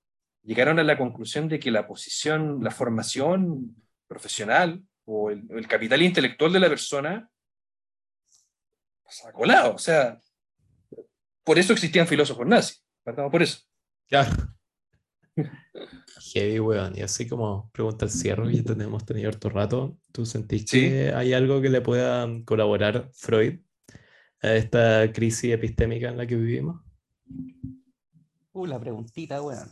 llegaron 0.42 0.80
a 0.80 0.84
la 0.84 0.98
conclusión 0.98 1.50
de 1.50 1.60
que 1.60 1.70
la 1.70 1.86
posición, 1.86 2.64
la 2.64 2.72
formación 2.72 3.76
profesional 4.08 4.82
o 5.06 5.30
el, 5.30 5.68
capital 5.68 6.02
intelectual 6.02 6.54
de 6.54 6.60
la 6.60 6.70
persona 6.70 7.30
se 9.08 9.28
ha 9.28 9.32
colado. 9.32 9.76
O 9.76 9.78
sea, 9.78 10.20
por 11.44 11.60
eso 11.60 11.74
existían 11.74 12.08
filósofos 12.08 12.48
nazis. 12.48 12.84
Partamos 13.04 13.32
por 13.32 13.44
eso. 13.44 13.60
Claro. 14.08 14.32
Heavy, 16.34 16.60
weón. 16.60 16.98
Y 16.98 17.02
así 17.02 17.28
como 17.28 17.70
pregunta 17.72 18.06
el 18.06 18.12
cierre, 18.12 18.56
ya 18.56 18.64
tenemos 18.64 19.06
tenido 19.06 19.30
harto 19.30 19.50
rato. 19.50 19.98
¿Tú 20.12 20.26
sentís 20.26 20.70
que 20.70 21.14
hay 21.14 21.34
algo 21.34 21.62
que 21.62 21.70
le 21.70 21.82
pueda 21.82 22.28
colaborar 22.46 23.10
Freud 23.14 23.60
a 24.42 24.54
esta 24.54 25.12
crisis 25.12 25.54
epistémica 25.54 26.10
en 26.10 26.18
la 26.18 26.26
que 26.26 26.36
vivimos? 26.36 26.82
Uh, 28.54 28.66
la 28.66 28.80
preguntita, 28.80 29.42
weón. 29.42 29.70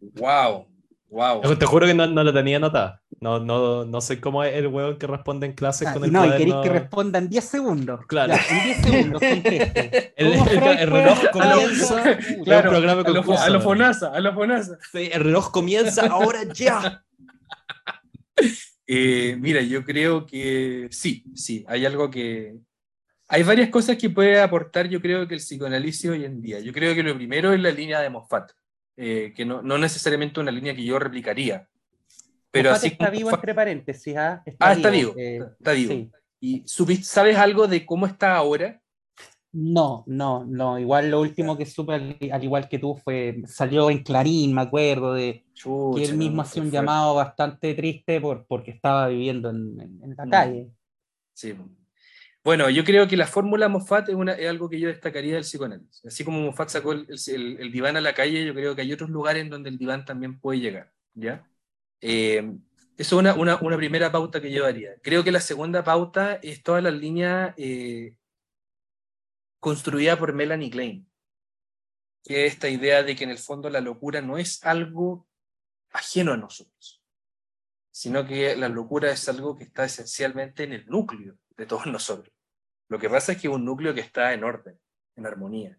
Wow, 0.00 0.66
wow. 1.08 1.56
Te 1.56 1.66
juro 1.66 1.86
que 1.86 1.94
no, 1.94 2.06
no 2.06 2.24
lo 2.24 2.32
tenía 2.32 2.58
notado. 2.58 3.01
No, 3.22 3.38
no, 3.38 3.84
no 3.84 4.00
sé 4.00 4.20
cómo 4.20 4.42
es 4.42 4.52
el 4.52 4.66
huevo 4.66 4.98
que 4.98 5.06
responde 5.06 5.46
en 5.46 5.52
clases 5.52 5.86
ah, 5.86 5.92
con 5.92 6.04
el 6.04 6.10
No, 6.10 6.26
y 6.26 6.30
queréis 6.30 6.56
que 6.56 6.68
responda 6.68 7.20
en 7.20 7.28
10 7.28 7.44
segundos. 7.44 8.00
Claro. 8.08 8.34
en 8.34 8.64
10 8.64 8.78
segundos, 8.78 9.22
el, 10.16 10.16
el, 10.16 10.90
reloj 10.90 11.18
comienza. 11.30 12.18
Claro, 12.44 12.70
programa 12.70 13.02
a, 13.02 13.48
lo, 13.48 13.60
Fonasa, 13.60 14.08
a 14.08 14.18
lo 14.18 14.34
Fonasa. 14.34 14.76
Sí, 14.90 15.08
el 15.12 15.22
reloj 15.22 15.52
comienza 15.52 16.06
ahora 16.08 16.40
ya. 16.52 17.04
Eh, 18.84 19.36
mira, 19.38 19.62
yo 19.62 19.84
creo 19.84 20.26
que 20.26 20.88
sí, 20.90 21.24
sí, 21.34 21.64
hay 21.68 21.86
algo 21.86 22.10
que... 22.10 22.56
Hay 23.28 23.44
varias 23.44 23.70
cosas 23.70 23.96
que 23.96 24.10
puede 24.10 24.38
aportar, 24.40 24.88
yo 24.88 25.00
creo 25.00 25.26
que 25.26 25.34
el 25.34 25.40
psicoanálisis 25.40 26.10
hoy 26.10 26.24
en 26.24 26.42
día. 26.42 26.58
Yo 26.58 26.72
creo 26.72 26.94
que 26.94 27.02
lo 27.02 27.14
primero 27.14 27.52
es 27.52 27.60
la 27.60 27.70
línea 27.70 28.00
de 28.00 28.10
Moffat. 28.10 28.50
Eh, 28.96 29.32
que 29.34 29.46
no, 29.46 29.62
no, 29.62 29.78
necesariamente 29.78 30.40
una 30.40 30.50
línea 30.50 30.74
que 30.74 30.84
yo 30.84 30.98
replicaría. 30.98 31.68
Pero 32.52 32.70
así 32.70 32.88
está 32.88 33.10
vivo 33.10 33.30
entre 33.30 33.54
paréntesis. 33.54 34.16
¿ah? 34.16 34.42
Está, 34.46 34.70
ah, 34.70 34.74
vivo, 34.90 35.14
está 35.16 35.72
vivo. 35.72 35.92
Eh, 35.92 36.10
¿Y 36.40 36.64
sabes 36.66 37.36
algo 37.36 37.66
de 37.66 37.84
cómo 37.84 38.06
está 38.06 38.36
ahora? 38.36 38.80
No, 39.52 40.04
no, 40.06 40.44
no. 40.44 40.78
Igual 40.78 41.10
lo 41.10 41.20
último 41.20 41.58
que 41.58 41.66
supe, 41.66 41.94
al, 41.94 42.44
igual 42.44 42.68
que 42.68 42.78
tú, 42.78 42.96
fue 42.96 43.42
salió 43.46 43.90
en 43.90 44.02
Clarín, 44.02 44.54
me 44.54 44.62
acuerdo, 44.62 45.14
de 45.14 45.44
que 45.54 46.04
él 46.04 46.16
mismo 46.16 46.42
hacía 46.42 46.62
un 46.62 46.70
llamado 46.70 47.14
bastante 47.14 47.74
triste 47.74 48.20
por, 48.20 48.46
porque 48.46 48.70
estaba 48.70 49.08
viviendo 49.08 49.50
en, 49.50 49.80
en 50.02 50.14
la 50.16 50.26
mm. 50.26 50.30
calle. 50.30 50.68
Sí, 51.34 51.54
bueno, 52.44 52.68
yo 52.70 52.82
creo 52.84 53.06
que 53.06 53.16
la 53.16 53.26
fórmula 53.26 53.68
Moffat 53.68 54.08
es, 54.08 54.16
una, 54.16 54.32
es, 54.32 54.48
algo 54.48 54.68
que 54.68 54.80
yo 54.80 54.88
destacaría 54.88 55.34
del 55.34 55.44
psicoanálisis. 55.44 56.04
Así 56.04 56.24
como 56.24 56.40
Moffat 56.40 56.70
sacó 56.70 56.92
el, 56.92 57.06
el, 57.08 57.70
diván 57.70 57.96
a 57.96 58.00
la 58.00 58.14
calle, 58.14 58.44
yo 58.44 58.52
creo 58.52 58.74
que 58.74 58.82
hay 58.82 58.92
otros 58.92 59.10
lugares 59.10 59.42
en 59.42 59.50
donde 59.50 59.70
el 59.70 59.78
diván 59.78 60.04
también 60.04 60.40
puede 60.40 60.58
llegar. 60.58 60.92
¿ya? 61.14 61.46
Eh, 62.02 62.52
eso 62.96 63.20
es 63.20 63.36
una, 63.36 63.58
primera 63.76 64.12
pauta 64.12 64.40
que 64.40 64.52
yo 64.52 64.64
daría. 64.64 64.96
Creo 65.02 65.24
que 65.24 65.32
la 65.32 65.40
segunda 65.40 65.82
pauta 65.82 66.34
es 66.42 66.62
toda 66.62 66.80
la 66.82 66.90
línea 66.90 67.54
eh, 67.56 68.16
construida 69.58 70.18
por 70.18 70.34
Melanie 70.34 70.70
Klein, 70.70 71.10
que 72.22 72.46
es 72.46 72.52
esta 72.54 72.68
idea 72.68 73.02
de 73.02 73.16
que 73.16 73.24
en 73.24 73.30
el 73.30 73.38
fondo 73.38 73.70
la 73.70 73.80
locura 73.80 74.20
no 74.20 74.36
es 74.36 74.62
algo 74.64 75.26
ajeno 75.90 76.32
a 76.32 76.36
nosotros, 76.36 77.02
sino 77.90 78.26
que 78.26 78.56
la 78.56 78.68
locura 78.68 79.10
es 79.10 79.28
algo 79.28 79.56
que 79.56 79.64
está 79.64 79.84
esencialmente 79.84 80.64
en 80.64 80.72
el 80.72 80.86
núcleo 80.86 81.38
de 81.56 81.66
todos 81.66 81.86
nosotros. 81.88 82.34
Lo 82.88 82.98
que 82.98 83.08
pasa 83.08 83.32
es 83.32 83.40
que 83.40 83.48
es 83.48 83.54
un 83.54 83.64
núcleo 83.64 83.94
que 83.94 84.00
está 84.00 84.34
en 84.34 84.44
orden, 84.44 84.78
en 85.16 85.26
armonía. 85.26 85.78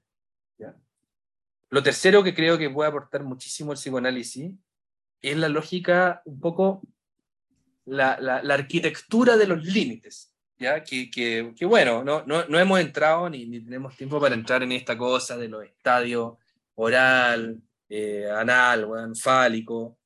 Lo 1.70 1.82
tercero 1.82 2.24
que 2.24 2.36
creo 2.36 2.58
que 2.58 2.70
puede 2.70 2.90
aportar 2.90 3.24
muchísimo 3.24 3.72
el 3.72 3.78
psicoanálisis 3.78 4.54
es 5.24 5.38
la 5.38 5.50
lógica, 5.50 6.22
un 6.26 6.40
poco 6.40 6.82
la, 7.86 8.20
la, 8.20 8.54
arquitectura 8.54 9.38
de 9.38 9.48
los 9.48 9.64
límites. 9.64 10.36
¿ya? 10.60 10.84
Que, 10.84 11.10
que, 11.10 11.66
bueno, 11.66 12.04
no, 12.04 12.24
no, 12.28 12.46
no, 12.46 12.60
hemos 12.60 12.80
entrado 12.80 13.30
ni, 13.30 13.48
ni, 13.48 13.62
tenemos 13.62 13.98
tiempo 13.98 14.20
para 14.20 14.36
entrar 14.36 14.62
en 14.62 14.74
esta 14.74 14.96
cosa 14.96 15.38
de 15.38 15.48
los 15.48 15.64
estadios 15.64 16.34
oral, 16.76 17.60
eh, 17.90 18.28
anal, 18.30 18.86
bueno, 18.86 19.16
fálico. 19.16 19.98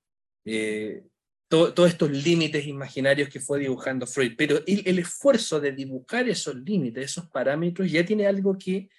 Eh, 0.45 1.03
todos 1.47 1.89
estos 1.89 2.11
límites 2.11 2.67
imaginarios 2.67 3.29
que 3.29 3.39
fue 3.39 3.59
dibujando 3.59 4.05
Freud, 4.05 4.33
pero 4.37 4.59
el, 4.67 4.99
esfuerzo 4.99 5.61
de 5.61 5.71
dibujar 5.71 6.27
esos 6.27 6.55
límites, 6.55 7.05
esos 7.05 7.29
parámetros, 7.29 7.89
ya 7.89 8.05
tiene 8.05 8.27
algo 8.27 8.57
que 8.57 8.89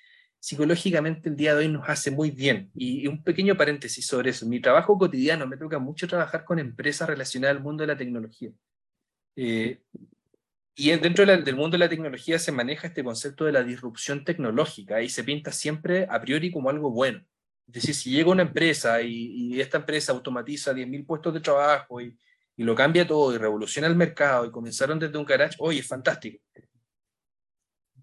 psicológicamente 0.40 1.28
el 1.28 1.36
día 1.36 1.54
de 1.54 1.60
hoy 1.60 1.68
nos 1.68 1.88
hace 1.88 2.10
muy 2.10 2.30
bien. 2.30 2.70
Y, 2.74 3.06
un 3.06 3.22
pequeño 3.22 3.56
paréntesis 3.56 4.06
sobre 4.06 4.30
eso. 4.30 4.46
Mi 4.46 4.60
trabajo 4.60 4.96
cotidiano 4.96 5.46
me 5.46 5.56
toca 5.56 5.78
mucho 5.78 6.06
trabajar 6.06 6.44
con 6.44 6.58
empresas 6.58 7.08
relacionadas 7.08 7.56
al 7.56 7.62
mundo 7.62 7.82
de 7.82 7.88
la 7.88 7.96
tecnología. 7.96 8.50
Eh, 9.36 9.80
y 10.74 10.90
dentro 10.90 11.26
del 11.26 11.56
mundo 11.56 11.76
de 11.76 11.78
la 11.78 11.88
tecnología 11.88 12.38
se 12.38 12.52
maneja 12.52 12.86
este 12.86 13.02
concepto 13.02 13.44
de 13.44 13.52
la 13.52 13.64
disrupción 13.64 14.24
tecnológica 14.24 15.02
y 15.02 15.08
se 15.08 15.24
pinta 15.24 15.50
siempre 15.50 16.06
a 16.08 16.20
priori 16.20 16.52
como 16.52 16.70
algo 16.70 16.90
bueno. 16.90 17.24
Es 17.66 17.74
decir, 17.74 17.94
si 17.94 18.10
llega 18.10 18.30
una 18.30 18.42
empresa 18.42 19.02
y, 19.02 19.60
esta 19.60 19.78
empresa 19.78 20.12
automatiza 20.12 20.72
10.000 20.72 21.04
puestos 21.04 21.34
de 21.34 21.40
trabajo 21.40 22.00
y, 22.00 22.16
y 22.56 22.62
lo 22.62 22.74
cambia 22.74 23.06
todo 23.06 23.34
y 23.34 23.38
revoluciona 23.38 23.88
el 23.88 23.96
mercado 23.96 24.46
y 24.46 24.50
comenzaron 24.50 24.98
desde 24.98 25.18
un 25.18 25.24
garage, 25.24 25.56
oye, 25.58 25.80
es 25.80 25.86
fantástico. 25.86 26.42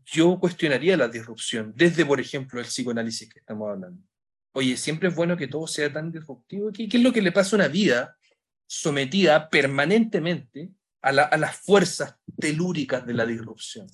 Yo 0.06 0.40
cuestionaría 0.40 0.96
la 0.96 1.08
disrupción 1.08 1.74
desde, 1.76 2.06
por 2.06 2.20
ejemplo, 2.20 2.60
el 2.60 2.68
psicoanálisis 2.68 3.30
que 3.30 3.40
estamos 3.40 3.70
hablando. 3.70 4.02
Oye, 4.54 4.78
siempre 4.78 5.10
es 5.10 5.16
bueno 5.16 5.36
que 5.36 5.48
todo 5.48 5.68
sea 5.68 5.92
tan 5.92 6.12
disruptivo. 6.12 6.72
¿Qué, 6.72 6.88
qué 6.88 6.98
es 6.98 7.04
lo 7.04 7.12
que 7.12 7.22
le 7.22 7.32
pasa 7.32 7.56
a 7.56 7.60
una 7.60 7.68
vida 7.68 8.16
sometida 8.68 9.50
permanentemente 9.50 10.70
a, 11.02 11.12
las 11.12 11.58
fuerzas 11.58 12.16
telúricas 12.40 13.06
de 13.06 13.14
la 13.14 13.26
disrupción? 13.26 13.88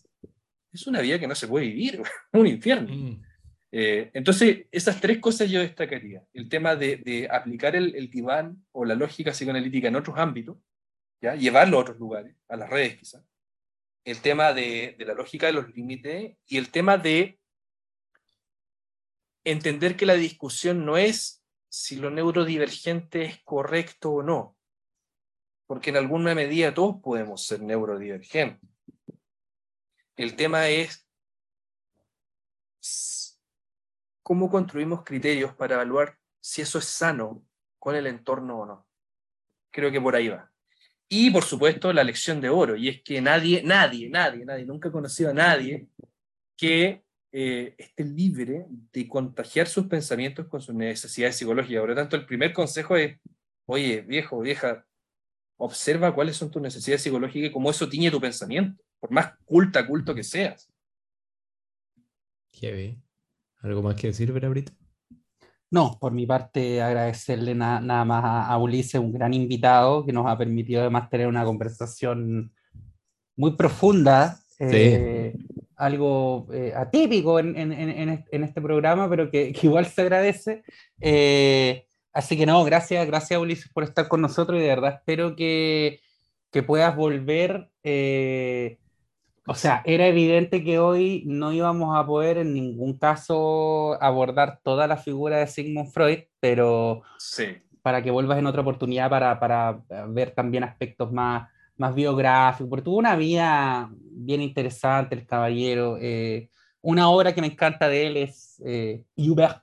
Es 0.71 0.85
una 0.85 1.01
vida 1.01 1.19
que 1.19 1.27
no 1.27 1.35
se 1.35 1.47
puede 1.47 1.67
vivir, 1.67 2.01
un 2.33 2.47
infierno. 2.47 2.93
Mm. 2.93 3.23
Eh, 3.71 4.11
entonces, 4.13 4.65
esas 4.71 4.99
tres 4.99 5.19
cosas 5.19 5.49
yo 5.49 5.61
destacaría. 5.61 6.23
El 6.33 6.49
tema 6.49 6.75
de, 6.75 7.27
aplicar 7.31 7.75
el, 7.75 7.95
el, 7.95 8.09
diván 8.09 8.65
o 8.73 8.83
la 8.83 8.95
lógica 8.95 9.31
psicoanalítica 9.31 9.87
en 9.87 9.95
otros 9.95 10.17
ámbitos, 10.17 10.57
¿ya? 11.21 11.35
llevarlo 11.35 11.77
a 11.77 11.81
otros 11.81 11.97
lugares, 11.97 12.35
a 12.49 12.57
las 12.57 12.69
redes 12.69 12.97
quizás. 12.97 13.23
El 14.03 14.21
tema 14.21 14.53
de, 14.53 14.95
la 14.99 15.13
lógica 15.13 15.47
de 15.47 15.53
los 15.53 15.69
límites 15.69 16.37
y 16.47 16.57
el 16.57 16.71
tema 16.71 16.97
de 16.97 17.39
entender 19.43 19.95
que 19.95 20.05
la 20.05 20.15
discusión 20.15 20.85
no 20.85 20.97
es 20.97 21.43
si 21.69 21.95
lo 21.95 22.09
neurodivergente 22.09 23.23
es 23.23 23.43
correcto 23.43 24.11
o 24.11 24.23
no, 24.23 24.57
porque 25.67 25.91
en 25.91 25.97
alguna 25.97 26.35
medida 26.35 26.73
todos 26.73 26.97
podemos 27.01 27.45
ser 27.45 27.61
neurodivergentes. 27.61 28.69
El 30.15 30.35
tema 30.35 30.67
es 30.67 31.07
cómo 34.21 34.49
construimos 34.49 35.03
criterios 35.03 35.55
para 35.55 35.75
evaluar 35.75 36.17
si 36.39 36.61
eso 36.61 36.79
es 36.79 36.85
sano 36.85 37.45
con 37.79 37.95
el 37.95 38.07
entorno 38.07 38.59
o 38.59 38.65
no. 38.65 38.87
Creo 39.71 39.91
que 39.91 40.01
por 40.01 40.15
ahí 40.15 40.27
va. 40.27 40.50
Y 41.13 41.29
por 41.29 41.43
supuesto 41.43 41.91
la 41.91 42.05
lección 42.05 42.39
de 42.39 42.47
oro, 42.47 42.77
y 42.77 42.87
es 42.87 43.01
que 43.03 43.19
nadie, 43.19 43.61
nadie, 43.63 44.09
nadie, 44.09 44.45
nadie, 44.45 44.65
nunca 44.65 44.87
he 44.87 44.93
conocido 44.93 45.31
a 45.31 45.33
nadie 45.33 45.89
que 46.55 47.03
eh, 47.33 47.75
esté 47.77 48.05
libre 48.05 48.65
de 48.93 49.07
contagiar 49.09 49.67
sus 49.67 49.87
pensamientos 49.87 50.47
con 50.47 50.61
sus 50.61 50.73
necesidades 50.73 51.35
psicológicas. 51.35 51.81
Por 51.81 51.89
lo 51.89 51.95
tanto, 51.95 52.15
el 52.15 52.25
primer 52.25 52.53
consejo 52.53 52.95
es, 52.95 53.19
oye, 53.65 53.99
viejo, 54.03 54.39
vieja, 54.39 54.85
observa 55.57 56.15
cuáles 56.15 56.37
son 56.37 56.49
tus 56.49 56.61
necesidades 56.61 57.01
psicológicas 57.01 57.49
y 57.49 57.51
cómo 57.51 57.71
eso 57.71 57.89
tiñe 57.89 58.09
tu 58.09 58.21
pensamiento, 58.21 58.81
por 58.97 59.11
más 59.11 59.33
culta, 59.43 59.85
culto 59.85 60.15
que 60.15 60.23
seas. 60.23 60.71
Qué 62.53 62.71
bien. 62.71 63.03
¿Algo 63.57 63.81
más 63.81 63.95
que 63.95 64.07
decir, 64.07 64.31
Verabrito? 64.31 64.71
No, 65.71 65.97
por 66.01 66.11
mi 66.11 66.25
parte 66.25 66.81
agradecerle 66.81 67.55
nada 67.55 68.03
más 68.03 68.49
a, 68.49 68.57
Ulises, 68.57 68.99
un 68.99 69.13
gran 69.13 69.33
invitado 69.33 70.05
que 70.05 70.11
nos 70.11 70.27
ha 70.27 70.37
permitido 70.37 70.81
además 70.81 71.09
tener 71.09 71.27
una 71.27 71.45
conversación 71.45 72.51
muy 73.37 73.55
profunda, 73.55 74.37
eh, 74.59 75.33
algo 75.77 76.47
eh, 76.51 76.73
atípico 76.75 77.39
en, 77.39 77.55
este 78.29 78.61
programa, 78.61 79.09
pero 79.09 79.31
que, 79.31 79.55
igual 79.63 79.85
se 79.85 80.01
agradece. 80.01 80.63
Eh, 80.99 81.85
así 82.11 82.35
que 82.35 82.45
no, 82.45 82.61
gracias, 82.65 83.07
gracias 83.07 83.39
Ulises 83.39 83.71
por 83.71 83.85
estar 83.85 84.09
con 84.09 84.21
nosotros 84.21 84.59
y 84.59 84.63
de 84.63 84.67
verdad 84.67 84.95
espero 84.95 85.37
que, 85.37 86.01
que 86.51 86.63
puedas 86.63 86.93
volver 86.97 87.69
o 89.47 89.55
sea, 89.55 89.81
era 89.85 90.05
evidente 90.05 90.63
que 90.63 90.77
hoy 90.77 91.23
no 91.25 91.51
íbamos 91.51 91.97
a 91.97 92.05
poder 92.05 92.37
en 92.37 92.53
ningún 92.53 92.97
caso 92.97 94.01
abordar 94.01 94.59
toda 94.63 94.87
la 94.87 94.97
figura 94.97 95.37
de 95.37 95.47
Sigmund 95.47 95.91
Freud, 95.91 96.19
pero 96.39 97.01
para 97.81 98.03
que 98.03 98.11
vuelvas 98.11 98.37
en 98.37 98.45
otra 98.45 98.61
oportunidad 98.61 99.09
para, 99.09 99.39
para 99.39 99.81
ver 100.09 100.31
también 100.31 100.63
aspectos 100.63 101.11
más, 101.11 101.49
más 101.75 101.95
biográficos, 101.95 102.69
porque 102.69 102.83
tuvo 102.83 102.97
una 102.97 103.15
vida 103.15 103.89
bien 103.91 104.41
interesante 104.41 105.15
el 105.15 105.25
caballero. 105.25 105.97
Eh, 105.99 106.49
una 106.81 107.09
obra 107.09 107.33
que 107.33 107.41
me 107.41 107.47
encanta 107.47 107.89
de 107.89 108.07
él 108.07 108.17
es 108.17 108.61
eh, 108.63 109.03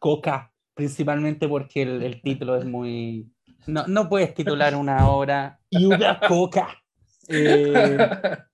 Coca, 0.01 0.53
principalmente 0.75 1.49
porque 1.49 1.83
el, 1.83 2.03
el, 2.03 2.21
título 2.21 2.57
es 2.57 2.65
muy... 2.65 3.31
No, 3.67 3.87
no 3.87 4.09
puedes 4.09 4.35
titular 4.35 4.75
una 4.75 5.09
obra 5.09 5.61
Uber 5.71 6.19
Coca. 6.27 6.69
Eh, 7.29 8.37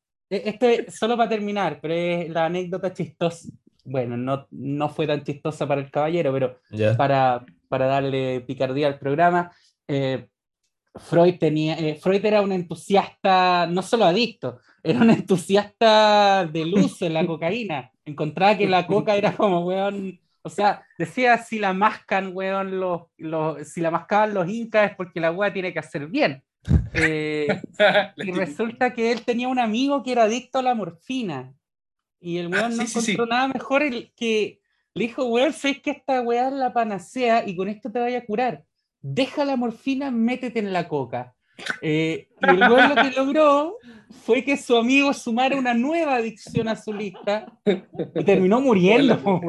este, 0.44 0.90
solo 0.90 1.16
para 1.16 1.28
terminar, 1.28 1.78
pero 1.80 1.94
es 1.94 2.28
la 2.30 2.46
anécdota 2.46 2.92
chistosa. 2.92 3.48
Bueno, 3.84 4.16
no, 4.16 4.46
no 4.50 4.88
fue 4.88 5.06
tan 5.06 5.22
chistosa 5.22 5.66
para 5.66 5.80
el 5.80 5.90
caballero, 5.90 6.32
pero 6.32 6.58
para, 6.96 7.44
para 7.68 7.86
darle 7.86 8.40
picardía 8.40 8.86
al 8.86 8.98
programa. 8.98 9.52
Eh, 9.86 10.26
Freud, 10.96 11.38
tenía, 11.38 11.74
eh, 11.74 11.96
Freud 11.96 12.24
era 12.24 12.40
un 12.40 12.52
entusiasta, 12.52 13.66
no 13.66 13.82
solo 13.82 14.04
adicto, 14.04 14.60
era 14.82 15.00
un 15.00 15.10
entusiasta 15.10 16.46
del 16.46 16.72
uso 16.74 17.04
de 17.04 17.10
la 17.10 17.26
cocaína. 17.26 17.90
Encontraba 18.04 18.56
que 18.56 18.68
la 18.68 18.86
coca 18.86 19.16
era 19.16 19.36
como, 19.36 19.66
weón, 19.66 20.20
o 20.42 20.50
sea, 20.50 20.86
decía 20.98 21.38
si 21.38 21.58
la 21.58 21.72
mascan, 21.72 22.30
weón, 22.34 22.78
los, 22.78 23.02
los, 23.16 23.66
si 23.66 23.80
la 23.80 23.90
mascaban 23.90 24.34
los 24.34 24.48
incas 24.48 24.90
es 24.90 24.96
porque 24.96 25.20
la 25.20 25.32
weá 25.32 25.52
tiene 25.52 25.72
que 25.72 25.78
hacer 25.78 26.06
bien. 26.06 26.42
Eh, 26.94 27.48
y 28.16 28.32
resulta 28.32 28.94
que 28.94 29.12
él 29.12 29.22
tenía 29.22 29.48
un 29.48 29.58
amigo 29.58 30.02
que 30.02 30.12
era 30.12 30.24
adicto 30.24 30.58
a 30.58 30.62
la 30.62 30.74
morfina. 30.74 31.54
Y 32.20 32.38
el 32.38 32.48
weón 32.48 32.72
ah, 32.72 32.76
no 32.76 32.82
encontró 32.82 33.26
nada 33.26 33.48
mejor 33.48 33.82
el 33.82 34.12
que 34.14 34.60
le 34.94 35.08
dijo, 35.08 35.24
weón, 35.26 35.52
sé 35.52 35.82
que 35.82 35.90
esta 35.90 36.22
weá 36.22 36.48
es 36.48 36.54
la 36.54 36.72
panacea 36.72 37.46
y 37.46 37.56
con 37.56 37.68
esto 37.68 37.90
te 37.90 37.98
vaya 37.98 38.18
a 38.18 38.24
curar. 38.24 38.64
Deja 39.00 39.44
la 39.44 39.56
morfina, 39.56 40.10
métete 40.10 40.60
en 40.60 40.72
la 40.72 40.88
coca. 40.88 41.33
Eh, 41.80 42.28
y 42.40 42.50
el 42.50 42.58
weón 42.58 42.88
lo 42.88 42.94
que 42.96 43.10
logró 43.16 43.78
fue 44.24 44.44
que 44.44 44.56
su 44.56 44.76
amigo 44.76 45.12
sumara 45.12 45.56
una 45.56 45.74
nueva 45.74 46.16
adicción 46.16 46.68
a 46.68 46.76
su 46.76 46.92
lista 46.92 47.46
y 48.14 48.24
terminó 48.24 48.60
muriendo. 48.60 49.40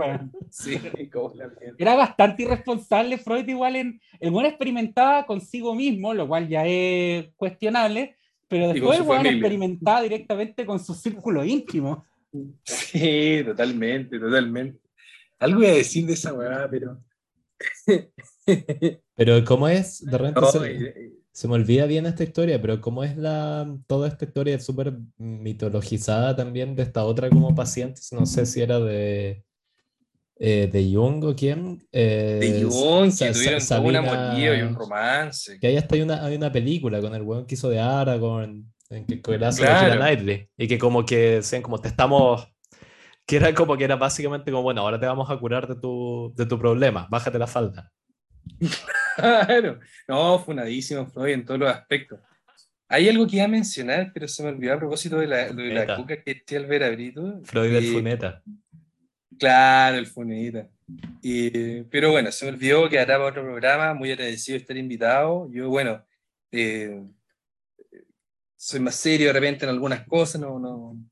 Era 1.77 1.95
bastante 1.95 2.43
irresponsable 2.43 3.17
Freud 3.17 3.47
igual 3.47 3.75
en... 3.75 4.01
El 4.19 4.31
buen 4.31 4.45
experimentaba 4.45 5.25
consigo 5.25 5.75
mismo, 5.75 6.13
lo 6.13 6.27
cual 6.27 6.47
ya 6.47 6.65
es 6.65 7.29
cuestionable, 7.35 8.15
pero 8.47 8.69
después 8.69 8.99
el 8.99 9.05
buen 9.05 9.25
experimentaba 9.25 10.01
directamente 10.01 10.65
con 10.65 10.79
su 10.79 10.93
círculo 10.93 11.43
íntimo. 11.43 12.05
Sí, 12.63 13.41
totalmente, 13.45 14.19
totalmente. 14.19 14.79
Algo 15.39 15.59
voy 15.59 15.67
a 15.67 15.73
decir 15.73 16.05
de 16.05 16.13
esa 16.13 16.33
weá, 16.33 16.67
pero... 16.69 16.99
pero 19.15 19.43
¿cómo 19.45 19.67
es? 19.67 20.05
De 20.05 20.17
repente 20.17 20.41
se 20.51 20.59
me 21.43 21.55
olvida 21.55 21.85
bien 21.85 22.05
esta 22.05 22.23
historia, 22.23 22.61
pero 22.61 22.79
¿cómo 22.79 23.03
es 23.03 23.17
la, 23.17 23.67
toda 23.87 24.07
esta 24.07 24.23
historia 24.23 24.57
súper 24.57 24.93
mitologizada 25.17 26.33
también 26.33 26.77
de 26.77 26.83
esta 26.83 27.03
otra 27.03 27.29
como 27.29 27.53
paciente? 27.53 27.99
No 28.13 28.25
sé 28.25 28.45
si 28.45 28.61
era 28.61 28.79
de, 28.79 29.43
eh, 30.37 30.69
de 30.71 30.93
Jung 30.93 31.25
o 31.25 31.35
quién. 31.35 31.85
Eh, 31.91 32.37
de 32.39 32.63
Jung, 32.63 33.11
que 33.13 33.31
tuvieron 33.31 33.59
Sabina, 33.59 33.99
un 33.99 34.07
amorío 34.07 34.55
y 34.55 34.61
un 34.61 34.75
romance. 34.75 35.59
Que 35.59 35.67
ahí 35.67 35.75
hasta 35.75 35.95
hay 35.95 36.03
una, 36.03 36.23
hay 36.25 36.37
una 36.37 36.53
película 36.53 37.01
con 37.01 37.13
el 37.13 37.21
weón 37.21 37.45
que 37.45 37.55
hizo 37.55 37.69
de 37.69 37.81
Aragorn, 37.81 38.73
en 38.89 39.05
que, 39.05 39.21
que 39.21 39.35
hace 39.43 39.63
claro. 39.63 39.95
Knightley, 39.95 40.49
y 40.57 40.67
que 40.69 40.79
como 40.79 41.05
que 41.05 41.17
decían 41.17 41.61
como 41.61 41.79
te 41.81 41.89
estamos... 41.89 42.47
Que 43.25 43.37
era 43.37 43.53
como 43.53 43.75
que 43.75 43.83
era 43.83 43.97
básicamente 43.97 44.51
como, 44.51 44.63
bueno, 44.63 44.81
ahora 44.81 44.99
te 44.99 45.05
vamos 45.05 45.29
a 45.29 45.37
curar 45.37 45.67
de 45.67 45.75
tu, 45.75 46.31
de 46.35 46.45
tu 46.45 46.57
problema, 46.57 47.07
bájate 47.09 47.39
la 47.39 47.47
falda. 47.47 47.91
Claro, 49.15 49.79
no, 50.07 50.39
funadísimo 50.39 51.05
Freud 51.07 51.33
en 51.33 51.45
todos 51.45 51.59
los 51.59 51.69
aspectos. 51.69 52.19
Hay 52.87 53.07
algo 53.09 53.25
que 53.25 53.37
iba 53.37 53.45
a 53.45 53.49
mencionar, 53.49 54.11
pero 54.13 54.27
se 54.27 54.43
me 54.43 54.49
olvidó 54.49 54.73
a 54.73 54.77
propósito 54.77 55.17
de 55.17 55.27
la, 55.27 55.51
de 55.51 55.73
la 55.73 55.95
cuca 55.95 56.21
que 56.21 56.31
esté 56.31 56.57
al 56.57 56.65
ver 56.65 56.83
abrito. 56.83 57.41
Freud 57.45 57.71
del 57.71 57.93
Funeta. 57.93 58.43
Claro, 59.39 59.97
el 59.97 60.05
Funeta. 60.05 60.67
Y, 61.21 61.81
pero 61.83 62.11
bueno, 62.11 62.31
se 62.31 62.45
me 62.45 62.51
olvidó 62.51 62.87
que 62.89 62.99
hará 62.99 63.23
otro 63.23 63.41
programa, 63.41 63.93
muy 63.93 64.11
agradecido 64.11 64.55
de 64.55 64.61
estar 64.61 64.77
invitado. 64.77 65.49
Yo, 65.51 65.69
bueno, 65.69 66.05
eh, 66.51 67.01
soy 68.55 68.79
más 68.79 68.95
serio 68.95 69.27
de 69.27 69.33
repente 69.33 69.65
en 69.65 69.71
algunas 69.71 70.05
cosas, 70.05 70.41
no, 70.41 70.59
no, 70.59 70.93
no 70.93 71.09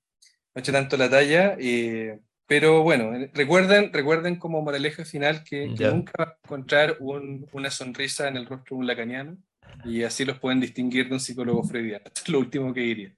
he 0.55 0.59
hecho 0.59 0.71
tanto 0.71 0.95
la 0.95 1.09
talla. 1.09 1.55
Eh, 1.59 2.19
pero 2.47 2.83
bueno, 2.83 3.15
eh, 3.15 3.31
recuerden, 3.33 3.91
recuerden 3.93 4.37
como 4.37 4.61
moraleja 4.61 5.05
final 5.05 5.43
que, 5.43 5.67
nunca 5.67 6.13
van 6.17 6.29
a 6.29 6.37
encontrar 6.43 6.97
una 6.99 7.71
sonrisa 7.71 8.27
en 8.27 8.37
el 8.37 8.45
rostro 8.45 8.75
de 8.75 8.79
un 8.81 8.87
lacaniano 8.87 9.37
y 9.85 10.03
así 10.03 10.25
los 10.25 10.39
pueden 10.39 10.59
distinguir 10.59 11.07
de 11.07 11.15
un 11.15 11.19
psicólogo 11.19 11.63
freudiano. 11.63 12.05
es 12.15 12.29
lo 12.29 12.39
último 12.39 12.73
que 12.73 12.81
diría. 12.81 13.13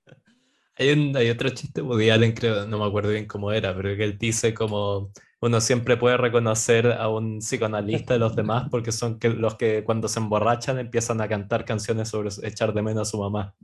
Hay, 0.77 0.89
hay 1.15 1.29
otro 1.29 1.49
chiste 1.49 1.81
Woody 1.81 2.09
Allen, 2.09 2.33
creo, 2.33 2.67
no 2.67 2.77
me 2.77 2.85
acuerdo 2.85 3.11
bien 3.11 3.25
cómo 3.25 3.51
era, 3.51 3.75
pero 3.75 3.95
que 3.95 4.03
él 4.03 4.17
dice 4.17 4.53
como 4.53 5.11
uno 5.39 5.61
siempre 5.61 5.95
puede 5.95 6.17
reconocer 6.17 6.91
a 6.91 7.07
un 7.07 7.39
psicoanalista 7.39 8.13
de 8.13 8.19
los 8.19 8.35
demás 8.35 8.67
porque 8.69 8.91
son 8.91 9.19
que, 9.19 9.29
los 9.29 9.55
que 9.55 9.83
cuando 9.83 10.07
se 10.07 10.19
emborrachan 10.19 10.79
empiezan 10.79 11.21
a 11.21 11.27
cantar 11.27 11.65
canciones 11.65 12.09
sobre 12.09 12.29
echar 12.43 12.73
de 12.73 12.81
menos 12.81 13.07
a 13.07 13.11
su 13.11 13.19
mamá 13.19 13.55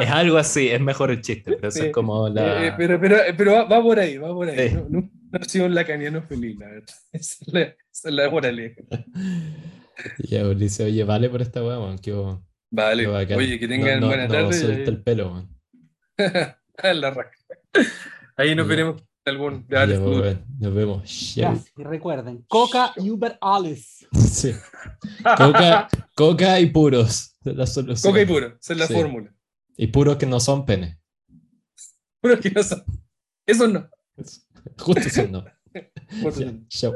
es 0.00 0.10
algo 0.10 0.38
así, 0.38 0.68
es 0.68 0.80
mejor 0.80 1.10
el 1.10 1.20
chiste, 1.20 1.56
pero 1.56 1.68
es 1.68 1.92
como 1.92 2.28
la... 2.28 2.64
Eh, 2.64 2.68
eh, 2.68 2.74
pero, 2.76 3.00
pero, 3.00 3.16
pero 3.36 3.68
va, 3.68 3.82
por 3.82 3.98
ahí, 3.98 4.18
va 4.18 4.28
por 4.28 4.48
ahí. 4.48 4.78
No, 4.88 5.10
ha 5.32 5.44
sido 5.44 5.66
un 5.66 5.74
lacaniano 5.74 6.22
feliz, 6.22 6.58
la 6.58 6.66
verdad. 6.68 6.94
Esa 7.12 7.36
es 7.40 7.52
la, 7.52 7.60
esa 7.60 8.08
es 8.08 8.14
la 8.14 8.30
moraleja. 8.30 8.82
Ya, 10.18 10.42
dice, 10.48 10.84
oye, 10.84 11.04
vale 11.04 11.28
por 11.28 11.42
esta 11.42 11.62
weá, 11.62 11.78
man. 11.78 11.96
vale, 12.70 13.06
oye, 13.06 13.58
que 13.58 13.68
tengan 13.68 14.00
buena 14.00 14.26
tarde. 14.26 14.44
No, 14.46 14.52
suelta 14.52 14.90
el 14.90 15.02
pelo, 15.02 15.30
man. 15.30 15.48
la 16.82 17.10
raca. 17.10 17.36
Ahí 18.36 18.54
nos 18.56 18.66
veremos 18.66 19.02
algún 19.24 19.66
ya, 19.68 19.86
Nos 19.86 20.74
vemos. 20.74 21.36
Y 21.36 21.82
recuerden, 21.84 22.44
Coca 22.48 22.92
y 22.96 23.10
Uber 23.10 23.38
Alice. 23.40 24.06
Sí. 24.12 24.54
Coca, 25.36 25.88
Coca 26.14 26.58
y 26.58 26.66
puros. 26.66 27.36
La 27.44 27.66
solución. 27.66 28.12
Coca 28.12 28.22
y 28.22 28.26
puro, 28.26 28.56
esa 28.60 28.72
es 28.72 28.78
la 28.78 28.86
fórmula. 28.88 29.32
Y 29.76 29.86
puros 29.88 30.16
que 30.16 30.26
no 30.26 30.40
son 30.40 30.64
pene. 30.64 31.00
Puros 32.20 32.40
que 32.40 32.50
no 32.50 32.62
son. 32.62 32.84
Eso 33.46 33.68
no. 33.68 33.88
Justo 34.78 35.00
eso 35.00 35.26
no. 35.28 35.44
Chao. 36.68 36.94